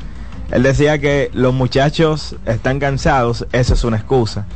él 0.50 0.62
decía 0.62 0.98
que 0.98 1.30
los 1.32 1.54
muchachos 1.54 2.36
están 2.46 2.80
cansados, 2.80 3.46
eso 3.52 3.74
es 3.74 3.84
una 3.84 3.96
excusa. 3.98 4.46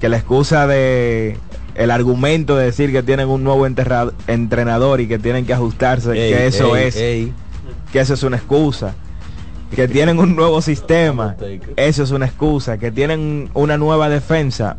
Que 0.00 0.08
la 0.08 0.16
excusa 0.16 0.66
de 0.66 1.36
el 1.74 1.90
argumento 1.90 2.56
de 2.56 2.66
decir 2.66 2.92
que 2.92 3.02
tienen 3.02 3.28
un 3.28 3.42
nuevo 3.44 3.66
entrenador 3.66 5.00
y 5.00 5.08
que 5.08 5.18
tienen 5.18 5.46
que 5.46 5.54
ajustarse, 5.54 6.10
Ey, 6.12 6.32
que 6.32 6.46
eso 6.46 6.76
ey, 6.76 6.88
es 6.88 6.96
ey. 6.96 7.32
que 7.92 8.00
eso 8.00 8.14
es 8.14 8.22
una 8.22 8.36
excusa. 8.36 8.94
Que 9.74 9.86
tienen 9.88 10.18
un 10.18 10.34
nuevo 10.36 10.60
sistema, 10.62 11.36
eso 11.76 12.02
es 12.02 12.10
una 12.10 12.26
excusa. 12.26 12.78
Que 12.78 12.90
tienen 12.90 13.50
una 13.54 13.76
nueva 13.76 14.08
defensa, 14.08 14.76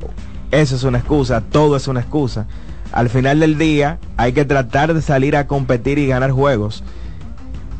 eso 0.51 0.75
es 0.75 0.83
una 0.83 0.99
excusa. 0.99 1.41
Todo 1.41 1.75
es 1.75 1.87
una 1.87 2.01
excusa. 2.01 2.45
Al 2.91 3.09
final 3.09 3.39
del 3.39 3.57
día 3.57 3.99
hay 4.17 4.33
que 4.33 4.45
tratar 4.45 4.93
de 4.93 5.01
salir 5.01 5.35
a 5.35 5.47
competir 5.47 5.97
y 5.97 6.07
ganar 6.07 6.31
juegos. 6.31 6.83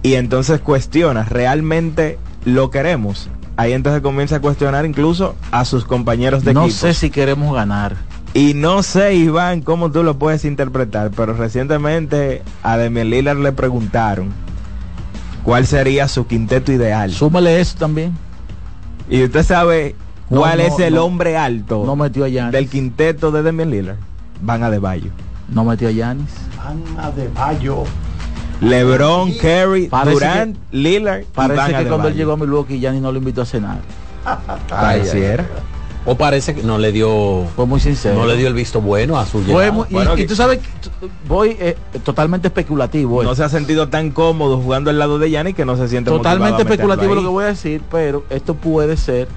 Y 0.03 0.15
entonces 0.15 0.59
cuestionas, 0.61 1.29
¿realmente 1.29 2.17
lo 2.45 2.71
queremos? 2.71 3.29
Ahí 3.57 3.73
entonces 3.73 4.01
comienza 4.01 4.37
a 4.37 4.39
cuestionar 4.39 4.85
incluso 4.85 5.35
a 5.51 5.65
sus 5.65 5.85
compañeros 5.85 6.43
de 6.43 6.53
No 6.53 6.63
equipo. 6.63 6.77
sé 6.77 6.93
si 6.93 7.09
queremos 7.11 7.53
ganar. 7.53 7.95
Y 8.33 8.53
no 8.53 8.81
sé, 8.81 9.13
Iván, 9.15 9.61
cómo 9.61 9.91
tú 9.91 10.03
lo 10.03 10.17
puedes 10.17 10.45
interpretar, 10.45 11.11
pero 11.11 11.33
recientemente 11.33 12.41
a 12.63 12.77
Demian 12.77 13.09
Lillard 13.09 13.37
le 13.37 13.51
preguntaron 13.51 14.29
cuál 15.43 15.67
sería 15.67 16.07
su 16.07 16.25
quinteto 16.25 16.71
ideal. 16.71 17.11
Súmale 17.11 17.59
eso 17.59 17.77
también. 17.77 18.13
Y 19.09 19.23
usted 19.25 19.43
sabe 19.43 19.95
No, 19.95 20.10
cuál 20.39 20.57
no, 20.59 20.63
es 20.63 20.79
el 20.79 20.95
no. 20.95 21.05
hombre 21.05 21.37
alto 21.37 21.83
No 21.85 21.95
metió 21.95 22.25
a 22.25 22.27
Yanis. 22.29 22.51
del 22.51 22.67
quinteto 22.69 23.31
de 23.31 23.43
Demian 23.43 23.69
Lillard. 23.69 23.97
Van 24.41 24.63
a 24.63 24.69
De 24.69 24.79
Bayo. 24.79 25.11
No 25.49 25.63
metió 25.65 25.87
a 25.87 25.91
Yanis. 25.91 26.29
Ana 26.59 27.11
de 27.11 27.27
Bayo. 27.29 27.83
LeBron, 28.61 29.31
Curry, 29.33 29.87
Parece 29.87 30.13
Durant, 30.13 30.57
Lillard 30.71 31.23
Parece 31.33 31.55
Van 31.57 31.83
que 31.83 31.89
cuando 31.89 32.07
él 32.09 32.15
llegó 32.15 32.33
a 32.33 32.37
Milwaukee 32.37 32.79
Yanis 32.79 33.01
no 33.01 33.11
lo 33.11 33.17
invitó 33.17 33.41
a 33.41 33.45
cenar. 33.45 33.79
Pareciera. 34.69 35.45
O 36.03 36.15
parece 36.15 36.55
que 36.55 36.63
no 36.63 36.79
le 36.79 36.91
dio. 36.91 37.45
Fue 37.55 37.67
muy 37.67 37.79
sincero. 37.79 38.15
No 38.15 38.25
le 38.25 38.35
dio 38.35 38.47
el 38.47 38.55
visto 38.55 38.81
bueno 38.81 39.19
a 39.19 39.25
su 39.27 39.43
llegada. 39.43 39.71
muy- 39.71 39.85
y- 39.89 39.93
Bueno, 39.93 40.13
y, 40.13 40.17
que- 40.17 40.25
tú 40.27 40.35
sabes, 40.35 40.59
voy 41.27 41.55
eh, 41.59 41.77
totalmente 42.03 42.47
especulativo. 42.47 43.21
eh. 43.21 43.25
No 43.25 43.35
se 43.35 43.43
ha 43.43 43.49
sentido 43.49 43.87
tan 43.89 44.09
cómodo 44.09 44.57
jugando 44.59 44.89
al 44.89 44.97
lado 44.97 45.19
de 45.19 45.29
Yanni 45.29 45.53
que 45.53 45.63
no 45.63 45.77
se 45.77 45.87
siente 45.87 46.09
totalmente 46.09 46.57
a 46.57 46.65
especulativo 46.65 47.13
lo 47.13 47.21
que 47.21 47.27
voy 47.27 47.43
a 47.43 47.47
decir, 47.47 47.83
pero 47.91 48.23
esto 48.31 48.55
puede 48.55 48.97
ser, 48.97 49.27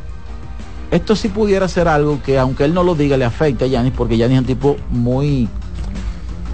esto 0.95 1.17
sí 1.17 1.29
pudiera 1.29 1.67
ser 1.69 1.89
algo 1.89 2.21
que 2.25 2.39
aunque 2.39 2.65
él 2.65 2.73
no 2.75 2.83
lo 2.83 2.95
diga 2.95 3.17
le 3.17 3.25
afecta 3.25 3.65
a 3.65 3.69
Yanis 3.69 3.93
porque 3.97 4.17
Yanis 4.17 4.37
es 4.37 4.41
un 4.43 4.47
tipo 4.47 4.77
muy, 4.91 5.49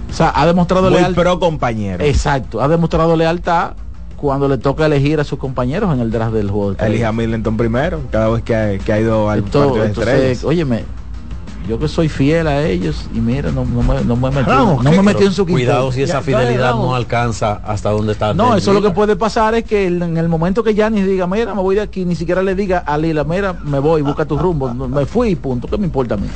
o 0.09 0.13
sea, 0.13 0.31
ha 0.35 0.45
demostrado 0.45 0.89
Muy 0.89 0.99
lealtad. 0.99 1.21
pro 1.21 1.39
compañero. 1.39 2.03
Exacto, 2.03 2.61
ha 2.61 2.67
demostrado 2.67 3.15
lealtad 3.15 3.73
cuando 4.17 4.47
le 4.47 4.57
toca 4.57 4.85
elegir 4.85 5.19
a 5.19 5.23
sus 5.23 5.39
compañeros 5.39 5.93
en 5.93 5.99
el 5.99 6.11
draft 6.11 6.33
del 6.33 6.49
juego. 6.51 6.75
Elija 6.79 7.07
a 7.07 7.11
Middleton 7.11 7.57
primero, 7.57 8.01
cada 8.11 8.29
vez 8.29 8.43
que 8.43 8.55
ha, 8.55 8.77
que 8.77 8.93
ha 8.93 8.99
ido 8.99 9.29
al 9.29 9.39
Esto- 9.45 9.59
partido 9.59 9.81
de 9.83 9.87
entonces, 9.89 10.13
estrellas. 10.15 10.43
óyeme, 10.43 10.83
yo 11.67 11.77
que 11.79 11.87
soy 11.87 12.09
fiel 12.09 12.47
a 12.47 12.63
ellos 12.65 13.05
y 13.13 13.19
mira, 13.19 13.51
no, 13.51 13.63
no 13.65 13.83
me, 13.83 14.03
no 14.03 14.15
me 14.15 14.29
metí, 14.31 14.49
Ramos, 14.49 14.83
no 14.83 14.91
me 14.91 15.01
metí 15.03 15.23
en 15.25 15.31
su 15.31 15.45
quinteto. 15.45 15.67
Cuidado 15.71 15.91
si 15.91 16.01
esa 16.01 16.15
Ya, 16.15 16.21
fidelidad 16.21 16.71
Ramos. 16.71 16.87
no 16.87 16.95
alcanza 16.95 17.61
hasta 17.65 17.91
donde 17.91 18.13
está. 18.13 18.33
No, 18.33 18.55
eso 18.55 18.73
lo 18.73 18.81
que 18.81 18.89
puede 18.91 19.15
pasar 19.15 19.53
es 19.55 19.63
que 19.63 19.85
en 19.87 20.17
el 20.17 20.27
momento 20.27 20.63
que 20.63 20.73
Yanis 20.73 21.05
diga, 21.05 21.27
mira, 21.27 21.53
me 21.53 21.61
voy 21.61 21.75
de 21.75 21.81
aquí, 21.81 22.03
ni 22.03 22.15
siquiera 22.15 22.41
le 22.43 22.55
diga 22.55 22.79
a 22.79 22.97
Lila, 22.97 23.23
mira, 23.23 23.53
me 23.53 23.79
voy, 23.79 24.01
busca 24.01 24.25
tu 24.25 24.37
rumbo, 24.37 24.73
me 24.73 25.05
fui, 25.05 25.35
punto, 25.35 25.67
¿qué 25.67 25.77
me 25.77 25.85
importa 25.85 26.15
a 26.15 26.17
mí? 26.17 26.27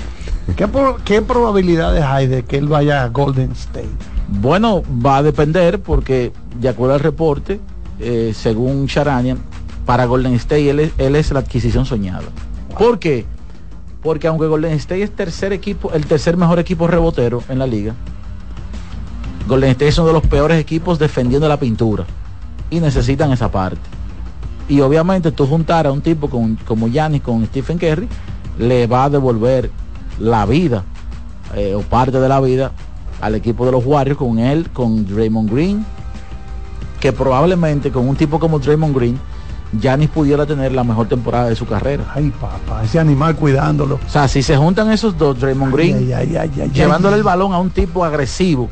¿Qué, 0.56 0.68
pro- 0.68 0.98
qué 1.04 1.22
probabilidades 1.24 2.04
hay 2.04 2.28
de 2.28 2.44
que 2.44 2.58
él 2.58 2.68
vaya 2.68 3.04
a 3.04 3.10
Golden 3.10 3.52
State? 3.54 3.90
Bueno, 4.28 4.84
va 5.06 5.18
a 5.18 5.24
depender 5.24 5.80
porque, 5.82 6.32
de 6.60 6.70
acuerdo 6.70 6.94
al 6.94 7.00
reporte, 7.00 7.60
eh, 8.00 8.32
según 8.36 8.86
Sharanian, 8.86 9.40
para 9.88 10.06
Golden 10.06 10.34
State 10.36 10.70
él 10.70 10.80
es, 10.80 10.92
él 11.00 11.16
es 11.16 11.32
la 11.32 11.40
adquisición 11.40 11.86
soñada. 11.86 12.24
¿Por 12.78 13.00
qué? 13.00 13.26
Porque 14.06 14.28
aunque 14.28 14.46
Golden 14.46 14.74
State 14.74 15.02
es 15.02 15.16
tercer 15.16 15.52
equipo, 15.52 15.92
el 15.92 16.06
tercer 16.06 16.38
mejor 16.38 16.60
equipo 16.60 16.86
rebotero 16.86 17.42
en 17.50 17.58
la 17.58 17.66
liga, 17.66 17.96
Golden 19.48 19.72
State 19.72 19.88
es 19.88 19.98
uno 19.98 20.10
de 20.10 20.14
los 20.14 20.28
peores 20.28 20.60
equipos 20.60 21.00
defendiendo 21.00 21.50
la 21.50 21.58
pintura 21.58 22.06
y 22.70 22.80
necesitan 22.80 23.32
esa 23.32 23.50
parte. 23.52 23.82
Y 24.70 24.80
obviamente 24.82 25.32
tú 25.32 25.48
juntar 25.48 25.88
a 25.88 25.92
un 25.92 26.02
tipo 26.02 26.30
con, 26.30 26.56
como 26.68 26.88
Giannis 26.88 27.24
con 27.24 27.48
Stephen 27.48 27.80
Curry 27.80 28.08
le 28.60 28.86
va 28.86 29.06
a 29.06 29.10
devolver 29.10 29.72
la 30.20 30.46
vida 30.46 30.84
eh, 31.56 31.74
o 31.74 31.82
parte 31.82 32.20
de 32.20 32.30
la 32.30 32.40
vida 32.40 32.74
al 33.22 33.34
equipo 33.34 33.66
de 33.66 33.72
los 33.72 33.84
Warriors 33.84 34.20
con 34.20 34.38
él, 34.38 34.70
con 34.70 35.08
Draymond 35.08 35.52
Green, 35.52 35.84
que 37.00 37.12
probablemente 37.12 37.90
con 37.92 38.08
un 38.08 38.16
tipo 38.16 38.40
como 38.40 38.60
Draymond 38.60 38.96
Green, 38.96 39.20
Giannis 39.74 40.10
pudiera 40.10 40.46
tener 40.46 40.72
la 40.72 40.84
mejor 40.84 41.08
temporada 41.08 41.50
de 41.50 41.56
su 41.56 41.66
carrera. 41.66 42.06
Ay, 42.14 42.32
papá, 42.40 42.84
ese 42.84 43.00
animal 43.00 43.36
cuidándolo. 43.36 44.00
O 44.06 44.10
sea, 44.10 44.28
si 44.28 44.42
se 44.42 44.56
juntan 44.56 44.92
esos 44.92 45.18
dos, 45.18 45.40
Draymond 45.40 45.74
Green, 45.74 45.96
Ay, 45.98 46.14
ay, 46.14 46.36
ay, 46.36 46.38
ay, 46.56 46.62
ay, 46.62 46.70
llevándole 46.72 47.16
ay. 47.16 47.20
el 47.20 47.24
balón 47.24 47.52
a 47.54 47.60
un 47.60 47.70
tipo 47.72 48.06
agresivo, 48.06 48.70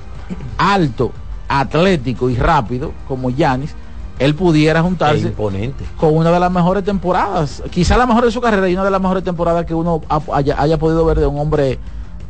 alto, 0.58 1.12
atlético 1.48 2.30
y 2.30 2.36
rápido 2.36 2.92
como 3.08 3.30
Yanis, 3.30 3.76
él 4.20 4.36
pudiera 4.36 4.82
juntarse 4.82 5.28
imponente. 5.28 5.84
con 5.98 6.16
una 6.16 6.32
de 6.32 6.40
las 6.40 6.52
mejores 6.52 6.84
temporadas, 6.84 7.64
quizá 7.72 7.98
la 7.98 8.06
mejor 8.06 8.24
de 8.26 8.32
su 8.32 8.40
carrera 8.40 8.70
y 8.70 8.74
una 8.74 8.84
de 8.86 8.92
las 8.92 9.02
mejores 9.02 9.24
temporadas 9.24 9.66
que 9.66 9.74
uno 9.74 10.02
ha- 10.08 10.22
haya, 10.34 10.56
haya 10.62 10.78
podido 10.78 11.04
ver 11.06 11.20
de 11.20 11.26
un 11.28 11.40
hombre 11.40 11.80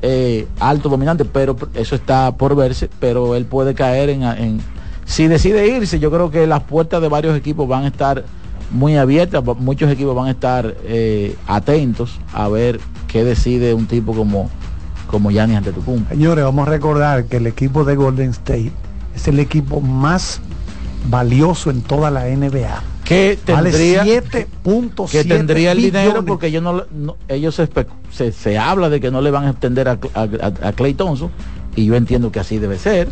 eh, 0.01 0.47
alto, 0.59 0.89
dominante, 0.89 1.25
pero 1.25 1.55
eso 1.75 1.95
está 1.95 2.31
por 2.35 2.55
verse, 2.55 2.89
pero 2.99 3.35
él 3.35 3.45
puede 3.45 3.73
caer 3.75 4.09
en, 4.09 4.23
en- 4.23 4.61
si 5.05 5.27
decide 5.27 5.67
irse, 5.67 5.99
yo 5.99 6.09
creo 6.09 6.31
que 6.31 6.47
las 6.47 6.61
puertas 6.63 7.01
de 7.01 7.09
varios 7.09 7.37
equipos 7.37 7.67
van 7.67 7.83
a 7.83 7.87
estar 7.87 8.23
muy 8.73 8.97
abiertas, 8.97 9.41
va- 9.47 9.53
muchos 9.53 9.89
equipos 9.91 10.13
van 10.15 10.27
a 10.27 10.31
estar 10.31 10.75
eh, 10.83 11.35
atentos 11.47 12.19
a 12.33 12.47
ver 12.49 12.79
qué 13.07 13.23
decide 13.23 13.73
un 13.73 13.85
tipo 13.85 14.13
como 14.13 14.49
como 15.07 15.29
Giannis 15.29 15.57
Antetokounmpo. 15.57 16.09
Señores, 16.09 16.43
vamos 16.43 16.67
a 16.67 16.71
recordar 16.71 17.25
que 17.25 17.37
el 17.37 17.45
equipo 17.47 17.83
de 17.85 17.95
Golden 17.95 18.31
State 18.31 18.71
es 19.15 19.27
el 19.27 19.39
equipo 19.39 19.79
más 19.79 20.41
valioso 21.07 21.69
en 21.69 21.81
toda 21.83 22.09
la 22.09 22.25
NBA. 22.25 22.81
que 23.05 23.37
Vale 23.47 23.69
tendría 23.69 24.03
7.7 24.05 25.09
que 25.11 25.23
tendría 25.25 25.73
el 25.73 25.77
dinero 25.77 26.09
billones. 26.09 26.27
porque 26.27 26.47
ellos 26.47 26.63
no, 26.63 26.83
no- 26.91 27.15
ellos 27.27 27.53
se, 27.53 27.69
se, 28.11 28.31
se 28.31 28.57
habla 28.57 28.89
de 28.89 28.99
que 28.99 29.11
no 29.11 29.21
le 29.21 29.29
van 29.29 29.45
a 29.45 29.49
extender 29.51 29.87
a, 29.89 29.99
a, 30.15 30.23
a 30.67 30.71
Clay 30.73 30.93
Thompson 30.95 31.29
y 31.75 31.85
yo 31.85 31.95
entiendo 31.95 32.31
que 32.31 32.39
así 32.39 32.57
debe 32.57 32.79
ser 32.79 33.07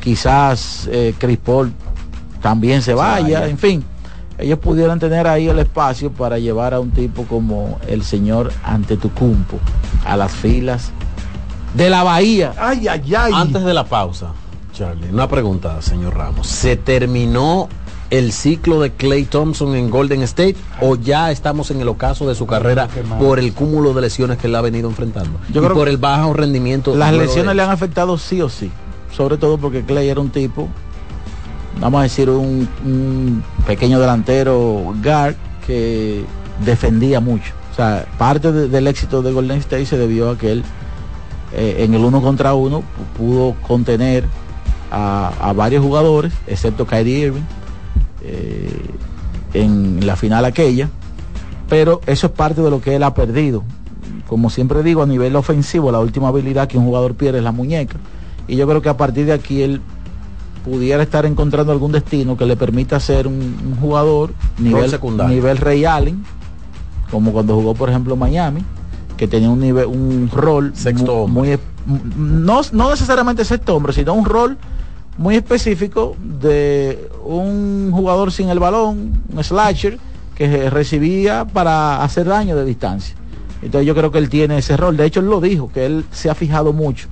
quizás 0.00 0.88
eh, 0.90 1.14
Chris 1.18 1.38
Paul 1.38 1.72
también 2.40 2.80
se 2.82 2.94
vaya, 2.94 3.40
vaya. 3.40 3.48
en 3.48 3.58
fin 3.58 3.84
ellos 4.42 4.58
pudieran 4.58 4.98
tener 4.98 5.26
ahí 5.26 5.48
el 5.48 5.58
espacio 5.58 6.10
para 6.10 6.38
llevar 6.38 6.74
a 6.74 6.80
un 6.80 6.90
tipo 6.90 7.24
como 7.24 7.78
el 7.88 8.02
señor 8.02 8.52
Antetokounmpo 8.64 9.58
a 10.04 10.16
las 10.16 10.32
filas 10.32 10.90
de 11.74 11.88
la 11.88 12.02
bahía 12.02 12.52
ay 12.58 12.86
ay 12.88 13.14
ay 13.14 13.32
Antes 13.34 13.64
de 13.64 13.72
la 13.72 13.84
pausa, 13.84 14.32
Charlie, 14.72 15.08
una 15.10 15.28
pregunta, 15.28 15.80
señor 15.80 16.16
Ramos. 16.16 16.46
¿Se 16.46 16.76
terminó 16.76 17.68
el 18.10 18.32
ciclo 18.32 18.80
de 18.80 18.90
Clay 18.90 19.24
Thompson 19.24 19.74
en 19.74 19.88
Golden 19.88 20.22
State 20.22 20.56
o 20.82 20.96
ya 20.96 21.30
estamos 21.30 21.70
en 21.70 21.80
el 21.80 21.88
ocaso 21.88 22.28
de 22.28 22.34
su 22.34 22.46
carrera 22.46 22.88
por 23.18 23.38
el 23.38 23.54
cúmulo 23.54 23.94
de 23.94 24.02
lesiones 24.02 24.38
que 24.38 24.48
él 24.48 24.54
ha 24.54 24.60
venido 24.60 24.88
enfrentando? 24.88 25.38
Yo 25.50 25.62
y 25.62 25.64
creo 25.64 25.76
por 25.76 25.88
el 25.88 25.96
bajo 25.96 26.34
rendimiento. 26.34 26.94
Las 26.94 27.14
lesiones 27.14 27.56
le 27.56 27.62
han 27.62 27.70
afectado 27.70 28.18
sí 28.18 28.42
o 28.42 28.48
sí. 28.48 28.70
Sobre 29.16 29.36
todo 29.36 29.58
porque 29.58 29.82
Clay 29.84 30.08
era 30.08 30.20
un 30.20 30.30
tipo, 30.30 30.68
vamos 31.80 32.00
a 32.00 32.02
decir, 32.04 32.28
un, 32.30 32.68
un 32.84 33.42
pequeño 33.66 33.98
delantero 34.00 34.94
guard 35.02 35.34
que 35.66 36.24
defendía 36.64 37.20
mucho. 37.20 37.52
O 37.72 37.74
sea, 37.74 38.06
parte 38.18 38.52
de- 38.52 38.68
del 38.68 38.86
éxito 38.86 39.22
de 39.22 39.32
Golden 39.32 39.58
State 39.58 39.86
se 39.86 39.96
debió 39.98 40.30
a 40.30 40.38
que 40.38 40.52
él 40.52 40.64
eh, 41.54 41.76
en 41.84 41.94
el 41.94 42.04
uno 42.04 42.20
contra 42.22 42.54
uno 42.54 42.80
pu- 42.80 43.16
pudo 43.16 43.54
contener 43.66 44.24
a, 44.90 45.32
a 45.40 45.52
varios 45.52 45.82
jugadores, 45.84 46.32
excepto 46.46 46.86
Kyrie 46.86 47.18
Irving, 47.26 47.42
eh, 48.22 48.70
en 49.54 50.06
la 50.06 50.16
final 50.16 50.44
aquella. 50.44 50.88
Pero 51.68 52.00
eso 52.06 52.26
es 52.26 52.32
parte 52.32 52.60
de 52.60 52.70
lo 52.70 52.80
que 52.80 52.96
él 52.96 53.02
ha 53.02 53.14
perdido 53.14 53.62
como 54.28 54.48
siempre 54.48 54.82
digo, 54.82 55.02
a 55.02 55.06
nivel 55.06 55.36
ofensivo, 55.36 55.92
la 55.92 55.98
última 56.00 56.28
habilidad 56.28 56.66
que 56.66 56.78
un 56.78 56.86
jugador 56.86 57.14
pierde 57.14 57.38
es 57.38 57.44
la 57.44 57.52
muñeca. 57.52 57.96
Y 58.48 58.56
yo 58.56 58.66
creo 58.66 58.80
que 58.80 58.88
a 58.88 58.96
partir 58.96 59.26
de 59.26 59.34
aquí 59.34 59.60
él 59.60 59.82
pudiera 60.64 61.02
estar 61.02 61.26
encontrando 61.26 61.72
algún 61.72 61.92
destino 61.92 62.36
que 62.36 62.46
le 62.46 62.56
permita 62.56 62.98
ser 63.00 63.26
un, 63.26 63.34
un 63.34 63.76
jugador 63.80 64.32
nivel, 64.58 64.88
secundario. 64.90 65.34
nivel 65.34 65.56
Ray 65.58 65.84
Allen, 65.84 66.24
como 67.10 67.32
cuando 67.32 67.54
jugó 67.54 67.74
por 67.74 67.90
ejemplo 67.90 68.16
Miami, 68.16 68.64
que 69.16 69.28
tenía 69.28 69.50
un 69.50 69.60
nivel, 69.60 69.86
un 69.86 70.30
rol 70.32 70.72
Sexto 70.74 71.26
mu- 71.26 71.40
muy, 71.44 71.58
no, 72.16 72.60
no 72.72 72.90
necesariamente 72.90 73.44
sexto 73.44 73.74
hombre, 73.76 73.92
sino 73.92 74.14
un 74.14 74.24
rol 74.24 74.56
muy 75.18 75.34
específico 75.36 76.16
de 76.40 77.10
un 77.24 77.90
jugador 77.92 78.32
sin 78.32 78.48
el 78.48 78.58
balón, 78.58 79.20
un 79.34 79.44
slasher, 79.44 79.98
que 80.34 80.70
recibía 80.70 81.44
para 81.44 82.02
hacer 82.02 82.26
daño 82.26 82.56
de 82.56 82.64
distancia. 82.64 83.14
Entonces 83.60 83.86
yo 83.86 83.94
creo 83.94 84.10
que 84.10 84.18
él 84.18 84.28
tiene 84.30 84.58
ese 84.58 84.76
rol. 84.76 84.96
De 84.96 85.04
hecho, 85.04 85.20
él 85.20 85.26
lo 85.26 85.40
dijo, 85.40 85.70
que 85.72 85.84
él 85.86 86.04
se 86.10 86.30
ha 86.30 86.34
fijado 86.34 86.72
mucho. 86.72 87.06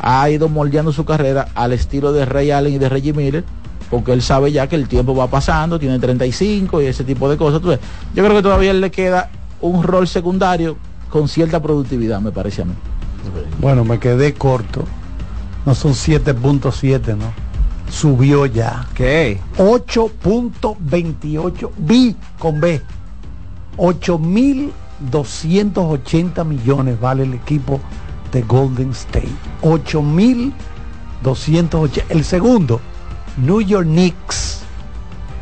Ha 0.00 0.28
ido 0.30 0.48
moldeando 0.48 0.92
su 0.92 1.04
carrera 1.04 1.48
al 1.54 1.72
estilo 1.72 2.12
de 2.12 2.24
Ray 2.24 2.50
Allen 2.50 2.74
y 2.74 2.78
de 2.78 2.88
Reggie 2.88 3.12
Miller, 3.12 3.44
porque 3.90 4.12
él 4.12 4.22
sabe 4.22 4.52
ya 4.52 4.66
que 4.66 4.76
el 4.76 4.88
tiempo 4.88 5.14
va 5.14 5.26
pasando, 5.26 5.78
tiene 5.78 5.98
35 5.98 6.82
y 6.82 6.86
ese 6.86 7.04
tipo 7.04 7.28
de 7.28 7.36
cosas. 7.36 7.56
Entonces, 7.56 7.80
yo 8.14 8.24
creo 8.24 8.36
que 8.36 8.42
todavía 8.42 8.70
él 8.70 8.80
le 8.80 8.90
queda 8.90 9.30
un 9.60 9.82
rol 9.82 10.08
secundario 10.08 10.76
con 11.10 11.28
cierta 11.28 11.60
productividad, 11.60 12.20
me 12.20 12.32
parece 12.32 12.62
a 12.62 12.64
mí. 12.64 12.72
Bueno, 13.60 13.84
me 13.84 13.98
quedé 13.98 14.32
corto. 14.34 14.84
No 15.66 15.74
son 15.74 15.92
7.7, 15.92 17.16
¿no? 17.16 17.32
Subió 17.90 18.46
ya. 18.46 18.86
¿Qué? 18.94 19.38
8.28 19.58 21.70
B 21.76 22.14
con 22.38 22.60
B. 22.60 22.80
8.280 23.76 26.44
millones 26.44 27.00
vale 27.00 27.24
el 27.24 27.34
equipo 27.34 27.80
de 28.32 28.42
Golden 28.42 28.90
State. 28.90 29.28
8.280. 29.62 32.04
El 32.08 32.24
segundo, 32.24 32.80
New 33.36 33.60
York 33.60 33.86
Knicks. 33.86 34.62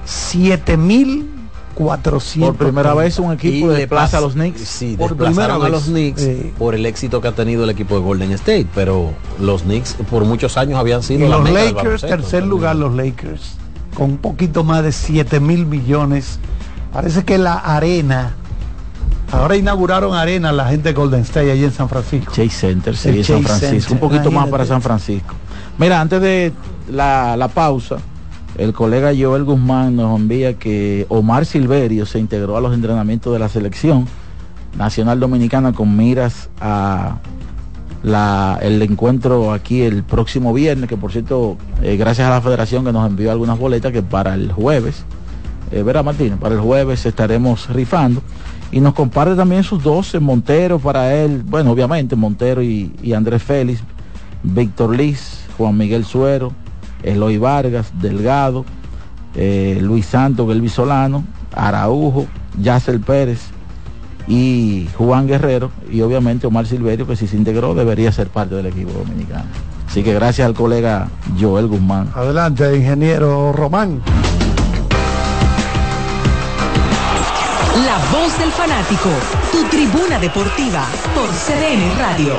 7.400. 0.06 2.40
Por 2.40 2.56
primera 2.56 2.94
vez 2.94 3.18
un 3.18 3.32
equipo 3.32 3.66
Y 3.66 3.70
le 3.70 3.74
desplaza 3.80 4.18
a 4.18 4.20
los 4.20 4.32
Knicks. 4.34 4.60
Sí, 4.62 4.96
Por 4.98 5.16
a 5.54 5.58
vez. 5.58 5.70
los 5.70 5.84
Knicks 5.84 6.22
Sí. 6.22 6.52
por 6.58 6.74
el 6.74 6.86
éxito 6.86 7.20
que 7.20 7.28
ha 7.28 7.34
tenido 7.34 7.64
el 7.64 7.70
equipo 7.70 7.94
de 7.96 8.00
Golden 8.00 8.32
State, 8.32 8.66
pero 8.74 9.12
los 9.38 9.62
Knicks 9.62 9.94
por 10.10 10.24
muchos 10.24 10.56
años 10.56 10.78
habían 10.78 11.02
sido 11.02 11.26
Y 11.26 11.28
la 11.28 11.38
los 11.38 11.50
Lakers, 11.50 12.02
tercer 12.02 12.44
lugar 12.44 12.76
los 12.76 12.94
Lakers, 12.94 13.56
con 13.94 14.12
un 14.12 14.18
poquito 14.18 14.64
más 14.64 14.82
de 14.82 14.92
7 14.92 15.40
mil 15.40 15.66
millones. 15.66 16.38
Parece 16.92 17.24
que 17.24 17.38
la 17.38 17.54
arena, 17.54 18.34
ahora 19.32 19.56
inauguraron 19.56 20.14
arena 20.14 20.52
la 20.52 20.66
gente 20.66 20.90
de 20.90 20.94
Golden 20.94 21.20
State 21.20 21.50
allí 21.50 21.64
en 21.64 21.72
San 21.72 21.88
Francisco. 21.88 22.32
Chase 22.32 22.50
Center, 22.50 22.96
sí, 22.96 23.08
en 23.08 23.24
San 23.24 23.42
Francisco. 23.42 23.94
Un 23.94 24.00
poquito 24.00 24.30
más 24.30 24.48
para. 24.48 24.64
San 24.64 24.82
Francisco. 24.82 25.34
Mira, 25.78 26.00
antes 26.00 26.20
de 26.20 26.52
la, 26.90 27.36
la 27.36 27.48
pausa, 27.48 27.96
el 28.56 28.72
colega 28.72 29.12
Joel 29.18 29.44
Guzmán 29.44 29.96
nos 29.96 30.18
envía 30.18 30.54
que 30.54 31.06
Omar 31.08 31.46
Silverio 31.46 32.06
se 32.06 32.18
integró 32.18 32.56
a 32.56 32.60
los 32.60 32.74
entrenamientos 32.74 33.32
de 33.32 33.38
la 33.38 33.48
selección 33.48 34.06
nacional 34.76 35.20
dominicana 35.20 35.72
con 35.72 35.96
miras 35.96 36.50
a 36.60 37.18
la, 38.02 38.58
el 38.62 38.80
encuentro 38.82 39.52
aquí 39.52 39.82
el 39.82 40.02
próximo 40.02 40.52
viernes, 40.52 40.88
que 40.88 40.96
por 40.96 41.12
cierto, 41.12 41.56
eh, 41.82 41.96
gracias 41.96 42.26
a 42.26 42.30
la 42.30 42.40
federación 42.40 42.84
que 42.84 42.92
nos 42.92 43.08
envió 43.08 43.30
algunas 43.30 43.58
boletas 43.58 43.92
que 43.92 44.02
para 44.02 44.34
el 44.34 44.52
jueves, 44.52 45.04
eh, 45.70 45.82
verá 45.82 46.02
Martínez, 46.02 46.38
para 46.38 46.54
el 46.54 46.60
jueves 46.60 47.06
estaremos 47.06 47.68
rifando. 47.68 48.22
Y 48.70 48.80
nos 48.80 48.94
comparte 48.94 49.34
también 49.34 49.64
sus 49.64 49.82
12 49.82 50.20
Montero 50.20 50.78
para 50.78 51.14
él, 51.14 51.42
bueno, 51.44 51.70
obviamente 51.70 52.16
Montero 52.16 52.62
y, 52.62 52.94
y 53.02 53.14
Andrés 53.14 53.42
Félix, 53.42 53.82
Víctor 54.42 54.94
Liz, 54.96 55.46
Juan 55.56 55.76
Miguel 55.76 56.04
Suero, 56.04 56.52
Eloy 57.02 57.38
Vargas, 57.38 57.92
Delgado, 58.00 58.64
eh, 59.34 59.78
Luis 59.80 60.06
Santos, 60.06 60.48
Gelby 60.48 60.68
Solano, 60.68 61.24
Araujo, 61.54 62.26
Yacel 62.60 63.00
Pérez 63.00 63.40
y 64.26 64.88
Juan 64.96 65.26
Guerrero 65.26 65.70
y 65.90 66.00
obviamente 66.02 66.46
Omar 66.46 66.66
Silverio 66.66 67.06
que 67.06 67.16
si 67.16 67.26
se 67.26 67.36
integró 67.36 67.74
debería 67.74 68.12
ser 68.12 68.28
parte 68.28 68.54
del 68.54 68.66
equipo 68.66 68.92
dominicano. 68.92 69.46
Así 69.88 70.02
que 70.02 70.12
gracias 70.12 70.46
al 70.46 70.54
colega 70.54 71.08
Joel 71.40 71.66
Guzmán. 71.66 72.10
Adelante, 72.14 72.76
ingeniero 72.76 73.52
Román. 73.52 74.02
Voz 78.18 78.38
del 78.38 78.50
fanático, 78.50 79.10
tu 79.52 79.64
tribuna 79.68 80.18
deportiva 80.18 80.84
por 81.14 81.28
CDN 81.28 81.96
Radio. 81.98 82.34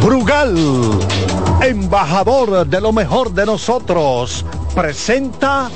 Brugal, 0.00 0.56
embajador 1.60 2.66
de 2.66 2.80
lo 2.80 2.92
mejor 2.92 3.32
de 3.32 3.44
nosotros, 3.44 4.44
presenta 4.74 5.70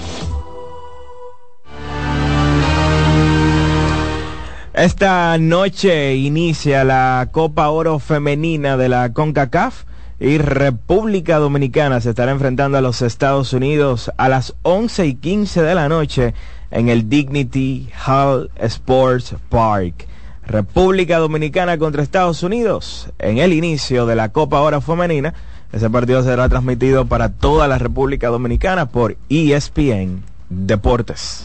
Esta 4.73 5.37
noche 5.39 6.15
inicia 6.15 6.85
la 6.85 7.29
Copa 7.31 7.69
Oro 7.71 7.99
Femenina 7.99 8.77
de 8.77 8.89
la 8.89 9.13
CONCACAF 9.13 9.85
y 10.19 10.39
República 10.39 11.39
Dominicana 11.39 12.01
se 12.01 12.11
estará 12.11 12.33
enfrentando 12.33 12.79
a 12.79 12.81
los 12.81 13.03
Estados 13.03 13.53
Unidos 13.53 14.11
a 14.17 14.29
las 14.29 14.55
11 14.63 15.07
y 15.07 15.15
15 15.15 15.63
de 15.63 15.75
la 15.75 15.89
noche 15.89 16.35
en 16.71 16.89
el 16.89 17.09
Dignity 17.09 17.89
Hall 18.07 18.51
Sports 18.57 19.35
Park. 19.49 20.07
República 20.47 21.19
Dominicana 21.19 21.77
contra 21.77 22.03
Estados 22.03 22.43
Unidos 22.43 23.09
en 23.19 23.39
el 23.39 23.53
inicio 23.53 24.07
de 24.07 24.15
la 24.15 24.31
Copa 24.31 24.61
Oro 24.61 24.81
Femenina. 24.81 25.35
Ese 25.73 25.91
partido 25.91 26.23
será 26.23 26.49
transmitido 26.49 27.07
para 27.07 27.31
toda 27.31 27.67
la 27.67 27.79
República 27.79 28.29
Dominicana 28.29 28.87
por 28.87 29.17
ESPN 29.29 30.23
Deportes. 30.49 31.45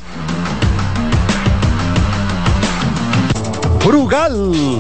Brugal, 3.86 4.78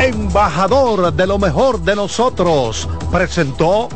embajador 0.00 1.12
de 1.12 1.26
lo 1.26 1.38
mejor 1.38 1.80
de 1.80 1.94
nosotros, 1.94 2.88
presentó 3.10 3.88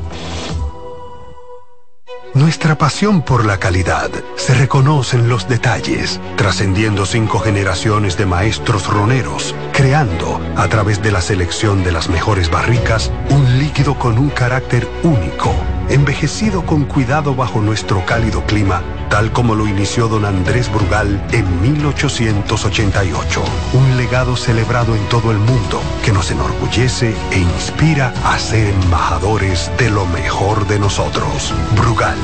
Nuestra 2.34 2.76
pasión 2.76 3.22
por 3.22 3.46
la 3.46 3.56
calidad 3.58 4.10
se 4.36 4.54
reconoce 4.54 5.16
en 5.16 5.30
los 5.30 5.48
detalles, 5.48 6.20
trascendiendo 6.36 7.06
cinco 7.06 7.38
generaciones 7.38 8.18
de 8.18 8.26
maestros 8.26 8.86
roneros, 8.86 9.54
creando, 9.72 10.38
a 10.54 10.68
través 10.68 11.02
de 11.02 11.12
la 11.12 11.22
selección 11.22 11.82
de 11.82 11.92
las 11.92 12.10
mejores 12.10 12.50
barricas, 12.50 13.10
un 13.30 13.58
líquido 13.58 13.98
con 13.98 14.18
un 14.18 14.28
carácter 14.28 14.86
único, 15.02 15.54
envejecido 15.88 16.64
con 16.64 16.84
cuidado 16.84 17.34
bajo 17.34 17.60
nuestro 17.60 18.04
cálido 18.06 18.44
clima, 18.46 18.82
tal 19.10 19.32
como 19.32 19.54
lo 19.54 19.66
inició 19.66 20.08
don 20.08 20.24
Andrés 20.24 20.72
Brugal 20.72 21.24
en 21.32 21.62
1888. 21.62 23.42
Un 23.74 23.96
legado 23.96 24.36
celebrado 24.36 24.94
en 24.96 25.04
todo 25.08 25.30
el 25.30 25.38
mundo 25.38 25.80
que 26.04 26.12
nos 26.12 26.30
enorgullece 26.30 27.14
e 27.30 27.38
inspira 27.38 28.12
a 28.24 28.38
ser 28.38 28.68
embajadores 28.68 29.70
de 29.78 29.90
lo 29.90 30.06
mejor 30.06 30.66
de 30.66 30.78
nosotros. 30.78 31.54
Brugal, 31.76 32.16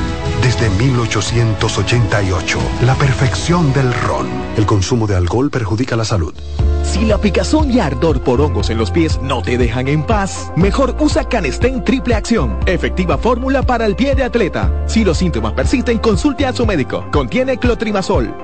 desde 0.42 0.68
1888, 0.70 2.58
la 2.84 2.94
perfección 2.94 3.72
del 3.72 3.92
ron. 3.92 4.28
El 4.56 4.66
consumo 4.66 5.06
de 5.06 5.16
alcohol 5.16 5.50
perjudica 5.50 5.96
la 5.96 6.04
salud. 6.04 6.34
Si 6.82 7.04
la 7.06 7.18
picazón 7.18 7.70
y 7.70 7.78
ardor 7.78 8.22
por 8.22 8.40
hongos 8.40 8.68
en 8.68 8.76
los 8.76 8.90
pies 8.90 9.20
no 9.22 9.40
te 9.40 9.56
dejan 9.56 9.88
en 9.88 10.02
paz, 10.02 10.52
mejor 10.56 10.96
usa 10.98 11.28
Canestén 11.28 11.84
Triple 11.84 12.14
Acción, 12.14 12.58
efectiva 12.66 13.16
fórmula 13.16 13.51
para 13.60 13.84
el 13.84 13.94
pie 13.94 14.14
de 14.14 14.24
atleta. 14.24 14.72
Si 14.86 15.04
los 15.04 15.18
síntomas 15.18 15.52
persisten, 15.52 15.98
consulte 15.98 16.46
a 16.46 16.54
su 16.54 16.64
médico. 16.64 17.04
Contiene 17.12 17.58
clotrimazol. 17.58 18.34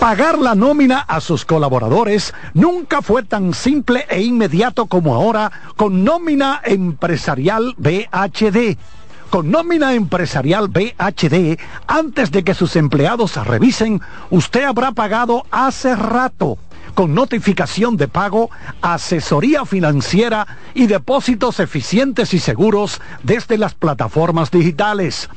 Pagar 0.00 0.38
la 0.38 0.54
nómina 0.54 1.00
a 1.00 1.20
sus 1.20 1.44
colaboradores 1.44 2.34
nunca 2.54 3.02
fue 3.02 3.22
tan 3.22 3.54
simple 3.54 4.06
e 4.08 4.22
inmediato 4.22 4.86
como 4.86 5.14
ahora 5.14 5.52
con 5.76 6.02
nómina 6.02 6.60
empresarial 6.64 7.74
BHD. 7.76 8.78
Con 9.28 9.50
nómina 9.50 9.94
empresarial 9.94 10.68
BHD, 10.68 11.60
antes 11.86 12.32
de 12.32 12.42
que 12.42 12.54
sus 12.54 12.74
empleados 12.76 13.36
revisen, 13.46 14.00
usted 14.30 14.64
habrá 14.64 14.90
pagado 14.92 15.44
hace 15.52 15.94
rato 15.94 16.58
con 16.92 17.14
notificación 17.14 17.96
de 17.96 18.08
pago, 18.08 18.50
asesoría 18.82 19.64
financiera 19.64 20.46
y 20.74 20.86
depósitos 20.86 21.60
eficientes 21.60 22.34
y 22.34 22.38
seguros 22.38 23.00
desde 23.22 23.58
las 23.58 23.74
plataformas 23.74 24.50
digitales. 24.50 25.28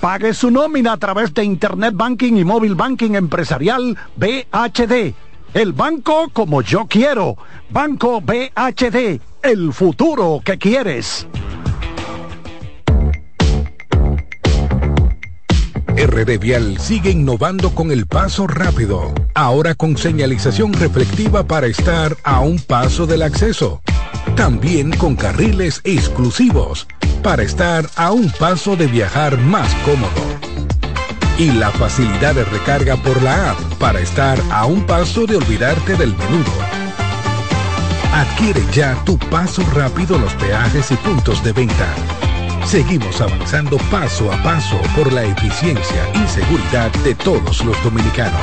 Pague 0.00 0.34
su 0.34 0.50
nómina 0.50 0.92
a 0.92 0.96
través 0.98 1.32
de 1.32 1.44
Internet 1.44 1.94
Banking 1.96 2.34
y 2.34 2.44
Móvil 2.44 2.74
Banking 2.74 3.12
Empresarial 3.12 3.96
BHD. 4.16 5.14
El 5.54 5.72
banco 5.72 6.28
como 6.32 6.60
yo 6.60 6.86
quiero. 6.86 7.36
Banco 7.70 8.20
BHD. 8.20 9.20
El 9.42 9.72
futuro 9.72 10.42
que 10.44 10.58
quieres. 10.58 11.26
RD 15.96 16.38
Vial 16.38 16.78
sigue 16.78 17.10
innovando 17.10 17.74
con 17.74 17.90
el 17.90 18.06
paso 18.06 18.46
rápido, 18.46 19.14
ahora 19.34 19.74
con 19.74 19.96
señalización 19.96 20.74
reflectiva 20.74 21.46
para 21.46 21.68
estar 21.68 22.14
a 22.22 22.40
un 22.40 22.58
paso 22.58 23.06
del 23.06 23.22
acceso. 23.22 23.80
También 24.36 24.94
con 24.94 25.16
carriles 25.16 25.80
exclusivos 25.84 26.86
para 27.22 27.42
estar 27.42 27.88
a 27.96 28.12
un 28.12 28.30
paso 28.30 28.76
de 28.76 28.86
viajar 28.88 29.38
más 29.38 29.72
cómodo. 29.86 30.10
Y 31.38 31.50
la 31.52 31.70
facilidad 31.70 32.34
de 32.34 32.44
recarga 32.44 32.96
por 32.96 33.22
la 33.22 33.52
app 33.52 33.58
para 33.78 33.98
estar 34.00 34.38
a 34.50 34.66
un 34.66 34.84
paso 34.84 35.26
de 35.26 35.36
olvidarte 35.36 35.96
del 35.96 36.14
menudo. 36.14 36.52
Adquiere 38.12 38.62
ya 38.72 39.02
tu 39.06 39.18
paso 39.18 39.62
rápido 39.74 40.16
en 40.16 40.22
los 40.22 40.34
peajes 40.34 40.90
y 40.90 40.96
puntos 40.96 41.42
de 41.42 41.52
venta. 41.52 41.94
Seguimos 42.66 43.20
avanzando 43.20 43.76
paso 43.92 44.30
a 44.32 44.42
paso 44.42 44.76
por 44.96 45.12
la 45.12 45.22
eficiencia 45.22 46.02
y 46.14 46.26
seguridad 46.26 46.90
de 47.04 47.14
todos 47.14 47.64
los 47.64 47.80
dominicanos. 47.84 48.40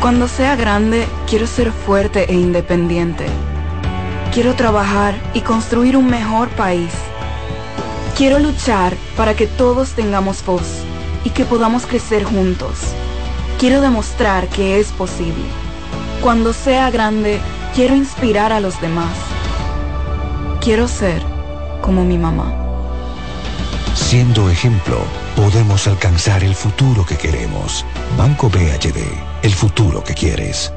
Cuando 0.00 0.26
sea 0.26 0.56
grande, 0.56 1.06
quiero 1.28 1.46
ser 1.46 1.70
fuerte 1.70 2.24
e 2.28 2.34
independiente. 2.34 3.26
Quiero 4.34 4.56
trabajar 4.56 5.14
y 5.32 5.42
construir 5.42 5.96
un 5.96 6.10
mejor 6.10 6.48
país. 6.50 6.90
Quiero 8.16 8.40
luchar 8.40 8.96
para 9.16 9.34
que 9.34 9.46
todos 9.46 9.90
tengamos 9.92 10.44
voz 10.44 10.82
y 11.24 11.30
que 11.30 11.44
podamos 11.44 11.86
crecer 11.86 12.24
juntos. 12.24 12.80
Quiero 13.60 13.80
demostrar 13.80 14.48
que 14.48 14.80
es 14.80 14.88
posible. 14.88 15.59
Cuando 16.22 16.52
sea 16.52 16.90
grande, 16.90 17.40
quiero 17.74 17.96
inspirar 17.96 18.52
a 18.52 18.60
los 18.60 18.78
demás. 18.82 19.16
Quiero 20.60 20.86
ser 20.86 21.22
como 21.80 22.04
mi 22.04 22.18
mamá. 22.18 22.52
Siendo 23.94 24.50
ejemplo, 24.50 24.98
podemos 25.34 25.86
alcanzar 25.86 26.44
el 26.44 26.54
futuro 26.54 27.06
que 27.06 27.16
queremos. 27.16 27.86
Banco 28.18 28.50
BHD, 28.50 29.00
el 29.42 29.52
futuro 29.52 30.04
que 30.04 30.12
quieres. 30.12 30.70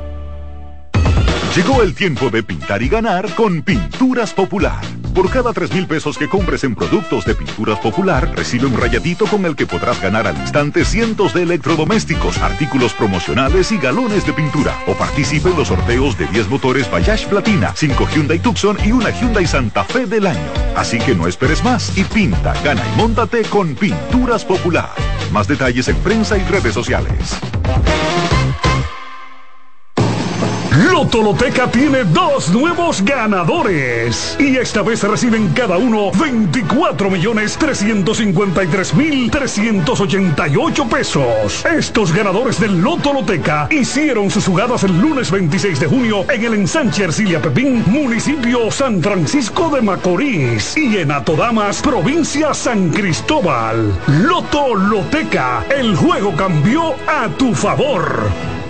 Llegó 1.53 1.83
el 1.83 1.93
tiempo 1.93 2.29
de 2.29 2.41
pintar 2.41 2.81
y 2.81 2.87
ganar 2.87 3.35
con 3.35 3.63
Pinturas 3.63 4.33
Popular. 4.33 4.81
Por 5.13 5.29
cada 5.29 5.53
3 5.53 5.71
mil 5.73 5.85
pesos 5.85 6.17
que 6.17 6.27
compres 6.27 6.63
en 6.63 6.73
productos 6.73 7.23
de 7.25 7.35
Pinturas 7.35 7.77
Popular, 7.79 8.33
recibe 8.35 8.65
un 8.65 8.75
rayadito 8.75 9.27
con 9.27 9.45
el 9.45 9.55
que 9.55 9.67
podrás 9.67 10.01
ganar 10.01 10.25
al 10.25 10.35
instante 10.37 10.83
cientos 10.85 11.35
de 11.35 11.43
electrodomésticos, 11.43 12.39
artículos 12.39 12.93
promocionales 12.93 13.71
y 13.71 13.77
galones 13.77 14.25
de 14.25 14.33
pintura. 14.33 14.75
O 14.87 14.95
participe 14.95 15.49
en 15.49 15.57
los 15.57 15.67
sorteos 15.67 16.17
de 16.17 16.25
10 16.25 16.49
motores 16.49 16.89
Bayash 16.89 17.27
Platina, 17.27 17.73
5 17.75 18.07
Hyundai 18.11 18.39
Tucson 18.39 18.77
y 18.83 18.91
una 18.91 19.11
Hyundai 19.11 19.45
Santa 19.45 19.83
Fe 19.83 20.07
del 20.07 20.25
año. 20.25 20.51
Así 20.75 20.97
que 20.97 21.13
no 21.13 21.27
esperes 21.27 21.63
más 21.63 21.95
y 21.95 22.03
pinta, 22.05 22.55
gana 22.63 22.81
y 22.93 22.97
móntate 22.97 23.43
con 23.43 23.75
Pinturas 23.75 24.43
Popular. 24.43 24.89
Más 25.31 25.47
detalles 25.47 25.87
en 25.89 25.97
prensa 25.97 26.37
y 26.37 26.43
redes 26.45 26.73
sociales. 26.73 27.37
Lotoloteca 31.03 31.69
tiene 31.69 32.05
dos 32.05 32.47
nuevos 32.53 33.03
ganadores. 33.03 34.37
Y 34.39 34.55
esta 34.55 34.81
vez 34.81 35.03
reciben 35.03 35.49
cada 35.49 35.77
uno 35.77 36.11
24 36.13 37.09
millones 37.09 37.57
353 37.57 38.93
mil 38.93 39.29
388 39.29 40.87
pesos. 40.87 41.65
Estos 41.65 42.13
ganadores 42.13 42.57
del 42.57 42.79
Lotoloteca 42.79 43.67
hicieron 43.69 44.31
sus 44.31 44.45
jugadas 44.45 44.85
el 44.85 44.97
lunes 44.97 45.29
26 45.29 45.81
de 45.81 45.87
junio 45.87 46.25
en 46.31 46.45
el 46.45 46.53
ensanche 46.53 47.03
Ercilia 47.03 47.41
Pepín, 47.41 47.83
municipio 47.85 48.71
San 48.71 49.03
Francisco 49.03 49.69
de 49.75 49.81
Macorís. 49.81 50.77
Y 50.77 50.99
en 50.99 51.11
Atodamas, 51.11 51.81
provincia 51.81 52.53
San 52.53 52.91
Cristóbal. 52.91 53.93
Lotoloteca, 54.07 55.65
el 55.69 55.97
juego 55.97 56.33
cambió 56.37 56.95
a 57.07 57.27
tu 57.37 57.53
favor. 57.53 58.62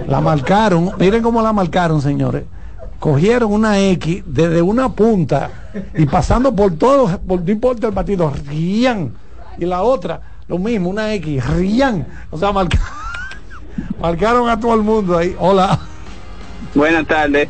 La 0.08 0.20
marcaron, 0.20 0.92
miren 0.98 1.22
cómo 1.22 1.40
la 1.42 1.52
marcaron, 1.52 2.02
señores. 2.02 2.44
Cogieron 2.98 3.52
una 3.52 3.78
X 3.90 4.22
desde 4.26 4.60
una 4.60 4.88
punta 4.92 5.70
y 5.94 6.04
pasando 6.06 6.54
por 6.54 6.76
todos, 6.76 7.16
por 7.18 7.42
no 7.42 7.50
importa 7.52 7.86
el 7.86 7.92
partido, 7.94 8.32
rían. 8.48 9.14
Y 9.58 9.64
la 9.66 9.82
otra, 9.82 10.20
lo 10.48 10.58
mismo, 10.58 10.90
una 10.90 11.14
X, 11.14 11.46
rían. 11.50 12.06
O 12.30 12.38
sea, 12.38 12.50
marca- 12.52 12.78
marcaron 14.00 14.48
a 14.48 14.58
todo 14.58 14.74
el 14.74 14.82
mundo 14.82 15.16
ahí. 15.16 15.34
Hola. 15.38 15.78
Buenas 16.74 17.06
tardes. 17.06 17.48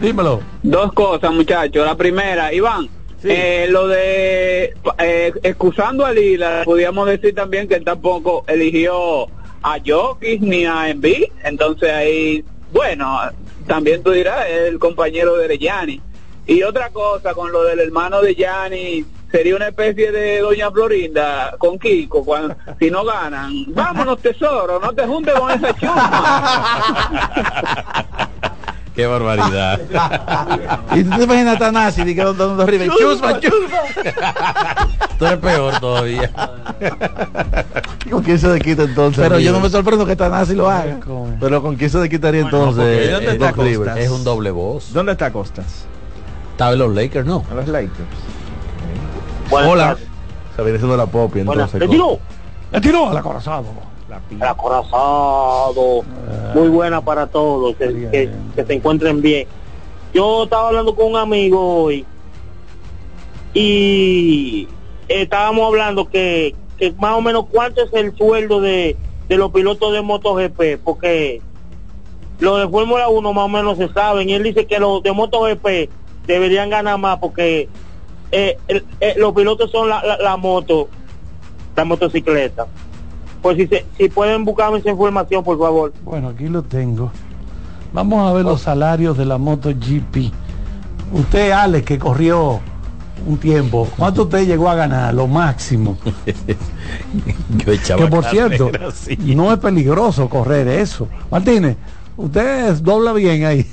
Dímelo. 0.00 0.40
Dos 0.62 0.92
cosas, 0.92 1.32
muchachos. 1.32 1.86
La 1.86 1.96
primera, 1.96 2.52
Iván, 2.52 2.88
eh, 3.24 3.66
lo 3.70 3.88
de 3.88 4.74
eh, 4.98 5.32
excusando 5.42 6.04
a 6.06 6.12
Lila, 6.12 6.62
podríamos 6.64 7.06
decir 7.06 7.34
también 7.34 7.68
que 7.68 7.74
él 7.76 7.84
tampoco 7.84 8.44
eligió 8.48 9.26
a 9.62 9.76
Jokic 9.84 10.40
ni 10.40 10.64
a 10.66 10.88
Embiid. 10.90 11.24
Entonces 11.44 11.90
ahí, 11.92 12.44
bueno, 12.72 13.20
también 13.66 14.02
tú 14.02 14.10
dirás, 14.10 14.46
el 14.48 14.78
compañero 14.78 15.36
de 15.36 15.58
Gianni. 15.58 16.00
Y 16.46 16.62
otra 16.62 16.90
cosa, 16.90 17.34
con 17.34 17.52
lo 17.52 17.64
del 17.64 17.80
hermano 17.80 18.22
de 18.22 18.34
Gianni, 18.34 19.04
sería 19.30 19.54
una 19.56 19.68
especie 19.68 20.10
de 20.10 20.38
Doña 20.40 20.70
Florinda 20.70 21.54
con 21.58 21.78
Kiko, 21.78 22.24
cuando, 22.24 22.56
si 22.78 22.90
no 22.90 23.04
ganan. 23.04 23.66
Vámonos, 23.68 24.20
tesoro, 24.20 24.80
no 24.80 24.92
te 24.92 25.06
juntes 25.06 25.34
con 25.34 25.50
esa 25.50 25.74
chusma. 25.74 27.24
Qué 28.98 29.06
barbaridad. 29.06 29.80
y 30.96 31.04
tú 31.04 31.16
te 31.16 31.22
imaginas 31.22 31.54
a 31.54 31.58
Tanasi 31.60 32.02
y 32.02 32.16
que 32.16 32.24
dando 32.24 32.60
arriba, 32.60 32.86
chusma, 32.98 33.38
chusma. 33.38 33.78
Tú 35.16 35.24
eres 35.24 35.38
peor 35.38 35.78
todavía. 35.78 36.28
¿Con 38.10 38.24
quién 38.24 38.40
se 38.40 38.48
le 38.48 38.58
quita 38.58 38.82
entonces? 38.82 39.22
Pero 39.22 39.38
yo 39.38 39.52
no 39.52 39.60
me 39.60 39.70
sorprendo 39.70 40.04
que 40.04 40.16
Tanasi 40.16 40.56
lo 40.56 40.68
haga. 40.68 40.98
Pero 41.38 41.62
¿con 41.62 41.76
quién 41.76 41.90
se 41.90 42.00
le 42.00 42.08
quitaría 42.08 42.40
entonces? 42.40 43.06
¿Y 43.06 43.12
dónde 43.12 43.32
está? 43.34 43.52
Costas? 43.52 43.98
Es 43.98 44.10
un 44.10 44.24
doble 44.24 44.50
voz. 44.50 44.92
¿Dónde 44.92 45.12
está 45.12 45.30
Costas? 45.32 45.84
Estaba 46.50 46.72
en 46.72 46.80
los 46.80 46.92
Lakers, 46.92 47.24
¿no? 47.24 47.44
A 47.52 47.54
los 47.54 47.68
Lakers. 47.68 47.92
Hola. 49.52 49.96
Se 50.56 50.62
viene 50.64 50.78
siendo 50.78 50.96
la 50.96 51.04
Buenas. 51.04 51.36
entonces. 51.36 51.80
¿Le 51.80 51.86
tiró? 51.86 52.18
Le 52.72 52.80
tiró 52.80 53.10
al 53.10 53.16
acorazado. 53.16 53.66
El 54.30 54.42
acorazado. 54.42 56.02
Muy 56.54 56.68
buena 56.68 57.00
para 57.00 57.26
todos. 57.26 57.76
Que, 57.76 57.86
que- 58.10 58.30
que 58.56 58.64
se 58.64 58.74
encuentren 58.74 59.20
bien. 59.20 59.46
Yo 60.14 60.44
estaba 60.44 60.68
hablando 60.68 60.94
con 60.94 61.06
un 61.08 61.16
amigo 61.16 61.82
hoy 61.84 62.04
y 63.54 64.68
estábamos 65.08 65.66
hablando 65.66 66.08
que, 66.08 66.54
que 66.78 66.92
más 66.92 67.14
o 67.16 67.20
menos 67.20 67.46
cuánto 67.50 67.82
es 67.82 67.92
el 67.92 68.16
sueldo 68.16 68.60
de, 68.60 68.96
de 69.28 69.36
los 69.36 69.50
pilotos 69.52 69.92
de 69.92 70.02
MotoGP, 70.02 70.82
porque 70.84 71.40
los 72.40 72.60
de 72.60 72.68
Fórmula 72.68 73.08
1 73.08 73.32
más 73.32 73.44
o 73.44 73.48
menos 73.48 73.78
se 73.78 73.88
saben 73.92 74.28
y 74.28 74.34
él 74.34 74.42
dice 74.42 74.66
que 74.66 74.78
los 74.78 75.02
de 75.02 75.12
MotoGP 75.12 75.90
deberían 76.26 76.70
ganar 76.70 76.98
más 76.98 77.18
porque 77.18 77.68
eh, 78.30 78.58
el- 78.68 78.84
eh, 79.00 79.14
los 79.16 79.32
pilotos 79.32 79.70
son 79.70 79.88
la, 79.88 80.02
la, 80.04 80.18
la 80.18 80.36
moto, 80.36 80.88
la 81.74 81.84
motocicleta. 81.84 82.66
Pues 83.42 83.56
si, 83.56 83.66
se, 83.66 83.86
si 83.96 84.08
pueden 84.08 84.44
buscarme 84.44 84.78
esa 84.78 84.90
información, 84.90 85.44
por 85.44 85.58
favor. 85.58 85.92
Bueno, 86.04 86.28
aquí 86.28 86.48
lo 86.48 86.62
tengo. 86.62 87.10
Vamos 87.92 88.28
a 88.28 88.32
ver 88.32 88.44
los 88.44 88.60
salarios 88.60 89.16
de 89.16 89.24
la 89.24 89.38
MotoGP. 89.38 90.32
Usted, 91.12 91.50
Alex, 91.52 91.86
que 91.86 91.98
corrió 91.98 92.60
un 93.26 93.36
tiempo, 93.38 93.88
¿cuánto 93.96 94.22
usted 94.22 94.46
llegó 94.46 94.68
a 94.68 94.74
ganar? 94.74 95.14
Lo 95.14 95.26
máximo. 95.26 95.96
Yo 97.64 97.72
echaba 97.72 98.04
que 98.04 98.10
por 98.10 98.24
cierto, 98.24 98.70
sí. 98.92 99.16
no 99.34 99.52
es 99.52 99.58
peligroso 99.58 100.28
correr 100.28 100.68
eso. 100.68 101.08
Martínez, 101.30 101.76
usted 102.16 102.74
dobla 102.76 103.12
bien 103.12 103.44
ahí. 103.44 103.66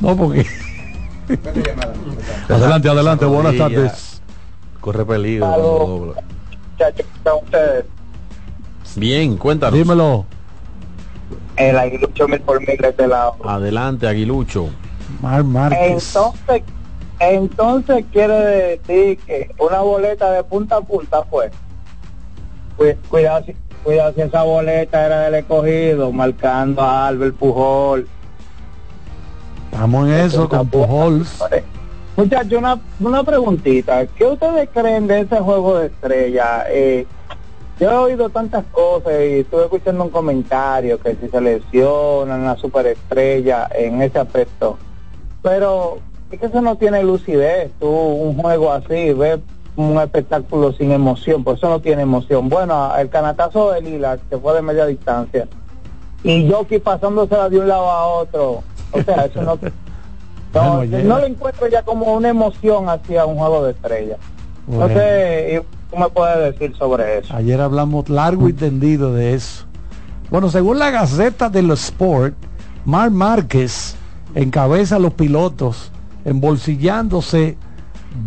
No, 0.00 0.16
porque... 0.16 0.46
adelante, 2.48 2.88
adelante, 2.88 3.24
buenas 3.24 3.56
tardes. 3.56 4.20
Corre 4.80 5.04
peligro. 5.04 5.46
Aló. 5.46 6.14
Muchachos, 6.78 7.06
¿cómo 7.24 7.36
están 7.38 7.44
ustedes? 7.44 7.84
Bien, 8.96 9.36
cuéntanos. 9.38 9.78
Dímelo. 9.78 10.26
El 11.56 11.78
aguilucho 11.78 12.28
mil 12.28 12.40
por 12.40 12.60
mil 12.60 12.76
de 12.76 12.88
este 12.90 13.06
lado. 13.06 13.36
Adelante, 13.44 14.06
Aguilucho. 14.06 14.68
Mar 15.22 15.42
Márquez. 15.42 15.80
Entonces, 16.14 16.62
entonces 17.18 18.04
quiere 18.12 18.34
decir 18.34 19.18
que 19.20 19.50
una 19.58 19.80
boleta 19.80 20.30
de 20.32 20.44
punta 20.44 20.76
a 20.76 20.80
punta 20.82 21.22
fue. 21.24 21.50
Cu- 22.76 22.84
Cuidado 23.08 23.42
si, 23.46 23.56
cuidado 23.82 24.12
si 24.14 24.20
esa 24.20 24.42
boleta 24.42 25.06
era 25.06 25.20
del 25.22 25.36
escogido, 25.36 26.12
marcando 26.12 26.82
a 26.82 27.06
Albert 27.06 27.36
Pujol. 27.36 28.06
Estamos 29.72 30.08
en 30.08 30.14
eso 30.14 30.48
con 30.48 30.68
Pujols. 30.68 31.42
Muchachos, 32.16 32.58
una, 32.58 32.80
una 32.98 33.22
preguntita. 33.22 34.06
¿Qué 34.06 34.24
ustedes 34.24 34.70
creen 34.72 35.06
de 35.06 35.20
ese 35.20 35.36
juego 35.36 35.78
de 35.78 35.88
estrella? 35.88 36.64
Eh, 36.70 37.06
yo 37.78 37.90
he 37.90 37.94
oído 37.94 38.30
tantas 38.30 38.64
cosas 38.72 39.12
y 39.20 39.40
estuve 39.40 39.64
escuchando 39.64 40.04
un 40.04 40.10
comentario 40.10 40.98
que 40.98 41.14
si 41.16 41.28
se 41.28 41.40
lesionan 41.42 42.44
la 42.44 42.56
superestrella 42.56 43.68
en 43.74 44.00
ese 44.00 44.18
aspecto. 44.18 44.78
Pero 45.42 45.98
es 46.30 46.40
que 46.40 46.46
eso 46.46 46.62
no 46.62 46.76
tiene 46.76 47.02
lucidez. 47.02 47.70
Tú, 47.78 47.88
un 47.88 48.34
juego 48.38 48.72
así, 48.72 49.12
ves 49.12 49.40
un 49.76 50.00
espectáculo 50.00 50.72
sin 50.72 50.92
emoción, 50.92 51.44
pues 51.44 51.58
eso 51.58 51.68
no 51.68 51.80
tiene 51.80 52.00
emoción. 52.00 52.48
Bueno, 52.48 52.96
el 52.96 53.10
canatazo 53.10 53.72
de 53.72 53.82
Lila, 53.82 54.18
que 54.30 54.38
fue 54.38 54.54
de 54.54 54.62
media 54.62 54.86
distancia, 54.86 55.46
y 56.24 56.50
Jockey 56.50 56.78
pasándosela 56.78 57.50
de 57.50 57.58
un 57.58 57.68
lado 57.68 57.90
a 57.90 58.06
otro. 58.06 58.62
O 58.92 59.02
sea, 59.02 59.26
eso 59.26 59.42
no... 59.42 59.58
No, 60.56 60.84
no 60.84 61.18
lo 61.18 61.26
encuentro 61.26 61.68
ya 61.68 61.82
como 61.82 62.14
una 62.14 62.28
emoción 62.28 62.88
hacia 62.88 63.26
un 63.26 63.36
juego 63.36 63.64
de 63.64 63.72
estrella. 63.72 64.16
Bueno. 64.66 64.88
No 64.88 64.94
sé, 64.94 65.54
¿y 65.62 65.90
¿tú 65.90 65.96
me 65.96 66.08
puedes 66.08 66.52
decir 66.52 66.76
sobre 66.76 67.18
eso? 67.18 67.34
Ayer 67.34 67.60
hablamos 67.60 68.08
largo 68.08 68.48
y 68.48 68.52
tendido 68.52 69.12
de 69.12 69.34
eso. 69.34 69.64
Bueno, 70.30 70.50
según 70.50 70.78
la 70.78 70.90
Gaceta 70.90 71.48
de 71.48 71.62
los 71.62 71.84
Sport, 71.84 72.34
Mar 72.84 73.10
Márquez 73.10 73.96
encabeza 74.34 74.96
a 74.96 74.98
los 74.98 75.14
pilotos 75.14 75.92
embolsillándose 76.24 77.56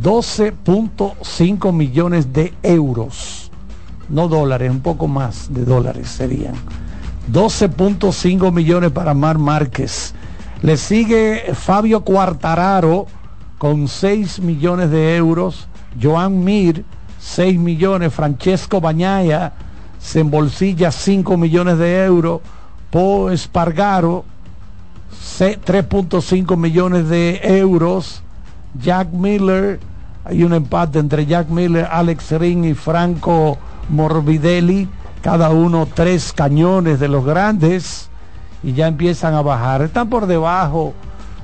12.5 0.02 1.74
millones 1.74 2.32
de 2.32 2.54
euros. 2.64 3.52
No 4.08 4.28
dólares, 4.28 4.72
un 4.72 4.80
poco 4.80 5.08
más 5.08 5.54
de 5.54 5.66
dólares 5.66 6.08
serían. 6.10 6.56
12.5 7.32 8.52
millones 8.52 8.92
para 8.92 9.14
Mar 9.14 9.38
Márquez. 9.38 10.16
Le 10.62 10.76
sigue 10.78 11.54
Fabio 11.54 12.02
Cuartararo 12.04 13.08
con 13.58 13.88
6 13.88 14.40
millones 14.42 14.92
de 14.92 15.16
euros. 15.16 15.68
Joan 16.02 16.44
Mir, 16.44 16.84
6 17.20 17.58
millones. 17.60 18.14
Francesco 18.14 18.82
Bañaya 18.82 19.54
se 20.00 20.20
embolsilla 20.20 20.92
5 20.92 21.38
millones 21.38 21.78
de 21.78 22.04
euros. 22.04 22.42
Po 22.90 23.30
Espargaro, 23.30 24.26
se- 25.22 25.60
3.5 25.60 26.58
millones 26.58 27.08
de 27.08 27.40
euros. 27.44 28.22
Jack 28.82 29.12
Miller, 29.12 29.80
hay 30.26 30.44
un 30.44 30.54
empate 30.54 31.00
entre 31.00 31.26
Jack 31.26 31.50
Miller, 31.50 31.88
Alex 31.90 32.32
Ring 32.32 32.66
y 32.66 32.74
Franco 32.74 33.58
Morbidelli, 33.90 34.88
cada 35.22 35.50
uno 35.50 35.88
tres 35.92 36.34
cañones 36.34 37.00
de 37.00 37.08
los 37.08 37.26
grandes 37.26 38.09
y 38.64 38.74
ya 38.74 38.88
empiezan 38.88 39.34
a 39.34 39.42
bajar. 39.42 39.82
Están 39.82 40.10
por 40.10 40.26
debajo 40.28 40.94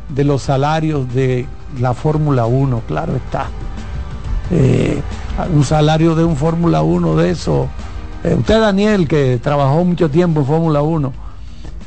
de 0.10 0.24
los 0.24 0.42
salarios 0.44 1.14
de 1.14 1.48
la 1.80 1.94
Fórmula 1.94 2.46
1, 2.46 2.82
claro 2.88 3.16
está. 3.16 3.48
Eh, 4.52 5.02
un 5.54 5.64
salario 5.64 6.16
de 6.16 6.24
un 6.24 6.36
Fórmula 6.36 6.82
1 6.82 7.16
de 7.16 7.30
eso. 7.32 7.68
Eh, 8.24 8.36
usted, 8.38 8.60
Daniel, 8.60 9.08
que 9.08 9.40
trabajó 9.42 9.84
mucho 9.84 10.10
tiempo 10.10 10.42
en 10.42 10.46
Fórmula 10.46 10.82
1, 10.82 11.14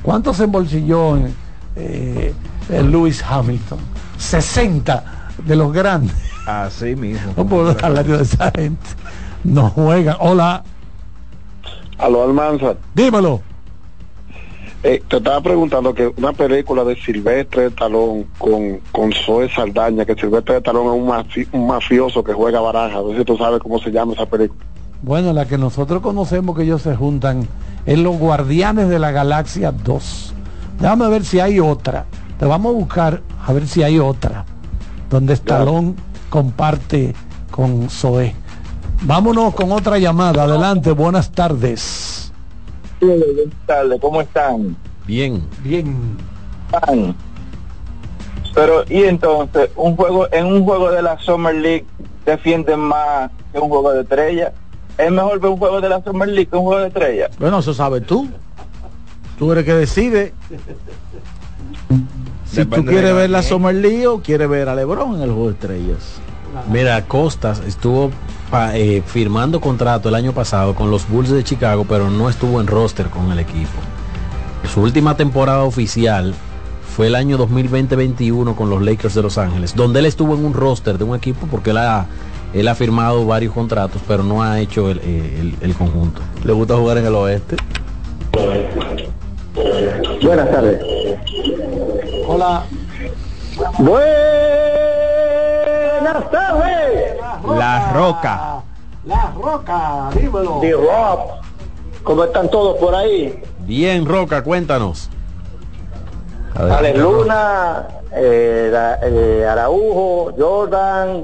¿cuánto 0.02 0.32
se 0.34 0.44
embolsilló 0.44 1.16
en, 1.16 1.34
eh, 1.76 2.34
en 2.68 2.90
Lewis 2.90 3.22
Hamilton? 3.28 3.78
60 4.18 5.04
de 5.44 5.56
los 5.56 5.72
grandes. 5.72 6.14
Así 6.46 6.96
mismo. 6.96 7.32
No 7.36 7.46
puedo 7.46 7.66
dar 7.66 7.80
salario 7.80 8.16
de 8.16 8.22
esa 8.22 8.50
gente. 8.50 8.86
No 9.44 9.68
juegan. 9.70 10.16
Hola, 10.18 10.64
Aló, 11.98 12.24
Almanza. 12.24 12.74
dímelo. 12.94 13.40
Eh, 14.84 15.02
te 15.08 15.16
estaba 15.16 15.40
preguntando 15.40 15.92
que 15.92 16.12
una 16.16 16.32
película 16.32 16.84
de 16.84 16.94
Silvestre 16.96 17.62
de 17.64 17.70
Talón 17.70 18.26
con, 18.38 18.78
con 18.92 19.12
Zoe 19.12 19.48
Saldaña, 19.52 20.04
que 20.04 20.14
Silvestre 20.14 20.54
de 20.56 20.60
Talón 20.60 20.86
es 20.86 20.92
un, 21.02 21.08
mafi- 21.08 21.48
un 21.52 21.66
mafioso 21.66 22.22
que 22.22 22.32
juega 22.32 22.60
baraja. 22.60 23.00
No 23.00 23.10
sé 23.10 23.18
si 23.18 23.24
tú 23.24 23.36
sabes 23.36 23.60
cómo 23.60 23.78
se 23.80 23.90
llama 23.90 24.12
esa 24.12 24.26
película. 24.26 24.60
Bueno, 25.02 25.32
la 25.32 25.46
que 25.46 25.58
nosotros 25.58 26.00
conocemos 26.00 26.56
que 26.56 26.62
ellos 26.62 26.82
se 26.82 26.94
juntan 26.94 27.48
es 27.86 27.98
Los 27.98 28.18
Guardianes 28.18 28.88
de 28.88 28.98
la 29.00 29.10
Galaxia 29.10 29.72
2. 29.72 30.34
Déjame 30.80 31.08
ver 31.08 31.24
si 31.24 31.40
hay 31.40 31.58
otra. 31.58 32.04
Te 32.38 32.46
vamos 32.46 32.72
a 32.74 32.78
buscar 32.78 33.22
a 33.46 33.52
ver 33.52 33.66
si 33.66 33.82
hay 33.82 33.98
otra. 33.98 34.44
Donde 35.10 35.32
Stallone 35.34 35.94
comparte 36.30 37.14
con 37.50 37.88
Zoe. 37.90 38.34
Vámonos 39.02 39.54
con 39.54 39.72
otra 39.72 39.98
llamada. 39.98 40.44
Adelante, 40.44 40.92
buenas 40.92 41.30
tardes. 41.32 42.17
Buenas 43.06 43.54
tardes, 43.66 44.00
¿cómo 44.00 44.20
están? 44.20 44.76
Bien. 45.06 45.42
Bien. 45.62 46.16
Están. 46.72 47.14
Pero, 48.54 48.84
y 48.88 49.04
entonces, 49.04 49.70
un 49.76 49.96
juego 49.96 50.26
en 50.32 50.46
un 50.46 50.64
juego 50.64 50.90
de 50.90 51.02
la 51.02 51.18
Summer 51.18 51.54
League 51.54 51.86
defienden 52.26 52.80
más 52.80 53.30
que 53.52 53.58
un 53.58 53.68
juego 53.68 53.92
de 53.92 54.02
estrella. 54.02 54.52
Es 54.96 55.10
mejor 55.12 55.38
ver 55.38 55.50
un 55.50 55.58
juego 55.58 55.80
de 55.80 55.88
la 55.88 56.02
Summer 56.02 56.28
League 56.28 56.46
que 56.46 56.56
un 56.56 56.64
juego 56.64 56.80
de 56.80 56.88
estrella. 56.88 57.30
Bueno, 57.38 57.60
eso 57.60 57.72
sabes 57.72 58.04
tú. 58.04 58.28
Tú 59.38 59.52
eres 59.52 59.64
que 59.64 59.74
decide. 59.74 60.34
Si 62.44 62.64
tú 62.64 62.84
quieres 62.84 63.14
ver 63.14 63.30
la 63.30 63.42
Summer 63.42 63.74
League 63.74 64.06
o 64.08 64.20
quieres 64.20 64.48
ver 64.48 64.68
a 64.68 64.74
LeBron 64.74 65.16
en 65.16 65.22
el 65.22 65.30
juego 65.30 65.46
de 65.48 65.52
estrellas. 65.52 66.20
Mira, 66.70 67.04
Costas 67.04 67.62
estuvo 67.66 68.10
pa- 68.50 68.76
eh, 68.76 69.02
firmando 69.04 69.60
contrato 69.60 70.08
el 70.08 70.14
año 70.14 70.32
pasado 70.32 70.74
con 70.74 70.90
los 70.90 71.08
Bulls 71.08 71.30
de 71.30 71.44
Chicago, 71.44 71.84
pero 71.88 72.10
no 72.10 72.28
estuvo 72.28 72.60
en 72.60 72.66
roster 72.66 73.06
con 73.06 73.30
el 73.32 73.38
equipo. 73.38 73.78
Su 74.72 74.80
última 74.82 75.16
temporada 75.16 75.62
oficial 75.64 76.34
fue 76.96 77.06
el 77.06 77.14
año 77.14 77.38
2020-21 77.38 78.54
con 78.56 78.70
los 78.70 78.82
Lakers 78.82 79.14
de 79.14 79.22
Los 79.22 79.38
Ángeles, 79.38 79.74
donde 79.76 80.00
él 80.00 80.06
estuvo 80.06 80.34
en 80.34 80.44
un 80.44 80.52
roster 80.54 80.98
de 80.98 81.04
un 81.04 81.14
equipo 81.16 81.46
porque 81.50 81.70
él 81.70 81.78
ha, 81.78 82.06
él 82.52 82.66
ha 82.68 82.74
firmado 82.74 83.24
varios 83.24 83.54
contratos, 83.54 84.02
pero 84.08 84.22
no 84.24 84.42
ha 84.42 84.58
hecho 84.60 84.90
el, 84.90 84.98
eh, 85.04 85.38
el- 85.40 85.54
el 85.60 85.74
conjunto. 85.76 86.20
Le 86.44 86.52
gusta 86.52 86.76
jugar 86.76 86.98
en 86.98 87.06
el 87.06 87.14
oeste. 87.14 87.56
Buenas 90.22 90.50
tardes. 90.50 90.80
Hola. 92.26 92.64
Buenas 93.78 94.27
tardes. 96.30 97.16
La 97.46 97.92
Roca. 97.92 98.62
La 99.04 99.32
Roca, 99.40 100.10
dímelo. 100.14 100.58
The 100.60 100.72
Rock. 100.72 101.30
¿Cómo 102.02 102.24
están 102.24 102.48
todos 102.48 102.76
por 102.78 102.94
ahí? 102.94 103.42
Bien, 103.60 104.06
Roca, 104.06 104.42
cuéntanos. 104.42 105.10
Alex 106.54 106.98
Luna, 106.98 107.86
eh, 108.12 108.72
eh, 109.02 109.46
Araujo, 109.48 110.32
Jordan, 110.36 111.22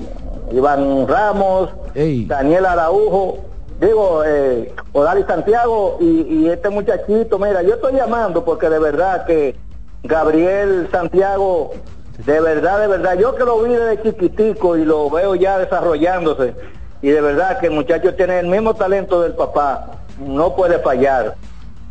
Iván 0.53 1.09
Ramos, 1.09 1.71
Daniel 1.95 2.67
Araujo, 2.67 3.39
digo, 3.81 4.23
eh, 4.25 4.73
Odari 4.93 5.25
Santiago 5.25 5.97
y, 6.01 6.21
y 6.29 6.49
este 6.49 6.69
muchachito, 6.69 7.39
mira, 7.39 7.63
yo 7.63 7.75
estoy 7.75 7.95
llamando 7.95 8.45
porque 8.45 8.69
de 8.69 8.79
verdad 8.79 9.25
que 9.27 9.57
Gabriel 10.05 10.89
Santiago, 10.93 11.73
de 12.19 12.41
verdad, 12.41 12.81
de 12.81 12.87
verdad, 12.87 13.19
yo 13.19 13.35
que 13.35 13.45
lo 13.45 13.63
vi 13.63 13.75
desde 13.75 14.03
chiquitico 14.03 14.77
y 14.77 14.85
lo 14.85 15.11
veo 15.11 15.35
ya 15.35 15.59
desarrollándose, 15.59 16.55
y 17.03 17.11
de 17.11 17.21
verdad 17.21 17.59
que 17.59 17.67
el 17.67 17.73
muchacho 17.73 18.15
tiene 18.15 18.39
el 18.41 18.47
mismo 18.47 18.75
talento 18.75 19.21
del 19.23 19.33
papá, 19.33 19.87
no 20.19 20.55
puede 20.55 20.79
fallar. 20.79 21.35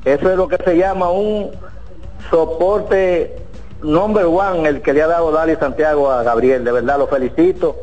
Eso 0.06 0.30
es 0.30 0.38
lo 0.38 0.48
que 0.48 0.58
se 0.58 0.78
llama 0.78 1.10
un 1.10 1.52
soporte 2.30 3.36
number 3.82 4.26
one 4.26 4.68
el 4.68 4.82
que 4.82 4.94
le 4.94 5.04
ha 5.04 5.08
dado 5.08 5.32
Dali 5.32 5.56
Santiago 5.56 6.10
a 6.12 6.24
Gabriel. 6.24 6.64
De 6.64 6.72
verdad 6.72 6.98
lo 6.98 7.08
felicito 7.08 7.76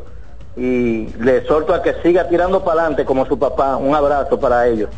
y 0.55 1.07
le 1.19 1.37
exhorto 1.37 1.73
a 1.73 1.81
que 1.81 1.93
siga 2.01 2.27
tirando 2.27 2.63
para 2.63 2.81
adelante 2.81 3.05
como 3.05 3.25
su 3.25 3.37
papá. 3.39 3.77
Un 3.77 3.95
abrazo 3.95 4.39
para 4.39 4.67
ellos. 4.67 4.89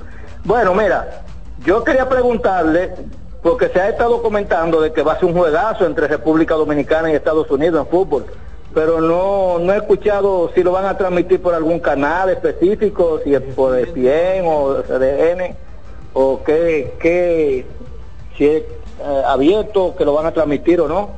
Bueno, 0.43 0.73
mira, 0.73 1.23
yo 1.65 1.83
quería 1.83 2.09
preguntarle, 2.09 2.93
porque 3.43 3.67
se 3.67 3.79
ha 3.79 3.89
estado 3.89 4.21
comentando 4.23 4.79
de 4.79 4.93
que 4.93 5.03
va 5.03 5.13
a 5.13 5.19
ser 5.19 5.25
un 5.25 5.33
juegazo 5.33 5.85
entre 5.85 6.07
República 6.07 6.55
Dominicana 6.55 7.11
y 7.11 7.15
Estados 7.15 7.51
Unidos 7.51 7.85
en 7.85 7.91
fútbol, 7.91 8.25
pero 8.73 9.01
no, 9.01 9.59
no 9.59 9.73
he 9.73 9.77
escuchado 9.77 10.49
si 10.55 10.63
lo 10.63 10.71
van 10.71 10.85
a 10.85 10.97
transmitir 10.97 11.41
por 11.41 11.53
algún 11.53 11.79
canal 11.79 12.29
específico, 12.29 13.19
si 13.23 13.35
es 13.35 13.41
por 13.41 13.77
ESPN 13.77 14.47
o 14.47 14.81
CDN, 14.81 15.55
o 16.13 16.41
qué, 16.43 16.95
qué 16.99 17.65
si 18.37 18.45
es 18.45 18.63
eh, 18.63 19.23
abierto, 19.27 19.93
que 19.97 20.05
lo 20.05 20.13
van 20.13 20.27
a 20.27 20.31
transmitir 20.31 20.79
o 20.79 20.87
no. 20.87 21.09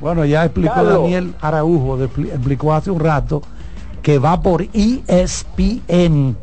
Bueno, 0.00 0.26
ya 0.26 0.44
explicó 0.44 0.74
Carlos. 0.74 1.02
Daniel 1.02 1.34
Araujo, 1.40 2.02
explicó 2.02 2.74
hace 2.74 2.90
un 2.90 3.00
rato 3.00 3.40
que 4.02 4.18
va 4.18 4.42
por 4.42 4.66
ESPN 4.74 6.36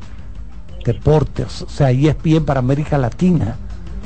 Deportes, 0.83 1.61
o 1.61 1.69
sea, 1.69 1.91
ESPN 1.91 2.43
para 2.43 2.59
América 2.59 2.97
Latina. 2.97 3.55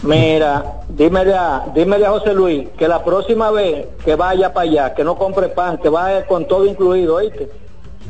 Mira, 0.06 0.64
dímele 0.90 1.34
a, 1.34 1.65
dímele 1.73 2.06
a 2.06 2.11
José 2.11 2.34
Luis 2.34 2.69
que 2.77 2.88
la 2.88 3.03
próxima 3.03 3.49
vez 3.52 3.88
que 4.03 4.15
vaya 4.15 4.53
para 4.53 4.69
allá, 4.69 4.94
que 4.94 5.03
no 5.03 5.18
compre 5.18 5.49
pan, 5.49 5.77
que 5.77 5.90
vaya 5.90 6.26
con 6.27 6.48
todo 6.48 6.65
incluido, 6.65 7.15
¿oíste? 7.15 7.49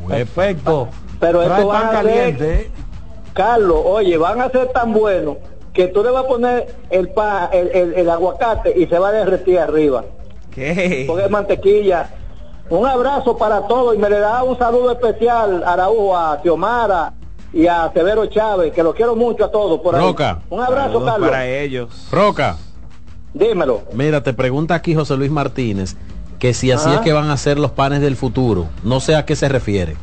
Perfecto. 0.06 0.88
Pero 1.18 1.40
Trae 1.42 1.56
esto 1.56 1.68
van 1.68 1.86
a 1.86 1.90
caliente, 1.90 2.38
ser, 2.38 2.60
¿eh? 2.66 2.70
Carlos, 3.32 3.80
oye, 3.84 4.16
van 4.18 4.40
a 4.42 4.50
ser 4.50 4.68
tan 4.68 4.92
buenos 4.92 5.36
que 5.72 5.88
tú 5.88 6.02
le 6.02 6.10
vas 6.10 6.24
a 6.24 6.28
poner 6.28 6.74
el 6.90 7.08
pan, 7.10 7.48
el, 7.52 7.68
el- 7.74 7.94
el 7.94 8.10
aguacate 8.10 8.72
y 8.78 8.86
se 8.86 8.98
va 8.98 9.08
a 9.08 9.12
derretir 9.12 9.58
arriba. 9.58 10.04
¿Qué? 10.50 11.04
Porque 11.06 11.28
mantequilla. 11.28 12.10
Un 12.68 12.86
abrazo 12.86 13.36
para 13.36 13.62
todos 13.68 13.94
y 13.94 13.98
me 13.98 14.10
le 14.10 14.18
da 14.18 14.42
un 14.42 14.58
saludo 14.58 14.90
especial 14.90 15.62
a 15.64 15.74
Araújo, 15.74 16.16
a 16.16 16.40
Xiomara 16.42 17.12
y 17.56 17.66
a 17.66 17.90
Severo 17.92 18.26
Chávez, 18.26 18.72
que 18.72 18.82
lo 18.82 18.94
quiero 18.94 19.16
mucho 19.16 19.46
a 19.46 19.50
todos 19.50 19.80
por 19.80 19.96
ahí. 19.96 20.02
Roca. 20.02 20.40
Un 20.50 20.60
abrazo, 20.60 20.88
Saludos 20.92 21.10
Carlos. 21.10 21.28
para 21.30 21.46
ellos. 21.46 22.08
Roca. 22.12 22.56
Dímelo. 23.32 23.82
Mira, 23.92 24.22
te 24.22 24.34
pregunta 24.34 24.74
aquí 24.74 24.94
José 24.94 25.16
Luis 25.16 25.30
Martínez 25.30 25.96
que 26.38 26.52
si 26.52 26.70
así 26.70 26.88
Ajá. 26.88 26.96
es 26.96 27.00
que 27.00 27.14
van 27.14 27.30
a 27.30 27.36
ser 27.38 27.58
los 27.58 27.70
panes 27.70 28.02
del 28.02 28.14
futuro. 28.14 28.66
No 28.84 29.00
sé 29.00 29.14
a 29.16 29.24
qué 29.24 29.34
se 29.36 29.48
refiere. 29.48 29.96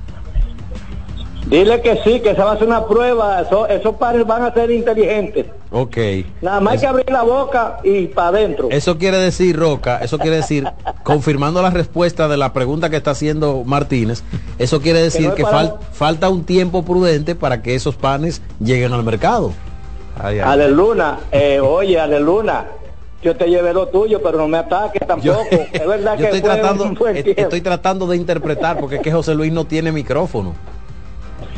Dile 1.45 1.81
que 1.81 1.97
sí, 2.03 2.19
que 2.21 2.33
se 2.35 2.41
va 2.41 2.51
a 2.51 2.53
hacer 2.53 2.67
una 2.67 2.85
prueba. 2.85 3.41
Eso- 3.41 3.67
esos 3.67 3.95
padres 3.95 4.25
van 4.25 4.43
a 4.43 4.53
ser 4.53 4.71
inteligentes. 4.71 5.45
Ok. 5.71 5.97
Nada 6.41 6.59
más 6.61 6.73
hay 6.73 6.79
que 6.79 6.87
abrir 6.87 7.09
la 7.11 7.23
boca 7.23 7.79
y 7.83 8.07
para 8.07 8.29
adentro. 8.29 8.69
Eso 8.71 8.97
quiere 8.97 9.17
decir, 9.17 9.57
Roca, 9.57 9.97
eso 9.99 10.17
quiere 10.19 10.37
decir, 10.37 10.65
confirmando 11.03 11.61
la 11.61 11.69
respuesta 11.69 12.27
de 12.27 12.37
la 12.37 12.53
pregunta 12.53 12.89
que 12.89 12.95
está 12.97 13.11
haciendo 13.11 13.63
Martínez, 13.65 14.23
eso 14.57 14.81
quiere 14.81 15.01
decir 15.01 15.31
que, 15.31 15.43
fal- 15.43 15.77
falta 15.91 16.29
un 16.29 16.43
tiempo 16.45 16.83
prudente 16.83 17.35
para 17.35 17.61
que 17.61 17.75
esos 17.75 17.95
panes 17.95 18.41
lleguen 18.59 18.93
al 18.93 19.03
mercado. 19.03 19.51
Aleluna, 20.17 21.19
eh, 21.31 21.59
oye, 21.59 21.99
Aleluna, 21.99 22.65
yo 23.21 23.35
te 23.35 23.47
llevé 23.49 23.73
lo 23.73 23.87
tuyo, 23.87 24.21
pero 24.21 24.37
no 24.37 24.47
me 24.47 24.59
ataques 24.59 25.05
tampoco. 25.07 25.39
es 25.49 25.87
verdad 25.87 26.13
Yo 26.13 26.17
que 26.17 26.23
estoy 26.25 26.41
fue 26.41 26.49
tratando, 26.49 26.83
un 26.85 26.93
buen 26.95 27.17
estoy 27.17 27.61
tratando 27.61 28.07
de 28.07 28.17
interpretar 28.17 28.79
porque 28.79 28.97
es 28.97 29.01
que 29.01 29.11
José 29.11 29.33
Luis 29.33 29.51
no 29.51 29.65
tiene 29.65 29.91
micrófono. 29.91 30.53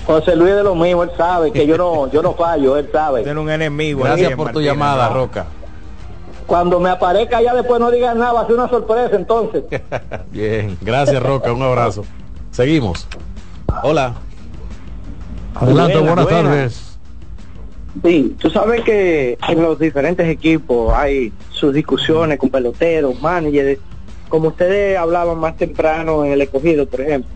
José 0.06 0.36
Luis 0.36 0.54
de 0.56 0.64
lo 0.64 0.76
mismo, 0.76 1.04
él 1.04 1.12
sabe 1.18 1.52
que 1.52 1.66
yo 1.66 1.78
no, 1.78 2.08
yo 2.12 2.22
no 2.22 2.34
fallo, 2.34 2.78
él 2.78 2.90
sabe. 2.92 3.24
Tiene 3.24 3.40
un 3.40 3.50
enemigo. 3.50 4.04
Gracias 4.04 4.34
por 4.36 4.52
tu 4.52 4.62
llamada, 4.62 5.10
¿no? 5.10 5.16
Roca. 5.16 5.46
Cuando 6.46 6.80
me 6.80 6.90
aparezca 6.90 7.42
ya 7.42 7.56
después 7.56 7.80
no 7.80 7.90
digas 7.90 8.16
nada, 8.16 8.34
va 8.34 8.42
a 8.42 8.46
ser 8.46 8.56
una 8.56 8.70
sorpresa 8.70 9.16
entonces. 9.16 9.64
Bien, 10.32 10.78
gracias 10.82 11.22
Roca, 11.24 11.52
un 11.52 11.64
abrazo. 11.64 12.06
Seguimos. 12.52 13.08
Hola. 13.82 14.14
Adelante, 15.56 15.98
Buenas, 15.98 16.16
buenas, 16.16 16.26
buenas. 16.26 16.44
tardes. 16.52 16.98
Sí, 18.04 18.36
tú 18.40 18.50
sabes 18.50 18.82
que 18.84 19.38
en 19.48 19.62
los 19.62 19.80
diferentes 19.80 20.28
equipos 20.28 20.94
hay 20.94 21.32
sus 21.50 21.74
discusiones 21.74 22.38
con 22.38 22.50
peloteros, 22.50 23.20
managers, 23.22 23.80
como 24.30 24.50
ustedes 24.50 24.98
hablaban 24.98 25.40
más 25.40 25.56
temprano 25.56 26.26
en 26.26 26.34
el 26.34 26.42
escogido, 26.42 26.86
por 26.86 27.02
ejemplo. 27.02 27.32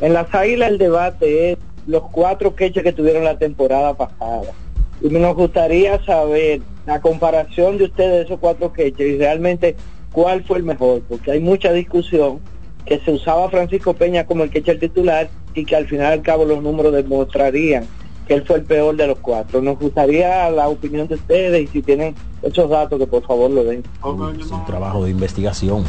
En 0.00 0.12
las 0.12 0.32
águilas 0.34 0.70
el 0.70 0.78
debate 0.78 1.52
es 1.52 1.58
los 1.86 2.02
cuatro 2.10 2.54
queches 2.54 2.82
que 2.82 2.92
tuvieron 2.92 3.24
la 3.24 3.38
temporada 3.38 3.94
pasada. 3.94 4.52
Y 5.00 5.08
nos 5.08 5.34
gustaría 5.34 6.02
saber 6.04 6.60
la 6.86 7.00
comparación 7.00 7.78
de 7.78 7.84
ustedes 7.84 8.10
de 8.10 8.22
esos 8.22 8.38
cuatro 8.38 8.72
queches 8.72 9.14
y 9.14 9.18
realmente 9.18 9.76
cuál 10.12 10.44
fue 10.44 10.58
el 10.58 10.64
mejor, 10.64 11.02
porque 11.08 11.32
hay 11.32 11.40
mucha 11.40 11.72
discusión 11.72 12.40
que 12.84 12.98
se 13.00 13.12
usaba 13.12 13.48
Francisco 13.48 13.94
Peña 13.94 14.26
como 14.26 14.44
el 14.44 14.50
catcher 14.50 14.78
titular 14.78 15.28
y 15.54 15.64
que 15.64 15.76
al 15.76 15.86
final 15.86 16.12
al 16.12 16.22
cabo 16.22 16.44
los 16.44 16.62
números 16.62 16.92
demostrarían 16.92 17.86
que 18.26 18.34
él 18.34 18.44
fue 18.44 18.56
el 18.56 18.64
peor 18.64 18.96
de 18.96 19.06
los 19.06 19.18
cuatro. 19.18 19.60
Nos 19.60 19.78
gustaría 19.78 20.50
la 20.50 20.68
opinión 20.68 21.08
de 21.08 21.14
ustedes 21.14 21.62
y 21.62 21.66
si 21.66 21.82
tienen 21.82 22.14
esos 22.42 22.70
datos 22.70 22.98
que 22.98 23.06
por 23.06 23.24
favor 23.24 23.50
lo 23.50 23.64
den. 23.64 23.82
Es 24.38 24.50
un 24.50 24.64
trabajo 24.66 25.04
de 25.04 25.10
investigación. 25.10 25.84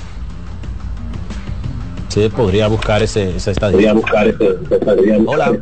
Sí, 2.13 2.29
podría 2.29 2.67
buscar 2.67 3.01
ese, 3.01 3.35
esa 3.35 3.49
estadística. 3.49 3.95
Hola. 5.25 5.57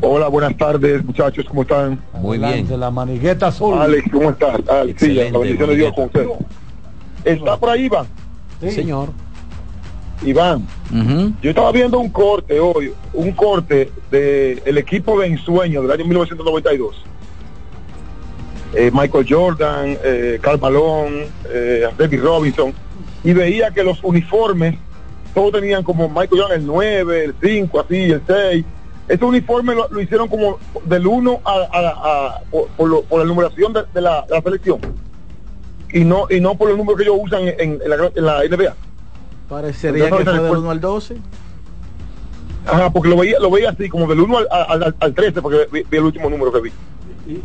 Hola, 0.00 0.28
buenas 0.28 0.56
tardes, 0.56 1.04
muchachos, 1.04 1.44
¿cómo 1.46 1.62
están? 1.62 2.02
Muy 2.14 2.42
Adelante, 2.42 2.78
La 2.78 2.90
manigueta 2.90 3.48
azul. 3.48 3.78
Alex, 3.78 4.10
¿cómo 4.10 4.30
estás? 4.30 4.58
Alex, 4.66 4.98
sí, 4.98 5.06
Excelente, 5.06 5.32
la 5.32 5.38
bendición 5.40 5.68
de 5.68 5.76
Dios 5.76 5.92
con 5.92 6.04
usted. 6.06 6.26
¿Está 7.26 7.58
por 7.58 7.68
ahí, 7.68 7.84
Iván? 7.84 8.06
Señor. 8.70 9.10
Iván, 10.24 10.66
yo 11.42 11.50
estaba 11.50 11.72
viendo 11.72 11.98
un 11.98 12.08
corte 12.08 12.58
hoy, 12.58 12.94
un 13.12 13.32
corte 13.32 13.92
del 14.10 14.62
el 14.64 14.78
equipo 14.78 15.20
de 15.20 15.26
ensueño 15.26 15.82
del 15.82 15.90
año 15.90 16.06
1992. 16.06 17.04
Eh, 18.72 18.90
Michael 18.94 19.26
Jordan, 19.28 19.98
eh, 20.02 20.38
Carl 20.40 20.58
Malone, 20.58 21.26
eh, 21.50 21.86
David 21.98 22.22
Robinson, 22.22 22.72
y 23.22 23.34
veía 23.34 23.70
que 23.72 23.84
los 23.84 24.02
uniformes, 24.02 24.76
todos 25.34 25.52
tenían 25.52 25.82
como 25.82 26.08
Michael 26.08 26.40
Jordan 26.42 26.60
el 26.60 26.66
9, 26.66 27.24
el 27.24 27.34
5, 27.42 27.80
así, 27.80 27.96
el 27.96 28.22
6. 28.26 28.64
Ese 29.08 29.24
uniforme 29.24 29.74
lo, 29.74 29.88
lo 29.88 30.00
hicieron 30.00 30.28
como 30.28 30.58
del 30.84 31.06
1 31.06 31.40
a, 31.44 31.50
a- 31.52 31.88
a- 32.36 32.40
por, 32.50 32.66
por 32.68 32.88
lo- 32.90 33.02
por 33.02 33.20
la 33.20 33.24
numeración 33.26 33.72
de, 33.72 33.82
de 33.94 34.00
la, 34.00 34.22
de 34.28 34.34
la 34.34 34.42
selección. 34.42 34.78
Y 35.92 36.04
no, 36.04 36.26
y 36.28 36.40
no 36.40 36.54
por 36.56 36.68
los 36.68 36.76
números 36.76 36.98
que 36.98 37.04
ellos 37.04 37.16
usan 37.22 37.42
en, 37.48 37.80
en 37.82 37.88
la, 37.88 38.10
en 38.14 38.24
la 38.24 38.42
NBA. 38.44 38.74
Parecería 39.48 40.04
que 40.10 40.24
fue 40.24 40.32
del 40.42 40.56
1 40.58 40.70
al 40.70 40.80
12. 40.80 41.16
Ajá, 42.66 42.90
porque 42.90 43.08
lo 43.08 43.16
veía, 43.16 43.38
lo 43.40 43.50
veía 43.50 43.70
así, 43.70 43.88
como 43.88 44.06
del 44.06 44.20
1 44.20 44.38
al, 44.38 44.46
al, 44.50 44.82
al- 44.82 44.96
al 45.00 45.14
13, 45.14 45.40
porque 45.40 45.66
vi, 45.72 45.84
vi 45.90 45.96
el 45.96 46.04
último 46.04 46.28
número 46.28 46.52
que 46.52 46.60
vi. 46.60 46.70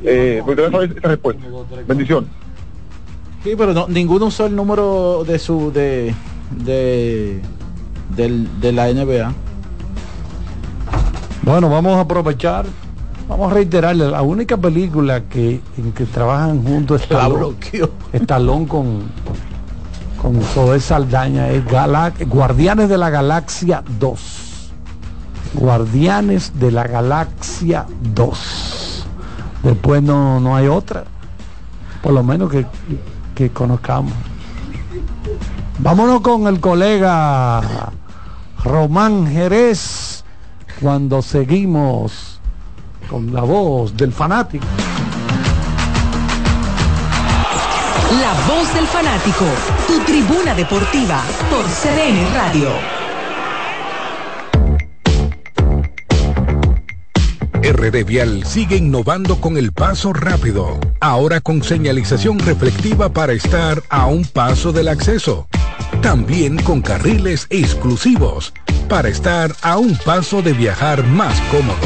Eh, 0.04 0.42
me 0.46 0.52
interesa 0.52 0.72
saber 0.72 0.96
esa 0.98 1.08
respuesta. 1.08 1.44
Bendiciones. 1.88 2.30
Sí, 3.44 3.54
pero 3.58 3.74
no, 3.74 3.88
ninguno 3.88 4.26
usó 4.26 4.46
el 4.46 4.56
número 4.56 5.24
de 5.26 5.40
su 5.40 5.72
de, 5.72 6.14
de, 6.52 7.42
del- 8.16 8.60
de 8.60 8.72
la 8.72 8.88
NBA. 8.90 9.32
Bueno, 11.44 11.70
vamos 11.70 11.98
a 11.98 12.02
aprovechar, 12.02 12.66
vamos 13.28 13.52
a 13.52 13.56
reiterarle, 13.56 14.08
la 14.10 14.22
única 14.22 14.56
película 14.58 15.22
que 15.26 15.62
en 15.78 15.92
que 15.92 16.06
trabajan 16.06 16.64
juntos 16.64 17.02
Estalón. 17.04 17.56
Estalón 18.14 18.66
con 18.66 19.02
con 20.22 20.42
Zoé 20.42 20.80
Saldaña 20.80 21.50
es 21.50 21.66
Gala- 21.66 22.14
Guardianes 22.28 22.88
de 22.88 22.98
la 22.98 23.10
Galaxia 23.10 23.84
2. 24.00 24.72
Guardianes 25.56 26.58
de 26.60 26.72
la 26.72 26.88
Galaxia 26.88 27.86
2. 28.14 29.06
Después 29.64 30.02
no, 30.02 30.40
no 30.40 30.56
hay 30.56 30.68
otra. 30.68 31.04
Por 32.02 32.14
lo 32.14 32.24
menos 32.24 32.50
que, 32.50 32.66
que 33.36 33.50
conozcamos. 33.50 34.14
Vámonos 35.80 36.22
con 36.22 36.48
el 36.48 36.62
colega 36.62 37.62
Román 38.64 39.28
Jerez 39.28 40.24
cuando 40.80 41.22
seguimos 41.22 42.40
con 43.10 43.34
la 43.34 43.42
voz 43.42 43.96
del 43.98 44.14
fanático. 44.14 44.66
La 48.22 48.34
voz 48.48 48.74
del 48.74 48.86
fanático, 48.86 49.46
tu 49.86 50.00
tribuna 50.06 50.56
deportiva 50.56 51.22
por 51.50 51.66
CDN 51.66 52.34
Radio. 52.34 52.70
RD 57.64 58.06
Vial 58.06 58.46
sigue 58.46 58.78
innovando 58.78 59.42
con 59.42 59.58
el 59.58 59.74
paso 59.74 60.14
rápido, 60.14 60.80
ahora 61.02 61.42
con 61.42 61.64
señalización 61.64 62.40
reflectiva 62.40 63.10
para 63.10 63.34
estar 63.34 63.84
a 63.90 64.06
un 64.06 64.24
paso 64.24 64.72
del 64.72 64.88
acceso. 64.88 65.48
También 66.02 66.58
con 66.64 66.82
carriles 66.82 67.48
exclusivos 67.50 68.54
para 68.90 69.10
estar 69.10 69.56
a 69.62 69.78
un 69.78 69.96
paso 69.98 70.42
de 70.42 70.54
viajar 70.54 71.04
más 71.06 71.40
cómodo. 71.52 71.78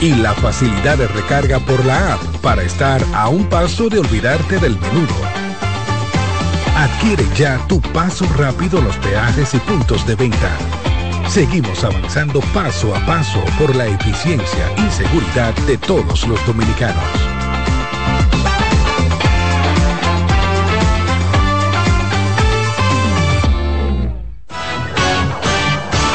Y 0.00 0.14
la 0.14 0.34
facilidad 0.34 0.98
de 0.98 1.08
recarga 1.08 1.58
por 1.60 1.84
la 1.84 2.14
app 2.14 2.22
para 2.42 2.62
estar 2.62 3.02
a 3.14 3.28
un 3.28 3.46
paso 3.48 3.88
de 3.88 3.98
olvidarte 3.98 4.58
del 4.58 4.78
menudo. 4.78 5.14
Adquiere 6.76 7.26
ya 7.36 7.58
tu 7.68 7.80
paso 7.80 8.26
rápido 8.36 8.80
los 8.80 8.96
peajes 8.96 9.54
y 9.54 9.58
puntos 9.58 10.06
de 10.06 10.14
venta. 10.14 10.50
Seguimos 11.28 11.84
avanzando 11.84 12.40
paso 12.54 12.94
a 12.94 13.04
paso 13.06 13.42
por 13.58 13.76
la 13.76 13.86
eficiencia 13.86 14.72
y 14.76 14.90
seguridad 14.90 15.54
de 15.66 15.78
todos 15.78 16.26
los 16.26 16.44
dominicanos. 16.46 17.29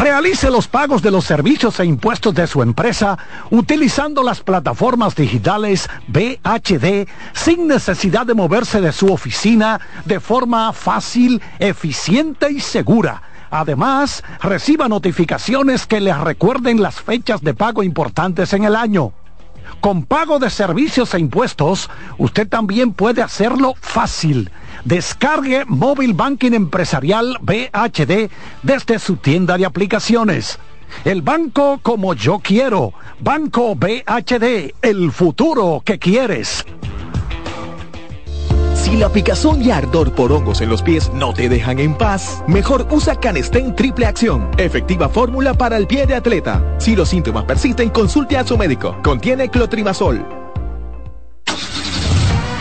Realice 0.01 0.51
los 0.51 0.67
pagos 0.67 1.01
de 1.01 1.09
los 1.09 1.23
servicios 1.25 1.79
e 1.79 1.85
impuestos 1.85 2.33
de 2.35 2.47
su 2.47 2.61
empresa 2.61 3.17
utilizando 3.49 4.23
las 4.23 4.41
plataformas 4.41 5.15
digitales 5.15 5.89
BHD 6.07 7.07
sin 7.33 7.67
necesidad 7.67 8.25
de 8.25 8.33
moverse 8.33 8.81
de 8.81 8.91
su 8.91 9.11
oficina 9.11 9.79
de 10.03 10.19
forma 10.19 10.73
fácil, 10.73 11.41
eficiente 11.59 12.51
y 12.51 12.59
segura. 12.59 13.21
Además, 13.49 14.21
reciba 14.41 14.89
notificaciones 14.89 15.87
que 15.87 16.01
les 16.01 16.17
recuerden 16.19 16.81
las 16.81 16.95
fechas 16.95 17.41
de 17.41 17.53
pago 17.53 17.81
importantes 17.81 18.51
en 18.51 18.65
el 18.65 18.75
año. 18.75 19.13
Con 19.79 20.03
pago 20.03 20.39
de 20.39 20.49
servicios 20.49 21.13
e 21.13 21.19
impuestos, 21.19 21.89
usted 22.17 22.47
también 22.47 22.91
puede 22.91 23.21
hacerlo 23.21 23.75
fácil. 23.79 24.51
Descargue 24.85 25.65
Móvil 25.65 26.13
Banking 26.13 26.53
Empresarial 26.53 27.39
BHD 27.41 28.29
desde 28.61 28.99
su 28.99 29.17
tienda 29.17 29.57
de 29.57 29.65
aplicaciones. 29.65 30.59
El 31.03 31.23
banco 31.23 31.79
como 31.81 32.13
yo 32.13 32.39
quiero. 32.39 32.93
Banco 33.19 33.75
BHD, 33.75 34.75
el 34.83 35.11
futuro 35.11 35.81
que 35.83 35.97
quieres. 35.97 36.63
Si 38.75 38.95
la 38.95 39.09
picazón 39.09 39.63
y 39.63 39.71
ardor 39.71 40.13
por 40.13 40.31
hongos 40.31 40.61
en 40.61 40.69
los 40.69 40.83
pies 40.83 41.11
no 41.11 41.33
te 41.33 41.49
dejan 41.49 41.79
en 41.79 41.95
paz, 41.95 42.43
mejor 42.47 42.87
usa 42.91 43.19
Canestén 43.19 43.75
Triple 43.75 44.05
Acción, 44.05 44.51
efectiva 44.59 45.09
fórmula 45.09 45.55
para 45.55 45.77
el 45.77 45.87
pie 45.87 46.05
de 46.05 46.13
atleta. 46.13 46.63
Si 46.77 46.95
los 46.95 47.09
síntomas 47.09 47.45
persisten, 47.45 47.89
consulte 47.89 48.37
a 48.37 48.45
su 48.45 48.55
médico. 48.55 48.95
Contiene 49.01 49.49
clotrimazol. 49.49 50.44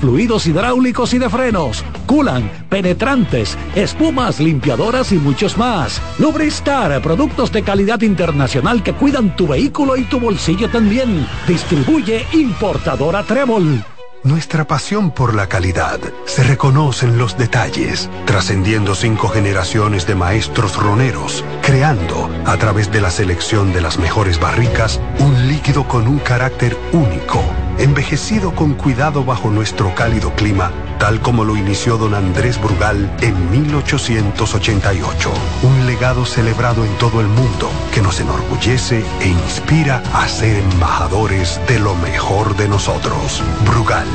fluidos 0.00 0.46
hidráulicos 0.46 1.14
y 1.14 1.18
de 1.18 1.28
frenos, 1.28 1.84
culan, 2.06 2.50
penetrantes, 2.68 3.56
espumas, 3.74 4.40
limpiadoras 4.40 5.12
y 5.12 5.16
muchos 5.16 5.56
más. 5.56 6.00
Lubristar, 6.18 7.00
productos 7.02 7.52
de 7.52 7.62
calidad 7.62 8.00
internacional 8.02 8.82
que 8.82 8.92
cuidan 8.92 9.36
tu 9.36 9.46
vehículo 9.46 9.96
y 9.96 10.04
tu 10.04 10.20
bolsillo 10.20 10.68
también. 10.68 11.26
Distribuye 11.46 12.26
importadora 12.32 13.22
Trébol. 13.22 13.84
Nuestra 14.24 14.66
pasión 14.66 15.10
por 15.10 15.34
la 15.34 15.48
calidad 15.50 16.00
se 16.24 16.44
reconoce 16.44 17.04
en 17.04 17.18
los 17.18 17.36
detalles, 17.36 18.08
trascendiendo 18.24 18.94
cinco 18.94 19.28
generaciones 19.28 20.06
de 20.06 20.14
maestros 20.14 20.76
roneros, 20.76 21.44
creando, 21.60 22.30
a 22.46 22.56
través 22.56 22.90
de 22.90 23.02
la 23.02 23.10
selección 23.10 23.74
de 23.74 23.82
las 23.82 23.98
mejores 23.98 24.40
barricas, 24.40 24.98
un 25.18 25.46
líquido 25.46 25.86
con 25.86 26.08
un 26.08 26.20
carácter 26.20 26.74
único, 26.92 27.44
envejecido 27.78 28.54
con 28.54 28.74
cuidado 28.74 29.24
bajo 29.24 29.50
nuestro 29.50 29.94
cálido 29.94 30.34
clima, 30.34 30.70
tal 30.98 31.20
como 31.20 31.44
lo 31.44 31.56
inició 31.56 31.96
don 31.96 32.14
Andrés 32.14 32.60
Brugal 32.60 33.10
en 33.20 33.50
1888. 33.50 35.30
Un 35.62 35.86
legado 35.86 36.24
celebrado 36.24 36.84
en 36.84 36.92
todo 36.98 37.20
el 37.20 37.26
mundo 37.26 37.70
que 37.92 38.00
nos 38.00 38.20
enorgullece 38.20 39.04
e 39.20 39.28
inspira 39.28 40.02
a 40.12 40.28
ser 40.28 40.56
embajadores 40.56 41.60
de 41.68 41.78
lo 41.78 41.94
mejor 41.96 42.56
de 42.56 42.68
nosotros. 42.68 43.42
Brugal, 43.66 44.06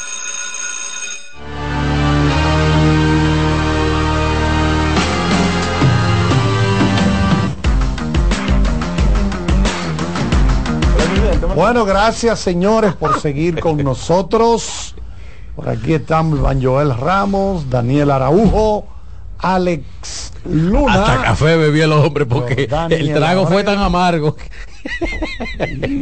Bueno, 11.59 11.85
gracias 11.85 12.39
señores 12.39 12.94
por 12.94 13.20
seguir 13.20 13.59
con 13.59 13.82
nosotros. 13.82 14.94
Por 15.56 15.68
aquí 15.68 15.93
estamos 15.94 16.39
Iván 16.39 16.62
Joel 16.62 16.97
Ramos, 16.97 17.68
Daniel 17.68 18.12
Araujo, 18.12 18.86
Alex 19.40 20.32
Luna. 20.44 21.02
Hasta 21.02 21.22
café 21.24 21.56
bebía 21.56 21.86
el 21.86 21.93
hombre 21.94 22.26
porque 22.26 22.68
el 22.90 23.12
trago 23.12 23.44
fue 23.48 23.64
tan 23.64 23.78
amargo. 23.80 24.36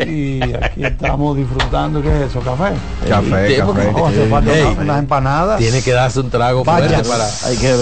Y 0.06 0.42
aquí 0.62 0.84
estamos 0.84 1.38
disfrutando, 1.38 2.02
¿qué 2.02 2.08
es 2.24 2.28
eso? 2.28 2.40
¿Café? 2.40 2.74
Café, 3.08 3.56
café. 3.56 3.92
no, 3.92 4.06
hace 4.06 4.26
falta 4.28 4.54
Ey, 4.54 4.62
unas- 4.62 4.78
unas 4.78 4.98
empanadas. 4.98 5.58
Tiene 5.58 5.80
que 5.80 5.92
darse 5.92 6.20
un 6.20 6.28
trago 6.28 6.64
Vaya. 6.64 6.86
fuerte 6.88 7.08
para 7.08 7.24
Hay 7.46 7.56
que 7.56 7.72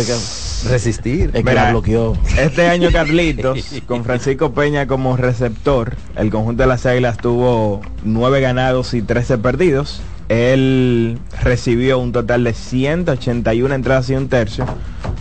resistir. 0.65 1.31
Es 1.32 1.45
que 1.45 1.51
Mira, 1.51 1.65
la 1.65 1.70
bloqueó. 1.70 2.16
Este 2.39 2.69
año 2.69 2.91
Carlitos, 2.93 3.59
con 3.86 4.05
Francisco 4.05 4.53
Peña 4.53 4.86
como 4.86 5.16
receptor, 5.16 5.97
el 6.16 6.31
conjunto 6.31 6.62
de 6.62 6.69
las 6.69 6.86
Águilas 6.86 7.19
tuvo 7.19 7.81
nueve 8.05 8.41
ganados 8.41 8.95
y 8.95 9.03
13 9.03 9.39
perdidos. 9.39 10.01
Él 10.28 11.19
recibió 11.43 11.99
un 11.99 12.12
total 12.12 12.45
de 12.45 12.55
181 12.55 13.74
entradas 13.74 14.09
y 14.09 14.15
un 14.15 14.28
tercio, 14.28 14.65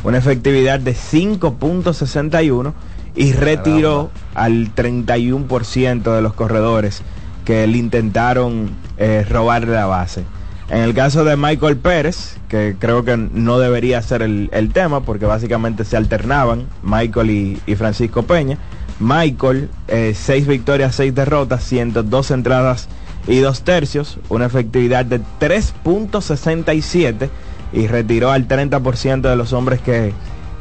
una 0.03 0.17
efectividad 0.17 0.79
de 0.79 0.95
5.61 0.95 2.73
y 3.15 3.33
retiró 3.33 4.11
al 4.33 4.73
31% 4.73 6.15
de 6.15 6.21
los 6.21 6.33
corredores 6.33 7.01
que 7.45 7.67
le 7.67 7.77
intentaron 7.77 8.71
eh, 8.97 9.25
robar 9.29 9.67
la 9.67 9.85
base. 9.85 10.23
En 10.69 10.79
el 10.79 10.93
caso 10.93 11.25
de 11.25 11.35
Michael 11.35 11.77
Pérez, 11.77 12.37
que 12.47 12.75
creo 12.79 13.03
que 13.03 13.17
no 13.17 13.59
debería 13.59 14.01
ser 14.01 14.21
el, 14.21 14.49
el 14.53 14.71
tema, 14.71 15.01
porque 15.01 15.25
básicamente 15.25 15.83
se 15.83 15.97
alternaban 15.97 16.67
Michael 16.81 17.59
y, 17.65 17.75
Francisco 17.75 18.23
Peña. 18.23 18.57
Michael, 18.99 19.69
eh, 19.87 20.13
6 20.15 20.47
victorias, 20.47 20.95
6 20.95 21.13
derrotas, 21.13 21.63
102 21.63 22.31
entradas 22.31 22.87
y 23.27 23.39
2 23.39 23.61
tercios, 23.63 24.19
una 24.29 24.45
efectividad 24.45 25.03
de 25.05 25.19
3.67 25.39 27.29
y 27.73 27.87
retiró 27.87 28.31
al 28.31 28.47
30% 28.47 29.21
de 29.21 29.35
los 29.35 29.51
hombres 29.51 29.81
que, 29.81 30.13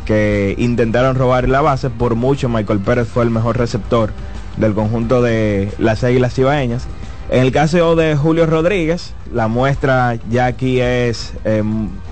que 0.07 0.55
intentaron 0.59 1.15
robar 1.15 1.49
la 1.49 1.61
base. 1.61 1.91
Por 1.91 2.17
mucho, 2.17 2.49
Michael 2.49 2.81
Pérez 2.81 3.07
fue 3.07 3.23
el 3.23 3.31
mejor 3.31 3.59
receptor 3.59 4.11
del 4.57 4.75
conjunto 4.75 5.23
de 5.23 5.73
las 5.79 6.03
Águilas 6.05 6.39
Ibaeñas. 6.39 6.87
En 7.33 7.41
el 7.41 7.51
caso 7.51 7.97
de 7.97 8.15
Julio 8.15 8.45
Rodríguez, 8.45 9.15
la 9.33 9.49
muestra 9.49 10.19
ya 10.29 10.45
aquí 10.45 10.83
es 10.83 11.33
eh, 11.47 11.63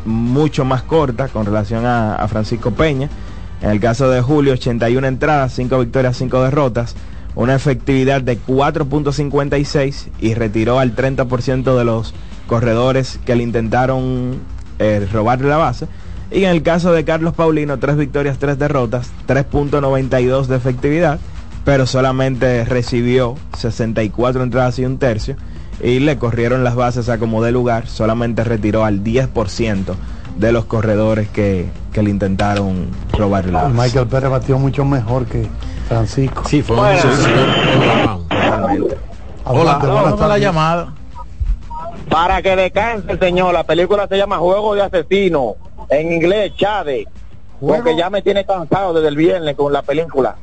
mucho 0.06 0.64
más 0.64 0.82
corta 0.82 1.28
con 1.28 1.44
relación 1.44 1.84
a, 1.84 2.26
Francisco 2.26 2.70
Peña. 2.70 3.10
En 3.60 3.68
el 3.68 3.80
caso 3.80 4.08
de 4.08 4.22
Julio, 4.22 4.54
81 4.54 5.06
entradas, 5.06 5.52
5 5.52 5.78
victorias, 5.78 6.16
5 6.16 6.42
derrotas, 6.44 6.96
una 7.34 7.54
efectividad 7.54 8.22
de 8.22 8.38
4.56 8.38 10.06
y 10.20 10.32
retiró 10.32 10.78
al 10.78 10.96
30% 10.96 11.76
de 11.76 11.84
los 11.84 12.14
corredores 12.46 13.20
que 13.26 13.36
le 13.36 13.42
intentaron 13.42 14.38
eh, 14.78 15.06
robar 15.12 15.42
la 15.42 15.58
base. 15.58 15.86
Y 16.30 16.44
en 16.44 16.50
el 16.50 16.62
caso 16.62 16.94
de 16.94 17.04
Carlos 17.04 17.34
Paulino, 17.34 17.78
3 17.78 17.98
victorias, 17.98 18.38
3 18.38 18.58
derrotas, 18.58 19.10
3.92 19.28 20.46
de 20.46 20.56
efectividad 20.56 21.20
pero 21.64 21.86
solamente 21.86 22.64
recibió 22.64 23.36
64 23.56 24.42
entradas 24.42 24.78
y 24.78 24.84
un 24.84 24.98
tercio 24.98 25.36
y 25.82 25.98
le 26.00 26.18
corrieron 26.18 26.64
las 26.64 26.74
bases 26.74 27.08
a 27.08 27.18
como 27.18 27.42
de 27.42 27.52
lugar, 27.52 27.86
solamente 27.86 28.44
retiró 28.44 28.84
al 28.84 29.02
10% 29.02 29.94
de 30.36 30.52
los 30.52 30.64
corredores 30.66 31.28
que, 31.28 31.68
que 31.92 32.02
le 32.02 32.10
intentaron 32.10 32.88
robar 33.12 33.46
la 33.46 33.62
base. 33.64 33.74
Michael 33.74 34.06
Pérez 34.06 34.30
batió 34.30 34.58
mucho 34.58 34.84
mejor 34.84 35.26
que 35.26 35.46
Francisco. 35.88 36.42
Sí, 36.46 36.62
fue 36.62 36.76
Bueno. 36.76 37.00
Totalmente. 38.28 38.98
Hola, 39.44 39.78
buenas 39.78 40.10
la 40.12 40.16
tardes. 40.16 40.40
llamada. 40.42 40.94
Para 42.08 42.42
que 42.42 42.56
descanse, 42.56 43.18
señor. 43.18 43.52
La 43.54 43.64
película 43.64 44.06
se 44.06 44.16
llama 44.16 44.38
Juego 44.38 44.74
de 44.74 44.82
Asesino. 44.82 45.56
En 45.88 46.12
inglés, 46.12 46.52
Chade. 46.56 47.06
Porque 47.60 47.96
ya 47.96 48.08
me 48.10 48.22
tiene 48.22 48.44
cansado 48.44 48.94
desde 48.94 49.08
el 49.08 49.16
viernes 49.16 49.56
con 49.56 49.72
la 49.72 49.82
película. 49.82 50.36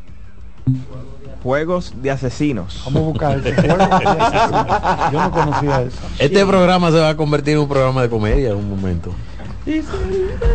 Juegos 1.44 1.94
de 2.02 2.12
asesinos. 2.12 2.82
Vamos 2.86 3.02
a 3.02 3.06
buscar 3.06 3.38
ese 3.38 3.54
juego 3.56 3.78
de 3.78 3.84
asesinos. 3.84 5.12
Yo 5.14 5.20
no 5.22 5.32
conocía 5.32 5.82
eso. 5.84 5.98
Este 6.20 6.46
programa 6.46 6.92
se 6.92 7.00
va 7.00 7.10
a 7.10 7.16
convertir 7.18 7.54
en 7.54 7.60
un 7.60 7.68
programa 7.70 8.02
de 8.02 8.10
comedia 8.10 8.50
en 8.50 8.58
un 8.58 8.70
momento. 8.70 9.12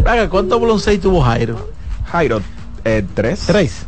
Venga, 0.04 0.28
¿cuántos 0.28 0.60
blonseis 0.60 1.00
tuvo 1.00 1.20
Jairo? 1.22 1.68
Jairo, 2.10 2.40
eh, 2.84 3.04
¿tres? 3.14 3.44
Tres. 3.46 3.86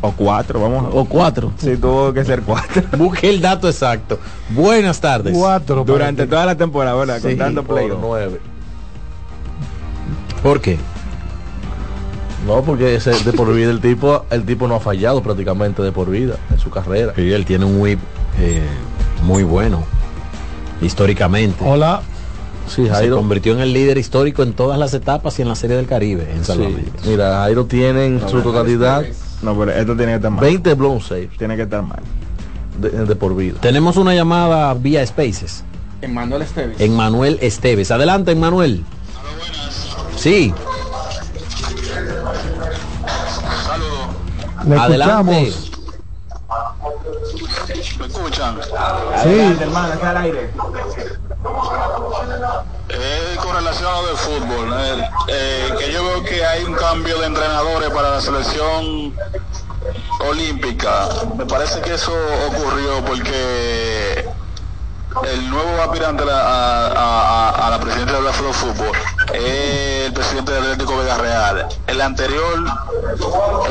O 0.00 0.12
cuatro, 0.12 0.60
vamos. 0.60 0.86
O 0.94 1.04
cuatro. 1.06 1.52
Sí, 1.56 1.76
tuvo 1.78 2.12
que 2.12 2.24
ser 2.24 2.42
cuatro. 2.42 2.82
Busque 2.98 3.30
el 3.30 3.40
dato 3.40 3.68
exacto. 3.68 4.18
Buenas 4.50 5.00
tardes. 5.00 5.34
Cuatro. 5.36 5.82
Durante 5.84 6.26
toda 6.26 6.44
la 6.46 6.54
temporada, 6.56 6.94
¿verdad? 6.96 7.18
Sí, 7.20 7.28
Contando 7.28 7.62
por 7.64 7.76
play. 7.76 7.88
nueve. 8.00 8.40
¿Por 10.42 10.60
qué? 10.60 10.78
No, 12.46 12.62
porque 12.62 12.94
ese 12.96 13.10
de 13.24 13.32
por 13.32 13.52
vida 13.54 13.70
el 13.70 13.80
tipo, 13.80 14.24
el 14.30 14.44
tipo 14.44 14.68
no 14.68 14.74
ha 14.76 14.80
fallado 14.80 15.22
prácticamente 15.22 15.82
de 15.82 15.92
por 15.92 16.10
vida 16.10 16.36
en 16.50 16.58
su 16.58 16.68
carrera. 16.70 17.12
Sí, 17.16 17.32
él 17.32 17.44
tiene 17.46 17.64
un 17.64 17.80
whip 17.80 17.98
eh, 18.38 18.60
muy 19.22 19.42
bueno. 19.44 19.84
Históricamente. 20.82 21.64
Hola. 21.64 22.02
Sí, 22.68 22.84
Se 22.86 22.90
Jairo. 22.90 23.16
convirtió 23.16 23.52
en 23.52 23.60
el 23.60 23.72
líder 23.72 23.98
histórico 23.98 24.42
en 24.42 24.54
todas 24.54 24.78
las 24.78 24.92
etapas 24.94 25.38
y 25.38 25.42
en 25.42 25.48
la 25.48 25.54
Serie 25.54 25.76
del 25.76 25.86
Caribe 25.86 26.30
en 26.34 26.44
sí. 26.44 26.76
Mira, 27.06 27.36
Jairo 27.40 27.66
tiene 27.66 28.06
en 28.06 28.28
su 28.28 28.40
totalidad 28.40 29.04
No, 29.42 29.56
pero 29.58 29.70
esto 29.72 29.94
tiene 29.94 30.12
que 30.12 30.16
estar 30.16 30.30
mal. 30.30 30.40
20 30.40 30.72
blown 30.74 31.00
saves 31.02 31.28
Tiene 31.36 31.56
que 31.56 31.62
estar 31.62 31.82
mal. 31.82 32.00
de, 32.80 32.90
de 32.90 33.16
por 33.16 33.36
vida. 33.36 33.58
Tenemos 33.60 33.96
una 33.98 34.14
llamada 34.14 34.72
vía 34.74 35.06
Spaces. 35.06 35.62
Emmanuel 36.00 36.42
Esteves. 36.42 36.80
En 36.80 36.96
Manuel 36.96 37.38
Esteves. 37.42 37.90
Adelante, 37.90 38.34
Manuel. 38.34 38.82
Sí, 40.16 40.52
Le 44.66 44.78
Adelante. 44.78 45.48
escuchamos. 45.48 45.70
¿Me 47.98 48.06
escuchan? 48.06 48.60
Sí. 49.22 49.56
hermano, 49.60 49.92
está 49.94 50.10
al 50.10 50.16
aire. 50.18 50.50
Eh, 52.88 53.36
con 53.42 53.54
relación 53.56 53.86
a 53.86 54.00
lo 54.00 54.06
del 54.06 54.16
fútbol, 54.16 54.74
eh, 54.78 55.08
eh, 55.28 55.74
que 55.78 55.92
yo 55.92 56.04
veo 56.04 56.22
que 56.24 56.44
hay 56.44 56.64
un 56.64 56.74
cambio 56.74 57.18
de 57.18 57.26
entrenadores 57.26 57.90
para 57.90 58.10
la 58.10 58.20
selección 58.20 59.14
olímpica. 60.20 61.08
Me 61.36 61.44
parece 61.46 61.80
que 61.80 61.94
eso 61.94 62.12
ocurrió 62.48 63.04
porque 63.04 64.28
el 65.22 65.48
nuevo 65.50 65.80
aspirante 65.82 66.24
a 66.24 66.36
a, 66.36 66.88
a- 66.90 67.66
a- 67.66 67.70
la 67.70 67.78
presidencia 67.80 68.20
del 68.20 68.32
Fútbol 68.32 68.92
es 69.32 70.06
el 70.06 70.12
presidente 70.12 70.52
del 70.52 70.62
Atlético 70.64 70.96
Vega 70.98 71.16
Real. 71.18 71.66
El 71.86 72.00
anterior 72.00 72.64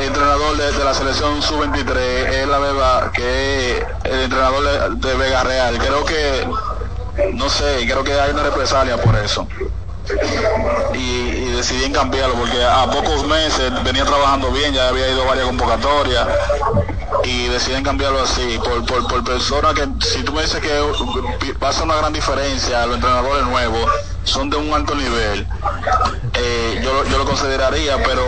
entrenador 0.00 0.56
de, 0.56 0.72
de 0.72 0.84
la 0.84 0.94
selección 0.94 1.42
sub-23 1.42 1.96
es 1.98 2.48
la 2.48 2.58
Beba, 2.58 3.12
que 3.12 3.78
es 3.78 3.84
el 4.04 4.20
entrenador 4.22 4.98
de, 5.00 5.08
de 5.08 5.14
Vega 5.16 5.44
Real. 5.44 5.78
Creo 5.78 6.04
que 6.04 6.46
no 7.34 7.48
sé, 7.48 7.84
creo 7.84 8.02
que 8.02 8.18
hay 8.18 8.32
una 8.32 8.42
represalia 8.42 8.96
por 9.00 9.14
eso. 9.16 9.46
Y, 10.92 10.98
y 10.98 11.52
decidí 11.52 11.90
cambiarlo 11.92 12.34
porque 12.34 12.62
a 12.62 12.84
pocos 12.90 13.24
meses 13.26 13.72
venía 13.84 14.04
trabajando 14.04 14.50
bien, 14.50 14.74
ya 14.74 14.88
había 14.88 15.08
ido 15.08 15.24
varias 15.24 15.46
convocatorias 15.46 16.26
y 17.22 17.48
decidí 17.48 17.76
en 17.76 17.84
cambiarlo 17.84 18.20
así, 18.20 18.58
por, 18.64 18.84
por, 18.86 19.06
por 19.06 19.24
personas 19.24 19.74
que, 19.74 19.86
si 20.00 20.22
tú 20.22 20.32
me 20.32 20.42
dices 20.42 20.60
que 20.60 21.54
pasa 21.58 21.84
una 21.84 21.96
gran 21.96 22.12
diferencia, 22.12 22.86
los 22.86 22.96
entrenadores 22.96 23.46
nuevos 23.46 23.90
son 24.24 24.50
de 24.50 24.56
un 24.56 24.72
alto 24.72 24.94
nivel, 24.94 25.46
eh, 26.34 26.80
yo, 26.82 26.92
lo- 26.92 27.04
yo 27.04 27.18
lo 27.18 27.24
consideraría, 27.24 27.96
pero 28.02 28.22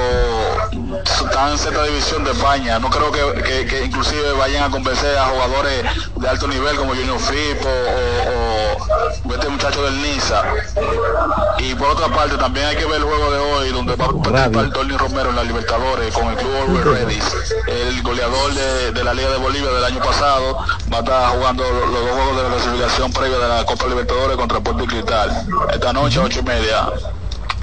están 1.05 1.53
en 1.53 1.59
cierta 1.59 1.83
división 1.85 2.25
de 2.25 2.33
España, 2.33 2.79
no 2.79 2.91
creo 2.91 3.11
que, 3.11 3.43
que- 3.43 3.67
que 3.67 3.85
inclusive 3.85 4.33
vayan 4.33 4.65
a 4.65 4.71
convencer 4.71 5.17
a 5.17 5.27
jugadores 5.27 5.85
de 6.17 6.29
alto 6.29 6.47
nivel 6.49 6.77
como 6.77 6.95
Junior 6.95 7.19
Firpo 7.19 7.69
o, 7.69 9.29
o 9.29 9.35
este 9.35 9.49
muchacho 9.49 9.83
del 9.83 10.01
Niza 10.03 10.43
y, 11.59 11.65
Y 11.67 11.75
por 11.75 11.89
otra 11.91 12.09
parte, 12.09 12.37
también 12.37 12.67
hay 12.67 12.77
que 12.77 12.85
ver 12.87 12.97
el 12.97 13.03
juego 13.05 13.31
de 13.31 13.39
hoy, 13.39 13.69
donde 13.71 13.97
va 13.97 14.05
a 14.05 14.09
participar 14.09 14.73
Tony 14.73 14.97
Romero 14.97 15.31
en 15.31 15.37
la 15.37 15.43
Libertadores 15.45 16.15
con 16.15 16.29
el 16.29 16.37
club 16.37 16.51
Always 16.63 16.85
Ready. 16.85 17.19
El 17.67 18.03
goleador 18.03 18.55
de, 18.55 18.93
de 18.93 19.05
la 19.05 19.13
Liga 19.15 19.31
de 19.31 19.37
Bolivia 19.39 19.71
del 19.71 19.85
año 19.85 19.99
pasado 20.01 20.59
va 20.93 20.99
a 20.99 21.01
estar 21.01 21.31
jugando 21.31 21.65
los 21.65 21.91
dos 21.93 22.11
juegos 22.13 22.37
de 22.37 22.43
la 22.45 22.49
clasificación 22.55 23.13
previa 23.13 23.39
de 23.39 23.49
la 23.49 23.65
Copa 23.67 23.87
Libertadores 23.89 24.37
contra 24.37 24.61
Puerto 24.61 24.85
y 24.85 24.87
Cristal. 24.87 25.31
Esta 25.87 26.01
noche, 26.01 26.19
ocho 26.19 26.41
y 26.41 26.43
media. 26.43 26.89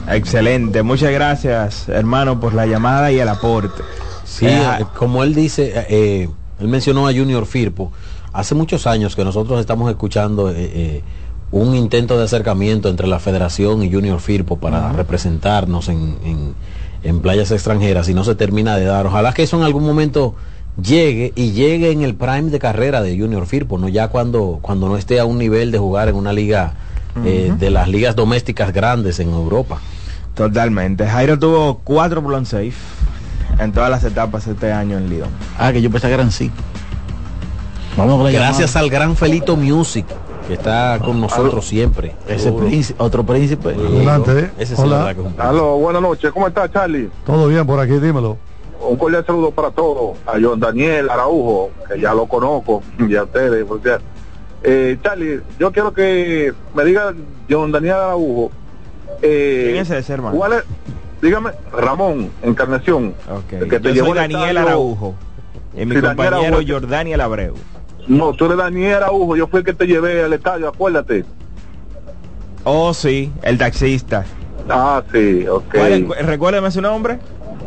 Excelente, 0.09 0.81
muchas 0.81 1.11
gracias 1.11 1.89
hermano 1.89 2.39
por 2.39 2.53
la 2.53 2.65
llamada 2.65 3.11
y 3.11 3.19
el 3.19 3.27
aporte. 3.27 3.83
Sí, 4.23 4.45
Eh, 4.45 4.61
eh, 4.79 4.85
como 4.97 5.23
él 5.23 5.35
dice, 5.35 5.73
eh, 5.89 6.29
él 6.61 6.67
mencionó 6.69 7.05
a 7.05 7.11
Junior 7.11 7.45
Firpo. 7.45 7.91
Hace 8.31 8.55
muchos 8.55 8.87
años 8.87 9.17
que 9.17 9.25
nosotros 9.25 9.59
estamos 9.59 9.89
escuchando 9.89 10.49
eh, 10.51 10.53
eh, 10.57 11.03
un 11.51 11.75
intento 11.75 12.17
de 12.17 12.23
acercamiento 12.23 12.87
entre 12.87 13.07
la 13.07 13.19
Federación 13.19 13.83
y 13.83 13.91
Junior 13.91 14.21
Firpo 14.21 14.55
para 14.57 14.93
representarnos 14.93 15.89
en, 15.89 16.15
en- 16.23 16.55
en 17.03 17.19
playas 17.19 17.51
extranjeras 17.51 18.07
y 18.07 18.13
no 18.13 18.23
se 18.23 18.35
termina 18.35 18.77
de 18.77 18.85
dar. 18.85 19.05
Ojalá 19.05 19.33
que 19.33 19.43
eso 19.43 19.57
en 19.57 19.63
algún 19.63 19.83
momento 19.85 20.33
llegue 20.81 21.33
y 21.35 21.51
llegue 21.51 21.91
en 21.91 22.03
el 22.03 22.15
prime 22.15 22.43
de 22.51 22.59
carrera 22.59 23.01
de 23.01 23.19
Junior 23.19 23.45
Firpo, 23.47 23.77
no 23.77 23.89
ya 23.89 24.07
cuando, 24.07 24.59
cuando 24.61 24.87
no 24.87 24.95
esté 24.95 25.19
a 25.19 25.25
un 25.25 25.37
nivel 25.37 25.71
de 25.73 25.77
jugar 25.77 26.07
en 26.07 26.15
una 26.15 26.31
liga 26.31 26.75
eh, 27.25 27.53
de 27.57 27.69
las 27.69 27.87
ligas 27.87 28.15
domésticas 28.15 28.73
grandes 28.73 29.19
en 29.19 29.29
Europa. 29.29 29.79
Totalmente. 30.35 31.07
Jairo 31.07 31.37
tuvo 31.37 31.79
cuatro 31.83 32.21
blown 32.21 32.45
safe 32.45 32.73
en 33.59 33.71
todas 33.71 33.89
las 33.89 34.03
etapas 34.03 34.47
este 34.47 34.71
año 34.71 34.97
en 34.97 35.09
Lidón. 35.09 35.29
Ah, 35.57 35.71
que 35.71 35.81
yo 35.81 35.91
pensé 35.91 36.07
que 36.07 36.13
eran 36.13 36.31
sí. 36.31 36.51
Vamos 37.95 38.23
la 38.23 38.31
Gracias 38.31 38.75
al 38.75 38.89
gran 38.89 39.15
Felito 39.15 39.55
Music 39.55 40.05
que 40.47 40.53
está 40.53 40.99
con 40.99 41.21
nosotros 41.21 41.65
siempre. 41.65 42.15
Ese 42.27 42.51
príncipe, 42.51 43.01
otro 43.01 43.23
príncipe. 43.23 43.69
Adelante, 43.69 44.39
¿eh? 44.39 44.51
Ese 44.57 44.75
Hola. 44.79 45.15
Aló, 45.37 45.77
buenas 45.77 46.01
noches. 46.01 46.31
¿Cómo 46.31 46.47
está 46.47 46.69
Charlie? 46.69 47.09
Todo 47.25 47.47
bien 47.47 47.65
por 47.65 47.79
aquí, 47.79 47.93
dímelo. 47.93 48.37
Un 48.81 48.97
cordial 48.97 49.25
saludo 49.25 49.51
para 49.51 49.71
todos. 49.71 50.17
A 50.25 50.33
John 50.41 50.59
Daniel 50.59 51.09
Araujo, 51.09 51.71
que 51.87 51.99
ya 51.99 52.13
lo 52.13 52.25
conozco, 52.25 52.83
y 52.99 53.15
a 53.15 53.23
ustedes, 53.23 53.63
por 53.65 53.81
cierto. 53.81 54.03
Eh, 54.63 54.97
Charlie, 55.03 55.41
yo 55.59 55.71
quiero 55.71 55.93
que 55.93 56.53
me 56.73 56.85
diga 56.85 57.13
John 57.49 57.71
Daniel 57.71 57.95
Araujo. 57.95 58.51
Eh, 59.21 59.69
¿Quién 59.71 59.81
es 59.81 59.91
ese, 59.91 60.13
hermano? 60.13 60.37
¿Cuál 60.37 60.53
es? 60.53 60.63
Dígame, 61.21 61.51
Ramón, 61.71 62.29
Encarnación. 62.41 63.13
El 63.51 63.69
que 63.69 63.79
te 63.79 63.89
Yo 63.89 63.93
llevó 63.93 64.07
soy 64.07 64.17
Daniel 64.17 64.57
Araujo. 64.57 65.15
Y 65.75 65.85
mi 65.85 65.95
Sí, 65.95 66.01
compañero. 66.01 66.59
Jordaniel 66.67 67.21
Abreu. 67.21 67.55
No, 68.07 68.33
tú 68.33 68.45
eres 68.45 68.57
Daniel 68.57 68.95
Araujo, 68.95 69.35
yo 69.35 69.47
fui 69.47 69.59
el 69.59 69.65
que 69.65 69.73
te 69.73 69.85
llevé 69.87 70.23
al 70.23 70.33
estadio, 70.33 70.67
acuérdate. 70.67 71.23
Oh, 72.65 72.93
sí, 72.93 73.31
el 73.41 73.57
taxista. 73.57 74.25
Ah, 74.69 75.03
sí, 75.11 75.45
ok. 75.47 75.63
¿Cuál 75.73 75.91
es- 75.93 76.25
Recuérdeme 76.25 76.71
su 76.71 76.81
nombre. 76.81 77.19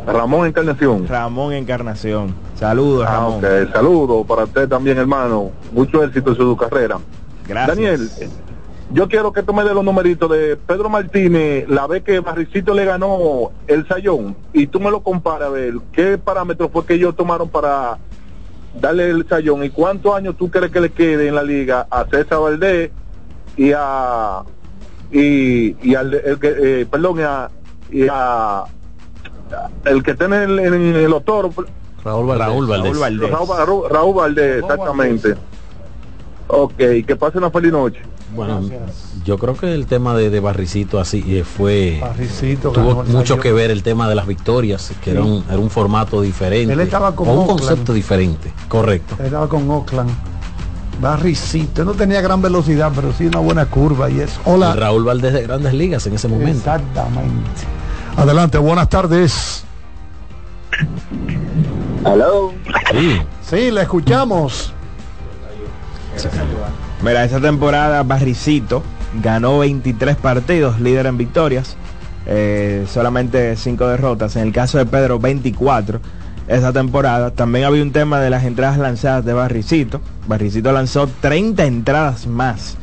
Ramón 0.05 0.47
Encarnación. 0.47 1.07
Ramón 1.07 1.53
Encarnación. 1.53 2.33
Saludos, 2.59 3.05
Ah, 3.07 3.13
Ramón. 3.13 3.41
saludos 3.71 4.25
para 4.27 4.43
usted 4.45 4.67
también, 4.67 4.97
hermano. 4.97 5.51
Mucho 5.71 6.03
éxito 6.03 6.31
en 6.31 6.35
su 6.37 6.57
carrera. 6.57 6.97
Gracias. 7.47 7.75
Daniel, 7.77 8.09
yo 8.91 9.07
quiero 9.07 9.31
que 9.31 9.43
tú 9.43 9.53
me 9.53 9.63
des 9.63 9.73
los 9.73 9.83
numeritos 9.83 10.29
de 10.31 10.55
Pedro 10.57 10.89
Martínez, 10.89 11.67
la 11.69 11.87
vez 11.87 12.03
que 12.03 12.19
Barricito 12.19 12.73
le 12.73 12.85
ganó 12.85 13.51
el 13.67 13.87
Sayón, 13.87 14.35
y 14.53 14.67
tú 14.67 14.79
me 14.79 14.89
lo 14.89 15.01
comparas 15.01 15.49
a 15.49 15.51
ver 15.51 15.73
qué 15.91 16.17
parámetros 16.17 16.69
fue 16.71 16.85
que 16.85 16.93
ellos 16.95 17.15
tomaron 17.15 17.49
para 17.49 17.97
darle 18.79 19.09
el 19.09 19.27
Sayón 19.27 19.63
y 19.63 19.69
cuántos 19.69 20.15
años 20.15 20.35
tú 20.37 20.49
crees 20.49 20.71
que 20.71 20.79
le 20.81 20.91
quede 20.91 21.27
en 21.27 21.35
la 21.35 21.43
liga 21.43 21.85
a 21.89 22.05
César 22.05 22.39
Valdés 22.39 22.91
y 23.55 23.71
a 23.75 24.43
y, 25.11 25.75
y 25.87 25.95
al 25.95 26.13
el 26.13 26.39
que 26.39 26.81
eh, 26.81 26.85
perdón 26.85 27.19
y 27.19 27.23
a, 27.23 27.49
y 27.91 28.07
a 28.07 28.63
el 29.85 30.03
que 30.03 30.13
tiene 30.15 30.43
en 30.43 30.49
el, 30.51 30.59
en 30.59 30.95
el 30.95 31.09
doctor 31.09 31.49
Raúl 32.07 32.25
Valdés. 32.27 32.47
Raúl 32.47 32.67
Valdés. 32.67 32.91
Raúl 32.91 32.99
Valdés, 32.99 33.31
Raúl, 33.67 33.83
Raúl 33.89 34.15
Valdés, 34.15 34.63
exactamente. 34.63 35.35
Ok, 36.47 36.77
que 36.77 37.15
pase 37.19 37.37
una 37.37 37.51
feliz 37.51 37.71
noche. 37.71 37.99
Bueno, 38.35 38.61
yo 39.25 39.37
creo 39.37 39.55
que 39.55 39.73
el 39.73 39.85
tema 39.87 40.13
de, 40.15 40.29
de 40.29 40.39
Barricito 40.41 40.99
así 40.99 41.23
eh, 41.27 41.43
fue 41.45 41.97
Barricito 42.01 42.71
tuvo 42.71 43.03
mucho 43.05 43.39
que 43.39 43.51
ver 43.53 43.71
el 43.71 43.83
tema 43.83 44.07
de 44.09 44.15
las 44.15 44.27
victorias, 44.27 44.91
que 45.01 45.11
era, 45.11 45.23
un, 45.23 45.43
era 45.49 45.57
un 45.57 45.69
formato 45.69 46.21
diferente, 46.21 46.73
Él 46.73 46.79
estaba 46.81 47.15
con 47.15 47.27
o 47.27 47.31
un 47.31 47.37
Oakland. 47.39 47.59
concepto 47.59 47.93
diferente, 47.93 48.51
correcto. 48.67 49.15
Él 49.19 49.25
Estaba 49.27 49.47
con 49.47 49.69
Oakland. 49.69 50.09
Barricito. 51.01 51.85
No 51.85 51.93
tenía 51.93 52.21
gran 52.21 52.41
velocidad, 52.41 52.91
pero 52.95 53.13
sí 53.13 53.27
una 53.27 53.39
buena 53.39 53.65
curva 53.67 54.09
y 54.09 54.19
eso. 54.19 54.39
Hola. 54.45 54.71
El 54.73 54.77
Raúl 54.79 55.03
Valdés 55.03 55.31
de 55.33 55.43
Grandes 55.43 55.73
Ligas 55.73 56.05
en 56.07 56.13
ese 56.15 56.27
momento. 56.27 56.57
Exactamente. 56.57 57.61
Adelante, 58.17 58.57
buenas 58.57 58.89
tardes. 58.89 59.63
Hello. 62.05 62.53
Sí. 62.91 63.21
Sí, 63.41 63.71
le 63.71 63.81
escuchamos. 63.81 64.73
Mira, 67.01 67.23
esa 67.23 67.39
temporada 67.39 68.03
Barricito 68.03 68.83
ganó 69.21 69.59
23 69.59 70.15
partidos, 70.17 70.79
líder 70.79 71.05
en 71.05 71.17
victorias, 71.17 71.77
eh, 72.25 72.85
solamente 72.89 73.55
5 73.55 73.87
derrotas. 73.87 74.35
En 74.35 74.43
el 74.43 74.51
caso 74.51 74.77
de 74.77 74.85
Pedro, 74.85 75.19
24 75.19 76.01
esa 76.47 76.71
temporada. 76.73 77.31
También 77.31 77.65
había 77.65 77.83
un 77.83 77.91
tema 77.91 78.19
de 78.19 78.29
las 78.29 78.43
entradas 78.45 78.77
lanzadas 78.77 79.25
de 79.25 79.33
Barricito. 79.33 80.01
Barricito 80.27 80.71
lanzó 80.71 81.07
30 81.21 81.65
entradas 81.65 82.27
más 82.27 82.77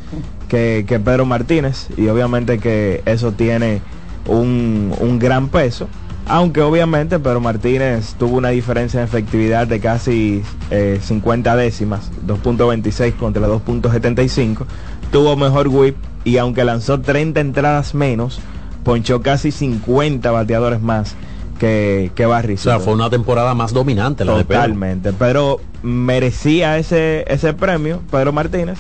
que, 0.49 0.85
que 0.87 1.01
Pedro 1.01 1.25
Martínez 1.27 1.89
y 1.97 2.09
obviamente 2.09 2.59
que 2.59 3.03
eso 3.07 3.33
tiene 3.33 3.81
un, 4.27 4.95
un 5.01 5.19
gran 5.19 5.49
peso. 5.49 5.89
Aunque 6.27 6.63
obviamente 6.63 7.19
Pedro 7.19 7.41
Martínez 7.41 8.15
tuvo 8.19 8.39
una 8.39 8.49
diferencia 8.49 9.01
en 9.01 9.05
efectividad 9.05 9.67
de 9.67 9.81
casi 9.81 10.43
eh, 10.71 10.99
50 11.03 11.55
décimas, 11.57 12.11
2.26 12.27 13.17
contra 13.17 13.47
2.75. 13.47 14.65
Tuvo 15.13 15.37
mejor 15.37 15.69
whip 15.69 15.97
y 16.25 16.39
aunque 16.39 16.65
lanzó 16.65 17.01
30 17.01 17.41
entradas 17.41 17.95
menos, 17.95 18.41
ponchó 18.85 19.21
casi 19.21 19.51
50 19.51 20.31
bateadores 20.31 20.81
más 20.81 21.15
que, 21.59 22.11
que 22.15 22.27
O 22.27 22.57
sea, 22.57 22.81
fue 22.81 22.95
una 22.95 23.11
temporada 23.11 23.55
más 23.55 23.73
dominante 23.73 24.25
la 24.25 24.37
de 24.37 24.45
Pedro. 24.45 24.61
Totalmente. 24.61 25.13
Pero 25.13 25.61
merecía 25.83 26.79
ese, 26.79 27.25
ese 27.29 27.53
premio 27.53 28.01
Pedro 28.11 28.33
Martínez. 28.33 28.79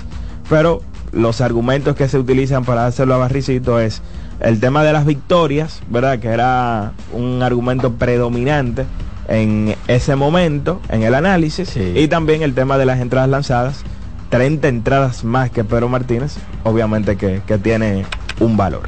Pero 0.48 0.82
los 1.12 1.40
argumentos 1.40 1.94
que 1.94 2.08
se 2.08 2.18
utilizan 2.18 2.64
para 2.64 2.86
hacerlo 2.86 3.14
a 3.14 3.18
Barricito 3.18 3.78
es 3.78 4.02
el 4.40 4.61
tema 4.61 4.85
de 4.85 4.93
las 4.93 5.06
victorias, 5.06 5.82
¿verdad? 5.89 6.19
Que 6.19 6.28
era 6.28 6.93
un 7.12 7.43
argumento 7.43 7.93
predominante 7.93 8.86
en 9.28 9.74
ese 9.89 10.16
momento, 10.16 10.81
en 10.89 11.02
el 11.02 11.15
análisis. 11.15 11.77
Y 11.77 12.09
también 12.09 12.43
el 12.43 12.55
tema 12.55 12.78
de 12.78 12.86
las 12.86 13.01
entradas 13.01 13.28
lanzadas. 13.28 13.85
30 14.31 14.66
entradas 14.66 15.23
más 15.23 15.51
que 15.51 15.62
Pedro 15.62 15.89
Martínez, 15.89 16.36
obviamente 16.65 17.16
que, 17.16 17.40
que 17.47 17.56
tiene 17.56 18.05
un 18.40 18.56
valor. 18.56 18.82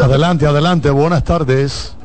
Adelante, 0.00 0.46
adelante, 0.46 0.90
buenas 0.90 1.24
tardes. 1.24 1.96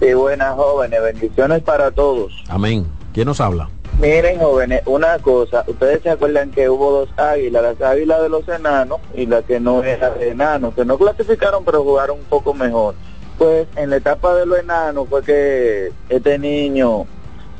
Y 0.00 0.12
buenas 0.12 0.54
jóvenes, 0.54 1.00
bendiciones 1.00 1.62
para 1.62 1.92
todos. 1.92 2.32
Amén. 2.48 2.84
¿Quién 3.12 3.26
nos 3.26 3.40
habla? 3.40 3.68
Miren 3.98 4.38
jóvenes, 4.38 4.82
una 4.86 5.18
cosa, 5.18 5.64
ustedes 5.66 6.04
se 6.04 6.10
acuerdan 6.10 6.52
que 6.52 6.68
hubo 6.68 7.00
dos 7.00 7.08
águilas, 7.16 7.64
las 7.64 7.80
águilas 7.80 8.22
de 8.22 8.28
los 8.28 8.48
enanos 8.48 9.00
y 9.12 9.26
la 9.26 9.42
que 9.42 9.58
no 9.58 9.82
era 9.82 10.10
de 10.10 10.30
enanos, 10.30 10.72
que 10.74 10.84
no 10.84 10.96
clasificaron 10.96 11.64
pero 11.64 11.82
jugaron 11.82 12.18
un 12.20 12.24
poco 12.26 12.54
mejor. 12.54 12.94
Pues 13.38 13.66
en 13.74 13.90
la 13.90 13.96
etapa 13.96 14.34
de 14.36 14.46
los 14.46 14.60
enanos 14.60 15.08
fue 15.08 15.24
que 15.24 15.92
este 16.08 16.38
niño, 16.38 17.06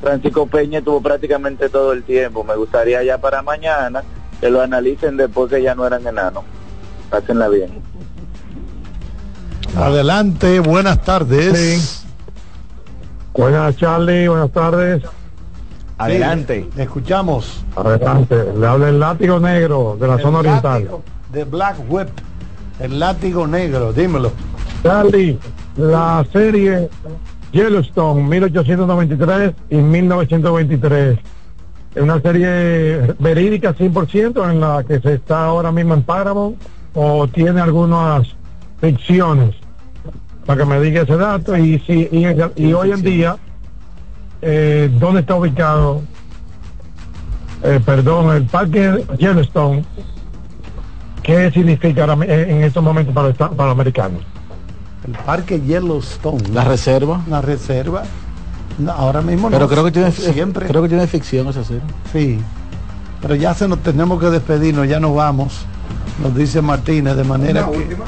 Francisco 0.01 0.47
Peña, 0.47 0.81
tuvo 0.81 1.01
prácticamente 1.01 1.69
todo 1.69 1.93
el 1.93 2.05
tiempo. 2.05 2.45
Me 2.45 2.55
gustaría 2.55 3.03
ya 3.03 3.19
para 3.19 3.43
mañana 3.43 4.05
que 4.41 4.49
lo 4.49 4.61
analicen 4.61 5.17
después 5.17 5.51
que 5.51 5.61
ya 5.61 5.75
no 5.75 5.85
eran 5.87 6.07
enanos. 6.07 6.45
Pásenla 7.11 7.49
bien. 7.49 7.83
Adelante, 9.77 10.61
buenas 10.61 11.03
tardes. 11.03 12.05
Buenas 13.33 13.77
Charlie, 13.77 14.29
buenas 14.29 14.53
tardes. 14.53 15.03
Adelante. 15.99 16.69
Le 16.77 16.83
escuchamos. 16.85 17.65
Adelante, 17.77 18.37
le 18.57 18.67
habla 18.67 18.89
el 18.89 19.01
látigo 19.01 19.41
negro 19.41 19.97
de 20.01 20.07
la 20.07 20.15
El 20.15 20.23
zona 20.23 20.39
oriental. 20.39 20.83
látigo 20.85 21.03
De 21.33 21.45
Black 21.45 21.77
Whip. 21.89 22.09
El 22.81 22.99
látigo 23.01 23.47
negro, 23.47 23.93
dímelo. 23.93 24.31
Charlie, 24.85 25.39
la 25.77 26.25
serie 26.33 26.89
Yellowstone 27.53 28.23
1893 28.23 29.53
y 29.71 29.77
1923. 29.77 31.19
Es 31.95 32.03
una 32.03 32.21
serie 32.21 33.15
verídica 33.19 33.75
100% 33.75 34.51
en 34.51 34.61
la 34.61 34.85
que 34.85 35.01
se 35.01 35.15
está 35.15 35.47
ahora 35.47 35.73
mismo 35.73 35.95
en 35.95 36.03
Paramount 36.03 36.57
o 36.95 37.27
tiene 37.27 37.61
algunas 37.61 38.29
ficciones 38.81 39.57
para 40.47 40.61
que 40.61 40.71
me 40.71 40.81
diga 40.81 41.03
ese 41.03 41.17
dato 41.17 41.57
y 41.57 41.79
si 41.81 42.09
y, 42.13 42.27
y 42.57 42.73
hoy 42.73 42.93
en 42.93 43.03
día 43.03 43.37
eh, 44.43 44.91
dónde 44.99 45.21
está 45.21 45.35
ubicado 45.35 46.03
eh, 47.65 47.81
perdón 47.85 48.35
el 48.37 48.45
parque 48.45 49.05
Yellowstone 49.19 49.85
qué 51.23 51.51
significa 51.51 52.03
ahora 52.03 52.17
mi- 52.17 52.27
en 52.29 52.63
estos 52.63 52.83
momentos 52.83 53.15
para, 53.15 53.33
para 53.33 53.65
los 53.69 53.73
americanos 53.73 54.21
el 55.07 55.13
parque 55.13 55.61
Yellowstone. 55.61 56.49
La 56.53 56.65
reserva. 56.65 57.23
La 57.31 57.41
reserva. 57.41 58.03
No, 58.79 58.93
ahora 58.93 59.23
mismo 59.23 59.49
Pero 59.49 59.61
no, 59.61 59.69
creo 59.69 59.85
que 59.85 59.91
tiene 59.93 60.11
siempre. 60.13 60.67
Creo 60.67 60.83
que 60.83 60.89
tiene 60.89 61.07
ficción 61.07 61.47
esa 61.49 61.65
serie. 61.65 61.83
Sí. 62.13 62.39
Pero 63.23 63.35
ya 63.37 63.55
se 63.55 63.67
nos 63.69 63.79
tenemos 63.79 64.21
que 64.21 64.27
despedirnos, 64.27 64.87
ya 64.87 65.01
nos 65.01 65.15
vamos. 65.15 65.65
Nos 66.23 66.35
dice 66.35 66.61
Martínez 66.61 67.17
de 67.17 67.25
manera 67.25 67.63
Una 67.69 67.73
que 67.73 67.79
última. 67.85 68.05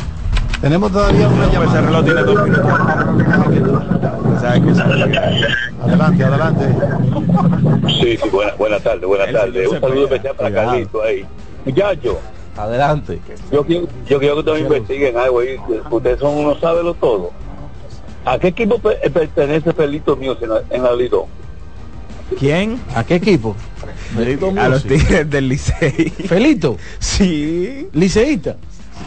tenemos 0.61 0.93
todavía 0.93 1.29
una 1.29 1.47
Pues 1.47 1.53
llamada. 1.53 1.81
Adelante, 4.43 6.25
adelante. 6.25 6.65
Sí, 8.01 8.17
sí, 8.17 8.29
buenas 8.31 8.57
buena 8.59 8.81
tardes, 8.81 9.05
buenas 9.07 9.33
tardes. 9.33 9.69
Un 9.69 9.81
saludo 9.81 10.05
especial 10.05 10.35
para 10.37 10.53
Carlito 10.53 11.03
ahí. 11.03 11.25
Muchachos, 11.65 12.17
Adelante. 12.57 13.21
yo 13.53 13.65
quiero, 13.65 13.87
yo 14.09 14.19
quiero 14.19 14.35
que 14.35 14.41
ustedes 14.41 14.61
investiguen 14.63 15.17
algo 15.19 15.41
ahí. 15.41 15.57
Ustedes 15.91 16.19
son 16.21 16.37
unos 16.39 16.59
sábelo 16.61 16.95
todo. 16.95 17.31
¿A 18.25 18.39
qué 18.39 18.49
equipo 18.49 18.79
pe- 18.79 18.99
pertenece 19.11 19.73
Felito 19.73 20.17
Míos 20.17 20.39
en 20.43 20.49
la, 20.51 20.63
en 20.71 20.83
la 20.83 20.95
Lidón? 20.95 21.25
¿Quién? 22.39 22.81
¿A 22.95 23.05
qué 23.05 23.17
equipo? 23.17 23.57
A 24.59 24.69
los 24.69 24.83
Tigres 24.85 25.29
del 25.31 25.49
Licey. 25.49 26.11
Felito. 26.27 26.77
Sí. 26.99 27.89
Liceísta. 27.93 28.57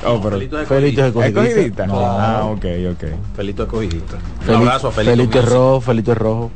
Oh, 0.05 0.19
pero 0.21 0.37
Felito 0.37 0.59
es 0.59 0.67
Felito 0.67 1.01
es 1.01 1.07
¿Es 1.07 1.15
escogidista. 1.15 1.53
cogidita? 1.53 1.87
No. 1.87 1.99
Ah, 1.99 2.43
ok, 2.45 2.65
ok. 2.91 3.03
Felito 3.35 3.63
escogidista. 3.63 4.17
Un 4.47 4.55
abrazo 4.55 4.87
a 4.87 4.91
Felito. 4.91 5.15
Felito 5.15 5.39
es 5.39 5.45
rojo, 5.49 5.81
Felito 5.81 6.11
es 6.11 6.17
rojo. 6.17 6.51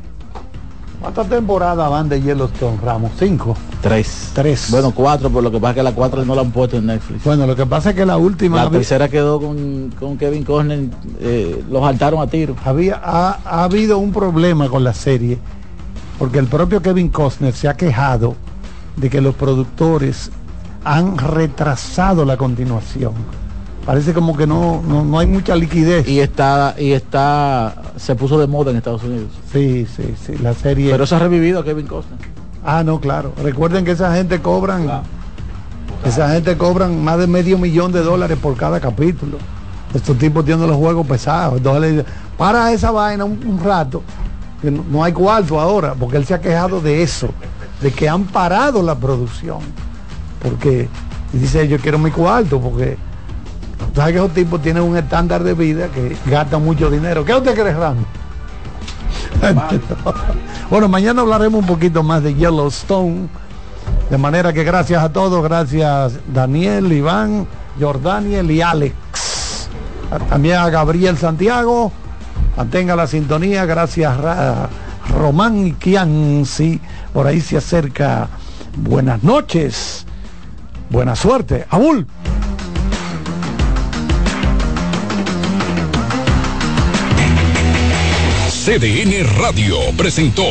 ¿Cuántas 1.00 1.28
temporadas 1.28 1.88
van 1.90 2.08
de 2.08 2.20
Yellowstone, 2.20 2.76
Ramos? 2.84 3.12
¿Cinco? 3.18 3.56
Tres. 3.80 4.32
Tres. 4.34 4.66
Bueno, 4.70 4.90
cuatro, 4.92 5.30
por 5.30 5.44
lo 5.44 5.50
que 5.52 5.60
pasa 5.60 5.70
es 5.70 5.76
que 5.76 5.82
la 5.84 5.92
cuatro 5.92 6.24
no 6.24 6.34
la 6.34 6.40
han 6.40 6.50
puesto 6.50 6.76
en 6.76 6.86
Netflix. 6.86 7.22
Bueno, 7.22 7.46
lo 7.46 7.54
que 7.54 7.66
pasa 7.66 7.90
es 7.90 7.96
que 7.96 8.04
la 8.04 8.16
última 8.16 8.56
La 8.56 8.62
había, 8.62 8.78
tercera 8.80 9.08
quedó 9.08 9.40
con, 9.40 9.94
con 9.98 10.18
Kevin 10.18 10.42
Costner, 10.42 10.80
eh, 11.20 11.62
los 11.70 11.82
saltaron 11.82 12.20
a 12.20 12.26
tiro. 12.26 12.56
había- 12.64 13.00
ha, 13.02 13.38
ha 13.44 13.62
habido 13.62 13.98
un 13.98 14.10
problema 14.12 14.68
con 14.68 14.82
la 14.82 14.92
serie, 14.92 15.38
porque 16.18 16.40
el 16.40 16.48
propio 16.48 16.82
Kevin 16.82 17.10
Costner 17.10 17.54
se 17.54 17.68
ha 17.68 17.74
quejado 17.76 18.34
de 18.96 19.08
que 19.08 19.20
los 19.20 19.36
productores 19.36 20.32
han 20.84 21.18
retrasado 21.18 22.24
la 22.24 22.36
continuación. 22.36 23.12
Parece 23.88 24.12
como 24.12 24.36
que 24.36 24.46
no, 24.46 24.82
no, 24.86 25.02
no 25.02 25.18
hay 25.18 25.26
mucha 25.26 25.56
liquidez. 25.56 26.06
Y 26.06 26.20
está, 26.20 26.74
y 26.78 26.92
está, 26.92 27.74
se 27.96 28.14
puso 28.14 28.38
de 28.38 28.46
moda 28.46 28.70
en 28.70 28.76
Estados 28.76 29.02
Unidos. 29.02 29.30
Sí, 29.50 29.86
sí, 29.96 30.14
sí, 30.26 30.36
la 30.42 30.52
serie. 30.52 30.90
Pero 30.90 31.06
se 31.06 31.14
ha 31.14 31.18
revivido 31.18 31.60
a 31.60 31.64
Kevin 31.64 31.86
Costner. 31.86 32.18
Ah, 32.62 32.82
no, 32.84 33.00
claro. 33.00 33.32
Recuerden 33.42 33.86
que 33.86 33.92
esa 33.92 34.14
gente 34.14 34.42
cobran, 34.42 35.02
esa 36.04 36.28
gente 36.28 36.58
cobran 36.58 37.02
más 37.02 37.18
de 37.18 37.26
medio 37.26 37.56
millón 37.56 37.90
de 37.90 38.02
dólares 38.02 38.36
por 38.42 38.56
cada 38.58 38.78
capítulo. 38.78 39.38
Estos 39.94 40.18
tipos 40.18 40.44
tienen 40.44 40.66
los 40.66 40.76
juegos 40.76 41.06
pesados. 41.06 41.56
Entonces 41.56 41.80
le 41.80 41.90
dicen, 41.92 42.06
para 42.36 42.70
esa 42.72 42.90
vaina 42.90 43.24
un, 43.24 43.40
un 43.42 43.64
rato, 43.64 44.02
que 44.60 44.70
no, 44.70 44.84
no 44.90 45.02
hay 45.02 45.14
cuarto 45.14 45.58
ahora, 45.58 45.94
porque 45.94 46.18
él 46.18 46.26
se 46.26 46.34
ha 46.34 46.40
quejado 46.42 46.82
de 46.82 47.02
eso, 47.02 47.30
de 47.80 47.90
que 47.90 48.06
han 48.06 48.24
parado 48.24 48.82
la 48.82 48.94
producción. 48.94 49.60
Porque 50.42 50.88
dice, 51.32 51.66
yo 51.68 51.78
quiero 51.78 51.98
mi 51.98 52.10
cuarto, 52.10 52.60
porque 52.60 52.96
sabes 53.94 54.12
que 54.12 54.18
esos 54.18 54.32
tipos 54.34 54.62
tienen 54.62 54.82
un 54.82 54.96
estándar 54.96 55.42
de 55.42 55.54
vida 55.54 55.88
que 55.88 56.16
gastan 56.26 56.64
mucho 56.64 56.90
dinero. 56.90 57.24
¿Qué 57.24 57.34
usted 57.34 57.54
cree, 57.54 57.72
Ram? 57.74 57.96
bueno, 60.70 60.88
mañana 60.88 61.22
hablaremos 61.22 61.60
un 61.60 61.66
poquito 61.66 62.02
más 62.02 62.22
de 62.22 62.34
Yellowstone. 62.34 63.28
De 64.10 64.18
manera 64.18 64.52
que 64.52 64.64
gracias 64.64 65.02
a 65.02 65.12
todos, 65.12 65.42
gracias 65.42 66.14
Daniel, 66.32 66.90
Iván, 66.92 67.46
Jordaniel 67.78 68.50
y 68.50 68.60
Alex. 68.62 69.68
A- 70.10 70.18
También 70.18 70.56
a 70.56 70.70
Gabriel 70.70 71.16
Santiago. 71.18 71.92
Mantenga 72.56 72.96
la 72.96 73.06
sintonía. 73.06 73.64
Gracias 73.66 74.16
Ra- 74.16 74.68
Román 75.16 75.66
y 75.66 75.72
Kianci. 75.74 76.80
Por 77.12 77.26
ahí 77.26 77.40
se 77.40 77.56
acerca. 77.58 78.28
Buenas 78.76 79.22
noches. 79.22 80.06
Buena 80.90 81.14
suerte. 81.14 81.66
Abul. 81.70 82.06
CDN 88.68 89.26
Radio 89.38 89.78
presentó 89.96 90.44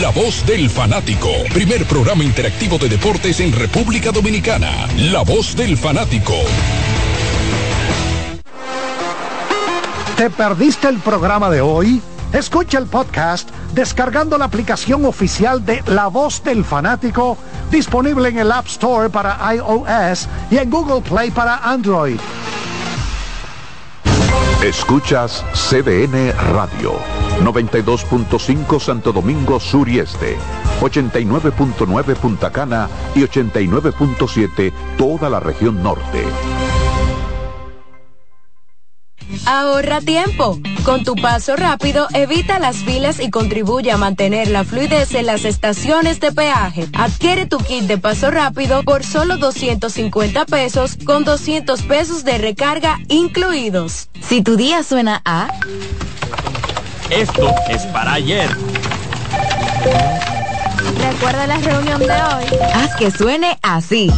La 0.00 0.10
Voz 0.10 0.46
del 0.46 0.70
Fanático, 0.70 1.28
primer 1.52 1.84
programa 1.86 2.22
interactivo 2.22 2.78
de 2.78 2.88
deportes 2.88 3.40
en 3.40 3.52
República 3.52 4.12
Dominicana. 4.12 4.70
La 4.96 5.22
Voz 5.22 5.56
del 5.56 5.76
Fanático. 5.76 6.34
¿Te 10.16 10.30
perdiste 10.30 10.86
el 10.86 10.98
programa 10.98 11.50
de 11.50 11.60
hoy? 11.62 12.00
Escucha 12.34 12.78
el 12.78 12.86
podcast 12.86 13.48
descargando 13.74 14.36
la 14.36 14.46
aplicación 14.46 15.04
oficial 15.04 15.64
de 15.64 15.84
La 15.86 16.08
Voz 16.08 16.42
del 16.42 16.64
Fanático, 16.64 17.38
disponible 17.70 18.28
en 18.28 18.38
el 18.40 18.50
App 18.50 18.66
Store 18.66 19.08
para 19.08 19.38
iOS 19.54 20.28
y 20.50 20.56
en 20.56 20.68
Google 20.68 21.00
Play 21.00 21.30
para 21.30 21.58
Android. 21.58 22.18
Escuchas 24.64 25.44
CDN 25.52 26.32
Radio, 26.52 26.94
92.5 27.44 28.80
Santo 28.80 29.12
Domingo 29.12 29.60
Sur 29.60 29.88
y 29.88 30.00
Este, 30.00 30.36
89.9 30.80 32.16
Punta 32.16 32.50
Cana 32.50 32.88
y 33.14 33.20
89.7 33.20 34.72
toda 34.98 35.30
la 35.30 35.38
región 35.38 35.80
norte. 35.84 36.24
Ahorra 39.46 40.00
tiempo. 40.00 40.58
Con 40.84 41.02
tu 41.04 41.14
paso 41.14 41.56
rápido, 41.56 42.08
evita 42.12 42.58
las 42.58 42.76
filas 42.76 43.20
y 43.20 43.30
contribuye 43.30 43.90
a 43.90 43.96
mantener 43.96 44.48
la 44.48 44.64
fluidez 44.64 45.14
en 45.14 45.26
las 45.26 45.44
estaciones 45.44 46.20
de 46.20 46.32
peaje. 46.32 46.88
Adquiere 46.92 47.46
tu 47.46 47.58
kit 47.58 47.84
de 47.84 47.98
paso 47.98 48.30
rápido 48.30 48.82
por 48.82 49.04
solo 49.04 49.36
250 49.38 50.44
pesos 50.46 50.96
con 51.04 51.24
200 51.24 51.82
pesos 51.82 52.24
de 52.24 52.38
recarga 52.38 52.98
incluidos. 53.08 54.08
Si 54.20 54.42
tu 54.42 54.56
día 54.56 54.82
suena 54.82 55.22
a... 55.24 55.48
Esto 57.10 57.54
es 57.68 57.82
para 57.86 58.14
ayer. 58.14 58.50
Recuerda 60.98 61.46
la 61.46 61.58
reunión 61.58 62.00
de 62.00 62.06
hoy. 62.06 62.58
Haz 62.74 62.96
que 62.96 63.10
suene 63.10 63.58
así. 63.62 64.10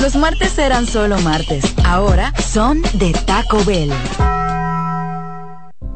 Los 0.00 0.14
martes 0.14 0.56
eran 0.58 0.86
solo 0.86 1.18
martes. 1.18 1.64
Ahora 1.84 2.32
son 2.40 2.80
de 2.94 3.12
Taco 3.26 3.64
Bell. 3.64 3.90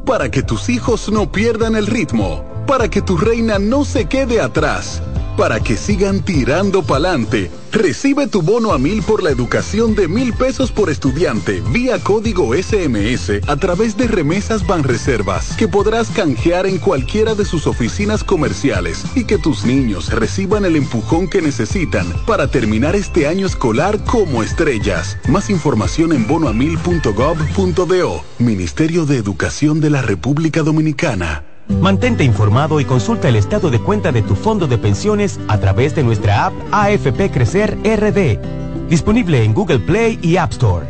Para 0.05 0.29
que 0.29 0.43
tus 0.43 0.67
hijos 0.67 1.09
no 1.09 1.31
pierdan 1.31 1.77
el 1.77 1.87
ritmo, 1.87 2.43
para 2.67 2.89
que 2.89 3.01
tu 3.01 3.15
reina 3.15 3.59
no 3.59 3.85
se 3.85 4.05
quede 4.05 4.41
atrás, 4.41 5.01
para 5.35 5.59
que 5.59 5.77
sigan 5.77 6.23
tirando 6.23 6.83
pa'lante. 6.83 7.51
Recibe 7.71 8.27
tu 8.27 8.41
bono 8.43 8.71
a 8.71 8.77
mil 8.77 9.01
por 9.01 9.23
la 9.23 9.31
educación 9.31 9.95
de 9.95 10.07
mil 10.07 10.31
pesos 10.33 10.71
por 10.71 10.91
estudiante 10.91 11.61
vía 11.71 11.97
código 11.97 12.53
SMS 12.53 13.41
a 13.47 13.55
través 13.55 13.97
de 13.97 14.07
remesas 14.07 14.67
Banreservas 14.67 15.55
que 15.57 15.67
podrás 15.67 16.09
canjear 16.09 16.67
en 16.67 16.77
cualquiera 16.77 17.33
de 17.33 17.45
sus 17.45 17.65
oficinas 17.65 18.23
comerciales 18.23 19.03
y 19.15 19.23
que 19.23 19.39
tus 19.39 19.65
niños 19.65 20.11
reciban 20.11 20.65
el 20.65 20.75
empujón 20.75 21.27
que 21.27 21.41
necesitan 21.41 22.05
para 22.27 22.47
terminar 22.47 22.95
este 22.95 23.27
año 23.27 23.47
escolar 23.47 24.03
como 24.03 24.43
estrellas. 24.43 25.17
Más 25.27 25.49
información 25.49 26.13
en 26.13 26.27
bonoamil.gov.do. 26.27 28.23
Ministerio 28.37 29.05
de 29.05 29.17
Educación 29.17 29.79
de 29.79 29.89
la 29.89 30.01
República 30.01 30.61
Dominicana. 30.61 31.52
Mantente 31.67 32.23
informado 32.23 32.79
y 32.79 32.85
consulta 32.85 33.29
el 33.29 33.35
estado 33.35 33.69
de 33.69 33.79
cuenta 33.79 34.11
de 34.11 34.21
tu 34.21 34.35
fondo 34.35 34.67
de 34.67 34.77
pensiones 34.77 35.39
a 35.47 35.59
través 35.59 35.95
de 35.95 36.03
nuestra 36.03 36.45
app 36.45 36.53
AFP 36.71 37.31
Crecer 37.31 37.77
RD, 37.83 38.89
disponible 38.89 39.43
en 39.43 39.53
Google 39.53 39.79
Play 39.79 40.19
y 40.21 40.37
App 40.37 40.51
Store. 40.51 40.85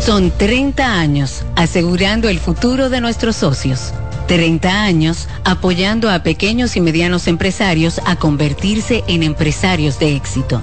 Son 0.00 0.30
30 0.30 1.00
años 1.00 1.44
asegurando 1.56 2.28
el 2.28 2.38
futuro 2.38 2.88
de 2.88 3.00
nuestros 3.00 3.36
socios. 3.36 3.92
30 4.26 4.84
años 4.84 5.28
apoyando 5.44 6.10
a 6.10 6.22
pequeños 6.22 6.76
y 6.76 6.80
medianos 6.80 7.26
empresarios 7.28 8.00
a 8.04 8.16
convertirse 8.16 9.02
en 9.06 9.22
empresarios 9.22 9.98
de 9.98 10.16
éxito. 10.16 10.62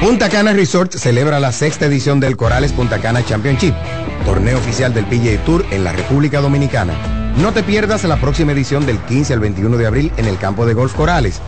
Punta 0.00 0.28
Cana 0.28 0.52
Resort 0.52 0.92
celebra 0.92 1.40
la 1.40 1.52
sexta 1.52 1.86
edición 1.86 2.20
del 2.20 2.36
Corales 2.36 2.72
Punta 2.72 2.98
Cana 2.98 3.24
Championship, 3.24 3.74
torneo 4.26 4.58
oficial 4.58 4.92
del 4.92 5.06
PGA 5.06 5.42
Tour 5.44 5.64
en 5.70 5.84
la 5.84 5.92
República 5.92 6.42
Dominicana. 6.42 6.92
No 7.38 7.52
te 7.52 7.62
pierdas 7.62 8.04
la 8.04 8.20
próxima 8.20 8.52
edición 8.52 8.84
del 8.84 8.98
15 8.98 9.32
al 9.32 9.40
21 9.40 9.76
de 9.78 9.86
abril 9.86 10.12
en 10.18 10.26
el 10.26 10.36
campo 10.36 10.66
de 10.66 10.74
golf 10.74 10.94
Corales, 10.94 11.40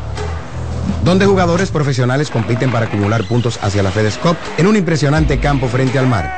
donde 1.05 1.27
jugadores 1.27 1.71
profesionales 1.71 2.31
compiten 2.31 2.73
para 2.73 2.87
acumular 2.87 3.23
puntos 3.29 3.59
hacia 3.63 3.83
la 3.83 3.91
FedEx 3.91 4.17
Cup 4.17 4.37
en 4.57 4.67
un 4.67 4.77
impresionante 4.77 5.39
campo 5.39 5.69
frente 5.69 5.99
al 5.99 6.07
mar. 6.07 6.35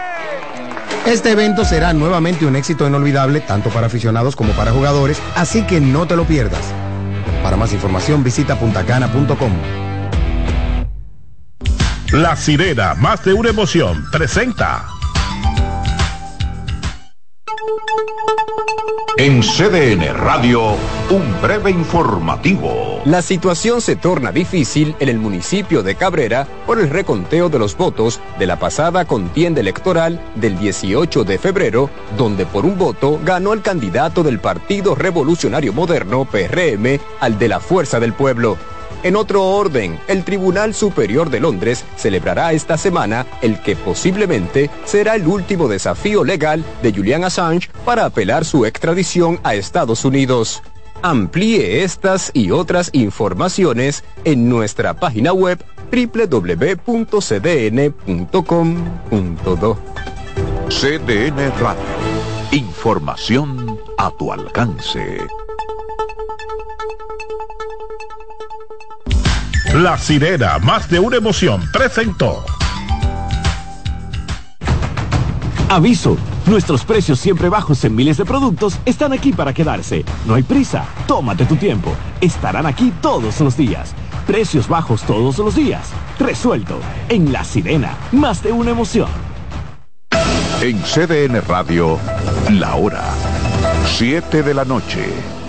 Este 1.07 1.31
evento 1.31 1.65
será 1.65 1.93
nuevamente 1.93 2.45
un 2.45 2.57
éxito 2.57 2.89
inolvidable 2.89 3.41
tanto 3.41 3.71
para 3.71 3.87
aficionados 3.87 4.35
como 4.35 4.53
para 4.55 4.73
jugadores, 4.73 5.19
así 5.37 5.63
que 5.63 5.81
no 5.81 6.09
te 6.09 6.17
lo 6.17 6.25
pierdas. 6.25 6.63
Para 7.45 7.57
más 7.57 7.73
información 7.73 8.25
visita 8.25 8.59
puntacana.com. 8.59 9.90
La 12.13 12.35
sirena, 12.35 12.95
más 12.97 13.25
de 13.25 13.33
una 13.33 13.51
emoción, 13.51 14.05
presenta. 14.11 14.85
En 19.17 19.43
CDN 19.43 20.13
Radio, 20.15 20.75
un 21.11 21.41
breve 21.41 21.71
informativo. 21.71 23.01
La 23.05 23.23
situación 23.23 23.81
se 23.81 23.95
torna 23.95 24.33
difícil 24.33 24.97
en 24.99 25.09
el 25.09 25.19
municipio 25.19 25.85
de 25.85 25.95
Cabrera 25.95 26.49
por 26.67 26.81
el 26.81 26.91
reconteo 26.91 27.49
de 27.49 27.61
los 27.61 27.77
votos 27.77 28.19
de 28.41 28.47
la 28.47 28.59
pasada 28.59 29.05
contienda 29.05 29.61
electoral 29.61 30.21
del 30.35 30.59
18 30.59 31.23
de 31.23 31.39
febrero, 31.39 31.91
donde 32.19 32.45
por 32.45 32.65
un 32.65 32.77
voto 32.77 33.21
ganó 33.23 33.53
el 33.53 33.63
candidato 33.63 34.25
del 34.25 34.41
Partido 34.41 34.97
Revolucionario 34.97 35.73
Moderno, 35.73 36.25
PRM, 36.25 36.99
al 37.21 37.39
de 37.39 37.49
la 37.49 37.61
Fuerza 37.61 38.01
del 38.01 38.15
Pueblo. 38.15 38.59
En 39.03 39.17
otro 39.17 39.45
orden, 39.45 39.99
el 40.09 40.25
Tribunal 40.25 40.75
Superior 40.75 41.31
de 41.31 41.41
Londres 41.41 41.85
celebrará 41.97 42.53
esta 42.53 42.77
semana 42.77 43.27
el 43.41 43.61
que 43.63 43.75
posiblemente 43.75 44.69
será 44.85 45.15
el 45.15 45.27
último 45.27 45.69
desafío 45.69 46.23
legal 46.23 46.63
de 46.83 46.93
Julian 46.93 47.25
Assange 47.25 47.71
para 47.85 48.05
apelar 48.05 48.45
su 48.45 48.67
extradición 48.67 49.41
a 49.43 49.55
Estados 49.55 50.05
Unidos. 50.05 50.63
Amplíe 51.03 51.83
estas 51.83 52.31
y 52.35 52.51
otras 52.51 52.91
informaciones 52.93 54.05
en 54.25 54.51
nuestra 54.51 54.93
página 54.93 55.33
web 55.33 55.65
www.cdn.com.do. 55.91 56.81
CDN 60.69 61.53
Radio. 61.59 61.83
Información 62.53 63.79
a 63.97 64.11
tu 64.11 64.33
alcance. 64.33 65.19
La 69.75 69.97
sirena, 69.97 70.59
más 70.59 70.91
de 70.91 70.99
una 70.99 71.17
emoción, 71.17 71.63
presentó. 71.73 72.45
Aviso, 75.69 76.17
nuestros 76.47 76.85
precios 76.85 77.21
siempre 77.21 77.49
bajos 77.49 77.85
en 77.85 77.95
miles 77.95 78.17
de 78.17 78.25
productos 78.25 78.81
están 78.85 79.13
aquí 79.13 79.33
para 79.33 79.55
quedarse. 79.55 80.05
No 80.27 80.35
hay 80.35 80.43
prisa, 80.43 80.85
tómate 81.07 81.47
tu 81.47 81.55
tiempo. 81.55 81.95
Estarán 82.21 82.67
aquí 82.67 82.93
todos 83.01 83.41
los 83.41 83.57
días. 83.57 83.95
Precios 84.27 84.67
bajos 84.67 85.03
todos 85.03 85.39
los 85.39 85.55
días. 85.55 85.91
Resuelto. 86.19 86.81
En 87.09 87.33
La 87.33 87.45
Sirena, 87.45 87.97
más 88.11 88.43
de 88.43 88.51
una 88.51 88.73
emoción. 88.73 89.09
En 90.61 90.83
CDN 90.83 91.41
Radio, 91.47 91.97
la 92.51 92.75
hora 92.75 93.05
7 93.87 94.43
de 94.43 94.53
la 94.53 94.65
noche. 94.65 95.40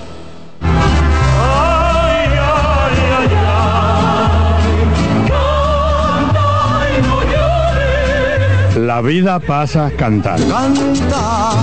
La 8.91 8.99
vida 8.99 9.39
pasa 9.39 9.89
cantando. 9.95 10.53
Canta, 10.53 11.53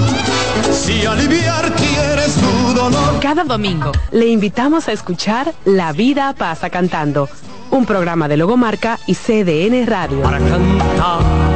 si 0.72 1.04
aliviar 1.04 1.70
quieres 1.74 2.34
tu 2.36 2.72
dolor. 2.72 3.20
Cada 3.20 3.44
domingo 3.44 3.92
le 4.12 4.28
invitamos 4.28 4.88
a 4.88 4.92
escuchar 4.92 5.52
La 5.66 5.92
vida 5.92 6.32
pasa 6.32 6.70
cantando, 6.70 7.28
un 7.70 7.84
programa 7.84 8.28
de 8.28 8.38
Logomarca 8.38 8.98
y 9.06 9.14
CDN 9.14 9.86
Radio. 9.86 10.22
Para 10.22 10.38
cantar 10.38 11.47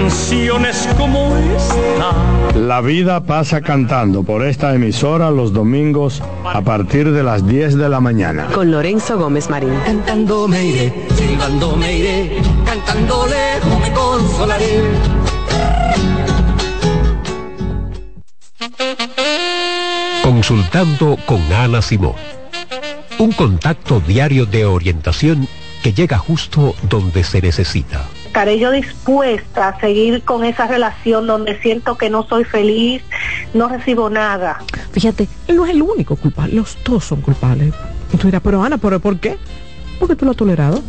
canciones 0.00 0.88
como 0.96 1.36
esta. 1.36 2.58
La 2.58 2.80
vida 2.80 3.20
pasa 3.20 3.60
cantando 3.60 4.22
por 4.22 4.44
esta 4.44 4.74
emisora 4.74 5.30
los 5.30 5.52
domingos 5.52 6.22
a 6.44 6.62
partir 6.62 7.12
de 7.12 7.22
las 7.22 7.46
10 7.46 7.76
de 7.76 7.88
la 7.88 8.00
mañana. 8.00 8.46
Con 8.54 8.70
Lorenzo 8.70 9.18
Gómez 9.18 9.50
Marín. 9.50 9.74
Cantando 9.84 10.48
me 10.48 10.64
iré, 10.64 11.06
silbando 11.14 11.76
me 11.76 11.96
iré, 11.96 12.42
cantando 12.64 13.26
lejos 13.26 13.80
me 13.80 13.92
consolaré. 13.92 14.80
Consultando 20.22 21.18
con 21.26 21.40
Ana 21.52 21.82
Simón. 21.82 22.14
Un 23.18 23.32
contacto 23.32 24.00
diario 24.00 24.46
de 24.46 24.64
orientación 24.64 25.46
que 25.82 25.92
llega 25.92 26.16
justo 26.16 26.74
donde 26.88 27.22
se 27.22 27.42
necesita. 27.42 28.06
Estaré 28.30 28.60
yo 28.60 28.70
dispuesta 28.70 29.66
a 29.66 29.80
seguir 29.80 30.22
con 30.22 30.44
esa 30.44 30.68
relación 30.68 31.26
donde 31.26 31.60
siento 31.60 31.98
que 31.98 32.10
no 32.10 32.22
soy 32.22 32.44
feliz, 32.44 33.02
no 33.54 33.68
recibo 33.68 34.08
nada. 34.08 34.62
Fíjate, 34.92 35.26
él 35.48 35.56
no 35.56 35.64
es 35.66 35.72
el 35.72 35.82
único 35.82 36.14
culpable, 36.14 36.54
los 36.54 36.78
dos 36.84 37.04
son 37.04 37.22
culpables. 37.22 37.74
Y 38.12 38.16
tú 38.18 38.28
dirás, 38.28 38.40
pero 38.44 38.62
Ana, 38.62 38.78
¿pero 38.78 39.00
por 39.00 39.18
qué? 39.18 39.36
Porque 39.98 40.14
tú 40.14 40.26
lo 40.26 40.30
has 40.30 40.36
tolerado. 40.36 40.80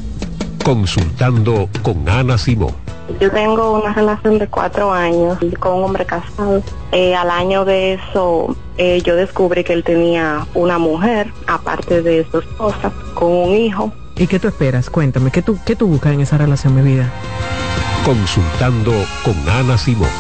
Consultando 0.64 1.68
con 1.82 2.08
Ana 2.08 2.38
Simón. 2.38 2.76
Yo 3.20 3.32
tengo 3.32 3.82
una 3.82 3.92
relación 3.92 4.38
de 4.38 4.48
cuatro 4.48 4.94
años 4.94 5.40
con 5.60 5.78
un 5.78 5.86
hombre 5.86 6.06
casado. 6.06 6.62
Eh, 6.92 7.16
al 7.16 7.32
año 7.32 7.66
de 7.66 7.94
eso, 7.94 8.56
eh, 8.78 9.02
yo 9.04 9.16
descubrí 9.16 9.64
que 9.64 9.74
él 9.74 9.84
tenía 9.84 10.46
una 10.54 10.78
mujer, 10.78 11.34
aparte 11.48 12.04
de 12.04 12.24
su 12.30 12.38
esposa, 12.38 12.92
con 13.16 13.32
un 13.32 13.56
hijo. 13.56 13.92
¿Y 14.22 14.28
qué 14.28 14.38
tú 14.38 14.48
esperas? 14.48 14.92
Cuéntame, 14.92 15.32
¿qué 15.32 15.42
tú, 15.42 15.58
qué 15.66 15.76
tú 15.76 15.88
buscas 15.88 16.14
en 16.14 16.22
esa 16.22 16.38
relación, 16.38 16.76
mi 16.76 16.84
vida? 16.84 17.12
Consultando 18.06 18.94
con 19.26 19.50
Ana 19.50 19.80
Simón. 19.80 20.12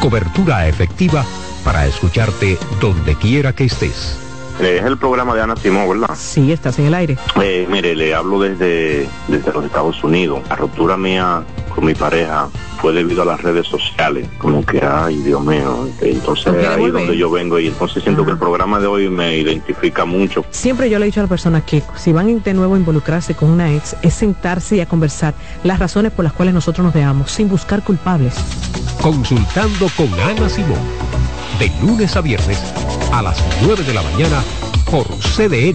Cobertura 0.00 0.66
efectiva 0.66 1.22
para 1.62 1.86
escucharte 1.86 2.56
donde 2.80 3.14
quiera 3.14 3.52
que 3.52 3.64
estés. 3.64 4.18
Es 4.58 4.82
el 4.82 4.96
programa 4.96 5.34
de 5.34 5.42
Ana 5.42 5.54
Simón, 5.54 5.86
¿verdad? 5.86 6.16
Sí, 6.16 6.50
estás 6.50 6.78
en 6.78 6.86
el 6.86 6.94
aire. 6.94 7.18
Eh, 7.42 7.68
mire, 7.70 7.94
le 7.94 8.14
hablo 8.14 8.40
desde, 8.40 9.06
desde 9.28 9.52
los 9.52 9.66
Estados 9.66 10.02
Unidos. 10.02 10.40
La 10.48 10.56
ruptura 10.56 10.96
mía 10.96 11.42
con 11.76 11.84
mi 11.84 11.94
pareja 11.94 12.48
fue 12.80 12.94
debido 12.94 13.22
a 13.22 13.26
las 13.26 13.42
redes 13.42 13.66
sociales. 13.66 14.26
Como 14.38 14.64
que, 14.64 14.80
ay, 14.82 15.16
Dios 15.16 15.44
mío. 15.44 15.88
Entonces 16.00 16.66
ahí 16.66 16.86
es 16.86 16.92
donde 16.92 17.16
yo 17.16 17.30
vengo 17.30 17.60
y 17.60 17.68
entonces 17.68 18.02
siento 18.02 18.24
que 18.24 18.32
el 18.32 18.38
programa 18.38 18.80
de 18.80 18.86
hoy 18.86 19.08
me 19.10 19.36
identifica 19.36 20.06
mucho. 20.06 20.44
Siempre 20.50 20.88
yo 20.88 20.98
le 20.98 21.04
he 21.04 21.06
dicho 21.06 21.20
a 21.20 21.24
las 21.24 21.30
personas 21.30 21.64
que 21.64 21.82
si 21.96 22.12
van 22.12 22.42
de 22.42 22.54
nuevo 22.54 22.74
a 22.74 22.78
involucrarse 22.78 23.34
con 23.34 23.50
una 23.50 23.72
ex, 23.72 23.94
es 24.02 24.14
sentarse 24.14 24.76
y 24.76 24.80
a 24.80 24.86
conversar 24.86 25.34
las 25.62 25.78
razones 25.78 26.12
por 26.12 26.24
las 26.24 26.32
cuales 26.32 26.54
nosotros 26.54 26.84
nos 26.84 26.94
dejamos, 26.94 27.30
sin 27.30 27.48
buscar 27.48 27.84
culpables. 27.84 28.34
Consultando 29.02 29.88
con 29.96 30.12
Ana 30.18 30.48
Simón. 30.48 30.80
De 31.58 31.70
lunes 31.80 32.16
a 32.16 32.22
viernes 32.22 32.58
a 33.12 33.22
las 33.22 33.42
9 33.62 33.84
de 33.84 33.94
la 33.94 34.02
mañana 34.02 34.42
por 34.90 35.06
CDN. 35.18 35.74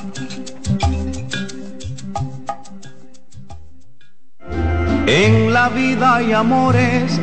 En 5.07 5.51
la 5.51 5.69
vida 5.69 6.15
hay 6.15 6.31
amores 6.31 7.19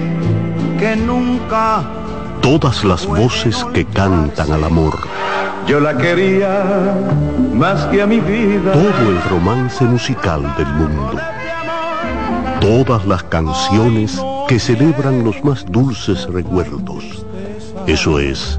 que 0.78 0.96
nunca. 0.96 1.82
Todas 2.42 2.84
las 2.84 3.06
voces 3.06 3.64
que 3.72 3.84
cantan 3.84 4.52
al 4.52 4.64
amor. 4.64 4.98
Yo 5.66 5.80
la 5.80 5.96
quería 5.96 6.94
más 7.54 7.84
que 7.86 8.02
a 8.02 8.06
mi 8.06 8.20
vida. 8.20 8.72
Todo 8.72 9.10
el 9.10 9.22
romance 9.30 9.84
musical 9.84 10.42
del 10.56 10.66
mundo. 10.74 11.18
Todas 12.60 13.06
las 13.06 13.22
canciones 13.24 14.20
que 14.48 14.58
celebran 14.58 15.24
los 15.24 15.42
más 15.44 15.64
dulces 15.66 16.26
recuerdos. 16.26 17.24
Eso 17.86 18.18
es 18.18 18.58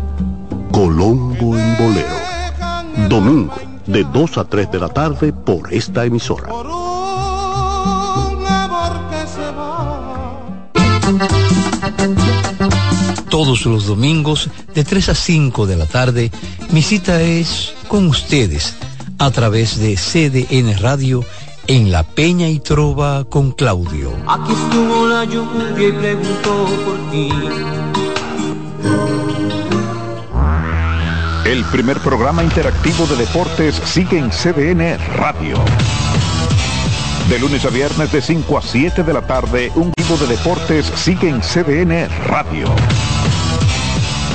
Colombo 0.71 1.57
en 1.57 1.77
Bolero. 1.77 3.09
Domingo, 3.09 3.55
de 3.85 4.03
2 4.03 4.37
a 4.37 4.45
3 4.45 4.71
de 4.71 4.79
la 4.79 4.89
tarde 4.89 5.33
por 5.33 5.73
esta 5.73 6.05
emisora. 6.05 6.49
Todos 13.29 13.65
los 13.65 13.85
domingos, 13.85 14.49
de 14.73 14.83
3 14.83 15.09
a 15.09 15.15
5 15.15 15.67
de 15.67 15.75
la 15.75 15.85
tarde, 15.85 16.31
mi 16.71 16.81
cita 16.81 17.21
es 17.21 17.73
con 17.87 18.07
ustedes 18.07 18.75
a 19.19 19.29
través 19.31 19.77
de 19.77 19.95
CDN 19.95 20.77
Radio 20.79 21.23
en 21.67 21.91
La 21.91 22.03
Peña 22.03 22.49
y 22.49 22.59
Trova 22.59 23.25
con 23.25 23.51
Claudio. 23.51 24.11
Aquí 24.27 24.51
estuvo 24.51 25.07
la 25.07 25.25
lluvia 25.25 25.87
y 25.87 25.91
preguntó 25.91 26.65
por 26.85 27.11
ti. 27.11 27.29
El 31.45 31.63
primer 31.65 31.99
programa 31.99 32.43
interactivo 32.43 33.05
de 33.05 33.15
deportes 33.15 33.75
sigue 33.85 34.17
en 34.17 34.31
CDN 34.31 34.97
Radio. 35.17 35.57
De 37.29 37.37
lunes 37.37 37.63
a 37.63 37.69
viernes 37.69 38.11
de 38.11 38.23
5 38.23 38.57
a 38.57 38.61
7 38.63 39.03
de 39.03 39.13
la 39.13 39.21
tarde, 39.21 39.71
un 39.75 39.91
vivo 39.95 40.17
de 40.17 40.25
deportes 40.25 40.91
sigue 40.95 41.29
en 41.29 41.41
CDN 41.41 42.09
Radio. 42.25 42.67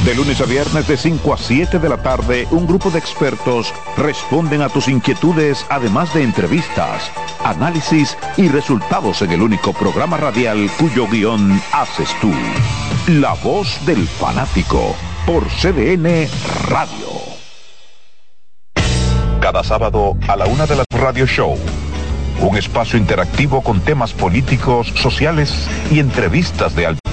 De 0.05 0.15
lunes 0.15 0.39
a 0.43 0.45
viernes 0.45 0.87
de 0.87 0.99
5 0.99 1.33
a 1.33 1.39
7 1.39 1.79
de 1.79 1.89
la 1.89 1.97
tarde, 1.97 2.47
un 2.51 2.67
grupo 2.67 2.91
de 2.91 2.99
expertos 2.99 3.73
responden 3.97 4.61
a 4.61 4.69
tus 4.69 4.89
inquietudes, 4.89 5.65
además 5.71 6.13
de 6.13 6.23
entrevistas, 6.23 7.11
análisis 7.43 8.15
y 8.37 8.49
resultados 8.49 9.23
en 9.23 9.33
el 9.33 9.41
único 9.41 9.73
programa 9.73 10.19
radial 10.19 10.71
cuyo 10.79 11.09
guion 11.09 11.59
haces 11.73 12.11
tú. 12.21 12.31
La 13.07 13.33
voz 13.33 13.81
del 13.87 14.07
fanático 14.07 14.95
por 15.25 15.49
CDN 15.49 16.29
Radio. 16.69 17.09
Cada 19.41 19.65
sábado 19.65 20.19
a 20.29 20.37
la 20.37 20.45
una 20.45 20.67
de 20.67 20.77
la 20.77 20.85
radio 20.91 21.27
show. 21.27 21.57
Un 22.41 22.59
espacio 22.59 22.99
interactivo 22.99 23.63
con 23.63 23.81
temas 23.81 24.13
políticos, 24.13 24.93
sociales 24.97 25.67
y 25.91 25.99
entrevistas 25.99 26.75
de 26.77 26.89
alto 26.89 27.04